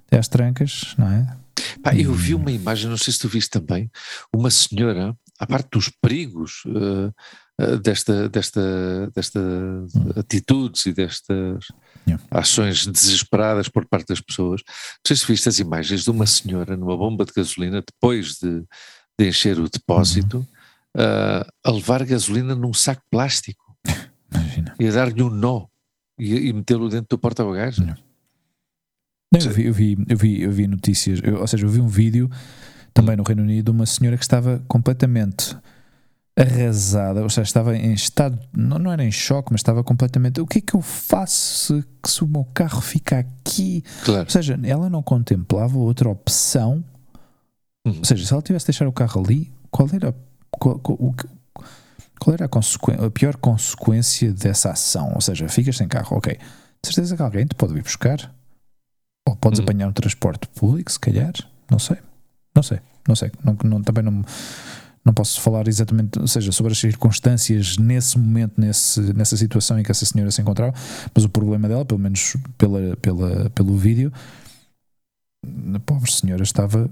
até 0.08 0.20
às 0.20 0.28
trancas, 0.28 0.94
não 0.98 1.10
é? 1.10 1.38
Pá, 1.82 1.96
eu 1.96 2.14
vi 2.14 2.36
uma 2.36 2.52
imagem, 2.52 2.90
não 2.90 2.98
sei 2.98 3.12
se 3.12 3.20
tu 3.20 3.28
viste 3.28 3.50
também, 3.50 3.90
uma 4.34 4.52
senhora 4.52 5.16
à 5.40 5.46
parte 5.48 5.70
dos 5.72 5.90
perigos 6.02 6.64
uh, 6.66 7.14
uh, 7.62 7.78
desta, 7.80 8.30
desta, 8.30 9.12
desta 9.16 9.40
hum. 9.40 9.88
atitudes 10.16 10.86
e 10.86 10.94
destas 10.94 11.66
yeah. 12.08 12.24
ações 12.32 12.86
desesperadas 12.86 13.70
por 13.70 13.86
parte 13.88 14.08
das 14.08 14.22
pessoas. 14.22 14.62
Não 14.68 15.08
sei 15.08 15.16
se 15.16 15.28
viste 15.28 15.50
as 15.50 15.60
imagens 15.60 16.04
de 16.04 16.12
uma 16.12 16.26
senhora 16.26 16.78
numa 16.78 16.98
bomba 16.98 17.26
de 17.26 17.34
gasolina 17.34 17.82
depois 17.82 18.36
de, 18.36 18.64
de 19.18 19.28
encher 19.28 19.60
o 19.60 19.70
depósito 19.70 20.38
uhum. 20.38 21.02
uh, 21.02 21.52
a 21.64 21.72
levar 21.72 22.06
gasolina 22.06 22.56
num 22.56 22.74
saco 22.74 23.02
plástico 23.10 23.76
Imagina. 24.32 24.76
e 24.80 24.88
a 24.88 24.92
dar-lhe 24.92 25.24
um 25.24 25.30
nó 25.30 25.66
e, 26.18 26.36
e 26.50 26.54
metê-lo 26.54 26.90
dentro 26.90 27.08
do 27.10 27.18
porta-bagagens. 27.18 27.98
Eu 29.34 29.52
vi, 29.52 29.66
eu, 29.66 29.74
vi, 29.74 30.06
eu, 30.08 30.18
vi, 30.18 30.42
eu 30.42 30.52
vi 30.52 30.68
notícias, 30.68 31.20
eu, 31.24 31.40
ou 31.42 31.48
seja, 31.48 31.66
eu 31.66 31.70
vi 31.70 31.82
um 31.82 31.88
vídeo 31.88 32.30
também 32.94 33.16
no 33.16 33.24
Reino 33.24 33.44
Unido, 33.44 33.70
uma 33.70 33.86
senhora 33.86 34.18
que 34.18 34.24
estava 34.24 34.64
completamente 34.68 35.56
arrasada, 36.38 37.24
ou 37.24 37.30
seja, 37.30 37.42
estava 37.42 37.76
em 37.76 37.94
estado, 37.94 38.40
não, 38.54 38.78
não 38.78 38.92
era 38.92 39.04
em 39.04 39.12
choque, 39.12 39.52
mas 39.52 39.60
estava 39.60 39.84
completamente. 39.84 40.40
O 40.40 40.46
que 40.46 40.60
é 40.60 40.62
que 40.62 40.76
eu 40.76 40.82
faço 40.82 41.82
se, 41.82 41.86
se 42.06 42.24
o 42.24 42.28
meu 42.28 42.46
carro 42.54 42.80
fica 42.80 43.20
aqui? 43.20 43.84
Claro. 44.06 44.22
Ou 44.22 44.30
seja, 44.30 44.60
ela 44.64 44.90
não 44.90 45.02
contemplava 45.02 45.78
outra 45.78 46.10
opção. 46.10 46.84
Ou 47.90 48.06
seja, 48.06 48.26
se 48.26 48.34
ela 48.34 48.42
tivesse 48.42 48.66
de 48.66 48.72
deixar 48.72 48.88
o 48.88 48.92
carro 48.92 49.24
ali, 49.24 49.52
qual 49.72 49.88
era, 49.94 50.16
qual, 50.52 50.80
qual, 50.80 50.98
qual 52.20 52.34
era 52.34 52.46
a, 52.46 53.06
a, 53.06 53.12
pior 53.12 53.36
consequência 53.38 54.34
dessa 54.34 54.72
ação? 54.72 55.12
Ou 55.14 55.22
seja, 55.22 55.48
ficas 55.48 55.78
sem 55.78 55.88
carro, 55.88 56.18
ok. 56.18 56.34
De 56.34 56.88
certeza 56.94 57.16
que 57.16 57.22
alguém 57.22 57.46
te 57.46 57.56
pode 57.56 57.74
vir 57.74 57.84
buscar, 57.84 58.34
ou 59.28 59.36
podes 59.36 59.60
uhum. 59.60 59.66
apanhar 59.66 59.88
um 59.88 59.94
transporte 59.94 60.48
público, 60.48 60.92
se 60.92 61.00
calhar, 61.00 61.34
não 61.70 61.80
sei. 61.80 61.98
Não 62.56 62.64
sei, 62.64 62.80
não 63.08 63.16
sei. 63.16 63.32
Não, 63.44 63.58
não, 63.64 63.84
também 63.84 64.04
não, 64.04 64.24
não 65.06 65.14
posso 65.14 65.40
falar 65.42 65.68
exatamente, 65.68 66.20
ou 66.20 66.28
seja, 66.28 66.52
sobre 66.52 66.72
as 66.72 66.80
circunstâncias 66.80 67.78
nesse 67.78 68.18
momento, 68.18 68.60
nesse, 68.60 69.00
nessa 69.14 69.38
situação 69.38 69.80
em 69.80 69.84
que 69.84 69.92
essa 69.92 70.06
senhora 70.06 70.32
se 70.32 70.42
encontrava, 70.42 70.74
mas 71.14 71.24
o 71.24 71.30
problema 71.30 71.68
dela, 71.68 71.86
pelo 71.86 72.00
menos 72.00 72.36
pela, 72.58 72.98
pela, 72.98 73.50
pelo 73.52 73.78
vídeo, 73.78 74.12
a 75.74 75.80
pobre 75.80 76.12
senhora 76.12 76.44
estava 76.44 76.90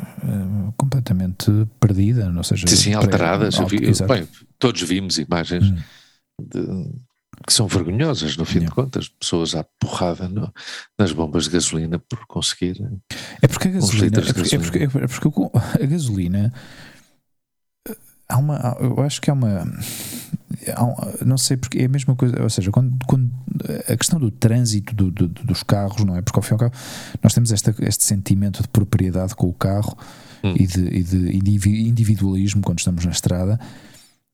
uh, 0.00 0.72
completamente 0.76 1.50
perdida, 1.78 2.32
ou 2.36 2.42
seja, 2.42 2.66
sim, 2.66 2.76
sim 2.76 2.94
alteradas. 2.94 3.58
vi, 3.68 3.78
bem, 4.06 4.28
todos 4.58 4.82
vimos 4.82 5.18
imagens 5.18 5.64
hum. 5.64 5.76
de, 6.40 6.90
que 7.46 7.52
são 7.52 7.66
vergonhosas, 7.66 8.36
no 8.36 8.44
fim 8.44 8.60
de 8.60 8.68
contas, 8.68 9.08
pessoas 9.08 9.54
à 9.54 9.64
porrada 9.78 10.28
no, 10.28 10.52
nas 10.98 11.12
bombas 11.12 11.44
de 11.44 11.50
gasolina 11.50 11.98
por 11.98 12.26
conseguir. 12.26 12.76
É 13.40 13.48
porque 13.48 13.68
a 13.68 13.72
gasolina. 13.72 14.18
É 14.18 14.32
porque, 14.32 14.56
é 14.56 14.58
porque, 14.58 14.78
é 14.78 15.06
porque 15.06 15.82
a 15.82 15.86
gasolina. 15.86 16.52
Há 18.28 18.36
uma, 18.36 18.76
eu 18.78 19.00
acho 19.00 19.20
que 19.20 19.28
há 19.28 19.32
uma, 19.32 19.64
não 21.24 21.38
sei 21.38 21.56
porque 21.56 21.78
é 21.78 21.84
a 21.84 21.88
mesma 21.88 22.16
coisa, 22.16 22.42
ou 22.42 22.50
seja, 22.50 22.70
quando, 22.70 22.96
quando 23.06 23.30
a 23.88 23.96
questão 23.96 24.18
do 24.18 24.30
trânsito 24.30 24.94
do, 24.94 25.10
do, 25.10 25.28
dos 25.28 25.62
carros, 25.62 26.04
não 26.04 26.16
é? 26.16 26.22
Porque 26.22 26.38
ao 26.38 26.42
fim 26.42 26.52
e 26.52 26.54
ao 26.54 26.58
cabo 26.58 26.74
nós 27.22 27.32
temos 27.32 27.52
esta, 27.52 27.74
este 27.80 28.04
sentimento 28.04 28.62
de 28.62 28.68
propriedade 28.68 29.34
com 29.34 29.48
o 29.48 29.52
carro 29.52 29.96
hum. 30.42 30.54
e, 30.56 30.66
de, 30.66 30.86
e 30.88 31.02
de 31.02 31.88
individualismo 31.88 32.62
quando 32.62 32.78
estamos 32.78 33.04
na 33.04 33.12
estrada 33.12 33.58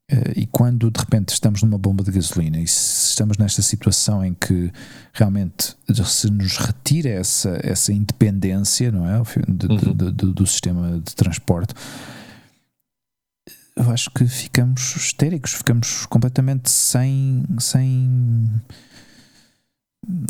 Uh, 0.09 0.31
e 0.37 0.47
quando 0.47 0.89
de 0.89 1.01
repente 1.01 1.31
estamos 1.31 1.65
numa 1.65 1.77
bomba 1.77 2.05
de 2.05 2.13
gasolina 2.13 2.59
e 2.59 2.63
estamos 2.63 3.39
nesta 3.39 3.61
situação 3.61 4.25
em 4.25 4.35
que 4.35 4.73
realmente 5.13 5.75
se 6.05 6.31
nos 6.31 6.59
retira 6.59 7.09
essa, 7.09 7.59
essa 7.61 7.93
independência 7.93 8.93
não 8.93 9.05
é? 9.05 9.21
De, 9.49 9.67
uhum. 9.67 10.33
do 10.33 10.47
sistema 10.47 11.03
de 11.05 11.13
transporte, 11.13 11.75
eu 13.77 13.91
acho 13.91 14.11
que 14.11 14.27
ficamos 14.27 14.97
histéricos, 14.97 15.53
ficamos 15.53 16.07
completamente 16.07 16.71
sem. 16.71 17.45
sem 17.59 18.51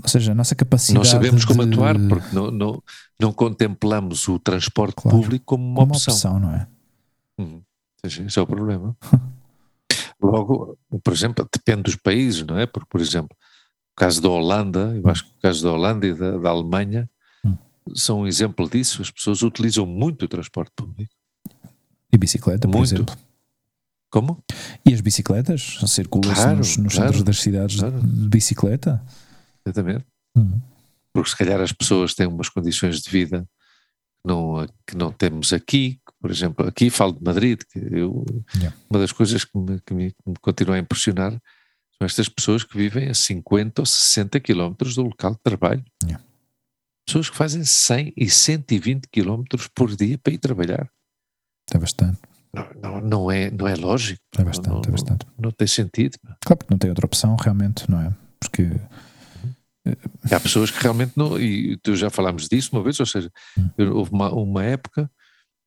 ou 0.03 0.09
seja, 0.09 0.33
a 0.33 0.35
nossa 0.35 0.55
capacidade. 0.55 0.99
Não 0.99 1.05
sabemos 1.05 1.45
como 1.45 1.65
de... 1.65 1.73
atuar 1.73 1.97
porque 2.09 2.35
não, 2.35 2.51
não, 2.51 2.83
não 3.21 3.33
contemplamos 3.33 4.27
o 4.27 4.39
transporte 4.39 4.97
claro, 4.97 5.19
público 5.19 5.45
como 5.45 5.65
uma, 5.65 5.81
como 5.81 5.95
opção. 5.95 6.15
opção. 6.15 6.41
não 6.41 6.55
é? 6.55 6.67
Uhum. 7.39 7.63
Esse 8.03 8.39
é 8.39 8.43
o 8.43 8.47
problema. 8.47 8.97
Logo, 10.21 10.79
por 11.05 11.13
exemplo, 11.13 11.49
depende 11.53 11.83
dos 11.83 11.97
países, 11.97 12.43
não 12.43 12.59
é? 12.59 12.67
Porque, 12.67 12.89
por 12.89 13.01
exemplo, 13.01 13.37
o 13.93 13.97
caso 13.97 14.21
da 14.21 14.29
Holanda, 14.29 14.95
eu 14.97 15.09
acho 15.09 15.25
que 15.25 15.31
o 15.31 15.43
caso 15.43 15.63
da 15.63 15.73
Holanda 15.73 16.07
e 16.07 16.15
da, 16.15 16.39
da 16.39 16.51
Alemanha 16.51 17.09
hum. 17.45 17.57
são 17.95 18.21
um 18.21 18.27
exemplo 18.27 18.69
disso. 18.69 19.03
As 19.03 19.11
pessoas 19.11 19.43
utilizam 19.43 19.85
muito 19.87 20.25
o 20.25 20.29
transporte 20.29 20.73
público. 20.75 21.13
E 22.11 22.17
bicicleta, 22.17 22.67
por 22.67 22.79
muito. 22.79 22.95
exemplo. 22.95 23.26
Como? 24.17 24.43
E 24.83 24.95
as 24.95 25.03
bicicletas? 25.03 25.77
Circulam-se 25.87 26.41
claro, 26.41 26.57
nos, 26.57 26.79
nos 26.79 26.95
claro, 26.95 27.09
centros 27.09 27.23
das 27.23 27.39
cidades 27.39 27.77
claro. 27.79 28.01
de 28.01 28.29
bicicleta? 28.31 29.05
Exatamente. 29.63 30.07
Uhum. 30.35 30.59
Porque 31.13 31.29
se 31.29 31.37
calhar 31.37 31.61
as 31.61 31.71
pessoas 31.71 32.15
têm 32.15 32.27
umas 32.27 32.49
condições 32.49 33.03
de 33.03 33.11
vida 33.11 33.47
que 34.23 34.27
não, 34.27 34.69
que 34.87 34.97
não 34.97 35.13
temos 35.13 35.53
aqui. 35.53 36.01
Por 36.19 36.31
exemplo, 36.31 36.67
aqui 36.67 36.89
falo 36.89 37.13
de 37.13 37.23
Madrid, 37.23 37.61
que 37.71 37.79
eu, 37.79 38.25
yeah. 38.55 38.75
uma 38.89 39.01
das 39.01 39.13
coisas 39.13 39.45
que 39.45 39.59
me, 39.59 39.79
que 39.83 39.93
me, 39.93 40.11
que 40.11 40.31
me 40.31 40.37
continua 40.41 40.77
a 40.77 40.79
impressionar 40.79 41.33
são 41.33 42.07
estas 42.07 42.31
pessoas 42.31 42.65
que 42.65 42.75
vivem 42.75 43.11
a 43.11 43.15
50 43.15 43.83
ou 43.83 43.87
60 43.87 44.41
quilómetros 44.41 44.95
do 44.95 45.03
local 45.03 45.33
de 45.33 45.41
trabalho. 45.43 45.85
Yeah. 46.03 46.25
Pessoas 47.07 47.29
que 47.29 47.37
fazem 47.37 47.67
100 47.67 48.15
e 48.17 48.31
120 48.31 49.09
quilómetros 49.09 49.69
por 49.69 49.95
dia 49.95 50.17
para 50.17 50.33
ir 50.33 50.39
trabalhar. 50.39 50.91
É 51.71 51.77
bastante. 51.77 52.26
Não, 52.57 52.69
não, 52.81 53.01
não, 53.01 53.31
é, 53.31 53.51
não 53.51 53.69
é 53.69 53.75
lógico. 53.75 54.21
É 54.39 54.43
bastante, 54.43 54.69
não, 54.71 54.81
é 54.81 54.91
bastante. 54.91 55.27
Não, 55.27 55.35
não, 55.45 55.51
tem 55.51 55.67
sentido. 55.67 56.19
Claro, 56.41 56.59
porque 56.59 56.73
não 56.73 56.79
tem 56.79 56.89
outra 56.89 57.05
opção, 57.05 57.37
realmente, 57.37 57.91
não 57.91 58.01
é? 58.01 58.15
Porque. 58.41 58.71
Há 60.33 60.41
pessoas 60.41 60.71
que 60.71 60.83
realmente 60.83 61.13
não. 61.15 61.39
E 61.39 61.77
tu 61.77 61.95
já 61.95 62.11
falámos 62.11 62.49
disso 62.49 62.71
uma 62.73 62.83
vez, 62.83 62.99
ou 62.99 63.07
seja, 63.07 63.31
hum. 63.57 63.71
houve 63.93 64.11
uma, 64.11 64.33
uma 64.33 64.65
época, 64.65 65.09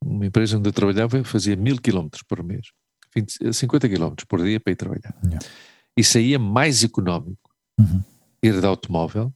uma 0.04 0.26
empresa 0.26 0.58
onde 0.58 0.68
eu 0.68 0.72
trabalhava 0.72 1.22
fazia 1.24 1.56
mil 1.56 1.80
quilómetros 1.80 2.22
por 2.24 2.42
mês, 2.42 2.66
20, 3.14 3.52
50 3.52 3.88
quilómetros 3.88 4.26
por 4.26 4.42
dia 4.42 4.58
para 4.60 4.72
ir 4.72 4.76
trabalhar. 4.76 5.14
Yeah. 5.24 5.46
E 5.96 6.04
saía 6.04 6.38
mais 6.38 6.84
económico 6.84 7.50
uhum. 7.78 8.02
ir 8.42 8.60
de 8.60 8.66
automóvel 8.66 9.32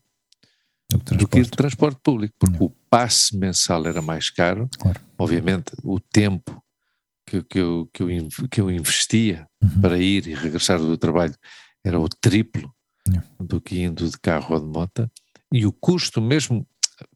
do, 0.89 1.27
que 1.27 1.39
ir 1.39 1.45
de 1.45 1.51
transporte 1.51 1.99
público, 2.03 2.35
porque 2.37 2.57
yeah. 2.57 2.65
o 2.65 2.69
passe 2.89 3.35
mensal 3.35 3.87
era 3.87 4.01
mais 4.03 4.29
caro, 4.29 4.69
claro. 4.77 4.99
obviamente 5.17 5.71
o 5.83 5.99
tempo 5.99 6.63
que, 7.25 7.43
que, 7.43 7.59
eu, 7.59 7.89
que, 7.93 8.03
eu, 8.03 8.27
que 8.49 8.61
eu 8.61 8.71
investia 8.71 9.47
uhum. 9.61 9.81
para 9.81 9.97
ir 9.97 10.27
e 10.27 10.33
regressar 10.33 10.79
do 10.79 10.97
trabalho 10.97 11.35
era 11.83 11.99
o 11.99 12.07
triplo 12.07 12.73
do 13.39 13.61
que 13.61 13.81
indo 13.81 14.09
de 14.09 14.17
carro 14.19 14.55
ou 14.55 14.59
de 14.59 14.65
moto, 14.65 15.11
e 15.51 15.65
o 15.65 15.71
custo 15.71 16.21
mesmo, 16.21 16.67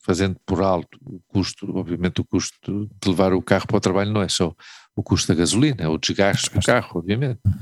fazendo 0.01 0.39
por 0.45 0.61
alto, 0.61 0.97
o 1.03 1.19
custo, 1.27 1.75
obviamente 1.75 2.21
o 2.21 2.25
custo 2.25 2.87
de 3.01 3.09
levar 3.09 3.33
o 3.33 3.41
carro 3.41 3.67
para 3.67 3.77
o 3.77 3.81
trabalho 3.81 4.11
não 4.11 4.21
é 4.21 4.29
só 4.29 4.53
o 4.95 5.03
custo 5.03 5.27
da 5.29 5.35
gasolina, 5.35 5.83
é 5.83 5.87
o 5.87 5.97
desgaste, 5.97 6.43
desgaste. 6.43 6.59
do 6.59 6.65
carro, 6.65 6.99
obviamente. 6.99 7.39
Uhum. 7.45 7.53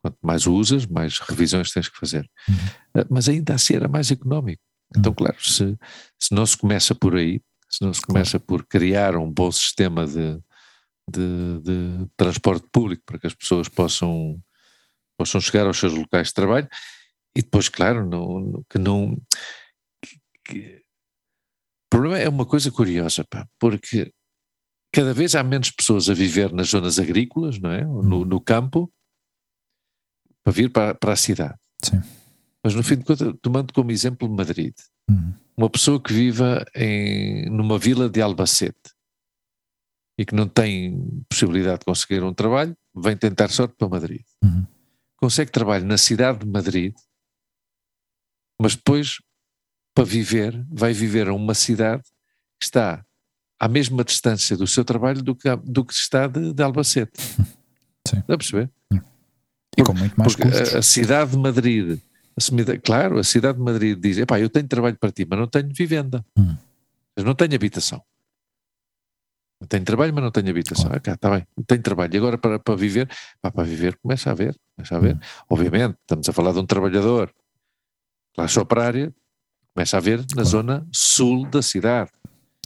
Quanto 0.00 0.18
mais 0.22 0.46
usas, 0.46 0.86
mais 0.86 1.18
revisões 1.18 1.70
tens 1.70 1.88
que 1.88 1.98
fazer. 1.98 2.28
Uhum. 2.48 2.54
Ah, 2.94 3.06
mas 3.10 3.28
ainda 3.28 3.54
assim 3.54 3.74
era 3.74 3.88
mais 3.88 4.10
económico. 4.10 4.62
Então, 4.96 5.10
uhum. 5.10 5.16
claro, 5.16 5.36
se, 5.40 5.76
se 6.18 6.34
não 6.34 6.44
se 6.44 6.56
começa 6.56 6.94
por 6.94 7.16
aí, 7.16 7.40
se 7.68 7.82
não 7.82 7.92
se 7.94 8.02
começa 8.02 8.38
por 8.38 8.64
criar 8.66 9.16
um 9.16 9.30
bom 9.30 9.50
sistema 9.50 10.06
de, 10.06 10.38
de, 11.12 11.60
de, 11.60 12.06
transporte 12.16 12.66
público 12.72 13.02
para 13.04 13.18
que 13.18 13.26
as 13.26 13.34
pessoas 13.34 13.68
possam, 13.68 14.42
possam 15.16 15.40
chegar 15.40 15.66
aos 15.66 15.78
seus 15.78 15.92
locais 15.92 16.28
de 16.28 16.34
trabalho 16.34 16.68
e 17.36 17.42
depois, 17.42 17.68
claro, 17.68 18.06
não, 18.08 18.62
que 18.68 18.78
não. 18.78 19.16
Que, 20.44 20.82
o 21.86 21.88
problema 21.90 22.18
é 22.18 22.28
uma 22.28 22.46
coisa 22.46 22.70
curiosa, 22.70 23.24
pá, 23.24 23.46
porque 23.58 24.12
cada 24.92 25.12
vez 25.14 25.34
há 25.34 25.42
menos 25.42 25.70
pessoas 25.70 26.08
a 26.08 26.14
viver 26.14 26.52
nas 26.52 26.68
zonas 26.68 26.98
agrícolas, 26.98 27.58
não 27.58 27.70
é? 27.70 27.84
No, 27.84 28.22
Hum. 28.22 28.24
no 28.24 28.40
campo, 28.40 28.92
para 30.42 30.52
vir 30.52 30.70
para, 30.70 30.94
para 30.94 31.12
a 31.12 31.16
cidade. 31.16 31.54
Sim. 31.82 32.02
Mas 32.64 32.74
no 32.74 32.82
fim 32.82 32.96
de 32.96 33.04
contas, 33.04 33.34
tomando 33.42 33.72
como 33.72 33.90
exemplo 33.90 34.28
Madrid, 34.28 34.74
Uhum. 35.10 35.34
uma 35.56 35.68
pessoa 35.68 36.00
que 36.00 36.12
viva 36.12 36.64
em, 36.74 37.50
numa 37.50 37.78
vila 37.78 38.08
de 38.08 38.22
Albacete 38.22 38.92
e 40.18 40.24
que 40.24 40.34
não 40.34 40.46
tem 40.46 41.24
possibilidade 41.28 41.80
de 41.80 41.84
conseguir 41.84 42.22
um 42.22 42.34
trabalho, 42.34 42.76
vem 42.94 43.16
tentar 43.16 43.48
sorte 43.48 43.74
para 43.76 43.88
Madrid. 43.88 44.22
Uhum. 44.44 44.66
Consegue 45.16 45.50
trabalho 45.50 45.86
na 45.86 45.96
cidade 45.96 46.40
de 46.40 46.46
Madrid, 46.46 46.94
mas 48.60 48.76
depois, 48.76 49.16
para 49.94 50.04
viver, 50.04 50.64
vai 50.70 50.92
viver 50.92 51.28
a 51.28 51.34
uma 51.34 51.54
cidade 51.54 52.02
que 52.60 52.66
está 52.66 53.04
à 53.58 53.68
mesma 53.68 54.04
distância 54.04 54.56
do 54.56 54.66
seu 54.66 54.84
trabalho 54.84 55.22
do 55.22 55.34
que, 55.34 55.48
do 55.56 55.84
que 55.84 55.94
está 55.94 56.26
de, 56.26 56.52
de 56.52 56.62
Albacete. 56.62 57.12
Sim. 58.06 58.22
Dá 58.26 58.34
a 58.34 58.38
perceber? 58.38 58.70
E 59.76 59.82
com 59.82 59.94
muito 59.94 60.14
mais 60.16 60.34
Porque 60.34 60.48
custos. 60.48 60.74
a, 60.74 60.78
a 60.78 60.82
cidade 60.82 61.30
de 61.30 61.38
Madrid, 61.38 61.98
a 62.36 62.78
claro, 62.78 63.18
a 63.18 63.24
cidade 63.24 63.58
de 63.58 63.64
Madrid 63.64 63.98
diz: 63.98 64.18
epá, 64.18 64.38
eu 64.38 64.50
tenho 64.50 64.68
trabalho 64.68 64.98
para 64.98 65.10
ti, 65.10 65.26
mas 65.28 65.38
não 65.38 65.46
tenho 65.46 65.70
vivenda. 65.72 66.24
Hum. 66.36 66.54
Mas 67.16 67.24
não 67.24 67.34
tenho 67.34 67.54
habitação. 67.54 68.02
Tenho 69.68 69.84
trabalho, 69.84 70.12
mas 70.14 70.24
não 70.24 70.30
tenho 70.30 70.50
habitação. 70.50 70.86
Claro. 70.88 71.02
Ah, 71.06 71.12
está 71.12 71.30
bem, 71.30 71.46
tenho 71.66 71.82
trabalho. 71.82 72.14
E 72.14 72.16
agora 72.18 72.38
para, 72.38 72.58
para 72.58 72.74
viver, 72.76 73.08
pá, 73.40 73.50
para 73.50 73.64
viver, 73.64 73.96
começa 74.02 74.30
a 74.30 74.34
ver, 74.34 74.56
começa 74.76 74.96
a 74.96 74.98
ver. 74.98 75.16
Hum. 75.16 75.20
Obviamente, 75.50 75.96
estamos 76.00 76.28
a 76.28 76.32
falar 76.32 76.52
de 76.52 76.58
um 76.58 76.66
trabalhador, 76.66 77.32
classe 78.34 78.58
operária, 78.58 79.14
começa 79.74 79.96
a 79.96 80.00
ver 80.00 80.18
na 80.20 80.24
Claro. 80.26 80.48
zona 80.48 80.86
sul 80.92 81.46
da 81.48 81.62
cidade. 81.62 82.10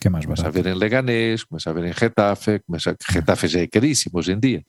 Que 0.01 0.09
é 0.09 0.11
mais 0.11 0.25
Começa 0.25 0.47
a 0.47 0.51
ver 0.51 0.67
em 0.67 0.75
Leganés, 0.75 1.43
começa 1.45 1.71
a 1.71 1.73
ver 1.73 1.85
em 1.85 1.93
Retafe, 1.93 2.59
começa 2.61 2.91
a, 2.91 3.13
Retafe 3.13 3.49
já 3.49 3.61
é 3.61 3.67
caríssimo 3.67 4.19
hoje 4.19 4.33
em 4.33 4.39
dia. 4.39 4.65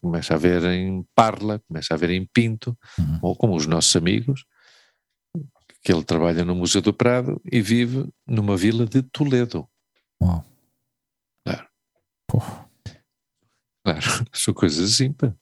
Começa 0.00 0.34
a 0.34 0.36
ver 0.38 0.62
em 0.64 1.04
Parla, 1.14 1.60
começa 1.68 1.94
a 1.94 1.96
ver 1.96 2.10
em 2.10 2.26
Pinto, 2.26 2.76
Uhum. 2.98 3.18
ou 3.22 3.36
como 3.36 3.54
os 3.54 3.66
nossos 3.66 3.94
amigos, 3.94 4.44
que 5.82 5.92
ele 5.92 6.02
trabalha 6.02 6.44
no 6.44 6.54
Museu 6.54 6.80
do 6.82 6.92
Prado 6.92 7.40
e 7.50 7.60
vive 7.60 8.08
numa 8.26 8.56
vila 8.56 8.84
de 8.86 9.02
Toledo. 9.02 9.66
Uau. 10.20 10.44
Claro. 12.28 12.46
Pô. 12.46 12.90
Claro, 13.84 14.26
são 14.32 14.52
coisas 14.54 14.92
assim, 14.92 15.12
pá. 15.12 15.32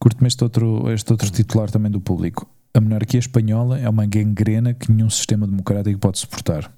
Curto-me 0.00 0.26
este 0.28 0.42
outro, 0.42 0.90
este 0.90 1.12
outro 1.12 1.30
titular 1.30 1.70
também 1.70 1.90
do 1.90 2.00
público. 2.00 2.48
A 2.74 2.80
monarquia 2.80 3.20
espanhola 3.20 3.78
é 3.78 3.88
uma 3.88 4.06
gangrena 4.06 4.72
que 4.74 4.90
nenhum 4.90 5.10
sistema 5.10 5.46
democrático 5.46 5.98
pode 5.98 6.18
suportar. 6.18 6.72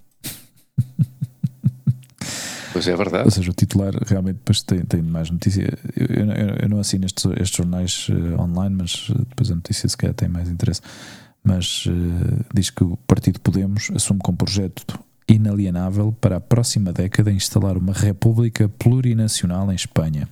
Pois 2.73 2.89
é 2.89 2.97
verdade. 2.97 3.25
Ou 3.25 3.31
seja, 3.31 3.53
o 3.53 3.55
titular 3.55 3.93
realmente 4.05 4.39
depois 4.39 4.61
tem, 4.63 4.81
tem 4.85 5.01
mais 5.01 5.31
notícia. 5.31 5.63
Eu, 5.95 6.07
eu, 6.07 6.31
eu- 6.63 6.69
não 6.69 6.81
assino 6.81 7.07
estes, 7.07 7.25
estes 7.41 7.57
jornais 7.57 8.09
eh, 8.11 8.41
online, 8.41 8.75
mas 8.75 9.07
eh, 9.11 9.15
depois 9.29 9.49
a 9.49 9.55
notícia 9.55 9.89
se 9.89 9.97
calhar 9.97 10.13
tem 10.13 10.29
mais 10.29 10.49
interesse. 10.51 10.81
Mas 11.45 11.85
eh, 11.87 12.45
diz 12.53 12.71
que 12.71 12.83
o 12.83 12.97
Partido 13.07 13.39
Podemos 13.39 13.93
assume 13.95 14.19
como 14.19 14.37
projeto 14.37 14.99
inalienável 15.29 16.13
para 16.13 16.37
a 16.37 16.41
próxima 16.41 16.93
década 16.93 17.33
instalar 17.33 17.77
uma 17.77 17.93
república 17.93 18.69
plurinacional 18.69 19.71
em 19.73 19.75
Espanha. 19.75 20.29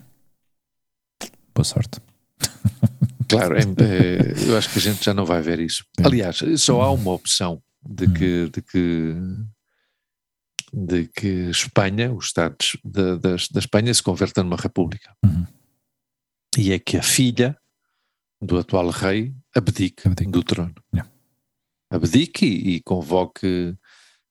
Boa 1.55 1.65
sorte. 1.65 2.01
Claro, 3.29 3.57
é- 3.57 3.63
é, 3.63 4.47
eu 4.51 4.59
acho 4.59 4.69
que 4.71 4.79
a 4.79 4.83
gente 4.83 5.03
já 5.03 5.15
não 5.15 5.25
vai 5.25 5.41
ver 5.41 5.59
isso. 5.59 5.87
É. 5.99 6.05
Aliás, 6.07 6.39
só 6.59 6.83
há 6.83 6.91
uma 6.93 7.13
opção 7.13 7.63
de 7.83 8.05
Hum. 8.05 8.13
que, 8.13 8.51
de 8.51 8.61
que, 8.63 9.15
de 10.71 11.09
que 11.09 11.27
Espanha, 11.49 12.13
os 12.13 12.27
Estados 12.27 12.77
da, 12.85 13.17
da, 13.17 13.31
da 13.51 13.59
Espanha 13.59 13.95
se 13.95 14.03
converta 14.03 14.43
numa 14.43 14.57
república. 14.57 15.17
Uhum. 15.25 15.47
E 16.59 16.73
é 16.73 16.79
que 16.79 16.99
a 16.99 17.03
filha 17.03 17.57
do 18.39 18.59
atual 18.59 18.91
rei 18.91 19.35
abdique, 19.57 20.07
Abdique. 20.07 20.31
do 20.31 20.43
trono. 20.43 20.75
Yeah. 20.95 21.11
Abdique 21.91 22.45
e, 22.45 22.75
e 22.77 22.81
convoque 22.83 23.75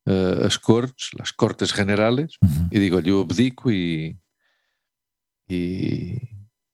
eh, 0.08 0.46
as 0.46 0.58
cortes, 0.58 1.10
as 1.20 1.32
cortes 1.32 1.70
generales, 1.70 2.34
Uhum. 2.44 2.68
e 2.72 2.80
digo, 2.80 2.96
olha, 2.98 3.10
eu 3.10 3.22
abdico 3.22 3.70
e, 3.72 4.18
e, 5.50 6.22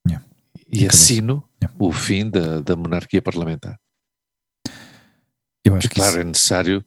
Yeah. 0.07 0.25
e 0.71 0.87
assino 0.87 1.43
Yeah. 1.61 1.75
o 1.79 1.91
fim 1.91 2.29
da, 2.29 2.61
da 2.61 2.75
monarquia 2.75 3.21
parlamentar. 3.21 3.77
Eu 5.65 5.75
acho 5.75 5.89
que 5.89 5.95
claro, 5.95 6.11
isso- 6.11 6.19
é 6.19 6.23
necessário, 6.23 6.85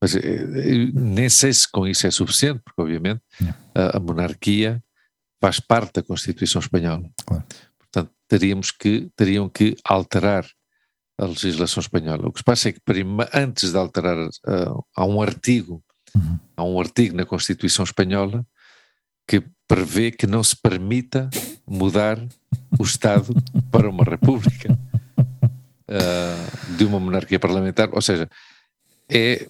mas 0.00 0.14
eh, 0.16 0.20
eh, 0.20 0.90
nem 0.94 1.28
sei 1.28 1.52
se 1.52 1.70
com 1.70 1.86
isso 1.86 2.06
é 2.06 2.10
suficiente, 2.10 2.60
porque 2.64 2.80
obviamente 2.80 3.20
Yeah. 3.40 3.58
a, 3.74 3.96
a 3.96 4.00
monarquia 4.00 4.82
faz 5.40 5.60
parte 5.60 5.94
da 5.94 6.02
Constituição 6.02 6.60
Espanhola. 6.60 7.10
Claro. 7.26 7.44
Portanto, 7.78 8.12
teríamos 8.28 8.70
que, 8.70 9.10
teriam 9.16 9.48
que 9.48 9.76
alterar 9.84 10.46
a 11.18 11.26
legislação 11.26 11.80
espanhola. 11.80 12.28
O 12.28 12.32
que 12.32 12.40
se 12.40 12.44
passa 12.44 12.68
é 12.68 12.72
que 12.72 12.80
prima, 12.80 13.28
antes 13.32 13.72
de 13.72 13.78
alterar, 13.78 14.16
ah, 14.46 14.74
há 14.96 15.04
um 15.04 15.20
artigo, 15.20 15.82
Uhum. 16.14 16.38
há 16.56 16.64
um 16.64 16.78
artigo 16.78 17.16
na 17.16 17.24
Constituição 17.24 17.84
Espanhola 17.84 18.46
que 19.26 19.42
prevê 19.66 20.10
que 20.10 20.26
não 20.26 20.44
se 20.44 20.54
permita 20.54 21.30
mudar 21.66 22.18
o 22.78 22.82
Estado 22.82 23.34
para 23.72 23.88
uma 23.88 24.04
república 24.04 24.78
ah, 25.88 26.76
de 26.76 26.84
uma 26.84 27.00
monarquia 27.00 27.38
parlamentar, 27.38 27.88
ou 27.92 28.02
seja, 28.02 28.28
é 29.08 29.46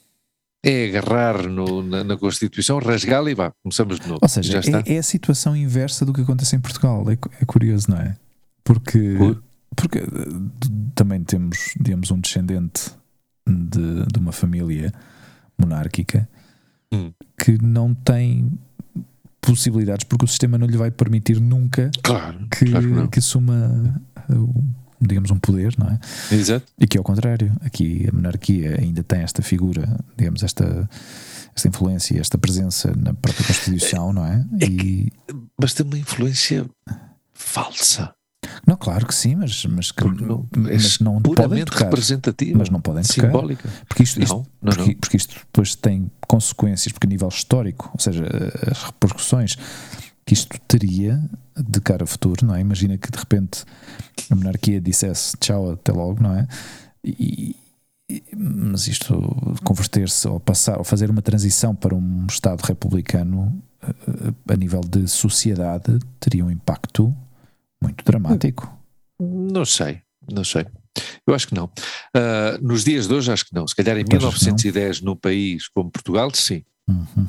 é 0.65 0.87
agarrar 0.87 1.49
no, 1.49 1.83
na, 1.83 2.05
na, 2.05 2.17
Constituição, 2.17 2.79
rasgá-la 2.79 3.29
e 3.29 3.35
vá, 3.35 3.53
começamos 3.65 3.99
de 3.99 4.07
novo. 4.07 4.21
Ou 4.23 4.29
seja, 4.29 4.61
é, 4.87 4.95
é, 4.95 4.99
a 4.99 5.03
situação 5.03 5.57
inversa 5.57 6.07
do 6.07 6.13
que 6.13 6.21
acontece 6.21 6.55
em 6.55 6.61
Portugal. 6.61 7.05
É, 7.11 7.15
é 7.41 7.45
curioso, 7.45 7.91
não 7.91 7.99
é? 7.99 8.17
Porque, 8.63 9.17
Por? 9.19 9.43
Porque 9.77 9.99
eh, 9.99 10.05
também 10.95 11.23
temos, 11.23 11.75
digamos, 11.81 12.11
um 12.11 12.21
descendente 12.21 12.91
de, 13.47 14.07
de 14.13 14.19
uma 14.19 14.33
família 14.33 14.93
monárquica 15.59 16.29
hum. 16.93 17.13
que 17.37 17.63
não 17.63 17.95
tem 17.95 18.51
possibilidades 19.41 20.05
porque 20.05 20.25
o 20.25 20.29
sistema 20.29 20.57
não 20.57 20.67
lhe 20.67 20.77
vai 20.77 20.91
permitir 20.91 21.41
nunca 21.41 21.91
claro, 22.03 22.47
que, 22.49 22.67
claro 22.67 23.03
que, 23.03 23.09
que 23.09 23.19
assuma 23.19 24.01
digamos, 25.03 25.31
um 25.31 25.39
poder, 25.39 25.75
não 25.77 25.89
é? 25.89 25.99
Exato. 26.35 26.65
E 26.79 26.87
que 26.87 26.97
é 26.97 27.01
o 27.01 27.05
contrário. 27.05 27.53
Aqui 27.63 28.07
a 28.09 28.15
monarquia 28.15 28.79
ainda 28.81 29.03
tem 29.03 29.21
esta 29.21 29.43
figura, 29.43 29.99
digamos, 30.17 30.43
esta, 30.43 30.89
esta 31.55 31.69
influência, 31.69 32.19
esta 32.21 32.39
presença 32.39 32.93
na 32.97 33.13
própria 33.13 33.45
Constituição, 33.47 34.13
não 34.13 34.25
é? 34.25 34.47
é 34.61 34.67
e... 34.67 35.13
mas 35.61 35.75
tem 35.75 35.85
uma 35.85 35.99
influência 35.99 36.65
falsa. 37.35 38.15
Não, 38.67 38.77
claro 38.77 39.07
que 39.07 39.15
sim, 39.15 39.35
mas, 39.35 39.65
mas, 39.67 39.91
que, 39.91 40.05
não, 40.05 40.47
mas 40.57 41.01
não 41.01 41.21
podem 41.21 41.65
tocar. 41.65 41.87
representativa, 41.87 42.59
mas 42.59 42.71
não 42.71 42.81
podem 42.81 43.03
tocar. 43.03 43.27
Simbólica. 43.27 43.69
Porque 43.89 44.03
isto, 44.05 44.23
isto, 44.23 44.47
não, 44.61 44.73
porque, 44.73 44.95
porque 44.95 45.17
isto 45.17 45.35
depois 45.35 45.75
tem 45.75 46.11
consequências, 46.29 46.93
porque 46.93 47.07
a 47.07 47.11
nível 47.11 47.29
histórico, 47.29 47.91
ou 47.93 48.01
seja, 48.01 48.25
as 48.71 48.85
repercussões 48.85 49.57
que 50.25 50.35
isto 50.35 50.57
teria 50.69 51.21
de 51.57 51.81
cara 51.81 52.05
a 52.05 52.07
futuro, 52.07 52.47
não 52.47 52.55
é? 52.55 52.61
Imagina 52.61 52.97
que 52.97 53.11
de 53.11 53.19
repente 53.19 53.65
a 54.31 54.35
monarquia 54.35 54.81
dissesse 54.81 55.37
tchau, 55.39 55.73
até 55.73 55.93
logo, 55.93 56.23
não 56.23 56.37
é? 56.37 56.47
E, 57.05 57.57
mas 58.37 58.87
isto 58.87 59.15
converter-se 59.65 60.29
ou 60.29 60.39
passar 60.39 60.79
ou 60.79 60.85
fazer 60.85 61.11
uma 61.11 61.23
transição 61.23 61.75
para 61.75 61.95
um 61.95 62.27
Estado 62.27 62.61
republicano 62.61 63.63
a 64.49 64.57
nível 64.57 64.81
de 64.81 65.09
sociedade 65.09 65.99
teria 66.21 66.45
um 66.45 66.51
impacto 66.51 67.15
muito 67.83 68.05
dramático. 68.05 68.73
Não 69.21 69.65
sei, 69.65 70.01
não 70.31 70.45
sei. 70.45 70.67
Eu 71.27 71.35
acho 71.35 71.49
que 71.49 71.55
não. 71.55 71.67
Uh, 72.17 72.59
nos 72.61 72.85
dias 72.85 73.09
de 73.09 73.15
hoje, 73.15 73.33
acho 73.33 73.47
que 73.47 73.55
não. 73.55 73.67
Se 73.67 73.75
calhar 73.75 73.97
em 73.97 74.05
1910, 74.05 75.01
num 75.01 75.17
país 75.17 75.69
como 75.69 75.91
Portugal, 75.91 76.31
sim. 76.35 76.65
Uhum. 76.89 77.27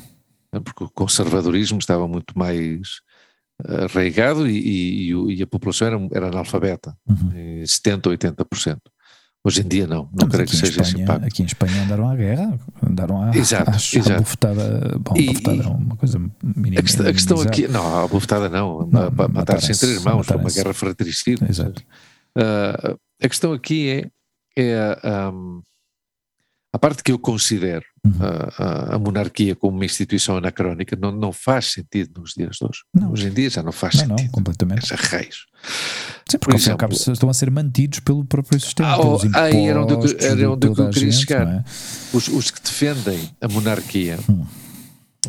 Porque 0.64 0.84
o 0.84 0.90
conservadorismo 0.90 1.80
estava 1.80 2.08
muito 2.08 2.38
mais 2.38 3.02
arraigado 3.66 4.48
e, 4.48 5.10
e, 5.10 5.36
e, 5.36 5.44
a 5.44 5.48
população 5.48 5.88
era, 5.88 5.98
era 6.12 6.28
analfabeta, 6.28 6.98
uhum. 7.08 7.64
70% 7.64 8.08
ou 8.08 8.14
80%. 8.14 8.78
Hoje 9.46 9.60
em 9.60 9.68
dia 9.68 9.86
não, 9.86 10.08
não 10.18 10.30
creio 10.30 10.48
que 10.48 10.56
seja 10.56 10.82
Espanha, 10.82 10.88
esse 10.88 11.02
impacto. 11.02 11.26
Aqui 11.26 11.42
em 11.44 11.46
Espanha 11.46 11.84
andaram 11.84 12.10
à 12.10 12.16
guerra, 12.16 12.60
andaram 12.82 13.22
à, 13.22 13.36
exato, 13.36 13.72
à, 13.72 13.76
exato. 13.76 14.12
à 14.14 14.20
bufetada, 14.20 15.00
bom, 15.00 15.18
e, 15.18 15.26
bufetada 15.26 15.64
é 15.64 15.68
uma 15.68 15.96
coisa 15.98 16.32
mínima. 16.42 16.80
A 16.80 16.84
questão, 16.84 17.08
a 17.08 17.14
questão 17.14 17.42
aqui, 17.42 17.68
não, 17.68 18.06
a 18.06 18.08
bufetada 18.08 18.48
não, 18.48 18.88
não 18.88 19.12
matar-se 19.34 19.74
entre 19.74 19.88
irmãos, 19.96 20.26
foi 20.26 20.38
uma 20.38 20.50
guerra 20.50 20.74
fratricida. 20.74 21.46
Exato. 21.50 21.84
Uh, 22.38 22.98
a 23.22 23.28
questão 23.28 23.52
aqui 23.52 24.10
é, 24.58 25.00
é 25.04 25.30
um, 25.30 25.62
a 26.74 26.80
parte 26.80 27.04
que 27.04 27.12
eu 27.12 27.20
considero 27.20 27.86
uhum. 28.04 28.14
a, 28.58 28.96
a, 28.96 29.00
monarquia 29.00 29.56
como 29.56 29.76
uma 29.76 29.86
instituição 29.86 30.38
anacrónica 30.38 30.98
não, 31.00 31.12
não 31.12 31.32
faz 31.32 31.72
sentido 31.72 32.20
nos 32.20 32.32
dias 32.36 32.58
de 32.58 32.66
hoje. 32.66 32.80
Não. 32.92 33.12
Hoje 33.12 33.28
em 33.28 33.32
dia 33.32 33.48
já 33.48 33.62
não 33.62 33.72
faz 33.72 33.94
não, 33.94 34.02
sentido. 34.02 34.26
Não, 34.26 34.32
completamente. 34.32 34.92
Essa 34.92 34.96
reis. 34.96 35.46
Sim, 36.28 36.40
porque 36.40 36.48
Por 36.48 36.56
exemplo, 36.56 36.80
cabo, 36.80 36.94
estão 36.96 37.30
a 37.30 37.34
ser 37.34 37.52
mantidos 37.52 38.00
pelo 38.00 38.26
próprio 38.26 38.60
sistema. 38.60 38.92
Ah, 38.92 38.98
pelos 38.98 39.24
impostos, 39.24 39.54
aí 39.54 39.68
era 39.68 39.84
onde, 39.84 39.94
eu, 39.94 40.20
era 40.20 40.52
onde 40.52 40.68
eu 40.68 40.74
queria 40.74 41.12
gente, 41.12 41.14
chegar. 41.14 41.48
É? 41.48 41.64
Os, 42.12 42.28
os, 42.28 42.50
que 42.50 42.60
defendem 42.60 43.30
a 43.40 43.48
monarquia. 43.48 44.18
Hum. 44.28 44.44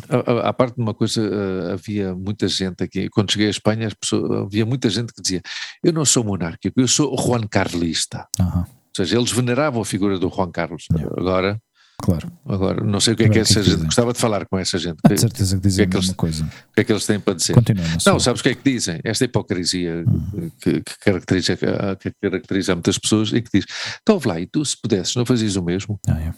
A, 0.09 0.49
a, 0.49 0.53
parte 0.53 0.75
de 0.75 0.81
uma 0.81 0.95
coisa, 0.95 1.21
uh, 1.21 1.73
havia 1.73 2.15
muita 2.15 2.47
gente 2.47 2.83
aqui, 2.83 3.07
quando 3.07 3.31
cheguei 3.31 3.47
à 3.47 3.51
Espanha, 3.51 3.87
pessoas, 3.97 4.45
havia 4.45 4.65
muita 4.65 4.89
gente 4.89 5.13
que 5.13 5.21
dizia: 5.21 5.41
Eu 5.83 5.93
não 5.93 6.03
sou 6.03 6.23
monárquico, 6.23 6.81
eu 6.81 6.87
sou 6.87 7.15
Juan 7.15 7.47
Carlista. 7.47 8.27
Uhum. 8.39 8.65
Ou 8.97 9.05
seja, 9.05 9.17
eles 9.17 9.31
veneravam 9.31 9.81
a 9.81 9.85
figura 9.85 10.17
do 10.17 10.29
Juan 10.29 10.51
Carlos. 10.51 10.85
Yeah. 10.91 11.13
Agora, 11.17 11.61
Claro. 11.97 12.31
Agora, 12.45 12.83
não 12.83 12.99
sei 12.99 13.13
o 13.13 13.17
que 13.17 13.23
é 13.23 13.27
que, 13.27 13.33
que 13.33 13.39
essa 13.39 13.63
gente. 13.63 13.85
Gostava 13.85 14.11
de 14.11 14.19
falar 14.19 14.45
com 14.45 14.59
essa 14.59 14.77
gente. 14.77 14.97
Com 15.01 15.17
certeza 15.17 15.55
que 15.55 15.61
dizem 15.61 15.89
que 15.89 15.97
é 15.97 15.99
que 15.99 16.05
eles, 16.05 16.13
coisa. 16.13 16.43
O 16.43 16.73
que 16.73 16.81
é 16.81 16.83
que 16.83 16.91
eles 16.91 17.05
têm 17.05 17.19
para 17.19 17.33
dizer? 17.33 17.53
Continua, 17.53 17.83
não, 17.83 18.13
não 18.13 18.19
sabes 18.19 18.41
o 18.41 18.43
que 18.43 18.49
é 18.49 18.55
que 18.55 18.69
dizem? 18.69 18.99
Esta 19.03 19.25
hipocrisia 19.25 20.03
uhum. 20.05 20.51
que, 20.61 20.81
que, 20.81 20.99
caracteriza, 20.99 21.57
que 21.99 22.11
caracteriza 22.21 22.75
muitas 22.75 22.99
pessoas 22.99 23.31
e 23.31 23.41
que 23.41 23.49
diz: 23.53 23.65
então 24.01 24.19
lá, 24.25 24.39
e 24.39 24.45
tu 24.45 24.63
se 24.63 24.75
pudesses, 24.79 25.15
não 25.15 25.25
fazias 25.25 25.55
o 25.55 25.63
mesmo? 25.63 25.99
Ah, 26.07 26.19
é. 26.19 26.33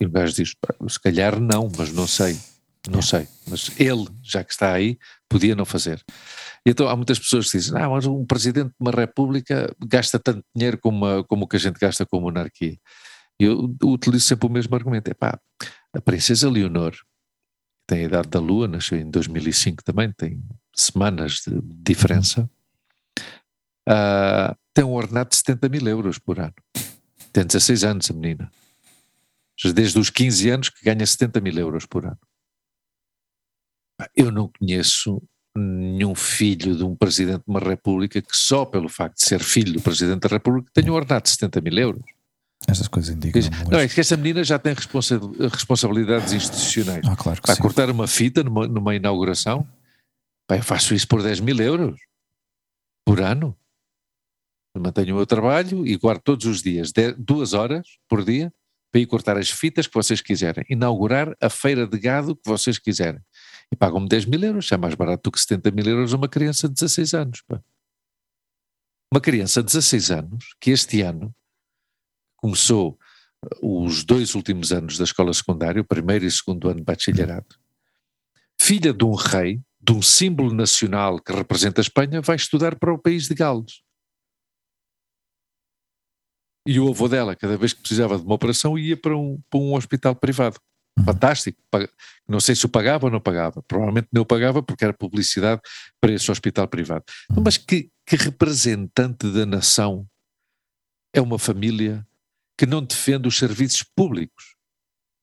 E 0.00 0.06
o 0.06 0.10
gajo 0.10 0.34
diz: 0.34 0.54
se 0.88 1.00
calhar 1.00 1.38
não, 1.38 1.70
mas 1.76 1.92
não 1.92 2.06
sei. 2.06 2.36
Não 2.88 2.98
é. 2.98 3.02
sei. 3.02 3.28
Mas 3.46 3.70
ele, 3.78 4.06
já 4.22 4.44
que 4.44 4.52
está 4.52 4.72
aí, 4.72 4.98
podia 5.28 5.54
não 5.54 5.64
fazer. 5.64 6.02
Então 6.66 6.88
há 6.88 6.96
muitas 6.96 7.18
pessoas 7.18 7.50
que 7.50 7.58
dizem: 7.58 7.80
ah, 7.80 7.88
mas 7.88 8.06
um 8.06 8.24
presidente 8.24 8.68
de 8.68 8.76
uma 8.80 8.90
república 8.90 9.74
gasta 9.86 10.18
tanto 10.18 10.44
dinheiro 10.54 10.78
como, 10.78 11.04
a, 11.04 11.24
como 11.24 11.44
o 11.44 11.48
que 11.48 11.56
a 11.56 11.60
gente 11.60 11.78
gasta 11.78 12.06
com 12.06 12.18
a 12.18 12.20
monarquia. 12.20 12.78
Eu 13.38 13.74
utilizo 13.82 14.24
sempre 14.24 14.46
o 14.46 14.50
mesmo 14.50 14.74
argumento. 14.74 15.10
É 15.10 15.14
pá, 15.14 15.38
a 15.94 16.00
princesa 16.00 16.48
Leonor, 16.48 16.94
tem 17.86 18.00
a 18.00 18.04
idade 18.04 18.28
da 18.28 18.40
lua, 18.40 18.68
nasceu 18.68 18.98
em 18.98 19.10
2005 19.10 19.82
também, 19.84 20.12
tem 20.12 20.42
semanas 20.74 21.42
de 21.46 21.60
diferença, 21.62 22.48
uh, 23.88 24.56
tem 24.72 24.84
um 24.84 24.92
ordenado 24.92 25.30
de 25.30 25.36
70 25.36 25.68
mil 25.68 25.86
euros 25.88 26.18
por 26.18 26.38
ano. 26.38 26.54
Tem 27.32 27.44
16 27.44 27.84
anos 27.84 28.10
a 28.10 28.14
menina. 28.14 28.50
Desde 29.74 29.98
os 29.98 30.10
15 30.10 30.50
anos 30.50 30.68
que 30.68 30.84
ganha 30.84 31.06
70 31.06 31.40
mil 31.40 31.56
euros 31.58 31.86
por 31.86 32.04
ano. 32.06 32.18
Eu 34.14 34.30
não 34.30 34.48
conheço 34.58 35.22
nenhum 35.56 36.14
filho 36.14 36.76
de 36.76 36.82
um 36.82 36.96
presidente 36.96 37.38
de 37.38 37.48
uma 37.48 37.60
república 37.60 38.20
que 38.20 38.36
só 38.36 38.64
pelo 38.64 38.88
facto 38.88 39.16
de 39.16 39.24
ser 39.26 39.40
filho 39.40 39.74
do 39.74 39.80
presidente 39.80 40.20
da 40.22 40.28
república 40.28 40.68
tenha 40.74 40.92
um 40.92 40.96
ordenado 40.96 41.24
de 41.24 41.30
70 41.30 41.60
mil 41.60 41.78
euros. 41.78 42.02
Estas 42.66 42.88
coisas 42.88 43.14
indicam. 43.14 43.42
Não, 43.70 43.78
é 43.78 43.88
que 43.88 44.00
esta 44.00 44.16
menina 44.16 44.42
já 44.42 44.58
tem 44.58 44.72
responsa 44.72 45.20
responsabilidades 45.52 46.32
institucionais. 46.32 47.06
Ah, 47.06 47.14
claro 47.14 47.40
que 47.40 47.46
Vai 47.46 47.56
sim. 47.56 47.62
cortar 47.62 47.90
uma 47.90 48.06
fita 48.08 48.42
numa, 48.42 48.66
numa 48.66 48.94
inauguração. 48.94 49.68
Pai, 50.48 50.58
eu 50.58 50.62
faço 50.62 50.94
isso 50.94 51.06
por 51.06 51.22
10 51.22 51.40
mil 51.40 51.58
euros 51.60 52.00
por 53.06 53.20
ano. 53.20 53.56
mantenho 54.76 55.14
o 55.14 55.16
meu 55.18 55.26
trabalho 55.26 55.86
e 55.86 55.96
guardo 55.96 56.22
todos 56.22 56.46
os 56.46 56.62
dias 56.62 56.90
dez, 56.90 57.14
duas 57.18 57.52
horas 57.52 57.86
por 58.08 58.24
dia 58.24 58.52
para 58.90 59.00
ir 59.00 59.06
cortar 59.06 59.36
as 59.36 59.50
fitas 59.50 59.86
que 59.86 59.94
vocês 59.94 60.20
quiserem. 60.20 60.64
Inaugurar 60.70 61.34
a 61.40 61.50
feira 61.50 61.86
de 61.86 61.98
gado 61.98 62.34
que 62.34 62.48
vocês 62.48 62.78
quiserem. 62.78 63.20
E 63.72 63.76
pagam-me 63.76 64.08
10 64.08 64.26
mil 64.26 64.42
euros. 64.42 64.70
É 64.70 64.76
mais 64.76 64.94
barato 64.94 65.22
do 65.24 65.32
que 65.32 65.40
70 65.40 65.70
mil 65.70 65.86
euros 65.86 66.12
uma 66.12 66.28
criança 66.28 66.68
de 66.68 66.74
16 66.74 67.14
anos. 67.14 67.42
Pá. 67.42 67.62
Uma 69.12 69.20
criança 69.20 69.62
de 69.62 69.66
16 69.66 70.10
anos 70.10 70.56
que 70.60 70.70
este 70.70 71.00
ano 71.02 71.34
começou 72.36 72.98
uh, 73.62 73.84
os 73.84 74.04
dois 74.04 74.34
últimos 74.34 74.72
anos 74.72 74.98
da 74.98 75.04
escola 75.04 75.32
secundária, 75.32 75.80
o 75.80 75.84
primeiro 75.84 76.24
e 76.24 76.30
segundo 76.30 76.68
ano 76.68 76.80
de 76.80 76.84
bachillerato, 76.84 77.58
filha 78.60 78.92
de 78.92 79.04
um 79.04 79.14
rei, 79.14 79.62
de 79.80 79.92
um 79.92 80.02
símbolo 80.02 80.52
nacional 80.52 81.20
que 81.20 81.32
representa 81.32 81.80
a 81.80 81.82
Espanha, 81.82 82.20
vai 82.20 82.36
estudar 82.36 82.76
para 82.76 82.92
o 82.92 82.98
país 82.98 83.28
de 83.28 83.34
Gales. 83.34 83.82
E 86.66 86.80
o 86.80 86.88
avô 86.88 87.08
dela, 87.08 87.36
cada 87.36 87.58
vez 87.58 87.74
que 87.74 87.80
precisava 87.80 88.18
de 88.18 88.24
uma 88.24 88.34
operação, 88.34 88.78
ia 88.78 88.96
para 88.96 89.16
um, 89.16 89.40
para 89.50 89.60
um 89.60 89.74
hospital 89.74 90.16
privado. 90.16 90.58
Uhum. 90.98 91.04
Fantástico. 91.04 91.58
Não 92.28 92.40
sei 92.40 92.54
se 92.54 92.64
o 92.66 92.68
pagava 92.68 93.06
ou 93.06 93.12
não 93.12 93.20
pagava. 93.20 93.62
Provavelmente 93.62 94.08
não 94.12 94.24
pagava 94.24 94.62
porque 94.62 94.84
era 94.84 94.92
publicidade 94.92 95.60
para 96.00 96.12
esse 96.12 96.30
hospital 96.30 96.68
privado. 96.68 97.04
Uhum. 97.30 97.42
Mas 97.44 97.56
que, 97.56 97.90
que 98.06 98.16
representante 98.16 99.30
da 99.30 99.44
nação 99.44 100.06
é 101.12 101.20
uma 101.20 101.38
família 101.38 102.06
que 102.56 102.66
não 102.66 102.82
defende 102.82 103.28
os 103.28 103.36
serviços 103.36 103.82
públicos 103.82 104.56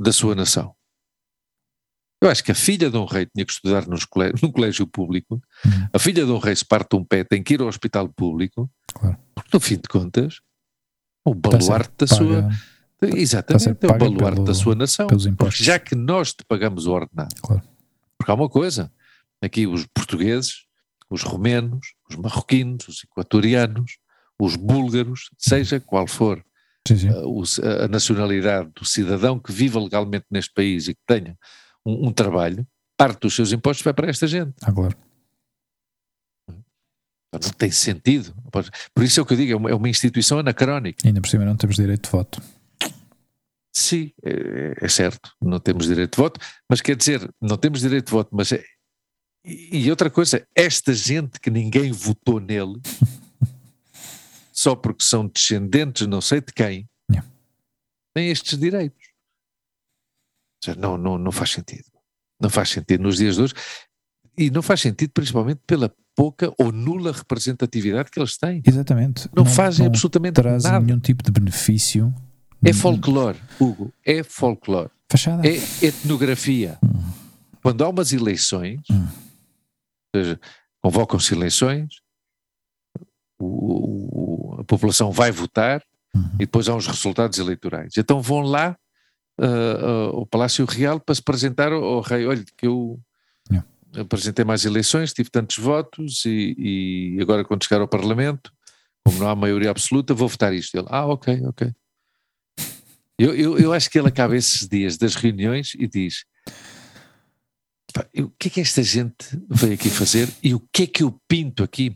da 0.01 0.11
sua 0.11 0.35
nação. 0.35 0.75
Eu 2.21 2.29
acho 2.29 2.43
que 2.43 2.51
a 2.51 2.55
filha 2.55 2.89
de 2.89 2.97
um 2.97 3.05
rei 3.05 3.25
tinha 3.25 3.45
que 3.45 3.51
estudar 3.51 3.87
nos 3.87 4.05
colégio, 4.05 4.37
num 4.43 4.51
colégio 4.51 4.85
público, 4.85 5.41
uhum. 5.65 5.89
a 5.91 5.99
filha 5.99 6.23
de 6.25 6.31
um 6.31 6.37
rei 6.37 6.55
se 6.55 6.65
parte 6.65 6.95
um 6.95 7.03
pé, 7.03 7.23
tem 7.23 7.41
que 7.41 7.55
ir 7.55 7.61
ao 7.61 7.67
hospital 7.67 8.07
público, 8.09 8.69
claro. 8.93 9.17
porque 9.33 9.49
no 9.53 9.59
fim 9.59 9.75
de 9.75 9.89
contas, 9.89 10.39
o 11.25 11.33
baluarte 11.33 11.93
da 11.97 12.07
sua. 12.07 12.49
Exatamente, 13.01 13.85
é 13.85 13.87
o 13.87 13.97
baluarte 13.97 14.35
pelo, 14.35 14.45
da 14.45 14.53
sua 14.53 14.75
nação. 14.75 15.07
Já 15.51 15.79
que 15.79 15.95
nós 15.95 16.33
te 16.33 16.45
pagamos 16.45 16.85
o 16.85 16.91
ordenado. 16.91 17.33
Claro. 17.41 17.63
Porque 18.17 18.31
há 18.31 18.35
uma 18.35 18.49
coisa, 18.49 18.91
aqui 19.41 19.65
os 19.65 19.87
portugueses, 19.87 20.65
os 21.09 21.23
romenos, 21.23 21.93
os 22.09 22.15
marroquinos, 22.15 22.87
os 22.87 23.03
equatorianos, 23.03 23.97
os 24.39 24.55
búlgaros, 24.55 25.29
seja 25.37 25.79
qual 25.79 26.07
for 26.07 26.43
sim, 26.87 26.97
sim. 26.97 27.09
A, 27.09 27.85
a, 27.85 27.87
nacionalidade 27.87 28.69
do 28.75 28.85
cidadão 28.85 29.39
que 29.39 29.51
viva 29.51 29.79
legalmente 29.79 30.25
neste 30.29 30.53
país 30.53 30.87
e 30.87 30.93
que 30.93 31.01
tenha 31.05 31.37
um, 31.85 32.07
um, 32.07 32.13
trabalho, 32.13 32.65
parte 32.95 33.21
dos 33.21 33.35
seus 33.35 33.51
impostos 33.51 33.83
vai 33.83 33.93
para 33.93 34.09
esta 34.09 34.27
gente. 34.27 34.53
Ah, 34.61 34.71
claro. 34.71 34.95
Não 37.33 37.39
tem 37.57 37.71
sentido. 37.71 38.33
Por 38.93 39.03
isso 39.03 39.19
é 39.19 39.23
o 39.23 39.25
que 39.25 39.33
eu 39.33 39.37
digo, 39.37 39.53
é 39.53 39.55
uma, 39.55 39.69
é 39.71 39.73
uma 39.73 39.89
instituição 39.89 40.39
anacrónica. 40.39 41.01
E 41.03 41.07
ainda 41.07 41.21
por 41.21 41.29
cima 41.29 41.45
não 41.45 41.55
temos 41.55 41.77
direito 41.77 42.03
de 42.03 42.11
voto. 42.11 42.41
Sim, 43.81 44.11
é, 44.23 44.85
é, 44.85 44.87
certo, 44.87 45.31
não 45.41 45.59
temos 45.59 45.87
direito 45.87 46.15
de 46.15 46.21
voto, 46.21 46.39
mas 46.69 46.81
quer 46.81 46.95
dizer, 46.95 47.29
não 47.41 47.57
temos 47.57 47.81
direito 47.81 48.05
de 48.05 48.11
voto, 48.11 48.29
mas 48.31 48.51
é, 48.51 48.63
e 49.43 49.89
outra 49.89 50.09
coisa, 50.09 50.45
esta 50.55 50.93
gente 50.93 51.39
que 51.39 51.49
ninguém 51.49 51.91
votou 51.91 52.39
nele, 52.39 52.79
só 54.53 54.75
porque 54.75 55.03
são 55.03 55.27
descendentes 55.27 56.05
não 56.05 56.21
sei 56.21 56.41
de 56.41 56.53
quem, 56.53 56.87
yeah. 57.09 57.27
têm 58.13 58.29
estes 58.29 58.57
direitos. 58.57 59.09
Não, 60.77 60.95
não, 60.95 61.17
não 61.17 61.31
faz 61.31 61.51
sentido. 61.51 61.85
Não 62.39 62.49
faz 62.49 62.69
sentido 62.69 63.01
nos 63.01 63.17
dias 63.17 63.35
de 63.35 63.41
hoje. 63.41 63.53
E 64.37 64.51
não 64.51 64.61
faz 64.61 64.81
sentido 64.81 65.11
principalmente 65.11 65.59
pela 65.65 65.91
pouca 66.15 66.53
ou 66.59 66.71
nula 66.71 67.11
representatividade 67.11 68.11
que 68.11 68.19
eles 68.19 68.37
têm. 68.37 68.61
Exatamente. 68.65 69.27
Não, 69.35 69.43
não 69.43 69.51
fazem 69.51 69.85
não 69.85 69.87
absolutamente 69.87 70.35
trazem 70.35 70.71
nada. 70.71 70.85
nenhum 70.85 70.99
tipo 70.99 71.23
de 71.23 71.31
benefício. 71.31 72.13
É 72.63 72.73
folclore, 72.73 73.39
Hugo. 73.59 73.91
É 74.05 74.23
folclore. 74.23 74.89
Fachada. 75.09 75.47
É 75.47 75.55
etnografia. 75.85 76.77
Quando 77.61 77.83
há 77.83 77.89
umas 77.89 78.13
eleições, 78.13 78.81
hum. 78.89 79.07
ou 80.15 80.21
seja, 80.21 80.39
convocam-se 80.81 81.33
eleições, 81.33 82.01
o, 83.39 84.57
a 84.59 84.63
população 84.63 85.11
vai 85.11 85.31
votar 85.31 85.83
hum. 86.15 86.23
e 86.35 86.45
depois 86.45 86.69
há 86.69 86.75
uns 86.75 86.87
resultados 86.87 87.39
eleitorais. 87.39 87.93
Então 87.97 88.21
vão 88.21 88.41
lá 88.41 88.77
uh, 89.39 90.17
ao 90.17 90.25
Palácio 90.25 90.65
Real 90.65 90.99
para 90.99 91.15
se 91.15 91.21
apresentar 91.21 91.71
ao, 91.71 91.83
ao 91.83 92.01
rei. 92.01 92.25
Olha, 92.25 92.43
que 92.57 92.67
eu 92.67 92.99
yeah. 93.49 93.67
apresentei 93.97 94.45
mais 94.45 94.65
eleições, 94.65 95.13
tive 95.13 95.29
tantos 95.29 95.57
votos 95.57 96.25
e, 96.25 96.55
e, 96.57 97.21
agora 97.21 97.43
quando 97.43 97.63
chegar 97.63 97.81
ao 97.81 97.87
Parlamento, 97.87 98.51
como 99.03 99.19
não 99.19 99.29
há 99.29 99.35
maioria 99.35 99.71
absoluta, 99.71 100.13
vou 100.13 100.27
votar 100.27 100.53
isto. 100.53 100.77
Ele, 100.77 100.87
ah, 100.89 101.05
ok, 101.07 101.41
ok. 101.45 101.71
Eu, 103.21 103.35
eu, 103.35 103.59
eu 103.59 103.71
acho 103.71 103.87
que 103.87 103.99
ele 103.99 104.07
acaba 104.07 104.35
esses 104.35 104.67
dias 104.67 104.97
das 104.97 105.13
reuniões 105.13 105.75
e 105.77 105.87
diz: 105.87 106.25
o 108.17 108.29
que 108.29 108.47
é 108.47 108.51
que 108.51 108.61
esta 108.61 108.81
gente 108.81 109.39
veio 109.47 109.75
aqui 109.75 109.91
fazer 109.91 110.27
e 110.41 110.55
o 110.55 110.59
que 110.73 110.83
é 110.83 110.87
que 110.87 111.03
eu 111.03 111.15
pinto 111.27 111.61
aqui? 111.61 111.93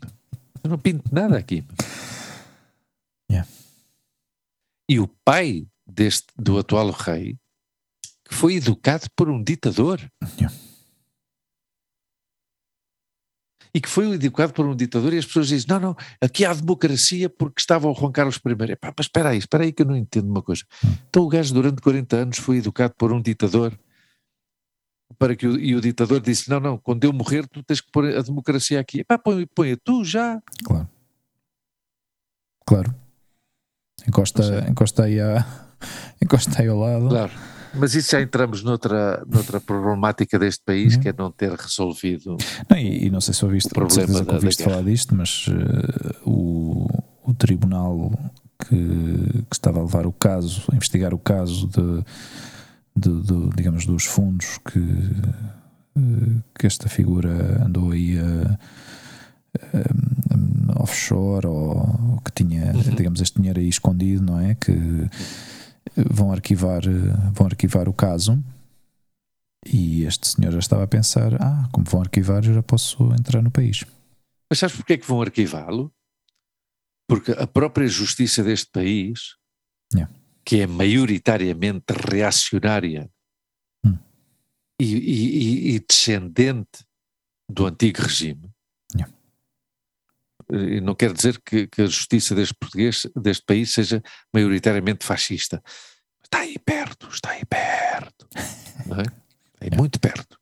Eu 0.62 0.70
não 0.70 0.78
pinto 0.78 1.12
nada 1.12 1.36
aqui. 1.36 1.64
Yeah. 3.28 3.48
E 4.88 5.00
o 5.00 5.08
pai 5.24 5.66
deste, 5.84 6.28
do 6.38 6.58
atual 6.58 6.92
rei, 6.92 7.36
que 8.24 8.32
foi 8.32 8.54
educado 8.54 9.08
por 9.16 9.28
um 9.28 9.42
ditador. 9.42 10.00
Yeah. 10.38 10.56
E 13.76 13.80
que 13.80 13.90
foi 13.90 14.10
educado 14.10 14.54
por 14.54 14.64
um 14.64 14.74
ditador 14.74 15.12
e 15.12 15.18
as 15.18 15.26
pessoas 15.26 15.48
dizem, 15.48 15.66
não, 15.68 15.78
não, 15.78 15.96
aqui 16.18 16.46
há 16.46 16.54
democracia 16.54 17.28
porque 17.28 17.60
estava 17.60 17.86
o 17.86 17.94
Juan 17.94 18.10
Carlos 18.10 18.36
I. 18.36 18.72
Epá, 18.72 18.90
mas 18.96 19.04
espera 19.04 19.28
aí, 19.28 19.36
espera 19.36 19.64
aí 19.64 19.70
que 19.70 19.82
eu 19.82 19.86
não 19.86 19.94
entendo 19.94 20.30
uma 20.30 20.40
coisa. 20.40 20.62
Hum. 20.82 20.94
Então 21.10 21.22
o 21.24 21.28
gajo 21.28 21.52
durante 21.52 21.82
40 21.82 22.16
anos 22.16 22.38
foi 22.38 22.56
educado 22.56 22.94
por 22.96 23.12
um 23.12 23.20
ditador 23.20 23.78
para 25.18 25.36
que 25.36 25.46
o, 25.46 25.60
e 25.60 25.74
o 25.74 25.80
ditador 25.82 26.22
disse, 26.22 26.48
não, 26.48 26.58
não, 26.58 26.78
quando 26.78 27.04
eu 27.04 27.12
morrer 27.12 27.46
tu 27.46 27.62
tens 27.62 27.82
que 27.82 27.90
pôr 27.92 28.06
a 28.16 28.22
democracia 28.22 28.80
aqui. 28.80 29.00
Epá, 29.00 29.18
põe, 29.18 29.46
põe 29.54 29.76
tu 29.76 30.02
já. 30.02 30.40
Claro. 30.64 30.88
Claro. 32.66 32.94
Encosta, 34.08 34.66
encosta 34.70 35.04
aí 35.04 35.20
a 35.20 35.44
encostei 36.24 36.66
ao 36.66 36.78
lado. 36.78 37.10
Claro, 37.10 37.32
mas 37.78 37.94
isso 37.94 38.10
já 38.10 38.20
entramos 38.20 38.62
noutra, 38.62 39.24
noutra 39.26 39.60
problemática 39.60 40.38
deste 40.38 40.64
país, 40.64 40.94
uhum. 40.94 41.00
que 41.00 41.08
é 41.08 41.14
não 41.16 41.30
ter 41.30 41.52
resolvido. 41.52 42.36
Não, 42.68 42.76
e, 42.76 43.06
e, 43.06 43.10
não 43.10 43.20
sei 43.20 43.34
se 43.34 43.44
ouviste, 43.44 43.68
o 43.68 43.74
problema 43.74 44.22
da, 44.22 44.34
ouviste 44.34 44.62
falar 44.62 44.82
disto, 44.82 45.14
mas 45.14 45.46
uh, 45.48 46.28
o, 46.28 46.86
o 47.24 47.34
tribunal 47.34 48.12
que, 48.58 48.68
que, 48.68 49.56
estava 49.56 49.80
a 49.80 49.82
levar 49.82 50.06
o 50.06 50.12
caso, 50.12 50.62
a 50.72 50.76
investigar 50.76 51.14
o 51.14 51.18
caso 51.18 51.66
de, 51.68 52.04
de, 52.96 53.22
de 53.22 53.50
digamos, 53.56 53.86
dos 53.86 54.04
fundos 54.04 54.58
que, 54.58 54.78
uh, 54.78 56.42
que 56.58 56.66
esta 56.66 56.88
figura 56.88 57.64
andou 57.64 57.92
aí 57.92 58.18
a. 58.18 58.58
Um, 59.74 60.46
offshore 60.78 61.46
ou 61.46 62.20
que 62.24 62.30
tinha, 62.32 62.72
uhum. 62.72 62.94
digamos, 62.94 63.20
este 63.20 63.36
dinheiro 63.36 63.60
aí 63.60 63.68
escondido, 63.68 64.22
não 64.22 64.40
é? 64.40 64.54
Que 64.54 64.72
vão 65.96 66.32
arquivar, 66.32 66.82
vão 67.32 67.46
arquivar 67.46 67.88
o 67.88 67.92
caso. 67.92 68.42
E 69.66 70.04
este 70.04 70.28
senhor 70.28 70.52
já 70.52 70.58
estava 70.58 70.84
a 70.84 70.88
pensar: 70.88 71.34
ah, 71.40 71.68
como 71.72 71.86
vão 71.86 72.00
arquivar, 72.00 72.44
eu 72.44 72.54
já 72.54 72.62
posso 72.62 73.12
entrar 73.12 73.42
no 73.42 73.50
país. 73.50 73.84
Mas 74.48 74.58
sabes 74.58 74.76
porque 74.76 74.94
é 74.94 74.98
que 74.98 75.06
vão 75.06 75.20
arquivá-lo? 75.20 75.92
Porque 77.08 77.32
a 77.32 77.46
própria 77.46 77.86
justiça 77.88 78.42
deste 78.42 78.70
país, 78.70 79.36
yeah. 79.94 80.12
que 80.44 80.60
é 80.60 80.66
maioritariamente 80.66 81.86
reacionária 81.92 83.10
hum. 83.84 83.96
e, 84.80 84.94
e, 84.94 85.74
e, 85.74 85.80
descendente 85.80 86.84
do 87.48 87.66
antigo 87.66 88.02
regime, 88.02 88.52
e 90.50 90.80
não 90.80 90.94
quer 90.94 91.12
dizer 91.12 91.40
que, 91.44 91.66
que, 91.66 91.82
a 91.82 91.86
justiça 91.86 92.34
deste 92.34 92.54
português, 92.54 93.06
deste 93.16 93.44
país, 93.44 93.72
seja 93.72 94.02
maioritariamente 94.32 95.04
fascista. 95.04 95.62
Está 96.22 96.40
aí 96.40 96.58
perto, 96.58 97.08
está 97.08 97.30
aí 97.30 97.44
perto. 97.44 98.26
É? 99.60 99.66
é 99.66 99.76
muito 99.76 99.98
perto. 100.00 100.38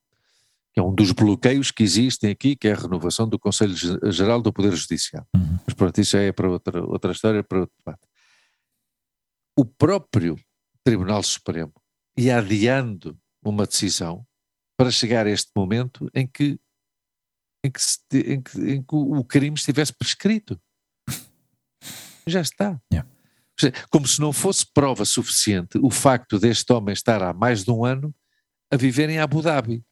É 0.77 0.83
um 0.83 0.95
dos 0.95 1.13
bloqueios 1.13 1.71
que 1.71 1.85
existem 1.85 2.31
aqui, 2.31 2.57
que 2.57 2.67
é 2.67 2.73
a 2.73 2.77
renovação 2.77 3.29
do 3.29 3.39
Conselho 3.39 3.75
Geral 4.11 4.43
do 4.43 4.53
Poder 4.53 4.75
Judicial. 4.75 5.27
Uhum. 5.35 5.59
Mas 5.65 5.75
pronto, 5.75 6.01
isso 6.01 6.17
é 6.17 6.33
para 6.33 6.51
outra, 6.51 6.85
outra 6.85 7.13
história, 7.13 7.45
para 7.45 7.61
outro 7.61 7.75
debate. 7.79 8.03
O 9.57 9.65
próprio 9.65 10.37
Tribunal 10.83 11.23
Supremo 11.23 11.73
ia 12.17 12.39
adiando 12.39 13.17
uma 13.43 13.67
decisão 13.67 14.27
para 14.77 14.91
chegar 14.91 15.27
a 15.27 15.31
este 15.31 15.53
momento 15.55 16.11
em 16.13 16.27
que 16.27 16.59
em 17.65 17.71
que, 17.71 17.83
se, 17.83 17.99
em 18.13 18.43
que, 18.43 18.59
em 18.61 18.83
que 18.83 18.95
o 18.95 19.25
crime 19.25 19.57
estivesse 19.57 19.93
prescrito. 19.93 20.61
Já 22.27 22.43
está. 22.43 22.79
Yeah. 22.93 23.09
Como 23.91 24.07
se 24.07 24.21
não 24.21 24.33
fosse 24.33 24.67
prova 24.73 25.05
suficiente 25.05 25.79
o 25.79 25.91
facto 25.91 26.39
deste 26.39 26.71
homem 26.73 26.93
estar 26.93 27.23
há 27.23 27.33
mais 27.33 27.65
de 27.65 27.71
um 27.71 27.85
ano 27.85 28.15
a 28.71 28.77
viver 28.77 29.09
em 29.09 29.19
Abu 29.19 29.41
Dhabi. 29.41 29.83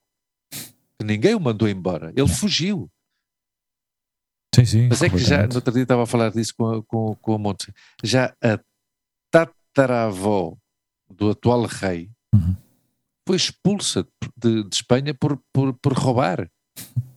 Ninguém 1.02 1.34
o 1.34 1.40
mandou 1.40 1.68
embora, 1.68 2.10
ele 2.10 2.20
yeah. 2.20 2.34
fugiu. 2.34 2.90
Sim, 4.54 4.64
sim. 4.66 4.88
Mas 4.88 5.00
é 5.00 5.08
que 5.08 5.18
já, 5.18 5.46
no 5.46 5.54
outro 5.54 5.72
dia 5.72 5.82
estava 5.82 6.02
a 6.02 6.06
falar 6.06 6.30
disso 6.30 6.54
com 6.54 6.70
a, 6.70 6.82
com, 6.82 7.16
com 7.16 7.34
a 7.34 7.38
Monte, 7.38 7.72
já 8.04 8.36
a 8.42 8.60
tataravó 9.30 10.56
do 11.10 11.30
atual 11.30 11.64
rei 11.64 12.10
uhum. 12.34 12.54
foi 13.26 13.36
expulsa 13.36 14.06
de, 14.36 14.62
de 14.64 14.74
Espanha 14.74 15.14
por, 15.14 15.42
por, 15.52 15.72
por 15.74 15.92
roubar. 15.94 16.50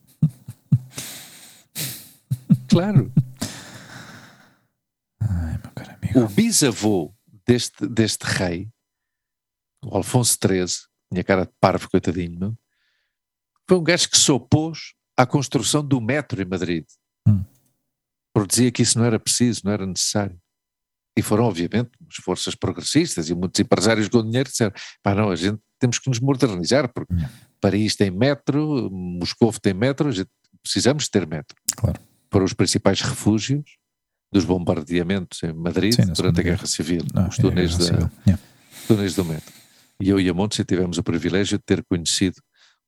Claro. 2.75 3.09
Ai, 5.21 5.57
meu 5.63 5.71
caro 5.73 5.91
amigo. 5.93 6.19
O 6.19 6.27
bisavô 6.27 7.15
deste, 7.47 7.87
deste 7.87 8.23
rei, 8.23 8.67
o 9.81 9.95
Alfonso 9.95 10.37
XIII, 10.45 10.85
tinha 11.09 11.23
cara 11.23 11.45
de 11.45 11.53
parvo, 11.57 11.89
coitadinho, 11.89 12.53
foi 13.65 13.77
um 13.77 13.83
gajo 13.83 14.09
que 14.09 14.17
se 14.17 14.29
opôs 14.29 14.93
à 15.15 15.25
construção 15.25 15.87
do 15.87 16.01
metro 16.01 16.41
em 16.41 16.45
Madrid. 16.45 16.83
Hum. 17.25 17.45
Porque 18.33 18.49
dizia 18.49 18.71
que 18.73 18.81
isso 18.81 18.99
não 18.99 19.05
era 19.05 19.17
preciso, 19.17 19.61
não 19.63 19.71
era 19.71 19.85
necessário. 19.85 20.37
E 21.15 21.21
foram, 21.21 21.45
obviamente, 21.45 21.91
as 22.09 22.15
forças 22.17 22.55
progressistas 22.55 23.29
e 23.29 23.33
muitos 23.33 23.57
empresários 23.61 24.09
com 24.09 24.21
dinheiro 24.21 24.49
disseram: 24.49 24.73
pá, 25.01 25.15
não, 25.15 25.29
a 25.31 25.35
gente 25.37 25.61
temos 25.79 25.97
que 25.97 26.09
nos 26.09 26.19
modernizar, 26.19 26.91
porque 26.91 27.13
hum. 27.13 27.25
Paris 27.61 27.95
tem 27.95 28.11
metro, 28.11 28.89
Moscou 28.91 29.53
tem 29.61 29.73
metro, 29.73 30.09
precisamos 30.61 31.07
ter 31.07 31.25
metro. 31.25 31.55
Claro 31.77 32.01
para 32.35 32.43
os 32.43 32.51
principais 32.51 32.99
refúgios 32.99 33.77
dos 34.29 34.43
bombardeamentos 34.43 35.41
em 35.41 35.53
Madrid 35.53 35.93
Sim, 35.93 36.11
durante 36.11 36.41
a 36.41 36.43
Guerra 36.43 36.65
Civil, 36.65 37.01
não, 37.13 37.29
os 37.29 37.37
túneis, 37.37 37.77
da, 37.77 38.11
yeah. 38.27 38.43
túneis 38.85 39.15
do 39.15 39.23
metro. 39.23 39.53
E 40.01 40.09
eu 40.09 40.19
e 40.19 40.27
a 40.27 40.33
Montse 40.33 40.65
tivemos 40.65 40.97
o 40.97 41.03
privilégio 41.03 41.57
de 41.57 41.63
ter 41.63 41.81
conhecido 41.85 42.35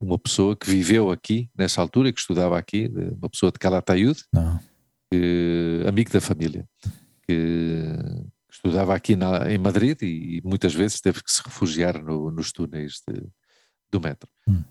uma 0.02 0.20
pessoa 0.20 0.54
que 0.54 0.70
viveu 0.70 1.10
aqui, 1.10 1.50
nessa 1.58 1.80
altura, 1.80 2.12
que 2.12 2.20
estudava 2.20 2.60
aqui, 2.60 2.92
uma 3.18 3.30
pessoa 3.30 3.50
de 3.50 3.58
Calatayud, 3.58 4.22
que, 5.10 5.82
amigo 5.88 6.12
da 6.12 6.20
família, 6.20 6.66
que 7.26 7.84
estudava 8.52 8.94
aqui 8.94 9.16
na, 9.16 9.50
em 9.50 9.58
Madrid 9.58 10.02
e, 10.02 10.40
e, 10.40 10.42
muitas 10.44 10.74
vezes 10.74 11.00
teve 11.00 11.24
que 11.24 11.32
se 11.32 11.42
refugiar 11.42 12.04
no, 12.04 12.30
nos 12.32 12.52
túneis 12.52 13.02
de, 13.08 13.24
do 13.92 14.00
metro. 14.00 14.30
Hum. 14.48 14.64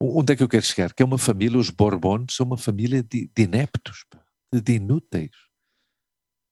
Uh, 0.00 0.18
onde 0.18 0.32
é 0.32 0.36
que 0.36 0.42
eu 0.42 0.48
quero 0.48 0.64
chegar? 0.64 0.92
Que 0.92 1.02
é 1.02 1.06
uma 1.06 1.18
família, 1.18 1.58
os 1.58 1.70
Borbons 1.70 2.34
são 2.34 2.46
uma 2.46 2.56
família 2.56 3.02
de, 3.02 3.30
de 3.34 3.42
ineptos, 3.42 4.04
de, 4.52 4.74
inúteis. 4.74 5.30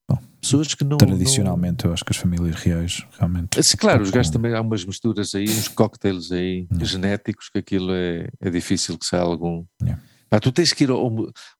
Bom, 0.08 0.18
Pessoas 0.40 0.74
que 0.74 0.84
não. 0.84 0.96
Tradicionalmente, 0.96 1.84
não... 1.84 1.90
eu 1.90 1.94
acho 1.94 2.04
que 2.04 2.12
as 2.12 2.16
famílias 2.16 2.56
reais 2.56 3.06
realmente. 3.18 3.62
Sim, 3.62 3.76
claro, 3.76 4.02
os 4.02 4.10
gajos 4.10 4.32
também 4.32 4.54
há 4.54 4.60
umas 4.60 4.84
misturas 4.84 5.34
aí, 5.34 5.48
uns 5.48 5.68
cocktails 5.68 6.32
aí 6.32 6.66
hum. 6.70 6.84
genéticos, 6.84 7.48
que 7.48 7.58
aquilo 7.58 7.92
é, 7.92 8.28
é 8.40 8.50
difícil 8.50 8.98
que 8.98 9.06
saia 9.06 9.22
algum. 9.22 9.64
Yeah. 9.82 10.02
Pá, 10.28 10.38
tu 10.38 10.52
tens 10.52 10.72
que 10.72 10.84
ir. 10.84 10.90
Ao, 10.90 11.08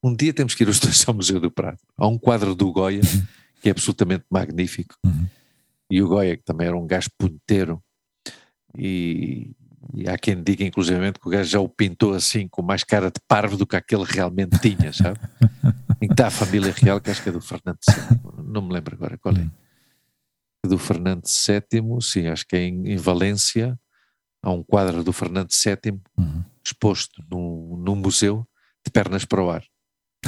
um 0.03 0.15
dia 0.15 0.33
temos 0.33 0.55
que 0.55 0.63
ir 0.63 0.69
os 0.69 0.79
dois 0.81 1.05
ao 1.07 1.15
Museu 1.15 1.41
do 1.41 1.51
Prado. 1.51 1.79
Há 1.97 2.07
um 2.07 2.19
quadro 2.19 2.55
do 2.55 2.73
Goya 2.73 3.01
uhum. 3.01 3.27
que 3.61 3.69
é 3.69 3.73
absolutamente 3.73 4.25
magnífico. 4.31 4.95
Uhum. 5.05 5.27
e 5.91 6.03
o 6.03 6.09
Goya, 6.09 6.37
que 6.37 6.45
também 6.45 6.67
era 6.69 6.77
um 6.77 6.87
gajo 6.87 7.09
punteiro, 7.19 7.83
e, 8.77 9.53
e 9.95 10.09
há 10.09 10.17
quem 10.19 10.43
diga, 10.43 10.65
inclusivamente, 10.65 11.19
que 11.19 11.27
o 11.27 11.31
gajo 11.31 11.49
já 11.51 11.61
o 11.61 11.69
pintou 11.69 12.15
assim, 12.15 12.47
com 12.49 12.63
mais 12.63 12.85
cara 12.85 13.11
de 13.11 13.21
parvo 13.27 13.57
do 13.57 13.67
que 13.67 13.77
aquele 13.77 14.05
realmente 14.05 14.59
tinha, 14.59 14.93
sabe? 14.93 15.19
em 16.01 16.07
que 16.07 16.13
está 16.15 16.29
a 16.29 16.31
família 16.31 16.73
real, 16.73 17.01
que 17.01 17.11
acho 17.11 17.23
que 17.23 17.29
é 17.29 17.33
do 17.33 17.41
Fernando 17.41 17.79
VII, 17.89 18.45
não 18.45 18.63
me 18.63 18.73
lembro 18.73 18.95
agora 18.95 19.19
qual 19.19 19.35
é. 19.37 19.47
Do 20.67 20.79
Fernando 20.79 21.25
VII, 21.25 22.01
sim, 22.03 22.27
acho 22.27 22.47
que 22.47 22.57
é 22.57 22.63
em, 22.63 22.93
em 22.93 22.97
Valência, 22.97 23.79
há 24.43 24.51
um 24.51 24.63
quadro 24.63 25.03
do 25.03 25.13
Fernando 25.13 25.51
VII 25.51 26.01
Uhum. 26.19 26.45
exposto 26.65 27.23
num, 27.31 27.77
num 27.79 27.97
museu 27.97 28.47
de 28.85 28.91
pernas 28.91 29.25
para 29.25 29.43
o 29.43 29.51
ar. 29.51 29.65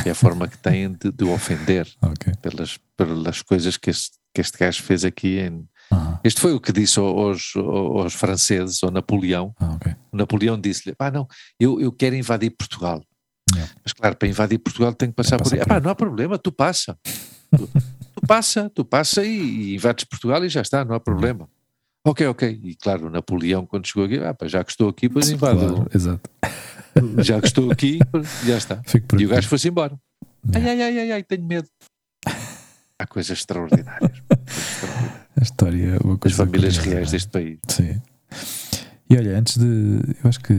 É 0.06 0.10
a 0.10 0.14
forma 0.14 0.48
que 0.48 0.56
têm 0.58 0.92
de, 0.92 1.12
de 1.12 1.24
o 1.24 1.32
ofender 1.32 1.86
Ok. 2.02 2.32
pelas, 2.40 2.78
pelas 2.96 3.42
coisas 3.42 3.76
que 3.76 3.90
este, 3.90 4.18
que 4.34 4.40
este 4.40 4.58
gajo 4.58 4.82
fez 4.82 5.04
aqui. 5.04 5.38
Em... 5.38 5.68
Aham. 5.92 6.18
Este 6.24 6.40
foi 6.40 6.52
o 6.54 6.60
que 6.60 6.72
disse 6.72 6.98
aos, 6.98 7.52
aos 7.56 8.14
franceses, 8.14 8.82
ao 8.82 8.90
Napoleão. 8.90 9.54
Ah, 9.60 9.72
ok. 9.74 9.94
O 10.10 10.16
Napoleão 10.16 10.58
disse-lhe: 10.60 10.94
pá, 10.94 11.10
não, 11.10 11.26
eu, 11.60 11.80
eu 11.80 11.92
quero 11.92 12.16
invadir 12.16 12.50
Portugal. 12.50 13.02
Yeah. 13.54 13.70
Mas 13.84 13.92
claro, 13.92 14.16
para 14.16 14.28
invadir 14.28 14.58
Portugal 14.58 14.94
tem 14.94 15.10
que 15.10 15.14
passar 15.16 15.36
Tem 15.36 15.38
que 15.38 15.44
por 15.44 15.50
passar 15.50 15.62
Ah, 15.62 15.66
por 15.66 15.74
pá, 15.74 15.80
não 15.80 15.90
há 15.90 15.94
problema, 15.94 16.38
tu 16.38 16.50
passa. 16.50 16.96
tu, 17.56 17.68
tu 18.14 18.26
passa, 18.26 18.70
tu 18.70 18.84
passa 18.84 19.24
e, 19.24 19.28
e 19.30 19.74
invades 19.74 20.04
Portugal 20.04 20.42
e 20.44 20.48
já 20.48 20.62
está, 20.62 20.84
não 20.84 20.94
há 20.94 21.00
problema. 21.00 21.48
Ok, 22.04 22.26
ok. 22.26 22.60
E 22.64 22.74
claro, 22.76 23.06
o 23.06 23.10
Napoleão, 23.10 23.64
quando 23.66 23.86
chegou 23.86 24.04
aqui, 24.04 24.18
ah, 24.18 24.32
pá, 24.34 24.48
já 24.48 24.64
que 24.64 24.70
estou 24.70 24.88
aqui, 24.88 25.08
pois 25.08 25.28
invado. 25.30 25.58
Claro, 25.58 25.88
exato. 25.94 26.30
Já 27.22 27.40
que 27.40 27.46
estou 27.46 27.70
aqui, 27.70 27.98
já 28.44 28.58
está. 28.58 28.82
E 29.18 29.24
o 29.24 29.28
gajo 29.30 29.48
foi-se 29.48 29.66
embora. 29.68 29.98
Ai, 30.54 30.60
Yeah. 30.62 30.70
ai, 30.70 30.82
ai, 30.82 30.98
ai, 30.98 31.12
ai, 31.12 31.22
tenho 31.22 31.42
medo. 31.46 31.66
Há 32.98 33.06
coisas 33.06 33.38
extraordinárias. 33.38 34.22
A 35.36 35.42
história, 35.42 35.96
é 35.96 36.26
As 36.26 36.32
famílias 36.34 36.76
curiosa, 36.78 36.90
reais 36.90 37.08
é? 37.08 37.10
deste 37.12 37.28
país. 37.30 37.58
Sim. 37.68 38.00
E 39.08 39.16
olha, 39.16 39.38
antes 39.38 39.56
de. 39.58 39.66
Eu 40.22 40.28
acho 40.28 40.40
que. 40.40 40.52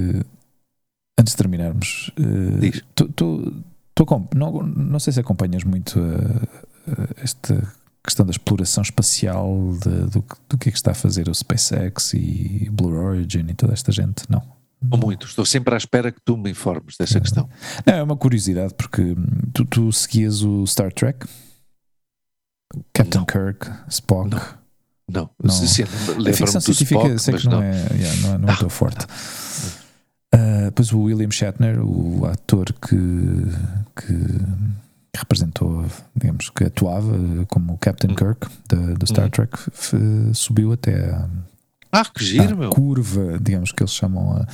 Antes 1.20 1.34
de 1.34 1.38
terminarmos. 1.38 2.12
eh, 2.18 2.60
Diz. 2.60 2.84
tu, 2.95 3.08
tu, 3.10 3.64
tu 3.94 4.06
não, 4.36 4.64
não 4.64 5.00
sei 5.00 5.14
se 5.14 5.20
acompanhas 5.20 5.64
muito 5.64 6.00
eh, 6.00 6.48
eh, 6.88 7.08
esta 7.24 7.72
questão 8.04 8.26
da 8.26 8.32
exploração 8.32 8.82
espacial, 8.82 9.74
de- 9.82 10.10
do, 10.10 10.22
que- 10.22 10.36
do 10.50 10.58
que 10.58 10.70
é 10.70 10.72
que 10.72 10.78
está 10.78 10.91
a 10.91 10.95
fazer 10.95 11.30
o 11.30 11.34
SpaceX 11.36 12.14
e 12.16 12.68
Blue 12.72 12.95
Origin 12.95 13.45
e 13.50 13.54
toda 13.54 13.74
esta 13.74 13.91
gente. 13.91 14.24
Não. 14.30 14.41
Ou 14.91 14.98
muito. 14.98 15.26
Estou 15.28 15.45
sempre 15.45 15.74
à 15.76 15.78
espera 15.78 16.12
que 16.12 16.20
tu 16.26 16.36
me 16.36 16.50
informes 16.50 16.98
dessa 16.98 17.22
questão. 17.22 17.48
Não, 17.86 17.94
é 17.94 18.04
uma 18.04 18.18
curiosidade 18.18 18.74
porque 18.74 19.02
hum, 19.02 19.26
tu, 19.54 19.64
tu 19.66 19.91
seguias 19.94 20.41
o 20.41 20.66
Star 20.68 20.91
Trek, 20.91 21.26
Captain 22.94 23.20
Não. 23.20 23.26
Kirk, 23.26 23.70
Spock. 23.88 24.30
Não. 24.32 24.62
Não, 25.12 25.30
Não. 25.44 25.50
Se- 25.52 25.84
A 25.84 26.34
ficção 26.34 26.62
científica 26.62 27.02
Spock, 27.02 27.20
sei 27.20 27.34
que 27.36 27.46
não, 27.48 27.58
não. 27.58 27.64
é, 27.64 27.88
yeah, 27.94 28.22
não, 28.22 28.34
é- 28.34 28.38
não 28.38 28.50
é 28.50 28.56
tão 28.56 28.70
forte. 28.70 29.06
Ah, 30.34 30.66
depois 30.66 30.92
o 30.92 31.02
William 31.02 31.30
Shatner, 31.30 31.80
o 31.80 32.26
ator 32.26 32.66
que, 32.74 32.96
que 33.96 34.14
representou, 35.16 35.86
digamos, 36.16 36.50
que 36.50 36.64
atuava 36.64 37.14
como 37.48 37.74
o 37.74 37.78
Captain 37.78 38.12
Uhum. 38.12 38.16
Kirk 38.16 38.48
da, 38.68 38.94
do 38.96 39.06
Star 39.06 39.26
Uhum. 39.26 39.30
Trek, 39.32 39.58
subiu 40.34 40.72
até 40.74 41.12
a, 41.12 41.28
Ah, 41.95 42.03
que 42.06 42.26
giro, 42.26 42.57
meu. 42.57 42.70
curva, 42.72 43.38
digamos 43.40 43.72
que 43.72 43.84
eles 43.84 43.94
chamam 43.94 44.32
a, 44.36 44.48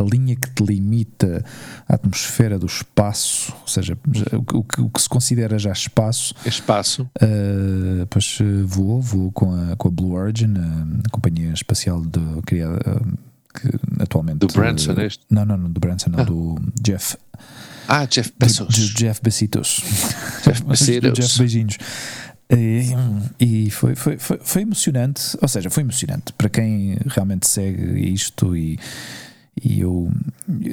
a 0.00 0.02
linha 0.02 0.36
que 0.36 0.48
delimita 0.50 1.44
a 1.88 1.94
atmosfera 1.96 2.56
do 2.56 2.66
espaço, 2.66 3.52
ou 3.62 3.66
seja, 3.66 3.98
já- 4.12 4.38
o, 4.38 4.42
que- 4.62 4.80
o 4.80 4.84
o 4.86 4.90
que 4.90 5.02
se 5.02 5.08
considera 5.08 5.58
já 5.58 5.72
espaço, 5.72 6.32
Espaço. 6.46 7.02
Uh, 7.20 7.98
depois 8.00 8.38
uh, 8.40 8.64
voou, 8.66 9.02
voou 9.02 9.32
com 9.32 9.52
a, 9.52 9.74
com 9.76 9.88
a 9.88 9.90
Blue 9.90 10.12
Origin, 10.12 10.54
a, 10.56 11.06
a 11.06 11.10
companhia 11.10 11.52
espacial 11.52 12.00
de, 12.00 12.20
criada 12.46 12.78
uh, 13.02 13.18
que 13.52 13.68
atualmente. 14.00 14.38
Do 14.38 14.46
Branson, 14.46 14.92
uh, 14.92 15.00
este? 15.00 15.24
Não, 15.28 15.44
não, 15.44 15.56
não, 15.56 15.70
do 15.70 15.80
Branson, 15.80 16.10
não, 16.10 16.20
Ah. 16.20 16.24
do 16.24 16.56
Jeff. 16.80 17.16
Ah, 17.88 18.06
Jeff 18.06 18.30
do- 18.30 18.36
Bezos. 18.46 18.66
do 18.68 18.94
Jeff 18.94 19.20
Besitos. 19.22 19.82
Jeff 20.44 20.62
Do 20.64 20.68
Bezos. 20.68 21.12
Jeff 21.18 21.38
Beijinhos. 21.38 21.76
E, 22.50 22.92
e 23.40 23.70
foi, 23.70 23.94
foi, 23.94 24.18
foi, 24.18 24.38
foi 24.42 24.62
emocionante, 24.62 25.36
ou 25.40 25.48
seja, 25.48 25.70
foi 25.70 25.82
emocionante 25.82 26.32
para 26.34 26.48
quem 26.48 26.98
realmente 27.06 27.46
segue 27.46 28.12
isto 28.12 28.54
e, 28.56 28.78
e 29.62 29.80
eu 29.80 30.12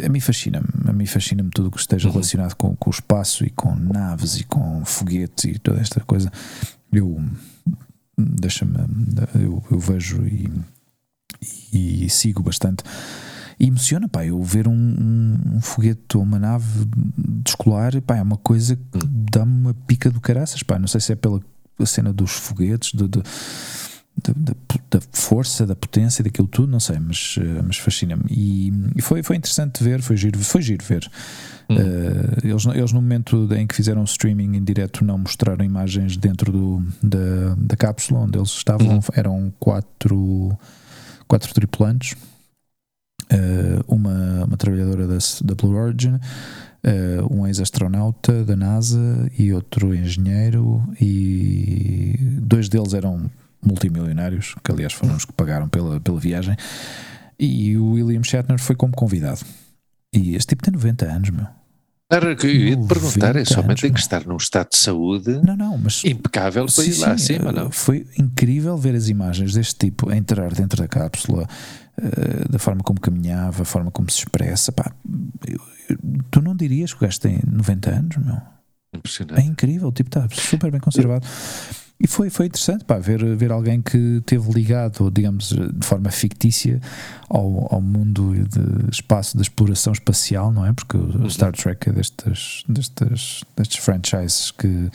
a 0.06 0.10
mim 0.10 0.20
fascina-me, 0.20 0.68
a 0.86 0.92
mim 0.94 1.06
fascina-me 1.06 1.50
tudo 1.50 1.70
o 1.70 1.72
que 1.72 1.80
esteja 1.80 2.08
Uhum. 2.08 2.14
relacionado 2.14 2.56
com, 2.56 2.76
com 2.76 2.90
o 2.90 2.94
espaço 2.94 3.46
e 3.46 3.50
com 3.50 3.74
naves 3.76 4.38
e 4.38 4.44
com 4.44 4.84
foguetes 4.84 5.46
e 5.46 5.60
toda 5.60 5.80
esta 5.80 6.02
coisa. 6.02 6.32
Eu 6.92 7.24
deixa-me, 8.18 8.78
eu, 9.36 9.64
eu 9.72 9.80
vejo 9.80 10.22
e, 10.28 10.52
e 11.74 12.10
sigo 12.10 12.44
bastante. 12.44 12.84
E 13.60 13.68
emociona, 13.68 14.08
pá, 14.10 14.26
eu 14.26 14.42
ver 14.44 14.68
um, 14.68 14.74
um, 14.74 15.56
um 15.56 15.62
foguete 15.62 16.18
ou 16.18 16.24
uma 16.24 16.40
nave 16.40 16.86
de 16.86 17.50
escolar, 17.50 18.00
pá, 18.02 18.18
é 18.18 18.22
uma 18.22 18.38
coisa 18.38 18.76
que 18.76 19.00
dá-me 19.32 19.62
uma 19.62 19.74
pica 19.74 20.10
do 20.10 20.20
caraças, 20.20 20.64
pá, 20.64 20.78
não 20.80 20.88
sei 20.88 21.00
se 21.00 21.14
é 21.14 21.16
pela 21.16 21.40
cena 21.86 22.12
dos 22.14 22.32
foguetes, 22.32 22.92
de, 22.94 23.08
de- 23.08 23.24
da, 24.24 24.34
da- 24.36 24.56
da 24.92 25.00
força, 25.14 25.66
da 25.66 25.76
potência 25.76 26.24
daquilo 26.24 26.48
tudo, 26.48 26.70
não 26.72 26.80
sei, 26.82 27.00
mas, 27.00 27.36
eh, 27.40 27.62
mas 27.66 27.78
fascina-me. 27.78 28.24
E, 28.30 28.72
e 28.96 29.02
foi, 29.02 29.24
foi 29.24 29.38
interessante 29.38 29.82
ver, 29.84 30.02
foi 30.02 30.18
giro, 30.18 30.38
foi 30.40 30.62
giro 30.62 30.84
ver. 30.86 31.10
Eh, 31.70 32.40
eles, 32.50 32.66
eles, 32.66 32.92
no 32.92 33.02
momento 33.02 33.48
em 33.56 33.66
que 33.66 33.74
fizeram 33.74 34.02
o 34.02 34.06
streaming 34.06 34.58
em 34.58 34.64
direto, 34.64 35.06
não 35.06 35.18
mostraram 35.18 35.64
imagens 35.64 36.18
dentro 36.18 36.52
do, 36.52 36.86
da, 37.02 37.56
da 37.58 37.76
cápsula 37.78 38.20
onde 38.20 38.38
eles 38.38 38.50
estavam, 38.50 38.96
Uhum. 38.96 39.02
eram 39.14 39.54
quatro, 39.58 40.58
quatro 41.28 41.54
tripulantes. 41.54 42.16
eh, 43.30 43.80
uma, 43.88 44.44
uma 44.46 44.58
trabalhadora 44.58 45.08
da, 45.08 45.18
da 45.46 45.56
Blue 45.56 45.76
Origin, 45.76 46.20
eh, 46.84 47.20
um 47.30 47.46
ex-astronauta 47.48 48.44
da 48.44 48.56
NASA 48.56 49.30
e 49.38 49.54
outro 49.54 49.94
engenheiro, 49.96 50.82
e 51.00 52.16
dois 52.42 52.68
deles 52.70 52.94
eram 52.94 53.30
multimilionários, 53.64 54.56
que 54.64 54.72
aliás 54.72 54.94
foram 54.94 55.16
os 55.16 55.26
que 55.26 55.34
pagaram 55.34 55.70
pela, 55.70 56.00
pela 56.00 56.20
viagem, 56.20 56.56
e 57.40 57.78
o 57.78 57.92
William 57.92 58.24
Shatner 58.24 58.60
foi 58.60 58.76
como 58.76 58.94
convidado. 58.94 59.42
E 60.14 60.36
este 60.36 60.50
tipo 60.50 60.64
tem 60.64 60.74
90 60.74 61.06
anos, 61.06 61.30
meu. 61.30 61.48
Era 62.12 62.36
que 62.36 62.46
eu 62.46 62.52
ia 62.52 62.76
te 62.76 62.88
perguntar, 62.88 63.36
é 63.38 63.40
90 63.40 63.46
somente 63.54 63.82
tem 63.84 63.94
que 63.94 64.00
estar 64.02 64.26
num 64.28 64.36
estado 64.36 64.72
de 64.72 64.76
saúde 64.78 65.40
Não, 65.46 65.56
não, 65.56 65.78
mas 65.78 66.04
impecável 66.04 66.66
para 66.66 66.84
ir 66.84 66.92
Sim, 66.94 67.00
lá 67.02 67.18
sim, 67.18 67.36
acima, 67.36 67.52
não? 67.54 67.72
Foi 67.72 68.06
incrível 68.20 68.78
ver 68.78 68.96
as 68.96 69.08
imagens 69.08 69.54
deste 69.54 69.76
tipo 69.76 70.10
a 70.10 70.18
entrar 70.18 70.52
dentro 70.54 70.82
da 70.82 70.90
cápsula, 70.90 71.48
eh, 71.98 72.50
da 72.50 72.60
forma 72.60 72.84
como 72.84 73.00
caminhava, 73.00 73.62
a 73.62 73.66
forma 73.66 73.90
como 73.92 74.10
se 74.12 74.20
expressa. 74.20 74.74
Pá, 74.74 74.92
eu- 75.48 75.62
tu 76.30 76.42
não 76.42 76.56
dirias 76.56 76.94
que 76.94 77.04
o 77.04 77.08
gajo 77.08 77.20
tem 77.20 77.40
90 77.46 77.90
anos, 77.90 78.18
meu? 78.18 78.36
É 78.94 78.98
Impressionante. 78.98 79.48
incrível, 79.48 79.88
o 79.88 79.92
tipo 79.92 80.10
está 80.10 80.28
super 80.32 80.70
bem 80.72 80.80
conservado. 80.82 81.26
E 82.04 82.08
foi, 82.08 82.32
foi 82.32 82.48
interessante 82.48 82.84
pá, 82.84 82.98
ver, 82.98 83.24
ver 83.36 83.52
alguém 83.52 83.80
que 83.80 84.22
teve 84.26 84.52
ligado, 84.52 85.12
digamos, 85.12 85.50
de 85.50 85.86
forma 85.86 86.10
fictícia 86.10 86.82
ao, 87.30 87.76
ao 87.76 87.80
mundo 87.80 88.34
de 88.34 88.90
espaço, 88.92 89.38
de 89.38 89.44
exploração 89.44 89.94
espacial, 89.94 90.52
não 90.52 90.66
é? 90.66 90.74
Porque 90.74 90.98
o 90.98 91.02
Uhum. 91.22 91.30
Star 91.30 91.52
Trek 91.52 91.90
é 91.90 91.94
destes, 91.94 92.64
destes, 92.68 93.44
destes 93.56 93.78
franchises 93.86 94.50
que, 94.50 94.90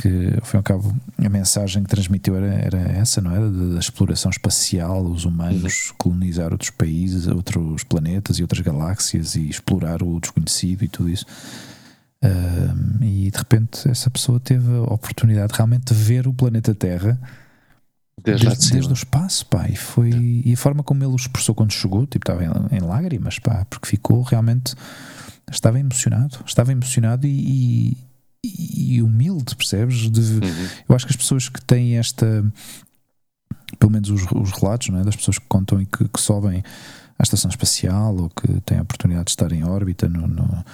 que, 0.00 0.34
ao 0.40 0.46
fim 0.46 0.56
e 0.56 0.58
ao 0.58 0.62
cabo, 0.62 0.96
a 1.18 1.28
mensagem 1.28 1.82
que 1.82 1.88
transmitiu 1.88 2.36
era, 2.36 2.54
era 2.54 2.78
essa, 2.78 3.20
não 3.20 3.34
é? 3.34 3.38
Da, 3.38 3.74
da 3.74 3.78
exploração 3.78 4.30
espacial, 4.30 5.04
os 5.04 5.24
humanos 5.24 5.92
colonizar 5.98 6.52
outros 6.52 6.70
países, 6.70 7.26
outros 7.26 7.84
planetas 7.84 8.38
e 8.38 8.42
outras 8.42 8.60
galáxias 8.60 9.34
e 9.34 9.48
explorar 9.48 10.02
o 10.02 10.18
desconhecido 10.18 10.84
e 10.84 10.88
tudo 10.88 11.10
isso. 11.10 11.26
E 13.00 13.30
de 13.30 13.38
repente 13.38 13.88
essa 13.88 14.10
pessoa 14.10 14.38
teve 14.38 14.70
a 14.76 14.92
oportunidade 14.94 15.52
realmente 15.54 15.92
de 15.92 15.94
ver 15.94 16.26
o 16.26 16.34
planeta 16.34 16.74
Terra 16.74 17.18
Desde 18.22 18.46
desde, 18.46 18.72
desde 18.72 18.92
o 18.92 18.94
espaço, 18.94 19.46
pá, 19.46 19.66
e 19.68 19.76
foi 19.76 20.10
e 20.44 20.52
a 20.52 20.56
forma 20.56 20.82
como 20.82 21.02
ele 21.02 21.12
o 21.12 21.16
expressou 21.16 21.54
quando 21.54 21.72
chegou, 21.72 22.06
tipo, 22.06 22.30
estava 22.30 22.44
em, 22.44 22.76
em 22.76 22.80
lágrimas, 22.80 23.38
pá, 23.38 23.64
porque 23.64 23.88
ficou 23.88 24.22
realmente 24.22 24.74
estava 25.50 25.80
emocionado, 25.80 26.38
estava 26.46 26.70
emocionado 26.70 27.26
e, 27.26 27.30
e, 27.30 27.96
e 28.44 29.02
humilde, 29.02 29.54
percebes? 29.56 30.10
De, 30.10 30.20
Uhum. 30.20 30.68
eu 30.88 30.96
acho 30.96 31.06
que 31.06 31.12
as 31.12 31.16
pessoas 31.16 31.48
que 31.48 31.60
têm 31.62 31.96
esta, 31.98 32.44
pelo 33.78 33.92
menos 33.92 34.08
os, 34.10 34.22
os 34.32 34.50
relatos 34.52 34.88
não 34.88 34.98
é? 35.00 35.04
das 35.04 35.16
pessoas 35.16 35.38
que 35.38 35.46
contam 35.48 35.80
e 35.80 35.86
que, 35.86 36.08
que 36.08 36.20
sobem 36.20 36.62
à 37.18 37.22
estação 37.22 37.50
espacial 37.50 38.16
ou 38.16 38.30
que 38.30 38.60
têm 38.62 38.78
a 38.78 38.82
oportunidade 38.82 39.26
de 39.26 39.30
estar 39.32 39.52
em 39.52 39.62
órbita 39.64 40.08
no, 40.08 40.26
no, 40.26 40.64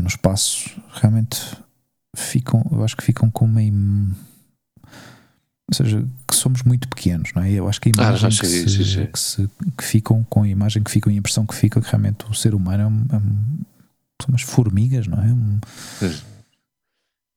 no 0.00 0.06
espaço, 0.06 0.70
realmente 0.92 1.40
ficam, 2.16 2.64
eu 2.70 2.84
acho 2.84 2.96
que 2.96 3.02
ficam 3.04 3.30
com 3.30 3.44
uma. 3.46 3.62
im- 3.62 4.14
Ou 5.68 5.74
seja, 5.74 6.06
que 6.28 6.36
somos 6.36 6.62
muito 6.62 6.88
pequenos, 6.88 7.30
não 7.34 7.42
é? 7.42 7.50
Eu 7.50 7.68
acho 7.68 7.80
que 7.80 7.88
a 7.88 7.92
Ah, 7.98 8.02
imagem 8.10 8.30
já 8.30 8.40
que, 8.40 8.46
se, 8.46 9.06
que, 9.08 9.18
se- 9.18 9.50
que 9.76 9.84
ficam 9.84 10.22
com 10.24 10.42
a 10.44 10.48
imagem 10.48 10.82
que 10.82 10.90
ficam 10.90 11.10
e 11.12 11.16
a 11.16 11.18
impressão 11.18 11.44
que 11.44 11.54
fica 11.54 11.80
que 11.80 11.88
realmente 11.90 12.24
o 12.30 12.34
ser 12.34 12.54
humano 12.54 12.82
é 12.82 12.86
um, 12.86 13.04
é 13.10 13.16
um- 13.16 13.58
são 14.22 14.28
umas 14.30 14.42
formigas, 14.42 15.06
não 15.08 15.18
é? 15.20 15.26
Um- 15.26 15.60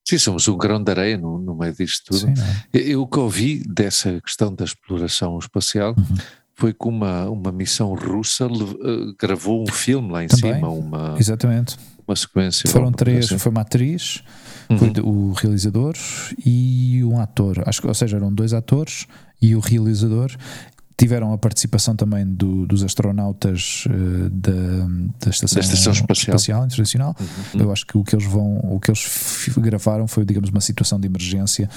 Sim, 0.09 0.17
somos 0.17 0.47
um 0.47 0.57
grão 0.57 0.81
de 0.83 0.91
areia 0.91 1.17
no, 1.17 1.37
no 1.39 1.55
meio 1.55 1.73
disto 1.73 2.05
tudo. 2.05 2.19
Sim, 2.19 2.33
é? 2.73 2.79
Eu, 2.79 3.01
o 3.03 3.07
que 3.07 3.19
ouvi 3.19 3.63
dessa 3.67 4.19
questão 4.21 4.53
da 4.53 4.63
exploração 4.65 5.37
espacial 5.37 5.93
Uhum. 5.97 6.17
foi 6.55 6.73
que 6.73 6.87
uma, 6.87 7.29
uma 7.29 7.51
missão 7.51 7.93
russa 7.93 8.47
lev- 8.47 8.75
eh, 8.83 9.13
gravou 9.19 9.63
um 9.63 9.71
filme 9.71 10.11
lá 10.11 10.23
em 10.23 10.27
Também. 10.27 10.55
cima, 10.55 10.69
uma, 10.69 11.15
Exatamente. 11.17 11.77
uma 12.07 12.15
sequência. 12.15 12.69
Foram 12.69 12.91
três, 12.91 13.25
assim. 13.25 13.37
foi 13.37 13.51
uma 13.51 13.61
atriz, 13.61 14.23
foi 14.77 14.87
Uhum. 14.87 14.93
de- 14.93 15.01
o 15.01 15.31
realizador 15.33 15.93
e 16.45 17.03
um 17.03 17.19
ator. 17.19 17.63
Acho 17.67 17.87
ou 17.87 17.93
seja, 17.93 18.17
eram 18.17 18.33
dois 18.33 18.53
atores 18.53 19.05
e 19.41 19.55
o 19.55 19.59
realizador. 19.59 20.31
Tiveram 20.99 21.31
a 21.31 21.37
participação 21.37 21.95
também 21.95 22.25
do- 22.25 22.67
dos 22.67 22.83
astronautas 22.83 23.85
eh, 23.89 24.29
da, 24.29 24.51
da 25.23 25.29
estação, 25.29 25.55
Da 25.61 25.65
Estação 25.65 25.93
Espacial. 25.93 26.65
Internacional. 26.65 27.15
Uhum. 27.19 27.61
Eu 27.61 27.71
acho 27.71 27.85
que 27.87 27.97
o 27.97 28.03
que 28.03 28.13
eles 28.15 28.25
vão, 28.25 28.57
o 28.57 28.79
que 28.81 28.91
eles 28.91 29.49
gravaram 29.57 30.07
foi, 30.09 30.25
digamos, 30.25 30.49
uma 30.49 30.59
situação 30.59 30.99
de 30.99 31.07
emergência 31.07 31.69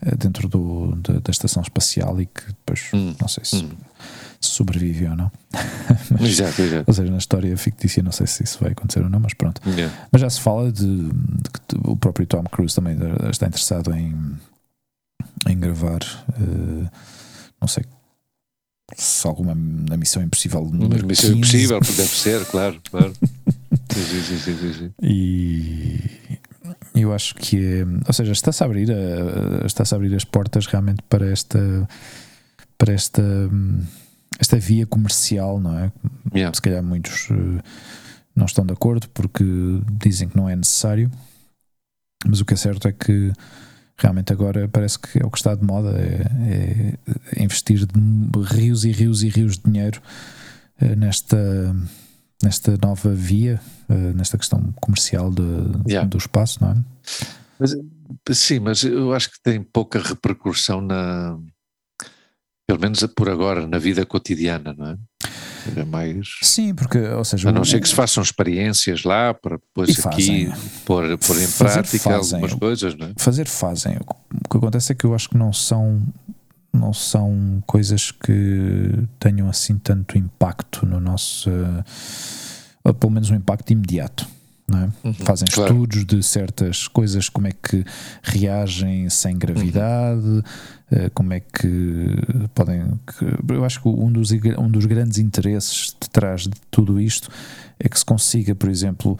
eh, 0.00 0.14
dentro 0.16 0.48
do, 0.48 0.96
da, 0.96 1.20
da 1.20 1.30
estação 1.30 1.62
espacial 1.62 2.18
e 2.20 2.24
que 2.26 2.46
depois 2.46 2.88
Hum, 2.94 3.14
não 3.20 3.28
sei 3.28 3.44
se, 3.44 3.56
hum. 3.56 3.68
se 4.40 4.50
sobrevive 4.50 5.06
ou 5.06 5.16
não. 5.16 5.30
Exato, 6.24 6.62
exato. 6.62 6.84
Ou 6.86 6.94
seja, 6.94 7.10
na 7.12 7.18
história 7.18 7.54
fictícia, 7.58 8.02
não 8.02 8.10
sei 8.12 8.26
se 8.26 8.42
isso 8.42 8.58
vai 8.58 8.72
acontecer 8.72 9.02
ou 9.02 9.10
não, 9.10 9.20
mas 9.20 9.34
pronto. 9.34 9.60
Yeah. 9.68 9.94
Mas 10.10 10.22
já 10.22 10.30
se 10.30 10.40
fala 10.40 10.72
de, 10.72 10.86
de 10.86 11.50
que 11.52 11.76
o 11.84 11.94
próprio 11.94 12.26
Tom 12.26 12.42
Cruise 12.44 12.74
também 12.74 12.96
está 13.30 13.46
interessado 13.46 13.92
em, 13.94 14.16
em 15.46 15.58
gravar, 15.58 16.00
eh, 16.30 16.88
não 17.60 17.68
sei 17.68 17.84
se 18.96 19.26
alguma 19.26 19.54
na 19.54 19.96
Missão 19.96 20.22
Impossível 20.22 20.64
número 20.64 21.06
missão 21.06 21.30
15, 21.30 21.38
impossível, 21.38 21.80
deve 21.80 22.08
ser, 22.08 22.44
claro, 22.50 22.80
claro. 22.90 23.12
Sim, 23.90 24.22
sim, 24.22 24.38
sim, 24.38 24.56
sim, 24.58 24.72
sim. 24.72 24.92
E 25.02 26.00
eu 26.94 27.12
acho 27.12 27.34
que 27.34 27.56
é, 27.58 27.84
ou 28.06 28.12
seja, 28.12 28.32
está-se 28.32 28.62
a 28.62 28.66
abrir, 28.66 28.90
a- 28.92 29.66
está-se 29.66 29.94
a 29.94 29.96
abrir 29.96 30.14
as 30.14 30.24
portas 30.24 30.66
realmente 30.66 31.02
para 31.08 31.30
esta 31.30 31.88
para 32.78 32.92
esta 32.92 33.22
esta 34.38 34.58
via 34.58 34.86
comercial, 34.86 35.60
não 35.60 35.78
é? 35.78 35.92
Yeah. 36.34 36.54
Se 36.54 36.60
calhar 36.62 36.82
muitos 36.82 37.28
eh, 37.30 37.62
não 38.34 38.46
estão 38.46 38.64
de 38.66 38.72
acordo 38.72 39.08
porque 39.10 39.44
dizem 40.02 40.28
que 40.28 40.36
não 40.36 40.48
é 40.48 40.56
necessário, 40.56 41.10
mas 42.26 42.40
o 42.40 42.44
que 42.44 42.54
é 42.54 42.56
certo 42.56 42.88
é 42.88 42.92
que 42.92 43.32
realmente 44.02 44.32
agora 44.32 44.68
parece 44.68 44.98
que 44.98 45.22
é 45.22 45.24
o 45.24 45.30
que 45.30 45.38
está 45.38 45.54
de 45.54 45.64
moda 45.64 45.90
é, 45.98 46.98
é 47.36 47.42
investir 47.42 47.86
de 47.86 48.42
rios 48.42 48.84
e 48.84 48.92
rios 48.92 49.22
e 49.22 49.28
rios 49.28 49.56
de 49.56 49.70
dinheiro 49.70 50.02
eh, 50.80 50.96
nesta 50.96 51.74
nesta 52.42 52.76
nova 52.82 53.10
via, 53.10 53.60
eh, 53.88 54.12
nesta 54.14 54.36
questão 54.36 54.72
comercial 54.80 55.30
de, 55.30 55.42
Yeah. 55.88 56.08
do 56.08 56.18
espaço, 56.18 56.58
não 56.60 56.72
é? 56.72 56.76
Mas, 57.58 57.76
sim, 58.36 58.58
mas 58.58 58.82
eu 58.82 59.12
acho 59.14 59.30
que 59.30 59.40
tem 59.42 59.62
pouca 59.62 60.00
repercussão 60.00 60.80
na. 60.80 61.38
Pelo 62.66 62.80
menos 62.80 63.04
por 63.16 63.28
agora, 63.28 63.66
na 63.66 63.78
vida 63.78 64.04
cotidiana, 64.04 64.74
não 64.76 64.88
é? 64.88 64.98
É 65.76 65.84
mais. 65.84 66.38
Sim, 66.42 66.74
porque, 66.74 66.98
ou 66.98 67.24
seja, 67.24 67.48
A 67.48 67.52
não 67.52 67.62
o- 67.62 67.64
ser 67.64 67.80
que 67.80 67.88
se 67.88 67.94
façam 67.94 68.22
experiências 68.22 69.04
lá 69.04 69.32
para 69.34 69.56
depois 69.56 69.88
E 69.88 69.92
aqui 69.92 70.02
fazem. 70.02 70.52
pôr, 70.84 71.18
pôr 71.18 71.36
em 71.36 71.46
Fazer 71.46 71.72
prática 71.82 71.98
fazem. 72.10 72.34
algumas 72.40 72.54
coisas, 72.58 72.94
não 72.96 73.06
é? 73.06 73.12
fazer 73.16 73.46
fazem. 73.46 73.96
O 73.98 74.48
que 74.48 74.56
acontece 74.56 74.92
é 74.92 74.94
que 74.94 75.04
eu 75.04 75.14
acho 75.14 75.28
que 75.28 75.36
não 75.36 75.52
são 75.52 76.02
não 76.74 76.92
são 76.94 77.62
coisas 77.66 78.10
que 78.10 78.90
tenham 79.20 79.46
assim 79.48 79.76
tanto 79.78 80.16
impacto 80.16 80.86
no 80.86 80.98
nosso 81.00 81.50
eh, 81.50 81.84
ou 82.82 82.94
pelo 82.94 83.12
menos 83.12 83.30
um 83.30 83.34
impacto 83.34 83.70
imediato. 83.72 84.26
Não 84.72 84.78
é? 84.84 84.88
Uhum, 85.04 85.12
Fazem 85.14 85.46
claro. 85.52 85.72
estudos 85.74 86.04
de 86.06 86.22
certas 86.22 86.88
coisas, 86.88 87.28
como 87.28 87.46
é 87.46 87.52
que 87.52 87.84
reagem 88.22 89.08
sem 89.10 89.36
gravidade, 89.38 90.42
eh, 90.90 91.10
como 91.12 91.32
é 91.34 91.40
que 91.40 92.16
podem. 92.54 92.98
que- 93.06 93.52
eu 93.54 93.64
acho 93.64 93.82
que 93.82 93.88
um 93.88 94.10
dos, 94.10 94.30
um 94.58 94.68
dos 94.70 94.86
grandes 94.86 95.18
interesses 95.18 95.94
detrás 96.00 96.42
de 96.42 96.52
tudo 96.70 96.98
isto 97.00 97.28
é 97.78 97.88
que 97.88 97.98
se 97.98 98.04
consiga, 98.04 98.54
por 98.54 98.70
exemplo, 98.70 99.18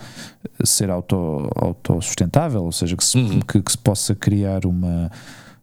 ser 0.64 0.88
auto, 0.90 1.50
autossustentável, 1.56 2.62
ou 2.64 2.72
seja, 2.72 2.96
que 2.96 3.04
se, 3.04 3.18
Uhum. 3.18 3.40
que, 3.40 3.60
que 3.60 3.72
se 3.72 3.78
possa 3.78 4.14
criar 4.14 4.64
uma 4.64 5.10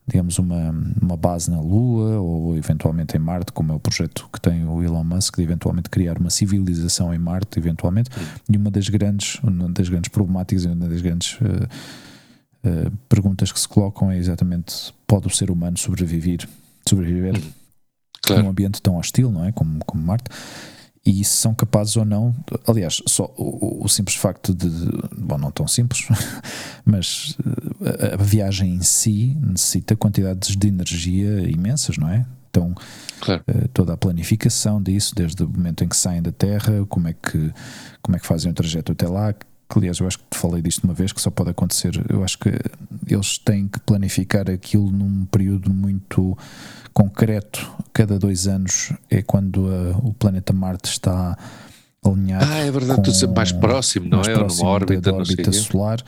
digamos 0.10 0.38
uma, 0.40 0.73
uma 1.02 1.15
base 1.15 1.49
na 1.49 1.60
Lua 1.61 2.19
ou 2.19 2.57
eventualmente 2.57 3.15
em 3.15 3.19
Marte, 3.19 3.52
como 3.52 3.72
é 3.72 3.76
o 3.76 3.80
projeto 3.80 4.27
que 4.34 4.41
tem 4.41 4.65
o 4.65 4.84
Elon 4.84 5.03
Musk 5.03 5.38
de 5.38 5.44
eventualmente 5.44 5.90
criar 5.90 6.18
uma 6.18 6.30
civilização 6.30 7.14
em 7.14 7.18
Marte, 7.18 7.60
eventualmente, 7.60 8.10
e 8.49 8.57
uma 8.57 8.69
das 8.72 8.90
grandes, 8.90 9.40
uma 9.44 9.69
das 9.69 9.88
grandes 9.90 10.10
problemáticas 10.10 10.65
e 10.65 10.68
uma 10.68 10.88
das 10.88 11.02
grandes 11.02 11.38
eh, 11.41 11.68
eh, 12.64 12.91
perguntas 13.07 13.52
que 13.52 13.60
se 13.60 13.68
colocam 13.68 14.11
é 14.11 14.18
exatamente 14.18 14.94
pode 15.07 15.27
o 15.27 15.30
ser 15.30 15.49
humano 15.52 15.77
sobreviver, 15.77 16.48
sobreviver 16.88 17.34
num 17.34 17.41
Claro. 18.22 18.49
ambiente 18.49 18.81
tão 18.81 18.98
hostil, 18.98 19.31
não 19.31 19.45
é? 19.45 19.52
Como, 19.52 19.80
como 19.86 20.03
Marte. 20.03 20.30
E 21.11 21.23
se 21.23 21.38
são 21.38 21.56
capazes 21.56 21.98
ou 21.98 22.06
não, 22.06 22.36
aliás, 22.68 23.02
só 23.07 23.34
o, 23.36 23.84
o 23.84 23.90
simples 23.90 24.15
facto 24.15 24.53
de, 24.53 24.68
bom, 25.18 25.40
não 25.40 25.49
tão 25.49 25.68
simples, 25.68 26.07
mas 26.86 27.36
eh, 27.84 28.11
a, 28.11 28.14
a 28.14 28.18
viagem 28.23 28.76
em 28.76 28.81
si 28.84 29.36
necessita 29.41 29.95
quantidades 29.95 30.56
de 30.56 30.68
energia 30.68 31.49
imensas, 31.49 31.98
não 31.98 32.10
é? 32.10 32.27
Então, 32.52 32.76
Claro. 33.22 33.44
eh, 33.48 33.68
toda 33.73 33.94
a 33.94 33.98
planificação 33.98 34.80
disso, 34.81 35.15
desde 35.15 35.44
o 35.44 35.49
momento 35.49 35.84
em 35.84 35.88
que 35.88 35.98
saem 35.98 36.22
da 36.22 36.31
Terra, 36.31 36.86
como 36.88 37.07
é 37.07 37.14
que, 37.14 37.52
como 38.03 38.15
é 38.15 38.19
que 38.19 38.27
fazem 38.27 38.52
o 38.52 38.53
trajeto 38.53 38.91
até 38.91 39.07
lá. 39.07 39.34
Que, 39.34 39.77
aliás, 39.77 39.99
eu 39.99 40.07
acho 40.07 40.18
que 40.19 40.26
te 40.31 40.38
falei 40.38 40.61
disto 40.61 40.84
uma 40.84 40.94
vez, 40.94 41.11
que 41.11 41.22
só 41.22 41.30
pode 41.31 41.49
acontecer. 41.52 42.03
Eu 42.10 42.23
acho 42.23 42.38
que 42.40 42.49
eles 43.07 43.38
têm 43.40 43.68
que 43.68 43.80
planificar 43.80 44.49
aquilo 44.49 44.91
num 44.91 45.26
período 45.26 45.72
muito 45.73 46.36
concreto. 46.93 47.69
Cada 47.93 48.17
dois 48.19 48.47
anos 48.47 48.91
é 49.09 49.21
quando 49.21 49.67
a- 49.67 49.97
o 49.97 50.13
planeta 50.13 50.53
Marte 50.53 50.85
está 50.89 51.37
alinhado. 52.05 52.45
Ah, 52.49 52.57
é 52.59 52.71
verdade, 52.71 53.01
tu 53.01 53.11
dizes 53.11 53.25
com- 53.27 53.33
mais 53.33 53.51
próximo, 53.51 54.07
não 54.09 54.17
mais 54.19 54.27
é? 54.29 54.33
Próximo 54.33 54.63
numa 54.63 54.73
órbita, 54.75 55.11
da 55.11 55.17
órbita 55.17 55.51
solar, 55.51 55.99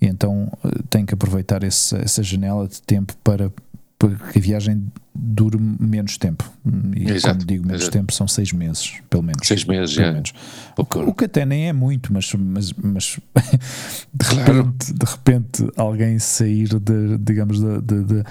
e 0.00 0.06
então 0.06 0.50
eh, 0.64 0.68
tem 0.90 1.06
que 1.06 1.14
aproveitar 1.14 1.62
esse- 1.62 1.96
essa 1.96 2.22
janela 2.22 2.68
de 2.68 2.80
tempo 2.82 3.14
para, 3.24 3.50
para 3.98 4.10
que 4.32 4.38
a 4.38 4.42
viagem 4.42 4.84
dure 5.14 5.58
menos 5.58 6.16
tempo. 6.18 6.50
E 6.96 7.10
Exato, 7.10 7.34
quando 7.38 7.46
digo 7.46 7.66
menos 7.66 7.82
exato. 7.82 7.98
tempo, 7.98 8.12
são 8.12 8.26
seis 8.28 8.52
meses, 8.52 8.94
pelo 9.10 9.22
menos. 9.22 9.46
Seis 9.46 9.64
meses, 9.64 9.94
pelo 9.94 10.06
já. 10.06 10.12
menos. 10.12 10.32
O, 10.78 10.84
que, 10.84 10.98
o 10.98 11.12
que 11.14 11.24
até 11.24 11.44
nem 11.46 11.68
é 11.68 11.72
muito, 11.72 12.12
mas, 12.12 12.32
mas, 12.34 12.72
mas 12.74 13.18
de, 14.14 14.26
Claro. 14.26 14.52
repente, 14.64 14.92
de 14.92 15.06
repente 15.06 15.70
alguém 15.76 16.18
sair 16.18 16.68
de, 16.68 17.18
digamos, 17.18 17.60
de, 17.60 17.80
de- 17.82 18.04
de- 18.04 18.24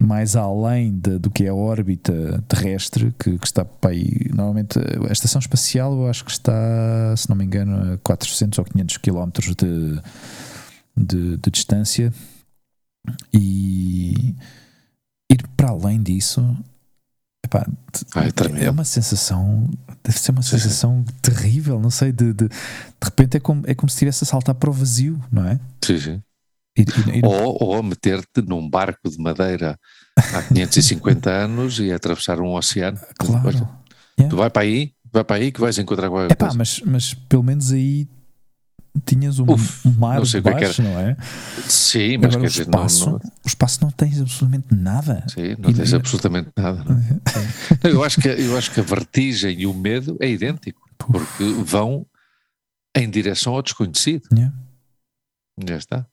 mais 0.00 0.36
além 0.36 0.98
de- 0.98 1.18
do 1.18 1.30
que 1.30 1.44
é 1.44 1.48
a 1.48 1.54
órbita 1.54 2.42
terrestre, 2.48 3.12
que, 3.18 3.38
que 3.38 3.46
está 3.46 3.64
para 3.64 3.90
aí. 3.90 4.28
Normalmente, 4.30 4.78
a 4.78 5.12
estação 5.12 5.40
espacial, 5.40 5.92
eu 5.92 6.08
acho 6.08 6.24
que 6.24 6.30
está, 6.30 6.52
se 7.16 7.28
não 7.28 7.36
me 7.36 7.44
engano, 7.44 7.94
a 7.94 7.98
400 7.98 8.58
ou 8.58 8.64
500 8.64 8.96
quilómetros 8.98 9.54
de, 9.56 10.00
de, 10.96 11.36
de 11.36 11.50
distância. 11.50 12.12
E 13.32 14.34
ir 15.30 15.46
para 15.56 15.70
além 15.70 16.02
disso. 16.02 16.40
epá, 17.44 17.64
te- 17.92 18.04
Ah, 18.14 18.24
é 18.26 18.64
é 18.66 18.70
uma 18.70 18.84
sensação, 18.84 19.68
deve 20.04 20.18
ser 20.18 20.32
uma 20.32 20.42
Sim, 20.42 20.58
sim. 20.58 20.58
sensação 20.58 21.04
terrível, 21.22 21.80
não 21.80 21.90
sei, 21.90 22.12
de, 22.12 22.32
de, 22.32 22.48
de 22.48 22.54
repente 23.02 23.36
é 23.36 23.40
como, 23.40 23.62
é 23.66 23.74
como 23.74 23.88
se 23.88 23.94
estivesse 23.96 24.24
a 24.24 24.26
saltar 24.26 24.54
para 24.54 24.70
o 24.70 24.72
vazio, 24.72 25.20
não 25.32 25.46
é? 25.46 25.58
Sim, 25.84 25.98
sim. 25.98 26.22
E- 26.78 26.82
e- 26.82 27.18
e- 27.18 27.22
Ou, 27.24 27.56
ou 27.60 27.82
meter-te 27.82 28.40
num 28.42 28.68
barco 28.70 29.10
de 29.10 29.18
madeira 29.22 29.78
há 30.16 30.42
550 30.42 31.28
anos 31.30 31.78
e 31.80 31.92
atravessar 31.92 32.40
um 32.40 32.54
oceano. 32.54 32.98
claro. 33.18 33.68
Tu 34.28 34.36
vai 34.36 34.50
para 34.50 34.62
aí, 34.62 34.92
vai 35.12 35.22
para 35.24 35.36
aí 35.36 35.52
que 35.52 35.60
vais 35.60 35.78
encontrar 35.78 36.08
qualquer 36.08 36.32
Epá, 36.32 36.46
coisa. 36.46 36.58
mas, 36.58 36.80
mas 36.84 37.14
pelo 37.14 37.42
menos 37.42 37.72
aí 37.72 38.08
tinhas 39.04 39.38
um, 39.38 39.44
Uf, 39.52 39.86
um 39.86 39.92
mar 39.92 40.18
não 40.18 40.24
sei 40.24 40.40
de 40.40 40.48
é 40.48 40.54
que 40.54 40.60
baixo, 40.64 40.82
não 40.82 40.98
é? 40.98 41.16
Sim, 41.68 42.18
mas 42.18 42.34
Agora 42.34 42.40
quer 42.40 42.48
dizer, 42.48 42.66
não, 42.66 42.86
espaço, 42.86 43.10
não, 43.10 43.16
o 43.16 43.46
espaço 43.46 43.78
não 43.82 43.90
tens 43.92 44.20
absolutamente 44.20 44.74
nada. 44.74 45.24
sim, 45.28 45.54
não 45.58 45.70
E- 45.70 45.74
tens 45.74 45.94
absolutamente 45.94 46.50
nada. 46.56 46.82
não 46.84 46.96
é? 46.98 47.10
Não, 47.84 47.90
Eu 47.92 48.02
acho, 48.02 48.20
que, 48.20 48.28
eu 48.28 48.58
acho 48.58 48.72
que 48.72 48.80
a 48.80 48.82
vertigem 48.82 49.60
e 49.60 49.66
o 49.66 49.74
medo 49.74 50.16
é 50.20 50.28
idêntico, 50.28 50.80
porque 50.98 51.44
vão 51.64 52.04
em 52.96 53.08
direção 53.08 53.54
ao 53.54 53.62
desconhecido. 53.62 54.22
Yeah. 54.32 54.52
Já 55.68 55.76
está. 55.76 56.06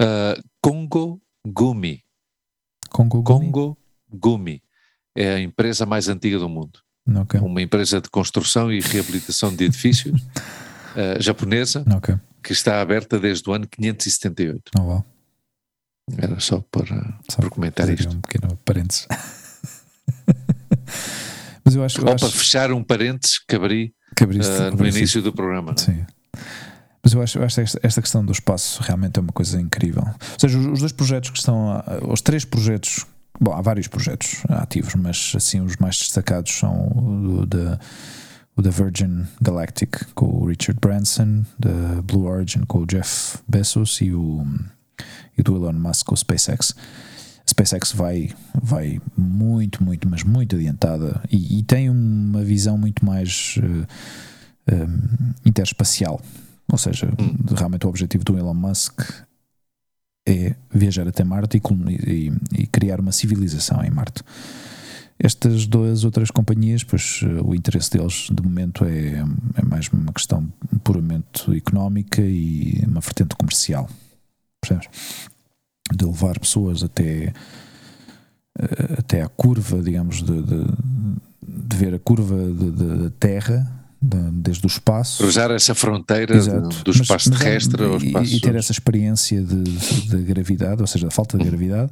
Ah, 0.00 0.40
Congo 0.62 1.20
Gumi. 1.46 2.02
Congo 2.90 3.22
Gumi? 3.22 3.46
Congo 3.46 3.78
Gumi 4.10 4.62
é 5.14 5.34
a 5.34 5.40
empresa 5.40 5.84
mais 5.86 6.08
antiga 6.08 6.38
do 6.38 6.48
mundo. 6.48 6.80
Ok, 7.16 7.40
Uma 7.40 7.62
empresa 7.62 8.00
de 8.02 8.10
construção 8.10 8.70
e 8.70 8.80
reabilitação 8.80 9.54
de 9.54 9.64
edifícios 9.64 10.20
ah, 10.94 11.20
japonesa 11.20 11.84
ok. 11.96 12.14
que 12.42 12.52
está 12.52 12.80
aberta 12.80 13.18
desde 13.18 13.48
o 13.48 13.52
ano 13.52 13.66
578. 13.66 14.72
Oh, 14.78 14.82
wow. 14.82 15.04
Era 16.16 16.38
só 16.40 16.60
para, 16.70 17.18
Só 17.30 17.38
para 17.40 17.50
comentar 17.50 17.88
isto. 17.90 18.14
Um 18.14 18.20
pequeno 18.20 18.56
parênteses. 18.64 19.06
Mas 21.64 21.74
eu 21.74 21.84
acho, 21.84 22.00
eu 22.00 22.06
Ou 22.06 22.14
acho 22.14 22.24
para 22.24 22.38
fechar 22.38 22.72
um 22.72 22.82
parênteses 22.82 23.38
que 23.38 23.54
abri 23.54 23.94
que 24.16 24.24
ah, 24.24 24.70
no 24.70 24.86
início 24.86 25.20
do 25.20 25.32
programa. 25.32 25.72
é? 25.72 25.80
Sim. 25.80 26.06
Mas 27.08 27.14
eu 27.14 27.22
acho, 27.22 27.38
eu 27.38 27.44
acho 27.44 27.60
esta, 27.62 27.80
esta 27.82 28.02
questão 28.02 28.24
do 28.24 28.32
espaço 28.32 28.82
realmente 28.82 29.18
é 29.18 29.22
uma 29.22 29.32
coisa 29.32 29.58
incrível. 29.58 30.02
Ou 30.04 30.38
seja, 30.38 30.58
os, 30.58 30.66
os 30.66 30.80
dois 30.80 30.92
projetos 30.92 31.30
que 31.30 31.38
estão, 31.38 31.82
os 32.06 32.20
três 32.20 32.44
projetos, 32.44 33.06
bom, 33.40 33.54
há 33.54 33.62
vários 33.62 33.86
projetos 33.86 34.42
ativos, 34.48 34.94
mas 34.94 35.32
assim 35.34 35.60
os 35.60 35.76
mais 35.76 35.96
destacados 35.96 36.52
são 36.52 36.88
o 36.88 37.46
da 37.46 37.78
o 38.56 38.60
da 38.60 38.70
Virgin 38.70 39.24
Galactic 39.40 40.04
com 40.16 40.26
o 40.26 40.46
Richard 40.46 40.80
Branson, 40.80 41.44
da 41.56 42.02
Blue 42.02 42.26
Origin 42.26 42.64
com 42.66 42.80
o 42.80 42.86
Jeff 42.86 43.38
Bezos 43.48 44.00
e 44.00 44.12
o, 44.12 44.44
e 45.38 45.42
do 45.44 45.54
Elon 45.54 45.74
Musk 45.74 46.06
com 46.06 46.14
o 46.14 46.18
SpaceX. 46.18 46.74
A 47.46 47.48
SpaceX 47.48 47.92
vai, 47.92 48.32
vai 48.60 49.00
muito, 49.16 49.82
muito, 49.84 50.08
mas 50.08 50.24
muito 50.24 50.56
adiantada 50.56 51.22
e, 51.30 51.60
e 51.60 51.62
tem 51.62 51.88
uma 51.88 52.42
visão 52.42 52.76
muito 52.76 53.06
mais 53.06 53.54
uh, 53.62 54.74
um, 54.74 55.32
interespacial. 55.46 56.20
Ou 56.70 56.78
seja, 56.78 57.12
hum. 57.18 57.36
realmente 57.56 57.86
o 57.86 57.88
objetivo 57.88 58.24
do 58.24 58.36
Elon 58.36 58.54
Musk 58.54 59.00
é 60.26 60.54
viajar 60.70 61.08
até 61.08 61.24
Marte 61.24 61.56
e, 61.56 61.60
e, 61.92 62.32
e 62.62 62.66
criar 62.66 63.00
uma 63.00 63.12
civilização 63.12 63.82
em 63.82 63.90
Marte. 63.90 64.22
Estas 65.18 65.66
duas 65.66 66.04
outras 66.04 66.30
companhias, 66.30 66.84
pois 66.84 67.20
eh, 67.24 67.40
o 67.42 67.52
interesse 67.52 67.90
deles 67.90 68.28
de 68.30 68.40
momento 68.40 68.84
é, 68.84 69.24
é 69.56 69.64
mais 69.64 69.88
uma 69.88 70.12
questão 70.12 70.46
puramente 70.84 71.50
económica 71.56 72.22
e 72.22 72.84
uma 72.86 73.00
vertente 73.00 73.34
comercial. 73.34 73.90
Percebes? 74.60 74.88
De 75.92 76.04
levar 76.04 76.38
pessoas 76.38 76.84
até, 76.84 77.32
eh, 78.60 78.94
até 78.98 79.22
à 79.22 79.28
curva, 79.28 79.82
digamos, 79.82 80.22
de, 80.22 80.40
de, 80.40 80.64
de 81.42 81.76
ver 81.76 81.94
a 81.94 81.98
curva 81.98 82.36
da 82.36 83.10
Terra 83.18 83.77
desde 84.00 84.64
o 84.64 84.68
espaço. 84.68 85.22
Cruzar 85.22 85.50
essa 85.50 85.74
fronteira 85.74 86.36
Exato. 86.36 86.84
do 86.84 86.90
espaço 86.90 87.30
mas, 87.30 87.38
terrestre 87.38 87.82
mas, 87.82 87.90
ao 87.90 87.98
espaço. 87.98 88.34
E, 88.34 88.40
ter 88.40 88.54
essa 88.54 88.72
experiência 88.72 89.42
de, 89.42 89.62
de, 89.62 90.22
gravidade, 90.22 90.80
ou 90.80 90.86
seja, 90.86 91.06
da 91.06 91.10
falta 91.10 91.36
de 91.36 91.44
uhum. 91.44 91.50
gravidade, 91.50 91.90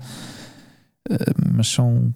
eh, 1.10 1.34
mas 1.52 1.68
são 1.68 2.14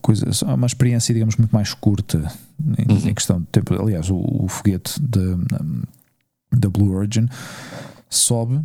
coisas, 0.00 0.42
uma 0.42 0.66
experiência, 0.66 1.14
digamos, 1.14 1.36
muito 1.36 1.52
mais 1.52 1.72
curta 1.72 2.30
em, 2.78 2.92
uhum. 2.92 3.08
em 3.08 3.14
questão 3.14 3.40
de 3.40 3.46
tempo. 3.46 3.74
Aliás, 3.80 4.10
o, 4.10 4.16
o 4.16 4.48
foguete 4.48 5.00
da 5.00 6.68
Blue 6.68 6.94
Origin 6.94 7.26
sobe 8.10 8.60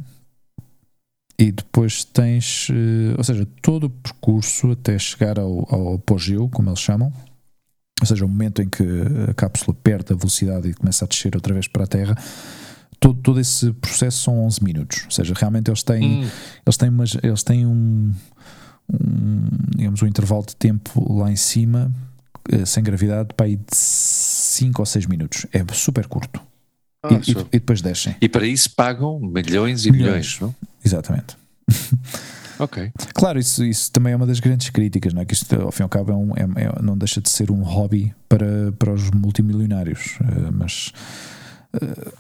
e 1.39 1.52
depois 1.52 2.03
tens, 2.03 2.68
eh, 2.72 3.15
ou 3.18 3.23
seja, 3.23 3.48
todo 3.61 3.85
o 3.85 3.89
percurso 3.89 4.72
até 4.72 4.98
chegar 4.98 5.39
ao, 5.39 5.65
ao 5.73 5.94
apogeu, 5.95 6.49
como 6.49 6.69
eles 6.69 6.80
chamam, 6.80 7.14
ou 7.99 8.06
seja, 8.06 8.26
o 8.26 8.28
momento 8.28 8.61
em 8.61 8.69
que 8.69 8.84
a 9.30 9.34
cápsula 9.34 9.76
perde 9.84 10.14
a 10.14 10.15
velocidade 10.15 10.69
e 10.69 10.74
começa 10.74 11.06
a 11.06 11.07
descer 11.07 11.36
outra 11.36 11.53
vez 11.53 11.68
para 11.68 11.84
a 11.84 11.88
Terra, 11.88 12.15
todo, 12.99 13.19
todo 13.22 13.40
esse 13.40 13.72
processo 13.74 14.24
são 14.24 14.40
11 14.45 14.64
minutos. 14.64 15.03
Ou 15.06 15.11
seja, 15.11 15.34
realmente 15.36 15.69
eles 15.69 15.84
têm, 15.84 16.26
hum. 16.26 16.30
eles 16.65 16.78
têm, 16.78 16.90
umas, 16.90 17.18
eles 17.24 17.44
têm 17.44 17.65
um, 17.65 18.14
um, 18.91 19.48
digamos, 19.76 20.02
um 20.02 20.07
intervalo 20.07 20.45
de 20.45 20.56
tempo 20.56 21.14
lá 21.18 21.32
em 21.32 21.36
cima, 21.36 21.91
eh, 22.52 22.65
sem 22.65 22.84
gravidade, 22.84 23.30
para 23.36 23.45
aí 23.48 23.56
de 23.56 23.76
5 23.76 24.82
ou 24.82 24.86
6 24.86 25.06
minutos. 25.07 25.45
É 25.52 25.64
super 25.74 26.07
curto. 26.07 26.40
Ah, 27.03 27.10
e, 27.14 27.32
e, 27.32 27.32
e, 27.32 27.60
depois 27.60 27.82
descem. 27.82 28.15
E 28.22 28.30
para 28.30 28.45
isso 28.45 28.76
pagam 28.76 29.19
milhões 29.19 29.86
e 29.86 29.91
milhões, 29.91 30.36
milhões 30.36 30.40
não? 30.40 30.56
Exatamente. 30.84 31.38
Ok. 32.60 32.92
Claro, 33.14 33.40
isso, 33.40 33.64
isso 33.64 33.92
também 33.92 34.14
é 34.14 34.16
uma 34.16 34.26
das 34.26 34.40
grandes 34.40 34.70
críticas, 34.70 35.14
não 35.14 35.22
é? 35.22 35.26
Que 35.26 35.34
isto, 35.34 35.54
ao 35.62 35.72
fim 35.72 35.84
e 35.84 35.86
ao 35.86 35.90
cabo, 35.90 36.12
é 36.12 36.16
um, 36.16 36.32
é, 36.32 36.64
é, 36.64 36.82
não 36.82 36.98
deixa 36.98 37.22
de 37.22 37.30
ser 37.30 37.52
um 37.52 37.62
hobby 37.64 38.14
para, 38.28 38.72
para 38.78 38.94
os 38.94 39.12
multimilionários. 39.12 40.18
Uh, 40.22 40.52
mas 40.52 40.92
uh, 41.76 42.14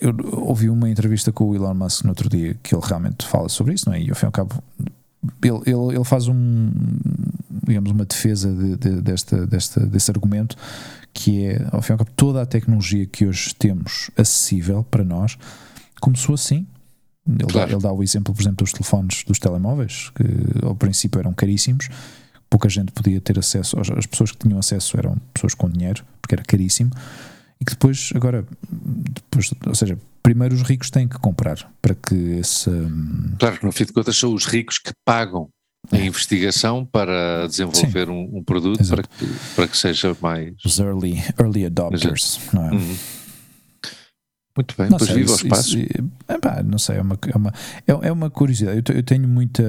eu 0.00 0.14
ouvi 0.32 0.68
uma 0.68 0.88
entrevista 0.88 1.32
com 1.32 1.44
o 1.44 1.54
Elon 1.54 1.74
Musk 1.74 2.04
no 2.04 2.10
outro 2.10 2.28
dia 2.28 2.56
que 2.62 2.74
ele 2.74 2.82
realmente 2.84 3.26
fala 3.26 3.48
sobre 3.48 3.74
isso, 3.74 3.88
não 3.88 3.94
é? 3.94 4.02
E 4.02 4.10
ao 4.10 4.16
fim 4.16 4.24
e 4.24 4.28
ao 4.28 4.32
cabo, 4.32 4.62
ele, 5.42 5.60
ele, 5.66 5.96
ele 5.96 6.04
faz 6.04 6.28
um, 6.28 6.70
digamos, 7.66 7.90
uma 7.90 8.04
defesa 8.04 8.52
de, 8.52 8.76
de, 8.76 9.02
desta, 9.02 9.46
desta, 9.46 9.86
desse 9.86 10.10
argumento 10.10 10.56
que 11.12 11.46
é, 11.46 11.66
ao 11.72 11.80
fim 11.80 11.92
e 11.92 11.94
ao 11.94 11.98
cabo, 11.98 12.10
toda 12.16 12.42
a 12.42 12.46
tecnologia 12.46 13.06
que 13.06 13.26
hoje 13.26 13.54
temos 13.54 14.10
acessível 14.16 14.84
para 14.90 15.04
nós 15.04 15.38
começou 16.00 16.34
assim 16.34 16.66
ele, 17.28 17.38
claro. 17.50 17.68
dá, 17.68 17.74
ele, 17.74 17.82
dá, 17.82 17.92
o 17.92 18.02
exemplo, 18.02 18.34
por 18.34 18.40
exemplo, 18.40 18.64
dos 18.64 18.72
telefones, 18.72 19.24
dos 19.24 19.38
telemóveis, 19.38 20.10
que 20.10 20.66
ao 20.66 20.74
princípio 20.74 21.18
eram 21.18 21.32
caríssimos, 21.32 21.88
pouca 22.48 22.68
gente 22.68 22.92
podia 22.92 23.20
ter 23.20 23.38
acesso, 23.38 23.76
as 23.78 24.06
pessoas 24.06 24.32
que 24.32 24.38
tinham 24.38 24.58
acesso 24.58 24.96
eram 24.96 25.16
pessoas 25.34 25.54
com 25.54 25.68
dinheiro, 25.68 26.04
porque 26.22 26.34
era 26.34 26.42
caríssimo, 26.44 26.90
e 27.60 27.64
que 27.64 27.72
depois, 27.72 28.10
agora, 28.14 28.44
depois, 28.70 29.52
ou 29.66 29.74
seja, 29.74 29.98
primeiro 30.22 30.54
os 30.54 30.62
ricos 30.62 30.90
têm 30.90 31.08
que 31.08 31.18
comprar 31.18 31.70
para 31.80 31.94
que 31.94 32.14
esse. 32.14 32.68
Hum, 32.68 33.34
claro 33.38 33.58
que 33.58 33.64
no 33.64 33.72
fim 33.72 33.84
de 33.84 33.92
contas 33.92 34.16
são 34.16 34.34
os 34.34 34.44
ricos 34.44 34.78
que 34.78 34.90
pagam 35.04 35.48
a 35.90 35.96
é. 35.96 36.06
investigação 36.06 36.84
para 36.84 37.46
desenvolver 37.46 38.10
um, 38.10 38.38
um, 38.38 38.42
produto 38.42 38.86
para 38.88 39.02
que, 39.02 39.26
para 39.54 39.68
que 39.68 39.76
seja 39.76 40.16
mais. 40.20 40.54
Os 40.64 40.78
early, 40.78 41.22
early 41.40 41.66
adopters, 41.66 42.40
não 42.52 42.66
é? 42.66 42.72
Uhum. 42.72 42.96
Muito 44.56 44.74
bem, 44.78 44.88
não 44.88 44.96
depois 44.96 45.10
sei, 45.10 45.18
viva 45.18 45.32
ao 45.32 45.36
espaço. 45.36 45.76
é, 46.28 46.38
pá, 46.38 46.62
não 46.62 46.78
sei, 46.78 46.96
é 46.96 47.02
uma, 47.02 47.18
é 47.26 47.36
uma, 47.36 47.52
é, 47.86 48.08
é 48.08 48.12
uma 48.12 48.30
curiosidade. 48.30 48.82
Eu, 48.88 48.96
eu, 48.96 49.02
tenho, 49.02 49.28
muita, 49.28 49.62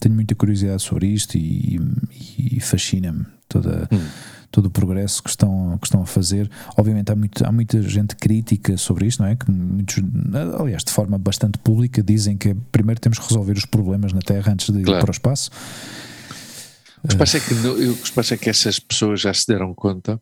tenho 0.00 0.14
muita 0.14 0.34
curiosidade 0.34 0.82
sobre 0.82 1.06
isto 1.06 1.38
e, 1.38 1.80
e 2.36 2.60
fascina-me 2.60 3.24
toda, 3.48 3.88
hum. 3.92 4.04
todo 4.50 4.66
o 4.66 4.70
progresso 4.70 5.22
que 5.22 5.30
estão, 5.30 5.78
que 5.78 5.86
estão 5.86 6.02
a 6.02 6.06
fazer. 6.06 6.50
Obviamente 6.76 7.12
há, 7.12 7.14
muito, 7.14 7.46
há 7.46 7.52
muita 7.52 7.80
gente 7.82 8.16
crítica 8.16 8.76
sobre 8.76 9.06
isto, 9.06 9.22
não 9.22 9.28
é? 9.28 9.36
Que 9.36 9.48
muitos, 9.48 10.02
aliás, 10.58 10.82
de 10.82 10.90
forma 10.90 11.16
bastante 11.16 11.56
pública, 11.58 12.02
dizem 12.02 12.36
que 12.36 12.54
primeiro 12.72 13.00
temos 13.00 13.20
que 13.20 13.28
resolver 13.28 13.56
os 13.56 13.64
problemas 13.64 14.12
na 14.12 14.20
Terra 14.20 14.52
antes 14.52 14.70
de 14.70 14.82
claro. 14.82 14.98
ir 14.98 15.00
para 15.00 15.10
o 15.10 15.12
espaço. 15.12 15.50
O 17.04 17.08
que, 17.08 17.16
passa 17.16 17.36
é 17.36 17.40
que, 17.40 17.52
eu, 17.52 17.92
o 17.92 17.96
que 17.96 18.12
passa 18.12 18.34
é 18.34 18.36
que 18.36 18.50
essas 18.50 18.80
pessoas 18.80 19.20
já 19.20 19.32
se 19.32 19.46
deram 19.46 19.74
conta 19.74 20.20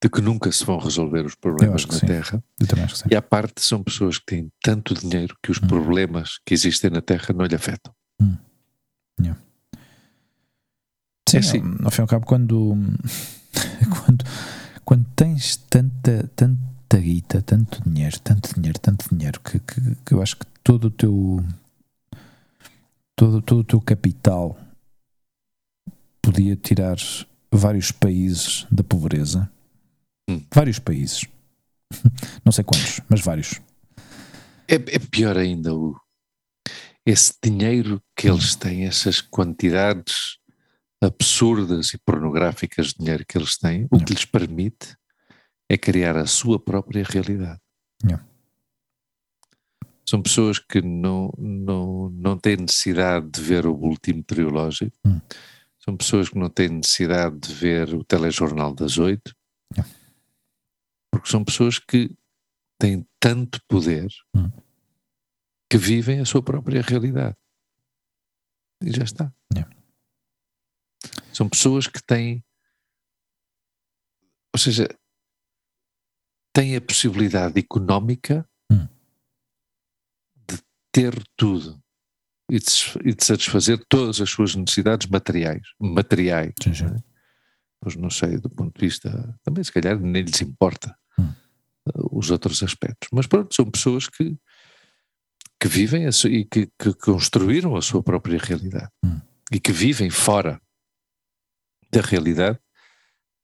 de 0.00 0.08
que 0.08 0.20
nunca 0.20 0.50
se 0.52 0.64
vão 0.64 0.78
resolver 0.78 1.26
os 1.26 1.34
problemas 1.34 1.84
na 1.84 1.94
sim. 1.94 2.06
Terra. 2.06 2.42
E 3.10 3.16
à 3.16 3.22
parte 3.22 3.60
são 3.60 3.82
pessoas 3.82 4.18
que 4.18 4.26
têm 4.26 4.52
tanto 4.62 4.94
dinheiro 4.94 5.36
que 5.42 5.50
os 5.50 5.58
hum. 5.58 5.66
problemas 5.66 6.38
que 6.46 6.54
existem 6.54 6.90
na 6.90 7.00
Terra 7.00 7.34
não 7.34 7.44
lhe 7.44 7.56
afetam. 7.56 7.92
Hum. 8.20 8.36
Yeah. 9.20 9.40
Sim, 11.28 11.36
é 11.36 11.40
assim. 11.40 11.60
ao, 11.60 11.86
ao 11.86 11.90
fim 11.90 12.00
e 12.00 12.02
ao 12.02 12.08
cabo, 12.08 12.26
quando, 12.26 12.76
quando, 14.04 14.24
quando 14.84 15.06
tens 15.16 15.56
tanta, 15.56 16.30
tanta 16.36 16.98
guita, 16.98 17.42
tanto 17.42 17.82
dinheiro, 17.84 18.20
tanto 18.20 18.54
dinheiro, 18.54 18.78
tanto 18.78 19.08
dinheiro, 19.12 19.40
que, 19.40 19.58
que, 19.58 19.96
que 20.06 20.14
eu 20.14 20.22
acho 20.22 20.36
que 20.36 20.46
todo 20.62 20.84
o 20.84 20.90
teu 20.90 21.44
todo, 23.16 23.42
todo 23.42 23.60
o 23.60 23.64
teu 23.64 23.80
capital 23.80 24.56
podia 26.22 26.54
tirar 26.54 26.96
vários 27.50 27.90
países 27.90 28.64
da 28.70 28.84
pobreza 28.84 29.50
Hum. 30.28 30.44
Vários 30.54 30.78
países. 30.78 31.24
Não 32.44 32.52
sei 32.52 32.64
quantos, 32.64 33.00
mas 33.08 33.20
vários. 33.20 33.60
É, 34.68 34.74
é 34.74 34.98
pior 34.98 35.38
ainda 35.38 35.74
o, 35.74 35.96
esse 37.06 37.32
dinheiro 37.42 38.02
que 38.14 38.28
eles 38.28 38.54
têm, 38.54 38.84
essas 38.84 39.20
quantidades 39.20 40.36
absurdas 41.02 41.94
e 41.94 41.98
pornográficas 41.98 42.88
de 42.88 42.96
dinheiro 42.98 43.24
que 43.26 43.38
eles 43.38 43.56
têm, 43.56 43.86
o 43.90 43.98
que 43.98 44.12
lhes 44.12 44.26
permite 44.26 44.94
é 45.70 45.78
criar 45.78 46.16
a 46.16 46.26
sua 46.26 46.58
própria 46.58 47.04
realidade. 47.08 47.60
Yeah. 48.04 48.26
São 50.06 50.20
pessoas 50.20 50.58
que 50.58 50.82
não, 50.82 51.32
não, 51.38 52.10
não 52.10 52.38
têm 52.38 52.56
necessidade 52.56 53.30
de 53.30 53.40
ver 53.40 53.66
o 53.66 53.74
boletim 53.74 54.14
meteorológico, 54.14 54.96
hum. 55.06 55.20
são 55.78 55.96
pessoas 55.96 56.28
que 56.28 56.38
não 56.38 56.50
têm 56.50 56.68
necessidade 56.68 57.38
de 57.38 57.54
ver 57.54 57.94
o 57.94 58.04
telejornal 58.04 58.74
das 58.74 58.98
oito, 58.98 59.34
porque 61.10 61.28
são 61.28 61.44
pessoas 61.44 61.78
que 61.78 62.10
têm 62.78 63.06
tanto 63.18 63.60
poder 63.66 64.08
hum. 64.34 64.50
que 65.70 65.76
vivem 65.76 66.20
a 66.20 66.24
sua 66.24 66.42
própria 66.42 66.80
realidade. 66.80 67.36
E 68.82 68.92
já 68.92 69.02
está. 69.02 69.32
Yeah. 69.52 69.76
São 71.32 71.48
pessoas 71.48 71.88
que 71.88 72.02
têm, 72.02 72.44
ou 74.54 74.58
seja, 74.58 74.88
têm 76.52 76.76
a 76.76 76.80
possibilidade 76.80 77.58
económica 77.58 78.48
hum. 78.70 78.86
de 80.48 80.58
ter 80.92 81.20
tudo 81.36 81.82
e 82.50 82.58
de, 82.58 83.24
satisfazer 83.24 83.84
todas 83.88 84.20
as 84.20 84.30
suas 84.30 84.54
necessidades 84.54 85.06
materiais. 85.08 85.62
Materiais. 85.78 86.54
Sim, 86.62 86.74
sim. 86.74 86.84
Né? 86.84 87.02
Pois 87.80 87.94
não 87.94 88.10
sei, 88.10 88.38
do 88.38 88.48
ponto 88.48 88.78
de 88.78 88.86
vista. 88.86 89.38
Também, 89.42 89.62
se 89.62 89.70
calhar, 89.70 89.98
nem 90.00 90.22
lhes 90.22 90.40
importa 90.40 90.97
os 91.94 92.30
outros 92.30 92.62
aspectos. 92.62 93.08
Mas 93.12 93.26
pronto, 93.26 93.54
são 93.54 93.70
pessoas 93.70 94.08
que, 94.08 94.36
que 95.60 95.68
vivem 95.68 96.06
a, 96.06 96.10
e 96.26 96.44
que, 96.44 96.68
que, 96.78 96.94
construíram 96.94 97.76
a 97.76 97.82
sua 97.82 98.02
própria 98.02 98.38
realidade 98.38 98.90
hum. 99.04 99.20
e 99.52 99.60
que 99.60 99.72
vivem 99.72 100.10
fora 100.10 100.60
da 101.90 102.00
realidade 102.00 102.58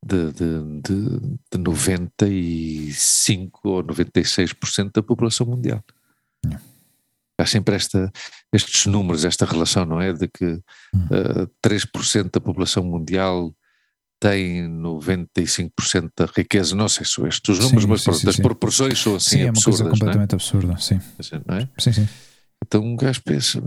de, 0.04 0.32
de, 0.32 0.80
de, 0.82 1.20
de 1.50 1.58
95 1.58 3.68
ou 3.68 3.82
96% 3.82 4.92
da 4.92 5.02
população 5.02 5.46
mundial. 5.46 5.82
Yeah. 6.44 6.62
Há 7.38 7.46
sempre 7.46 7.74
esta, 7.74 8.12
estes 8.52 8.84
números, 8.86 9.24
esta 9.24 9.46
relação, 9.46 9.86
não 9.86 10.00
é? 10.00 10.12
De 10.12 10.28
que 10.28 10.62
Hum. 10.94 11.08
uh, 11.10 11.50
3% 11.66 12.30
da 12.30 12.40
população 12.40 12.84
mundial 12.84 13.52
tem 14.20 14.66
95% 14.68 16.10
da 16.16 16.26
riqueza. 16.26 16.74
Não 16.74 16.88
sei 16.88 17.04
se 17.04 17.12
são 17.12 17.26
estes 17.26 17.48
os 17.58 17.58
números, 17.58 17.82
Sim, 17.84 17.88
mas 17.88 18.00
sim, 18.00 18.04
pronto, 18.10 18.20
sim, 18.20 18.28
as 18.30 18.36
proporções 18.36 18.98
são 18.98 19.16
assim 19.16 19.30
sim, 19.30 19.40
é 19.40 19.44
uma 19.44 19.48
absurdas, 19.50 19.80
coisa 19.80 19.84
é? 19.84 19.90
completamente 19.92 20.34
absurda. 20.34 20.76
Sim, 20.78 21.00
Assim, 21.18 21.36
é? 21.36 21.68
sim, 21.80 21.92
sim. 21.92 22.08
Então 22.64 22.82
um 22.82 22.96
gajo 22.96 23.20
pensa, 23.24 23.60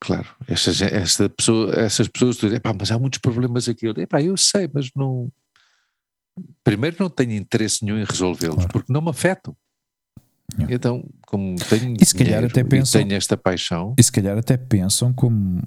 claro, 0.00 0.28
esta, 0.46 0.72
gen- 0.72 0.90
esta 0.92 1.28
pessoa, 1.28 1.72
essas 1.74 2.08
pessoas 2.08 2.36
dizem, 2.36 2.56
"Epá, 2.56 2.74
mas 2.78 2.90
há 2.90 2.98
muitos 2.98 3.18
problemas 3.18 3.68
aqui. 3.68 3.86
Eu, 3.86 3.94
"Epá, 3.96 4.20
eu 4.22 4.36
sei, 4.36 4.68
mas 4.72 4.90
não. 4.94 5.30
Primeiro, 6.64 6.96
não 6.98 7.10
tenho 7.10 7.32
interesse 7.32 7.84
nenhum 7.84 7.98
em 7.98 8.04
resolvê-los, 8.04 8.56
Claro. 8.56 8.70
porque 8.72 8.92
não 8.92 9.00
me 9.02 9.10
afetam. 9.10 9.56
Yeah. 10.58 10.74
Então, 10.74 11.04
como 11.26 11.56
tenho 11.68 11.96
E 12.00 12.04
se 12.04 12.14
calhar 12.14 12.26
dinheiro 12.40 12.46
até 12.46 12.62
pensam- 12.64 13.00
tenho 13.00 13.14
esta 13.16 13.36
paixão, 13.36 13.94
E 13.98 14.02
se 14.02 14.12
calhar 14.12 14.36
até 14.36 14.56
pensam 14.56 15.12
como 15.12 15.62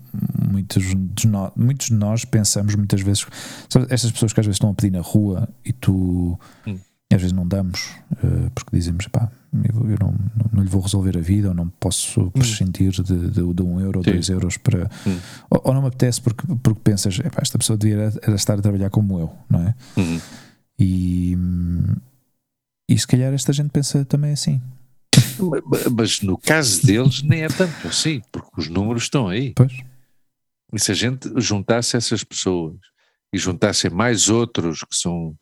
muitos 0.52 0.84
de 1.14 1.28
nós, 1.28 1.52
muitos 1.56 1.88
de 1.88 1.94
nós 1.96 2.24
pensamos 2.26 2.76
muitas 2.76 3.02
vezes. 3.02 3.26
Sabe, 3.70 3.88
estas 3.90 4.12
pessoas 4.12 4.32
que 4.32 4.40
às 4.40 4.46
vezes 4.46 4.58
estão 4.58 4.70
a 4.70 4.74
pedir 4.74 4.92
na 4.92 5.02
rua 5.02 5.50
e 5.66 5.74
tu 5.74 6.40
Hum. 6.68 6.78
e 7.12 7.16
às 7.16 7.22
vezes 7.22 7.34
não 7.34 7.48
damos 7.48 7.94
eh, 8.24 8.50
porque 8.54 8.76
dizemos 8.78 9.08
pá, 9.08 9.32
eu, 9.54 9.90
eu 9.90 9.98
não, 10.00 10.12
não, 10.12 10.50
não 10.54 10.64
lhe 10.64 10.70
vou 10.70 10.82
resolver 10.82 11.18
a 11.18 11.22
vida 11.22 11.48
ou 11.50 11.54
não 11.56 11.68
posso 11.80 12.30
prescindir 12.32 12.92
de, 12.92 13.30
de, 13.32 13.54
de 13.54 13.62
um 13.64 13.80
euro, 13.80 14.02
Sim. 14.04 14.12
dois 14.12 14.30
euros 14.30 14.58
para. 14.58 14.90
Hum. 15.08 15.18
Ou, 15.50 15.62
ou 15.66 15.74
não 15.74 15.82
me 15.82 15.88
apetece 15.88 16.22
porque, 16.22 16.46
porque 16.62 16.82
pensas, 16.84 17.18
"Epá, 17.20 17.40
esta 17.42 17.58
pessoa 17.58 17.76
devia 17.78 18.12
era, 18.22 18.36
estar 18.36 18.54
a 18.60 18.62
trabalhar 18.62 18.90
como 18.92 19.20
eu, 19.20 19.32
não 19.50 19.62
é? 19.62 19.74
hum, 19.98 20.20
E, 20.78 21.38
e 22.90 23.00
se 23.00 23.08
calhar 23.08 23.34
esta 23.34 23.52
gente 23.54 23.70
pensa 23.70 24.04
também 24.06 24.32
assim. 24.34 24.62
Ma- 25.40 25.62
ma- 25.66 25.90
mas 25.98 26.22
no 26.22 26.38
caso 26.38 26.86
deles 26.86 27.22
nem 27.22 27.44
é 27.44 27.48
tanto 27.48 27.88
assim, 27.88 28.22
porque 28.32 28.50
os 28.58 28.68
números 28.68 29.04
estão 29.04 29.28
aí. 29.28 29.54
Pois, 29.56 29.72
E 30.74 30.80
se 30.80 30.92
a 30.92 30.96
gente 30.96 31.30
juntasse 31.38 31.96
essas 31.96 32.24
pessoas 32.24 32.76
e 33.34 33.38
juntasse 33.38 33.90
mais 33.90 34.30
outros 34.30 34.80
que 34.80 34.96
são, 34.96 35.36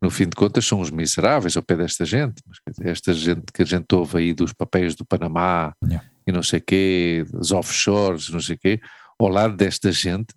no 0.00 0.10
fim 0.10 0.24
de 0.28 0.36
contas, 0.36 0.64
são 0.66 0.80
os 0.80 0.90
miseráveis 0.90 1.56
ao 1.56 1.62
pé 1.62 1.76
desta 1.76 2.04
gente, 2.04 2.42
mas 2.46 2.58
dizer, 2.76 2.88
esta 2.90 3.12
gente 3.14 3.44
que 3.52 3.62
a 3.62 3.64
gente 3.64 3.86
ouve 3.94 4.18
aí 4.18 4.32
dos 4.34 4.52
papéis 4.52 4.94
do 4.94 5.04
Panamá 5.04 5.74
Yeah. 5.82 6.08
e 6.26 6.32
não 6.32 6.42
sei 6.42 6.60
quê, 6.60 7.24
dos 7.32 7.50
offshores, 7.52 8.28
não 8.28 8.40
sei 8.40 8.56
quê, 8.56 8.80
ao 9.18 9.28
lado 9.28 9.56
desta 9.56 9.90
gente 9.90 10.34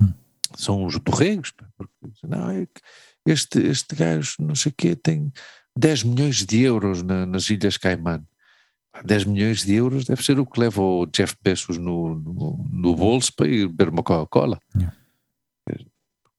Hum. 0.00 0.12
são 0.56 0.84
os 0.84 0.96
borregos, 0.98 1.52
porque 1.76 2.26
não, 2.28 2.50
é 2.50 2.66
que 2.66 2.80
este, 3.26 3.58
este 3.60 3.94
gajo, 3.96 4.34
não 4.40 4.54
sei 4.54 4.72
quê, 4.76 4.94
tem 4.94 5.32
10 5.76 6.04
milhões 6.04 6.44
de 6.44 6.60
euros 6.60 7.02
na- 7.02 7.26
nas 7.26 7.48
Ilhas 7.50 7.76
Caimán. 7.76 8.22
Pá, 8.92 9.02
10 9.02 9.24
milhões 9.24 9.64
de 9.64 9.74
euros 9.74 10.04
deve 10.04 10.22
ser 10.24 10.38
o 10.38 10.46
que 10.46 10.58
leva 10.60 10.80
o 10.82 11.06
Jeff 11.06 11.36
Bezos 11.42 11.78
no, 11.78 12.14
no, 12.16 12.66
no 12.72 12.96
bolso 12.96 13.32
para 13.34 13.46
ir 13.48 13.68
beber 13.68 13.88
uma 13.90 14.02
Coca-Cola. 14.02 14.58
Yeah. 14.76 14.96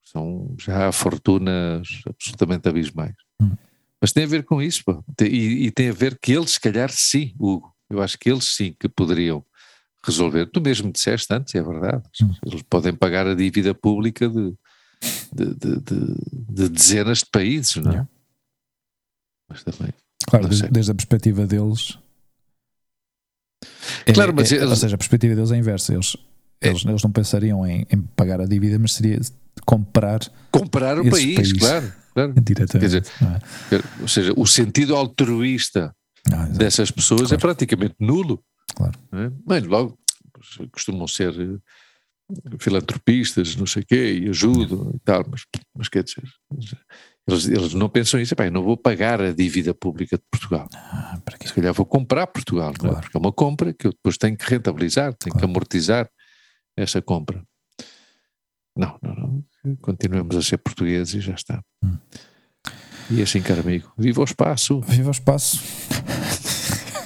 São 0.04 0.54
já 0.60 0.92
fortunas 0.92 1.88
absolutamente 2.06 2.68
abismais. 2.68 3.16
Hum. 3.42 3.56
Mas 4.02 4.12
tem 4.12 4.26
a 4.26 4.28
ver 4.28 4.44
com 4.44 4.62
isso. 4.62 4.84
Tem- 5.16 5.32
E, 5.32 5.68
e 5.68 5.72
tem 5.72 5.90
a 5.90 5.94
ver 5.94 6.20
que 6.20 6.34
eles, 6.34 6.52
se 6.52 6.60
calhar, 6.60 6.90
sim, 6.92 7.34
Hugo, 7.40 7.74
eu 7.90 8.02
acho 8.02 8.18
que 8.18 8.30
eles 8.30 8.44
sim 8.44 8.76
que 8.78 8.90
poderiam 8.90 9.46
resolver. 10.04 10.48
Tu 10.48 10.60
mesmo 10.60 10.92
disseste 10.92 11.34
antes, 11.34 11.56
é 11.56 11.64
verdade. 11.64 12.04
Hum. 12.22 12.34
Eles 12.46 12.62
podem 12.64 12.94
pagar 12.94 13.26
a 13.28 13.34
dívida 13.36 13.74
pública 13.74 14.28
de, 14.28 14.54
de, 15.32 15.56
de- 15.56 15.80
de- 15.80 16.16
de 16.50 16.70
dezenas 16.70 17.20
de 17.20 17.26
países, 17.32 17.78
não 17.78 17.92
é? 17.92 17.94
Yeah. 17.94 18.10
Mas 19.48 19.64
também. 19.64 19.94
claro, 20.28 20.50
desde 20.50 20.92
a 20.92 20.96
perspectiva 20.96 21.46
deles. 21.48 21.98
É- 24.06 24.14
Claro, 24.14 24.34
mas 24.36 24.52
é- 24.52 24.56
eles- 24.58 24.70
Ou 24.70 24.76
seja, 24.76 24.96
a 24.96 24.98
perspectiva 24.98 25.36
deles 25.36 25.52
é 25.52 25.58
inversa. 25.58 25.94
Eles, 25.94 26.16
É. 26.62 26.70
eles, 26.70 26.86
eles 26.86 27.04
não 27.04 27.12
pensariam 27.12 27.66
em, 27.66 27.86
em 27.92 28.02
pagar 28.16 28.40
a 28.42 28.46
dívida, 28.46 28.78
mas 28.80 28.94
seria 28.94 29.20
comprar 29.66 30.20
Comprar 30.52 31.00
o 31.00 31.10
país, 31.10 31.54
claro. 31.54 31.94
claro. 32.14 32.34
diretamente. 32.42 32.80
Dizer, 32.88 33.06
é? 33.72 34.02
Ou 34.02 34.08
seja, 34.08 34.34
o 34.36 34.46
sentido 34.46 34.96
altruísta 34.96 35.94
Ah, 36.32 36.46
dessas 36.48 36.92
pessoas 36.92 37.24
é 37.24 37.26
Claro. 37.38 37.42
praticamente 37.42 37.96
nulo. 38.00 38.44
Claro. 38.76 38.98
é? 39.14 39.30
Bem, 39.48 39.62
logo 39.68 39.98
costumam 40.72 41.08
ser 41.08 41.34
eh, 41.40 41.58
filantropistas, 42.60 43.56
não 43.56 43.66
sei 43.66 43.82
o 43.82 43.86
quê, 43.86 44.14
e 44.24 44.30
ajudam 44.30 44.92
e 44.96 45.00
tal, 45.00 45.26
mas, 45.30 45.42
mas 45.76 45.90
quer 45.90 46.04
dizer, 46.04 46.24
eles, 47.28 47.48
eles 47.48 47.74
não 47.74 47.88
pensam 47.90 48.20
isso, 48.20 48.34
"Epá, 48.34 48.50
não 48.50 48.64
vou 48.64 48.76
pagar 48.76 49.22
a 49.22 49.32
dívida 49.32 49.74
pública 49.74 50.18
de 50.18 50.24
Portugal, 50.32 50.68
Ah, 50.74 51.20
se 51.46 51.54
calhar 51.54 51.74
vou 51.74 51.86
comprar 51.86 52.28
Portugal, 52.28 52.74
não 52.82 52.90
é? 52.90 52.92
Claro. 52.92 53.02
porque 53.02 53.18
é 53.18 53.20
uma 53.20 53.32
compra 53.32 53.74
que 53.74 53.88
eu 53.88 53.92
depois 53.92 54.18
tenho 54.18 54.36
que 54.38 54.50
rentabilizar, 54.50 55.14
tenho 55.14 55.34
que 55.34 55.40
Claro. 55.40 55.46
amortizar 55.52 56.10
essa 56.78 57.02
compra. 57.02 57.44
Não, 58.76 58.98
não, 59.02 59.44
não, 59.64 59.76
continuemos 59.78 60.36
a 60.36 60.42
ser 60.42 60.58
portugueses 60.58 61.14
e 61.16 61.20
já 61.20 61.34
está. 61.34 61.62
Hum. 61.84 61.98
E 63.10 63.22
assim, 63.22 63.42
caro 63.42 63.60
amigo, 63.62 63.92
viva 63.98 64.22
o 64.22 64.24
espaço! 64.24 64.80
Viva 64.82 65.10
o 65.10 65.12
espaço. 65.12 65.60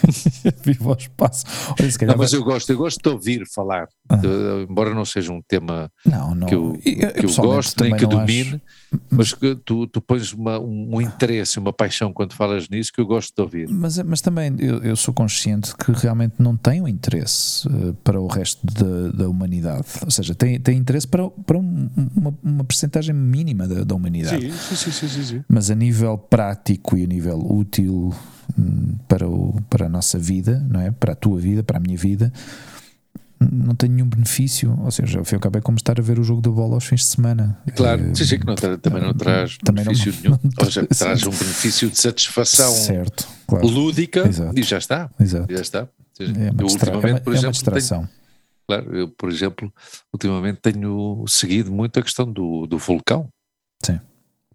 Viva 0.64 0.90
o 0.92 0.94
espaço. 0.98 1.46
Olha, 1.80 1.92
se 1.92 1.98
calhar 2.00 2.16
Não, 2.16 2.22
mas 2.22 2.32
vai- 2.32 2.40
eu 2.40 2.44
gosto, 2.44 2.70
eu 2.70 2.78
gosto 2.78 3.02
de 3.02 3.10
ouvir 3.10 3.44
falar, 3.54 3.88
Ah. 4.10 4.16
de- 4.18 4.28
embora 4.70 4.94
não 4.94 5.06
seja 5.06 5.32
um 5.32 5.42
tema 5.42 5.92
não, 6.06 6.36
não. 6.36 6.48
que 6.48 6.56
eu, 6.56 6.74
que 6.74 7.26
eu 7.26 7.34
gosto 7.36 7.84
nem 7.84 7.96
que 7.96 8.06
domine, 8.06 8.62
acho- 8.92 9.02
mas 9.10 9.34
que 9.34 9.56
tu, 9.56 9.88
tu 9.88 10.02
pões 10.02 10.32
uma- 10.34 10.60
um, 10.60 10.96
um 10.96 11.02
interesse, 11.02 11.60
uma 11.60 11.74
paixão 11.74 12.12
quando 12.14 12.34
falas 12.34 12.70
nisso 12.70 12.92
que 12.94 13.02
eu 13.02 13.06
gosto 13.06 13.34
de 13.36 13.42
ouvir. 13.42 13.68
Mas, 13.70 13.98
mas 14.00 14.22
também 14.22 14.56
eu, 14.60 14.80
eu 14.84 14.96
sou 14.96 15.14
consciente 15.14 15.76
que 15.76 15.92
realmente 15.92 16.36
não 16.40 16.56
tenho 16.56 16.88
interesse 16.88 17.68
eh, 17.68 17.94
para 18.04 18.20
o 18.20 18.28
resto 18.28 18.66
da, 18.66 19.12
da 19.24 19.30
humanidade. 19.30 19.86
Ou 20.04 20.12
seja, 20.12 20.34
tem, 20.36 20.60
tem 20.60 20.78
interesse 20.78 21.08
para, 21.08 21.30
para 21.30 21.58
um- 21.58 21.90
uma, 22.16 22.34
uma 22.44 22.64
percentagem 22.64 23.14
mínima 23.16 23.68
da, 23.68 23.84
da 23.84 23.96
humanidade. 23.96 24.52
sim, 24.52 24.76
sim, 24.76 24.92
sim, 24.92 25.08
sim, 25.08 25.24
sim. 25.24 25.44
Mas 25.48 25.70
a 25.70 25.76
nível 25.76 26.18
prático 26.18 26.98
e 26.98 27.04
a 27.04 27.08
nível 27.08 27.40
útil 27.40 28.14
para, 29.08 29.28
o, 29.28 29.60
para 29.70 29.86
a 29.86 29.90
nossa 29.90 30.18
vida, 30.20 30.60
não 30.70 30.80
é? 30.82 30.92
Para 30.92 31.14
a 31.14 31.16
tua 31.16 31.40
vida, 31.40 31.64
para 31.64 31.78
a 31.78 31.80
minha 31.80 31.98
vida, 31.98 32.32
não 33.40 33.76
tenho 33.76 33.94
nenhum 33.94 34.08
benefício. 34.08 34.78
Ou 34.82 34.92
seja, 34.92 35.20
ao 35.20 35.26
fim 35.26 35.36
e 35.36 35.38
ao 35.38 35.42
cabo 35.42 35.58
é 35.58 35.62
como 35.62 35.78
estar 35.78 36.00
a 36.00 36.02
ver 36.04 36.20
o 36.20 36.24
jogo 36.24 36.42
da 36.42 36.50
bola 36.50 36.76
aos 36.76 36.86
fins 36.86 37.02
de 37.02 37.08
semana. 37.08 37.60
Claro, 37.76 38.02
Eh, 38.10 38.16
sim, 38.16 38.26
sim, 38.26 38.40
que 38.40 38.46
não 38.46 38.56
tra- 38.56 38.78
também 38.78 39.02
não 39.02 39.14
traz 39.14 39.58
também 39.64 39.84
não- 39.84 39.92
benefício 39.94 40.14
não 40.30 40.40
nenhum. 40.42 40.54
Ou 40.60 40.66
seja, 40.66 40.86
traz- 40.88 41.24
um 41.28 41.30
benefício 41.32 41.90
de 41.90 41.98
satisfação 42.00 42.72
Certo, 42.72 43.28
claro. 43.48 43.68
lúdica 43.68 44.28
Exato. 44.28 44.58
e 44.58 44.64
já 44.64 44.78
está. 44.78 45.10
Exato. 45.20 45.54
Já 45.54 45.62
está. 45.62 45.88
Seja, 46.14 46.32
É 46.32 46.52
uma, 46.52 46.62
eu 46.62 46.66
distra- 46.68 46.92
é 46.92 46.94
uma- 46.96 47.02
por 47.02 47.10
é 47.10 47.12
uma 47.12 47.18
exemplo, 47.20 47.40
tenho, 47.40 47.52
distração. 47.52 48.10
claro, 48.68 48.96
eu, 48.96 49.10
por 49.10 49.30
exemplo, 49.30 49.72
ultimamente 50.14 50.60
tenho 50.62 51.26
seguido 51.28 51.72
muito 51.72 52.00
a 52.00 52.04
questão 52.04 52.32
do, 52.32 52.66
do 52.66 52.78
vulcão. 52.78 53.28
Sim. 53.84 54.00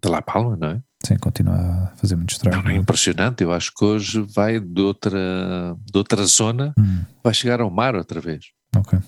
De 0.03 0.09
La 0.09 0.21
Palma, 0.23 0.57
não 0.59 0.67
é? 0.69 0.81
Sim, 1.05 1.15
continua 1.17 1.55
a 1.55 1.87
fazer 1.97 2.15
muito 2.15 2.31
estrago. 2.31 2.69
É 2.69 2.75
impressionante. 2.75 3.43
Eu 3.43 3.51
acho 3.51 3.71
que 3.75 3.83
hoje 3.83 4.21
vai 4.35 4.59
de 4.59 4.81
outra, 4.81 5.75
de 5.91 5.97
outra 5.97 6.23
zona, 6.25 6.73
Hum, 6.77 7.01
vai 7.23 7.33
chegar 7.33 7.59
ao 7.61 7.71
mar 7.71 7.95
outra 7.95 8.21
vez. 8.21 8.45
ok. 8.75 8.99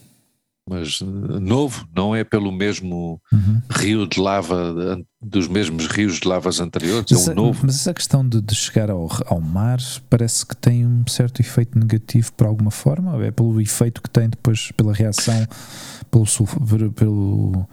Mas 0.68 1.02
novo, 1.02 1.86
não 1.94 2.15
é 2.15 2.24
pelo 2.24 2.49
mesmo 2.49 3.22
Uhum. 3.34 3.61
rio 3.70 4.07
de 4.07 4.18
lava, 4.18 4.74
dos 5.22 5.45
mesmos 5.49 5.88
rios 5.88 6.22
de 6.22 6.28
lavas 6.28 6.61
anteriores, 6.61 7.11
é 7.11 7.15
Mas, 7.15 7.28
um 7.28 7.32
a- 7.32 7.36
novo. 7.36 7.60
mas 7.65 7.76
essa 7.76 7.94
questão 7.94 8.26
de, 8.26 8.41
de 8.41 8.56
chegar 8.56 8.90
ao, 8.90 9.10
ao 9.28 9.41
mar 9.41 9.80
parece 10.10 10.45
que 10.45 10.56
tem 10.56 10.86
um 10.88 11.03
certo 11.06 11.41
efeito 11.41 11.78
negativo 11.78 12.32
por 12.32 12.48
alguma 12.48 12.72
forma? 12.72 13.22
É 13.26 13.30
pelo 13.30 13.60
efeito 13.60 14.02
que 14.02 14.10
tem 14.10 14.30
depois 14.30 14.72
pela 14.72 14.94
reação 14.94 15.45
pelo, 16.10 16.26
pelo 16.94 17.68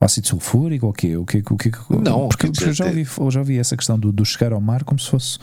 ácido 0.00 0.26
sulfúrico 0.28 0.86
ou 0.86 0.92
o 0.92 0.94
quê? 0.94 1.16
O 1.16 1.24
quê, 1.26 1.42
o 1.50 1.56
quê 1.56 1.70
Não, 2.02 2.28
porque, 2.28 2.46
eu, 2.46 2.72
já 2.72 2.86
ouvi, 2.86 3.06
eu 3.18 3.30
já 3.30 3.40
ouvi 3.40 3.58
essa 3.58 3.76
questão 3.76 3.98
do, 3.98 4.10
do 4.10 4.24
chegar 4.24 4.52
ao 4.52 4.60
mar 4.60 4.82
como 4.84 4.98
se 4.98 5.10
fosse 5.10 5.38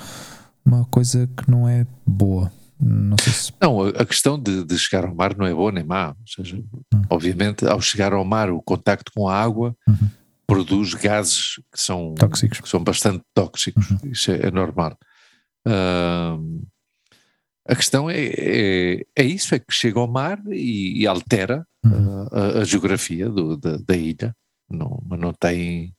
uma 0.66 0.84
coisa 0.86 1.28
que 1.38 1.50
não 1.50 1.68
é 1.70 1.86
boa. 2.06 2.52
Não 2.80 3.18
sei 3.20 3.34
se. 3.34 3.52
Não, 3.62 3.82
a 3.88 4.06
questão 4.06 4.38
de, 4.40 4.64
de 4.64 4.78
chegar 4.78 5.06
ao 5.06 5.14
mar 5.16 5.36
não 5.36 5.46
é 5.46 5.54
boa 5.54 5.72
nem 5.72 5.84
má. 5.84 6.10
Ou 6.10 6.16
seja, 6.28 6.58
Hum. 6.94 7.02
obviamente, 7.10 7.66
ao 7.68 7.80
chegar 7.82 8.14
ao 8.14 8.24
mar, 8.26 8.50
o 8.52 8.62
contacto 8.62 9.12
com 9.16 9.28
a 9.28 9.36
água 9.36 9.76
Uhum. 9.88 10.10
produz 10.46 10.94
gases 10.94 11.56
que 11.72 11.80
são, 11.82 12.14
Tóxicos. 12.16 12.60
que 12.62 12.70
são 12.70 12.84
bastante 12.84 13.24
tóxicos. 13.34 13.90
Uhum. 13.92 13.98
Isso 14.12 14.32
é, 14.32 14.48
é 14.48 14.52
normal. 14.52 14.98
A 17.70 17.76
questão 17.76 18.10
é, 18.10 18.16
é, 18.18 19.02
é 19.16 19.24
isso: 19.24 19.54
é 19.56 19.60
que 19.60 19.74
chega 19.74 20.00
ao 20.00 20.08
mar 20.08 20.40
e, 20.50 21.02
e 21.02 21.08
altera 21.08 21.66
Uhum. 21.86 22.28
a, 22.32 22.60
a 22.60 22.64
geografia 22.66 23.30
do- 23.30 23.56
da, 23.56 23.78
da 23.78 23.96
ilha, 23.96 24.36
não, 24.69 25.02
mas 25.07 25.19
não 25.19 25.34
tem, 25.34 25.95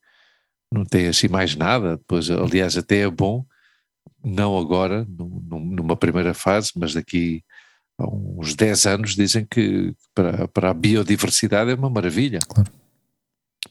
não 0.73 0.85
tem 0.85 1.09
assim 1.09 1.29
mais 1.29 1.55
nada. 1.55 1.97
Depois, 1.97 2.31
aliás, 2.31 2.77
até 2.77 3.01
é 3.01 3.11
bom, 3.11 3.45
não 4.25 4.59
agora, 4.59 5.07
num- 5.09 5.41
num- 5.49 5.65
numa 5.65 5.97
primeira 5.97 6.35
fase, 6.35 6.73
mas 6.77 6.95
daqui 6.95 7.43
a 7.99 8.07
uns 8.09 8.55
10 8.55 8.87
anos 8.87 9.15
dizem 9.15 9.45
que 9.45 9.95
para, 10.15 10.47
para 10.49 10.71
a 10.71 10.75
biodiversidade 10.75 11.71
é 11.71 11.75
uma 11.75 11.91
maravilha. 11.91 12.39
Claro. 12.47 12.71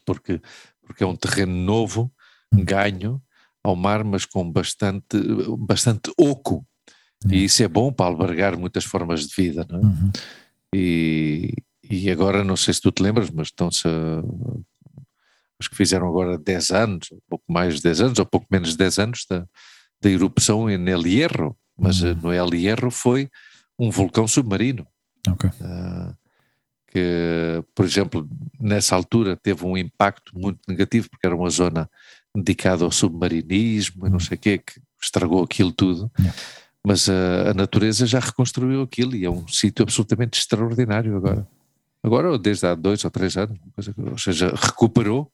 Porque, 0.05 0.41
porque 0.81 1.03
é 1.03 1.07
um 1.07 1.15
terreno 1.15 1.53
novo 1.53 2.11
ganho 2.53 3.21
ao 3.63 3.75
mar, 3.75 4.03
mas 4.03 4.25
com 4.25 4.49
bastante, 4.49 5.17
bastante 5.59 6.11
oco. 6.17 6.65
E 7.29 7.43
isso 7.45 7.63
é 7.63 7.67
bom 7.67 7.91
para 7.91 8.05
albergar 8.05 8.57
muitas 8.57 8.85
formas 8.85 9.27
de 9.27 9.35
vida, 9.35 9.65
não 9.69 9.79
é? 9.79 9.81
Uhum. 9.81 10.11
E, 10.73 11.53
e 11.89 12.09
agora, 12.11 12.43
não 12.43 12.55
sei 12.55 12.73
se 12.73 12.81
tu 12.81 12.91
te 12.91 13.01
lembras, 13.01 13.29
mas 13.29 13.47
estão-se 13.47 13.87
a, 13.87 14.21
acho 15.59 15.69
que 15.69 15.75
fizeram 15.75 16.07
agora 16.07 16.38
10 16.38 16.71
anos, 16.71 17.11
um 17.11 17.19
pouco 17.29 17.45
mais 17.47 17.75
de 17.75 17.84
10 17.84 18.01
anos, 18.01 18.19
ou 18.19 18.25
pouco 18.25 18.47
menos 18.49 18.69
de 18.71 18.77
10 18.77 18.99
anos 18.99 19.25
da, 19.29 19.45
da 20.01 20.09
erupção 20.09 20.69
em 20.69 20.88
El 20.89 21.05
Hierro, 21.05 21.57
mas 21.77 22.01
Uhum. 22.01 22.15
no 22.15 22.34
El 22.34 22.53
Hierro 22.53 22.91
foi 22.91 23.29
um 23.77 23.89
vulcão 23.89 24.27
submarino. 24.27 24.85
Ah, 25.61 26.13
que, 26.88 27.63
por 27.75 27.85
exemplo, 27.85 28.27
nessa 28.59 28.95
altura 28.95 29.35
teve 29.35 29.65
um 29.65 29.77
impacto 29.77 30.38
muito 30.38 30.59
negativo, 30.67 31.09
porque 31.09 31.25
era 31.27 31.35
uma 31.35 31.49
zona 31.49 31.89
dedicada 32.34 32.84
ao 32.85 32.91
submarinismo 32.91 34.07
e 34.07 34.09
não 34.09 34.19
sei 34.19 34.38
o 34.38 34.39
quê, 34.39 34.57
que 34.57 34.79
estragou 35.01 35.43
aquilo 35.43 35.71
tudo. 35.71 36.09
Yeah. 36.17 36.39
Mas 36.84 37.09
a, 37.09 37.51
a 37.51 37.53
natureza 37.53 38.05
já 38.05 38.19
reconstruiu 38.19 38.81
aquilo 38.81 39.15
e 39.15 39.25
é 39.25 39.29
um 39.29 39.47
sítio 39.47 39.84
absolutamente 39.84 40.39
extraordinário 40.39 41.17
agora. 41.17 41.47
Agora, 42.01 42.31
ou 42.31 42.38
desde 42.38 42.65
há 42.65 42.73
dois 42.73 43.03
ou 43.03 43.11
três 43.11 43.35
anos, 43.35 43.59
coisa 43.75 43.93
ou 43.97 44.17
seja, 44.17 44.53
recuperou 44.55 45.31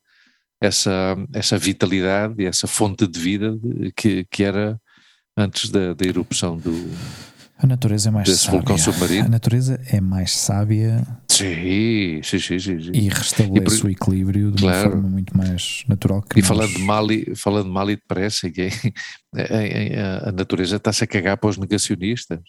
essa, 0.66 1.16
essa 1.34 1.58
vitalidade 1.58 2.36
e 2.42 2.46
essa 2.46 2.68
fonte 2.68 3.08
de 3.08 3.20
vida 3.20 3.58
que, 3.96 4.26
que 4.30 4.44
era 4.44 4.80
antes 5.38 5.70
da, 5.70 5.94
da 5.94 6.06
erupção 6.06 6.58
do, 6.58 6.72
A 7.58 7.66
natureza 7.68 8.10
é 8.10 8.12
mais 8.12 8.28
Desse 8.30 8.46
sábia. 8.46 8.78
submarino. 8.78 9.26
A 9.26 9.30
natureza 9.30 9.80
é 9.88 10.00
mais 10.02 10.32
sábia 10.32 11.06
Sim, 11.28 12.22
sim, 12.24 12.40
sim, 12.40 12.60
sim. 12.60 12.92
e 12.94 13.10
restabelece 13.10 13.78
E 13.78 13.80
por- 13.82 13.88
o 13.88 13.90
equilíbrio 13.92 14.52
de 14.52 14.62
Claro. 14.62 14.78
uma 14.90 14.92
forma 14.92 15.10
muito 15.10 15.36
mais 15.38 15.84
natural 15.88 16.22
que 16.22 16.40
E 16.40 16.42
nós- 16.42 16.48
falando 16.48 16.74
de 16.74 16.80
mal 16.80 17.12
e, 17.12 17.36
falando 17.36 17.66
de 17.66 17.72
mal 17.72 17.90
e 17.90 17.96
depressa, 17.96 18.50
que 18.52 18.62
é- 18.62 18.70
a, 19.36 19.36
a- 20.26 20.30
a 20.30 20.32
natureza 20.32 20.76
está-se 20.76 21.04
a 21.04 21.08
cagar 21.08 21.38
para 21.38 21.50
os 21.50 21.58
negacionistas. 21.58 22.40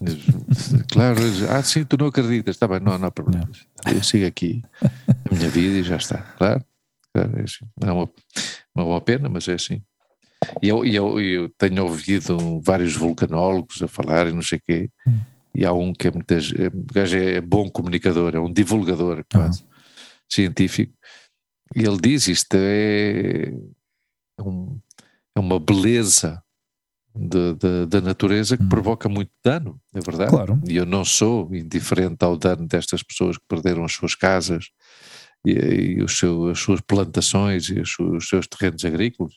claro, 0.92 1.18
ah, 1.50 1.62
sim, 1.62 1.84
tu 1.84 1.96
não 1.96 2.06
acreditas, 2.06 2.56
está 2.56 2.66
bem, 2.68 2.80
não, 2.80 2.98
não 2.98 3.08
há 3.08 3.10
problema. 3.10 3.48
Eu 3.86 4.02
sigo 4.02 4.26
aqui 4.26 4.62
a 4.82 5.34
minha 5.34 5.48
vida 5.48 5.78
e 5.78 5.82
já 5.82 5.96
está, 5.96 6.18
claro. 6.36 6.64
claro 7.12 7.38
é 7.38 7.42
assim. 7.42 7.64
É 7.82 7.92
uma, 7.92 8.10
uma 8.74 8.84
boa 8.84 9.00
pena, 9.00 9.28
mas 9.28 9.46
é 9.48 9.54
assim. 9.54 9.82
E 10.62 10.68
eu, 10.68 10.84
eu, 10.84 11.20
eu 11.20 11.48
tenho 11.56 11.82
ouvido 11.84 12.60
vários 12.62 12.94
vulcanólogos 12.94 13.82
a 13.82 13.88
falar 13.88 14.26
e 14.28 14.32
não 14.32 14.42
sei 14.42 14.58
o 14.58 14.62
quê, 14.66 14.90
Hum. 15.06 15.18
e 15.54 15.64
há 15.64 15.72
um 15.72 15.92
que 15.92 16.08
é 16.08 16.10
muitas. 16.10 16.52
É, 16.52 16.70
gajo 16.92 17.16
é 17.16 17.40
bom 17.40 17.68
comunicador, 17.70 18.34
é 18.34 18.40
um 18.40 18.52
divulgador 18.52 19.24
quase, 19.32 19.64
científico, 20.28 20.92
e 21.74 21.82
ele 21.84 21.96
diz: 22.00 22.28
isto 22.28 22.54
é, 22.56 23.52
um- 24.40 24.78
é 25.34 25.40
uma 25.40 25.58
beleza 25.58 26.42
de- 27.16 27.54
de- 27.54 27.86
da 27.86 28.00
natureza 28.00 28.56
que 28.56 28.62
Hum. 28.62 28.68
provoca 28.68 29.08
muito 29.08 29.30
dano, 29.44 29.80
é 29.94 30.00
verdade? 30.00 30.30
Claro. 30.30 30.60
E 30.68 30.76
eu 30.76 30.86
não 30.86 31.04
sou 31.04 31.54
indiferente 31.54 32.24
ao 32.24 32.36
dano 32.36 32.66
destas 32.66 33.02
pessoas 33.02 33.36
que 33.38 33.44
perderam 33.48 33.84
as 33.84 33.92
suas 33.92 34.14
casas 34.14 34.66
e, 35.46 35.52
e 35.52 36.02
os 36.02 36.18
seu- 36.18 36.48
as 36.50 36.58
suas 36.58 36.80
plantações 36.80 37.68
e 37.70 37.80
os, 37.80 37.92
seus- 37.94 38.16
os 38.24 38.28
seus 38.28 38.46
terrenos 38.46 38.84
agrícolas, 38.84 39.34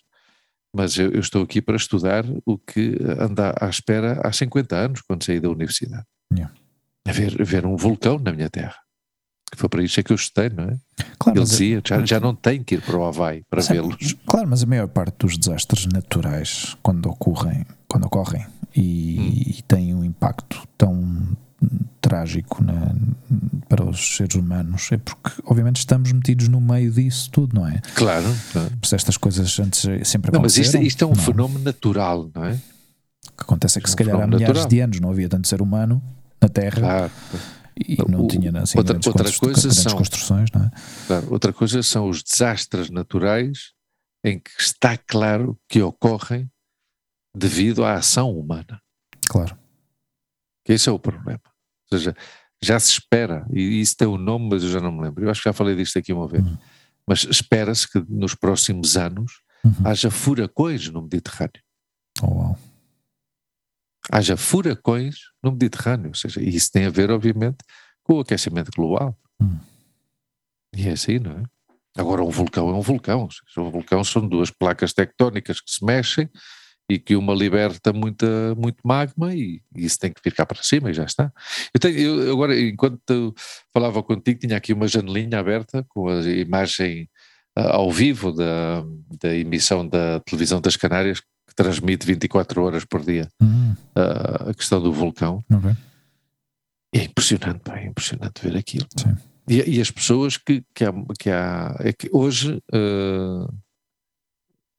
mas 0.76 0.98
eu, 0.98 1.12
eu 1.12 1.20
estou 1.20 1.42
aqui 1.44 1.62
para 1.62 1.76
estudar 1.76 2.26
o 2.46 2.58
que 2.58 2.98
anda 3.20 3.54
à 3.60 3.70
espera 3.70 4.20
há 4.24 4.32
50 4.32 4.76
anos, 4.76 5.02
quando 5.02 5.24
saí 5.24 5.40
da 5.40 5.50
universidade. 5.50 6.06
Yeah. 6.34 6.54
A 7.08 7.12
ver, 7.12 7.42
a 7.42 7.44
ver 7.44 7.66
um 7.66 7.76
vulcão 7.76 8.20
na 8.20 8.32
minha 8.32 8.50
terra. 8.50 8.76
Que 9.52 9.58
foi 9.58 9.68
para 9.70 9.84
isso 9.84 10.00
é 10.00 10.04
que 10.04 10.12
eu 10.12 10.16
estudei, 10.16 10.50
não 10.50 10.64
é? 10.66 10.78
Claro, 11.18 11.38
Ele 11.38 11.42
mas- 11.42 11.50
dizia, 11.50 11.82
já, 11.86 12.06
já 12.06 12.20
não 12.20 12.36
tem 12.36 12.64
que 12.64 12.76
ir 12.76 12.82
para 12.82 12.98
o 12.98 13.04
Havaí 13.06 13.44
para 13.50 13.62
Sim, 13.62 13.74
vê-los. 13.74 14.16
Claro, 14.28 14.48
mas 14.50 14.62
a 14.64 14.66
maior 14.66 14.88
parte 14.88 15.16
dos 15.20 15.38
desastres 15.38 15.86
naturais, 15.88 16.78
quando 16.84 17.08
ocorrem, 17.10 17.66
quando 17.88 18.06
ocorrem 18.06 18.46
e, 18.76 19.18
Hum. 19.20 19.44
e 19.58 19.62
têm 19.68 19.96
um 19.96 20.04
impacto 20.04 20.68
tão 20.78 21.28
trágico 22.02 22.64
na- 22.64 22.94
para 23.68 23.84
os 23.84 24.16
seres 24.18 24.36
humanos, 24.36 24.90
é 24.92 24.98
porque, 24.98 25.42
obviamente, 25.46 25.78
estamos 25.78 26.12
metidos 26.12 26.48
no 26.48 26.62
meio 26.62 26.92
disso 26.92 27.30
tudo, 27.32 27.56
não 27.60 27.68
é? 27.68 27.82
Claro. 27.96 28.26
claro. 28.54 28.70
Por 28.70 28.86
isso 28.86 28.96
estas 28.96 29.18
coisas 29.18 29.60
antes 29.60 29.82
sempre 30.08 30.32
Não, 30.32 30.42
mas 30.42 30.58
isto, 30.58 30.78
isto 30.78 31.04
é 31.04 31.08
um 31.08 31.10
não 31.12 31.16
fenómeno 31.16 31.64
natural, 31.64 32.30
não 32.34 32.46
é? 32.46 32.54
O 32.54 33.32
que 33.38 33.44
acontece 33.44 33.78
é 33.80 33.82
que, 33.82 33.88
É 33.88 33.90
se 33.90 33.96
um 33.96 33.98
calhar, 33.98 34.16
há 34.22 34.26
milhares 34.28 34.48
natural. 34.48 34.68
de 34.68 34.80
anos 34.80 35.00
não 35.00 35.10
havia 35.12 35.28
tanto 35.30 35.48
ser 35.48 35.62
humano 35.62 36.02
na 36.42 36.48
Terra 36.50 36.80
Claro. 36.80 37.12
E 37.88 37.98
não 38.10 38.26
O- 38.26 38.28
tinha 38.28 38.52
assim, 38.62 38.78
outra- 38.78 39.00
outra 39.06 39.32
coisa 39.40 39.72
são- 39.72 39.98
construções, 39.98 40.50
não 40.54 40.64
é? 40.66 40.72
Claro, 41.08 41.32
outra 41.32 41.54
coisa 41.54 41.82
são 41.84 42.10
os 42.10 42.22
desastres 42.24 42.90
naturais 42.90 43.74
em 44.24 44.38
que 44.40 44.52
está 44.60 44.98
claro 44.98 45.58
que 45.68 45.82
ocorrem 45.82 46.50
devido 47.36 47.84
à 47.86 47.94
ação 47.94 48.38
humana. 48.38 48.82
Claro. 49.28 49.58
Que 50.66 50.74
esse 50.74 50.90
é 50.90 50.92
o 50.92 51.00
problema. 51.00 51.42
Ou 51.92 51.98
seja, 51.98 52.16
já 52.62 52.80
se 52.80 52.92
espera, 52.92 53.48
e 53.54 53.80
isso 53.80 53.96
tem 53.96 54.08
um 54.08 54.18
nome, 54.18 54.50
mas 54.50 54.64
eu 54.64 54.70
já 54.70 54.80
não 54.82 54.92
me 54.92 55.02
lembro. 55.04 55.24
Eu 55.24 55.30
acho 55.32 55.42
que 55.42 55.50
já 55.50 55.54
falei 55.54 55.76
disto 55.76 55.98
aqui 55.98 56.12
uma 56.12 56.28
vez. 56.28 56.46
Uhum. 56.46 56.58
Mas 57.08 57.24
espera-se 57.24 57.90
que 57.90 58.04
nos 58.10 58.36
próximos 58.36 58.98
anos 58.98 59.42
Uhum. 59.64 59.74
haja 59.86 60.12
furacões 60.12 60.88
no 60.90 61.02
Mediterrâneo. 61.02 61.62
Oh, 62.22 62.28
uau. 62.28 62.60
Haja 64.12 64.36
furacões 64.36 65.18
no 65.44 65.52
Mediterrâneo. 65.52 66.10
Ou 66.10 66.16
seja, 66.16 66.42
isso 66.42 66.72
tem 66.72 66.86
a 66.86 66.90
ver, 66.90 67.12
obviamente, 67.12 67.58
com 68.04 68.16
o 68.16 68.20
aquecimento 68.20 68.72
global. 68.76 69.18
Hum. 69.42 69.58
E 70.76 70.88
é 70.88 70.92
assim, 70.92 71.20
não 71.20 71.32
é? 71.32 71.44
Agora, 71.98 72.24
um 72.24 72.30
vulcão 72.30 72.70
é 72.70 72.74
um 72.74 72.82
vulcão. 72.82 73.28
Seja, 73.30 73.66
um 73.66 73.72
vulcão 73.72 74.04
são 74.04 74.28
duas 74.28 74.50
placas 74.50 74.94
tectónicas 74.94 75.60
que 75.60 75.72
se 75.72 75.84
mexem 75.84 76.30
e 76.90 76.98
que 76.98 77.16
uma 77.16 77.34
liberta 77.34 77.94
muita, 77.94 78.56
muito 78.56 78.80
magma 78.84 79.34
e, 79.36 79.62
e 79.76 79.86
isso 79.86 80.00
tem 80.00 80.12
que 80.12 80.22
vir 80.24 80.34
cá 80.34 80.46
para 80.46 80.64
cima 80.64 80.90
e 80.90 80.94
já 80.94 81.04
está. 81.04 81.32
Eu 81.72 81.80
tenho, 81.80 82.00
eu, 82.00 82.34
agora, 82.34 82.60
enquanto 82.60 83.34
falava 83.72 84.02
contigo, 84.02 84.40
tinha 84.40 84.58
aqui 84.58 84.74
uma 84.74 84.88
janelinha 84.88 85.40
aberta 85.40 85.86
com 85.90 86.10
a 86.10 86.22
imagem 86.22 87.08
ah, 87.56 87.76
ao 87.76 87.92
vivo 87.92 88.32
da, 88.32 88.84
da 89.22 89.36
emissão 89.36 89.88
da 89.88 90.20
televisão 90.22 90.60
das 90.60 90.76
Canárias 90.76 91.22
transmite 91.60 92.06
24 92.06 92.64
horas 92.64 92.86
por 92.86 93.02
dia 93.04 93.28
Hum, 93.42 93.76
ah, 93.96 94.50
a 94.50 94.54
questão 94.54 94.82
do 94.82 94.94
vulcão. 94.94 95.44
ok. 95.52 95.76
E 96.96 97.00
é 97.00 97.04
impressionante, 97.04 97.60
pá, 97.60 97.78
é 97.78 97.86
impressionante 97.86 98.42
ver 98.42 98.58
aquilo. 98.58 98.88
E, 99.48 99.76
e 99.78 99.82
as 99.82 99.92
pessoas 99.92 100.38
que, 100.38 100.64
que 100.74 100.84
há, 100.86 100.92
que 101.20 101.30
há 101.30 101.76
é 101.80 101.94
que 101.94 102.10
hoje 102.12 102.62
uh, 102.74 103.54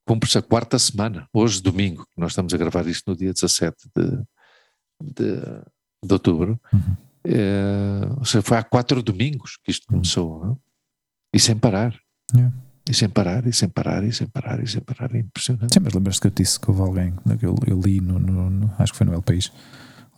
cumpre-se 0.06 0.38
a 0.38 0.42
quarta 0.42 0.76
semana, 0.78 1.28
hoje 1.32 1.62
domingo, 1.62 2.04
nós 2.16 2.32
estamos 2.32 2.52
a 2.52 2.56
gravar 2.56 2.86
isto 2.88 3.08
no 3.10 3.16
dia 3.16 3.32
17 3.32 3.76
de, 3.94 4.10
de, 5.02 5.40
de 6.04 6.12
outubro, 6.12 6.58
Uhum. 6.72 6.96
Eh, 7.22 8.06
ou 8.18 8.24
seja, 8.24 8.40
foi 8.40 8.56
há 8.56 8.62
quatro 8.62 9.02
domingos 9.02 9.58
que 9.62 9.70
isto 9.70 9.86
começou, 9.86 10.42
não 10.42 10.52
é? 10.52 10.56
e 11.34 11.38
sem 11.38 11.54
parar. 11.54 11.94
Yeah. 12.34 12.50
E 12.90 12.94
sem 12.94 13.08
parar, 13.08 13.46
e 13.46 13.52
sem 13.52 13.68
parar, 13.68 14.02
e 14.02 14.12
sem 14.12 14.26
parar, 14.26 14.60
e 14.60 14.66
sem 14.66 14.80
parar, 14.80 15.14
é 15.14 15.18
impressionante. 15.20 15.72
Sim, 15.74 15.80
mas 15.80 15.92
lembras-te 15.94 16.20
que 16.22 16.26
eu 16.26 16.30
disse 16.32 16.58
que 16.58 16.68
houve 16.70 16.82
alguém, 16.82 17.14
que 17.38 17.46
eu, 17.46 17.54
eu 17.66 17.80
li, 17.80 18.00
no, 18.00 18.18
no- 18.18 18.50
no- 18.50 18.74
acho 18.80 18.90
que 18.92 18.98
foi 18.98 19.06
no 19.06 19.12
El 19.14 19.22
País, 19.22 19.52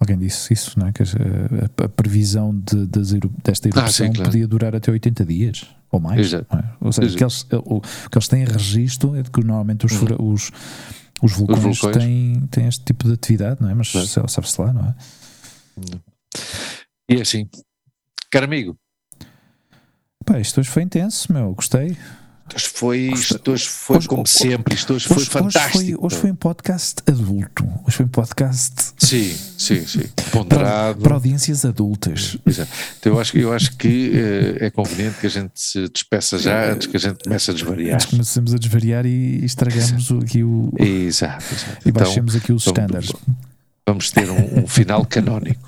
alguém 0.00 0.16
disse 0.16 0.54
isso, 0.54 0.78
não 0.78 0.86
é? 0.86 0.92
que 0.92 1.02
a, 1.02 1.06
a- 1.06 1.84
a 1.84 1.88
previsão 1.90 2.58
de, 2.58 2.76
eru- 3.16 3.30
desta 3.44 3.68
erupção 3.68 3.84
Ah, 3.84 3.92
sim, 3.92 4.12
claro. 4.14 4.30
podia 4.30 4.48
durar 4.48 4.74
até 4.74 4.90
80 4.90 5.24
dias 5.26 5.66
ou 5.90 6.00
mais. 6.00 6.32
É? 6.32 6.44
Ou 6.80 6.90
seja, 6.92 7.14
que 7.14 7.22
eles, 7.22 7.46
o, 7.52 7.76
o 7.76 7.80
que 7.82 8.16
eles 8.16 8.28
têm 8.28 8.44
registro 8.46 9.14
é 9.16 9.22
de 9.22 9.30
que 9.30 9.40
normalmente 9.44 9.84
os, 9.84 9.92
os, 10.18 10.50
os 11.22 11.32
vulcões, 11.34 11.58
Uhum. 11.62 11.72
vulcões. 11.72 11.96
Têm, 11.98 12.40
têm 12.50 12.66
este 12.68 12.84
tipo 12.86 13.06
de 13.06 13.12
atividade, 13.12 13.60
não 13.60 13.68
é? 13.68 13.74
Mas 13.74 13.92
Claro. 13.92 14.28
sabe-se 14.30 14.58
lá, 14.60 14.72
não 14.72 14.86
é? 14.88 14.94
E 17.10 17.16
é 17.16 17.20
assim, 17.20 17.46
caro 18.30 18.46
amigo, 18.46 18.76
Pá, 20.24 20.38
isto 20.38 20.60
hoje 20.60 20.70
foi 20.70 20.84
intenso, 20.84 21.32
meu, 21.32 21.52
gostei. 21.52 21.96
Isto 22.56 22.70
foi, 22.78 22.98
isto 23.14 23.50
hoje 23.50 23.68
foi 23.68 23.96
Hoje- 23.98 24.08
como 24.08 24.22
hoje- 24.22 24.32
sempre, 24.32 24.74
isto 24.74 24.94
hoje 24.94 25.06
foi 25.08 25.16
Hoje, 25.16 25.22
hoje 25.24 25.30
fantástico. 25.30 25.78
foi, 25.78 25.96
hoje 25.98 26.16
foi 26.16 26.30
um 26.30 26.34
podcast 26.34 26.94
adulto. 27.06 27.64
Hoje 27.86 27.96
foi 27.96 28.06
um 28.06 28.08
podcast 28.08 28.74
Sim, 28.98 29.34
sim, 29.58 29.86
sim. 29.86 30.00
para, 30.16 30.30
Ponderado. 30.30 31.00
para 31.02 31.14
audiências 31.14 31.64
adultas. 31.64 32.36
Exato. 32.46 32.70
Então 32.98 33.12
eu 33.14 33.20
acho, 33.20 33.36
eu 33.38 33.52
acho 33.52 33.76
que 33.76 34.12
eh, 34.14 34.66
é 34.66 34.70
conveniente 34.70 35.18
que 35.20 35.26
a 35.26 35.30
gente 35.30 35.52
se 35.54 35.88
despeça 35.88 36.38
já 36.38 36.70
antes 36.72 36.86
que 36.86 36.96
a 36.96 37.00
gente 37.00 37.24
comece 37.24 37.50
a 37.50 37.54
desvariar. 37.54 37.94
Antes 37.94 38.06
começamos 38.06 38.54
a 38.54 38.58
desvariar 38.58 39.06
e 39.06 39.44
estragamos 39.44 40.10
aqui 40.22 40.42
o. 40.42 40.72
Exato, 40.78 41.44
exato. 41.52 41.78
E 41.84 41.88
Então, 41.90 42.02
baixemos 42.04 42.34
aqui 42.36 42.52
os 42.52 42.66
então, 42.66 42.84
standards. 42.84 43.12
Vamos 43.86 44.10
ter 44.10 44.30
um, 44.30 44.60
um 44.62 44.66
final 44.66 45.04
canónico. 45.04 45.60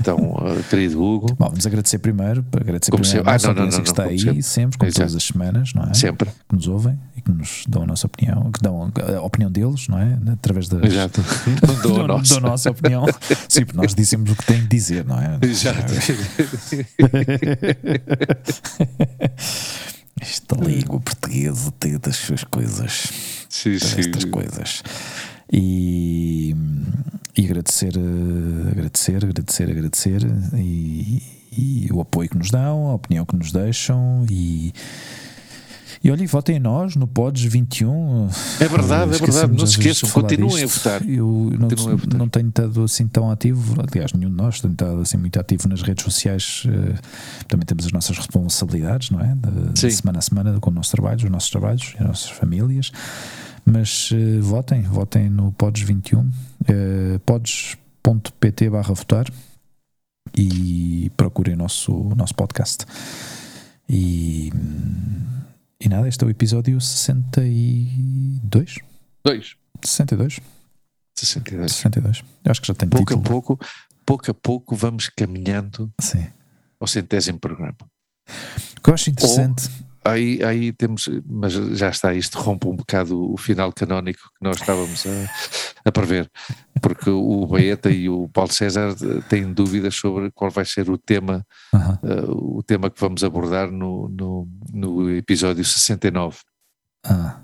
Então, 0.00 0.36
eh, 0.46 0.62
querido 0.70 1.02
Hugo, 1.02 1.34
Bom, 1.38 1.48
vamos 1.48 1.66
agradecer 1.66 1.98
primeiro, 1.98 2.44
agradecer 2.52 2.90
Como 2.90 3.02
primeiro 3.02 3.24
sempre. 3.24 3.30
a 3.30 3.32
nossa 3.32 3.50
Ah, 3.50 3.54
não, 3.54 3.64
não, 3.64 3.70
não, 3.72 3.82
que 3.82 3.88
está 3.88 4.04
aí 4.04 4.24
como 4.24 4.42
sempre, 4.42 4.78
como 4.78 4.88
Exato. 4.88 5.00
todas 5.00 5.16
as 5.16 5.22
semanas, 5.24 5.74
não 5.74 5.82
é? 5.84 5.94
sempre. 5.94 6.30
Que 6.48 6.54
nos 6.54 6.68
ouvem 6.68 6.98
e 7.16 7.20
que 7.20 7.30
nos 7.30 7.64
dão 7.68 7.82
a 7.82 7.86
nossa 7.86 8.06
opinião, 8.06 8.50
que 8.52 8.62
dão 8.62 8.92
a 9.16 9.20
opinião 9.22 9.50
deles, 9.50 9.88
não 9.88 9.98
é? 9.98 10.16
Através 10.32 10.68
das. 10.68 10.82
Exato. 10.84 11.24
Dou 11.82 11.96
a 11.96 12.02
da- 12.02 12.06
nossa. 12.08 12.34
da 12.34 12.40
nossa 12.40 12.70
opinião. 12.70 13.04
Sim, 13.48 13.64
porque 13.64 13.76
nós 13.78 13.94
dizemos 13.94 14.30
o 14.30 14.36
que 14.36 14.46
tem 14.46 14.60
de 14.60 14.68
dizer, 14.68 15.04
não 15.04 15.18
é? 15.18 15.38
Exato. 15.42 15.92
Esta 20.20 20.56
língua 20.56 21.00
portuguesa 21.00 21.70
tem 21.78 21.98
das 21.98 22.16
suas 22.16 22.42
coisas. 22.44 23.12
Sim, 23.48 23.78
sim. 23.78 24.00
Estas 24.00 24.24
coisas. 24.24 24.82
E, 25.52 26.54
e 27.36 27.44
agradecer, 27.44 27.92
eh, 27.96 28.70
agradecer, 28.72 29.16
agradecer, 29.24 29.70
agradecer 29.70 30.22
e, 30.54 31.22
e 31.56 31.88
o 31.92 32.00
apoio 32.00 32.28
que 32.28 32.36
nos 32.38 32.50
dão, 32.50 32.88
a 32.88 32.94
opinião 32.94 33.24
que 33.24 33.36
nos 33.36 33.52
deixam 33.52 34.24
e. 34.30 34.72
E 36.04 36.10
olha, 36.10 36.22
e 36.22 36.26
votem 36.26 36.56
em 36.56 36.60
nós 36.60 36.94
no 36.94 37.06
Pods 37.06 37.42
21. 37.42 38.28
É 38.60 38.68
verdade, 38.68 39.14
é 39.14 39.18
verdade. 39.18 39.52
Não 39.56 39.66
se 39.66 39.72
esqueçam, 39.78 40.08
continuem 40.10 40.62
a 40.62 40.66
votar. 40.66 41.08
Eu 41.08 41.50
não, 41.58 41.68
Continuem 41.68 41.94
a 41.94 41.96
votar. 41.96 42.18
não 42.18 42.28
tenho 42.28 42.48
estado 42.48 42.84
assim 42.84 43.08
tão 43.08 43.30
ativo, 43.30 43.74
aliás, 43.80 44.12
nenhum 44.12 44.30
de 44.30 44.36
nós 44.36 44.60
tem 44.60 44.70
estado 44.70 45.00
assim 45.00 45.16
muito 45.16 45.40
ativo 45.40 45.68
nas 45.68 45.82
redes 45.82 46.04
sociais. 46.04 46.64
eh, 46.66 46.94
Também 47.48 47.64
temos 47.64 47.86
as 47.86 47.92
nossas 47.92 48.16
responsabilidades, 48.18 49.10
não 49.10 49.20
é? 49.20 49.34
De, 49.34 49.72
de 49.72 49.90
semana 49.92 50.18
a 50.18 50.22
semana 50.22 50.60
com 50.60 50.70
o 50.70 50.74
nosso 50.74 50.92
trabalho, 50.92 51.24
os 51.24 51.30
nossos 51.30 51.50
trabalhos 51.50 51.94
as 51.98 52.06
nossas 52.06 52.30
famílias. 52.30 52.92
Mas 53.68 54.10
eh, 54.12 54.38
votem, 54.40 54.82
votem 54.82 55.28
no 55.28 55.50
Pods 55.52 55.82
21, 55.82 56.30
eh, 56.68 57.18
pods.pt 57.26 58.70
barra 58.70 58.94
votar 58.94 59.26
e 60.36 61.10
procurem 61.16 61.54
o 61.54 61.58
nosso, 61.58 61.92
o 61.92 62.14
nosso 62.14 62.34
podcast. 62.34 62.84
E, 63.88 64.52
e 65.80 65.88
nada, 65.88 66.08
este 66.08 66.22
é 66.22 66.26
o 66.26 66.30
episódio 66.30 66.80
62? 66.80 68.76
Dois. 69.24 69.56
62? 69.84 70.40
62. 71.18 71.72
62. 71.72 72.24
Eu 72.44 72.50
acho 72.50 72.60
que 72.60 72.68
já 72.68 72.74
tem 72.74 72.88
Pouco 72.88 73.12
a 73.12 73.16
título. 73.16 73.42
pouco, 73.42 73.66
pouco 74.04 74.30
a 74.30 74.34
pouco 74.34 74.76
vamos 74.76 75.08
caminhando 75.08 75.90
Sim. 76.00 76.26
ao 76.78 76.86
centésimo 76.86 77.38
programa. 77.40 77.76
O 78.78 78.80
que 78.80 78.90
eu 78.90 78.94
acho 78.94 79.10
interessante. 79.10 79.68
Aí, 80.06 80.42
aí 80.44 80.72
temos, 80.72 81.08
mas 81.26 81.52
já 81.52 81.88
está, 81.88 82.14
isto 82.14 82.38
rompe 82.38 82.68
um 82.68 82.76
bocado 82.76 83.32
o 83.32 83.36
final 83.36 83.72
canónico 83.72 84.20
que 84.38 84.44
nós 84.44 84.56
estávamos 84.56 85.04
a, 85.06 85.88
a 85.88 85.92
prever, 85.92 86.30
porque 86.80 87.10
o 87.10 87.46
Baeta 87.46 87.90
e 87.90 88.08
o 88.08 88.28
Paulo 88.28 88.52
César 88.52 88.94
têm 89.28 89.52
dúvidas 89.52 89.96
sobre 89.96 90.30
qual 90.30 90.50
vai 90.50 90.64
ser 90.64 90.88
o 90.90 90.96
tema, 90.96 91.44
Aham. 91.74 91.98
eh, 92.04 92.24
o 92.28 92.62
tema 92.62 92.88
que 92.88 93.00
vamos 93.00 93.24
abordar 93.24 93.70
no, 93.70 94.08
no, 94.08 94.48
no 94.72 95.10
episódio 95.10 95.64
69. 95.64 96.38
Ah, 97.04 97.40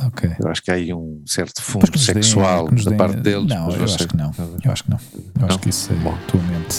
ok. 0.00 0.30
Eu 0.42 0.50
acho 0.50 0.62
que 0.62 0.70
há 0.70 0.74
aí 0.74 0.92
um 0.92 1.22
certo 1.26 1.62
fundo 1.62 1.90
deem- 1.90 2.04
sexual 2.04 2.68
nos 2.70 2.84
da 2.84 2.90
deem- 2.90 2.98
parte 2.98 3.16
deles. 3.20 3.46
Não, 3.48 3.70
eu 3.70 3.84
acho 3.84 4.06
que 4.08 4.16
não. 4.16 4.30
Eu 4.64 4.72
acho 4.72 4.84
que 4.84 4.90
não. 4.90 4.98
Eu 5.14 5.22
Não? 5.40 5.48
acho 5.48 5.58
que 5.58 5.68
isso 5.70 5.92
é 5.92 5.96
Bom. 5.96 6.14
a 6.14 6.18
tua 6.30 6.40
mente. 6.42 6.76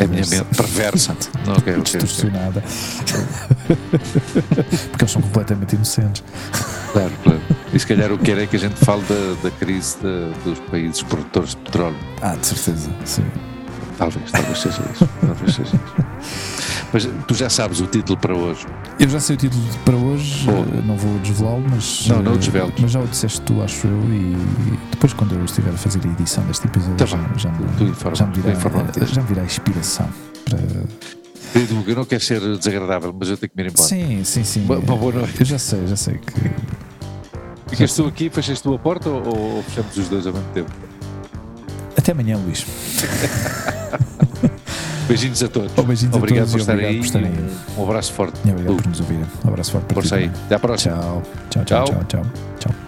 É 0.00 0.04
a 0.04 0.06
minha 0.06 0.22
perversa. 0.22 0.44
mente 0.44 0.56
perversa. 0.56 1.12
Ok, 1.48 1.52
ok, 1.56 1.72
ok. 1.72 1.82
distorcionada. 1.82 2.62
Porque 4.90 5.02
eles 5.04 5.10
são 5.10 5.22
completamente 5.22 5.74
inocentes. 5.74 6.22
Claro, 6.92 7.12
claro. 7.22 7.40
E 7.72 7.78
se 7.78 7.86
calhar 7.86 8.12
o 8.12 8.18
que 8.18 8.30
era 8.30 8.42
é 8.42 8.46
que 8.46 8.56
a 8.56 8.58
gente 8.58 8.74
fale 8.76 9.02
da, 9.02 9.42
da 9.42 9.50
crise 9.56 9.96
da- 10.02 10.28
dos 10.44 10.58
países 10.70 11.02
produtores 11.02 11.50
de 11.50 11.56
petróleo. 11.56 11.96
Ah, 12.22 12.36
de 12.36 12.46
certeza. 12.46 12.90
Sim. 13.04 13.24
Talvez, 13.98 14.30
talvez 14.30 14.58
seja 14.58 14.82
isso. 14.92 15.08
Talvez 15.20 15.54
seja 15.54 15.74
isso. 15.76 16.48
Mas 16.92 17.06
tu 17.26 17.34
já 17.34 17.50
sabes 17.50 17.80
o 17.80 17.86
título 17.86 18.16
para 18.18 18.34
hoje. 18.34 18.64
Eu 18.98 19.08
já 19.08 19.20
sei 19.20 19.34
o 19.36 19.38
título 19.38 19.62
para 19.84 19.94
hoje, 19.96 20.48
eh, 20.48 20.82
não 20.86 20.96
vou 20.96 21.18
desvelá-lo, 21.18 21.62
mas. 21.68 22.06
Não, 22.06 22.22
não 22.22 22.34
eh, 22.34 22.38
desveles. 22.38 22.72
Mas 22.80 22.90
já 22.92 23.00
o 23.00 23.06
disseste 23.06 23.40
tu, 23.42 23.60
acho 23.62 23.86
eu, 23.86 23.98
e 24.10 24.36
depois, 24.92 25.12
quando 25.12 25.34
eu 25.34 25.44
estiver 25.44 25.70
a 25.70 25.76
fazer 25.76 26.00
a 26.02 26.08
edição 26.12 26.42
deste 26.44 26.66
episódio, 26.66 26.96
Tá 26.96 27.04
já, 27.04 27.18
já, 27.36 27.50
me, 27.50 27.68
já, 28.14 28.26
me 28.26 28.32
virá, 28.34 28.82
disso. 28.84 29.14
já 29.14 29.20
me 29.20 29.28
virá 29.28 29.42
a 29.42 29.44
inspiração 29.44 30.08
para. 30.48 30.58
Querido 31.52 31.78
Hugo, 31.78 31.90
eu 31.90 31.96
não 31.96 32.04
quero 32.04 32.22
ser 32.22 32.40
desagradável, 32.40 33.14
mas 33.18 33.28
eu 33.30 33.36
tenho 33.36 33.50
que 33.50 33.56
me 33.56 33.64
ir 33.64 33.70
embora. 33.72 33.88
Sim, 33.88 34.22
sim, 34.24 34.44
sim. 34.44 34.64
Uma, 34.64 34.76
uma 34.78 34.96
boa 34.96 35.12
noite. 35.12 35.40
Eu 35.40 35.46
já 35.46 35.58
sei, 35.58 35.86
já 35.86 35.96
sei 35.96 36.14
que. 36.18 36.50
Ficas 37.70 37.92
tu 37.94 38.06
aqui, 38.06 38.30
fechas 38.30 38.60
tu 38.60 38.72
a 38.74 38.78
porta 38.78 39.08
ou, 39.10 39.56
ou 39.56 39.62
fechamos 39.64 39.96
os 39.96 40.08
dois 40.08 40.26
ao 40.26 40.32
mesmo 40.32 40.48
tempo? 40.54 40.70
Até 41.98 42.12
amanhã, 42.12 42.38
Luís. 42.38 42.64
Beijinhos 45.08 45.42
a 45.42 45.48
todos. 45.48 45.72
Oh, 45.76 45.82
beijinhos 45.82 46.14
a 46.14 46.18
obrigado 46.18 46.44
todos 46.50 46.52
por 46.52 46.60
estarem 46.60 46.84
obrigado 46.84 46.94
aí. 46.94 47.00
por. 47.00 47.34
Um, 47.76 47.84
abraço 47.84 48.12
forte. 48.12 48.38
E 48.44 48.50
obrigado 48.52 48.76
por 48.76 48.86
nos 48.86 49.00
ouvirem. 49.00 49.24
Um 49.44 49.48
abraço 49.48 49.72
forte 49.72 49.84
para 49.86 49.94
Força 49.94 50.16
ti 50.16 50.22
aí. 50.24 50.30
Até 50.46 50.54
à 50.54 50.58
próxima. 50.60 50.96
Tchau, 50.96 51.22
tchau, 51.50 51.64
Tchau. 51.64 51.84
tchau, 51.86 52.04
tchau. 52.04 52.22
tchau. 52.60 52.87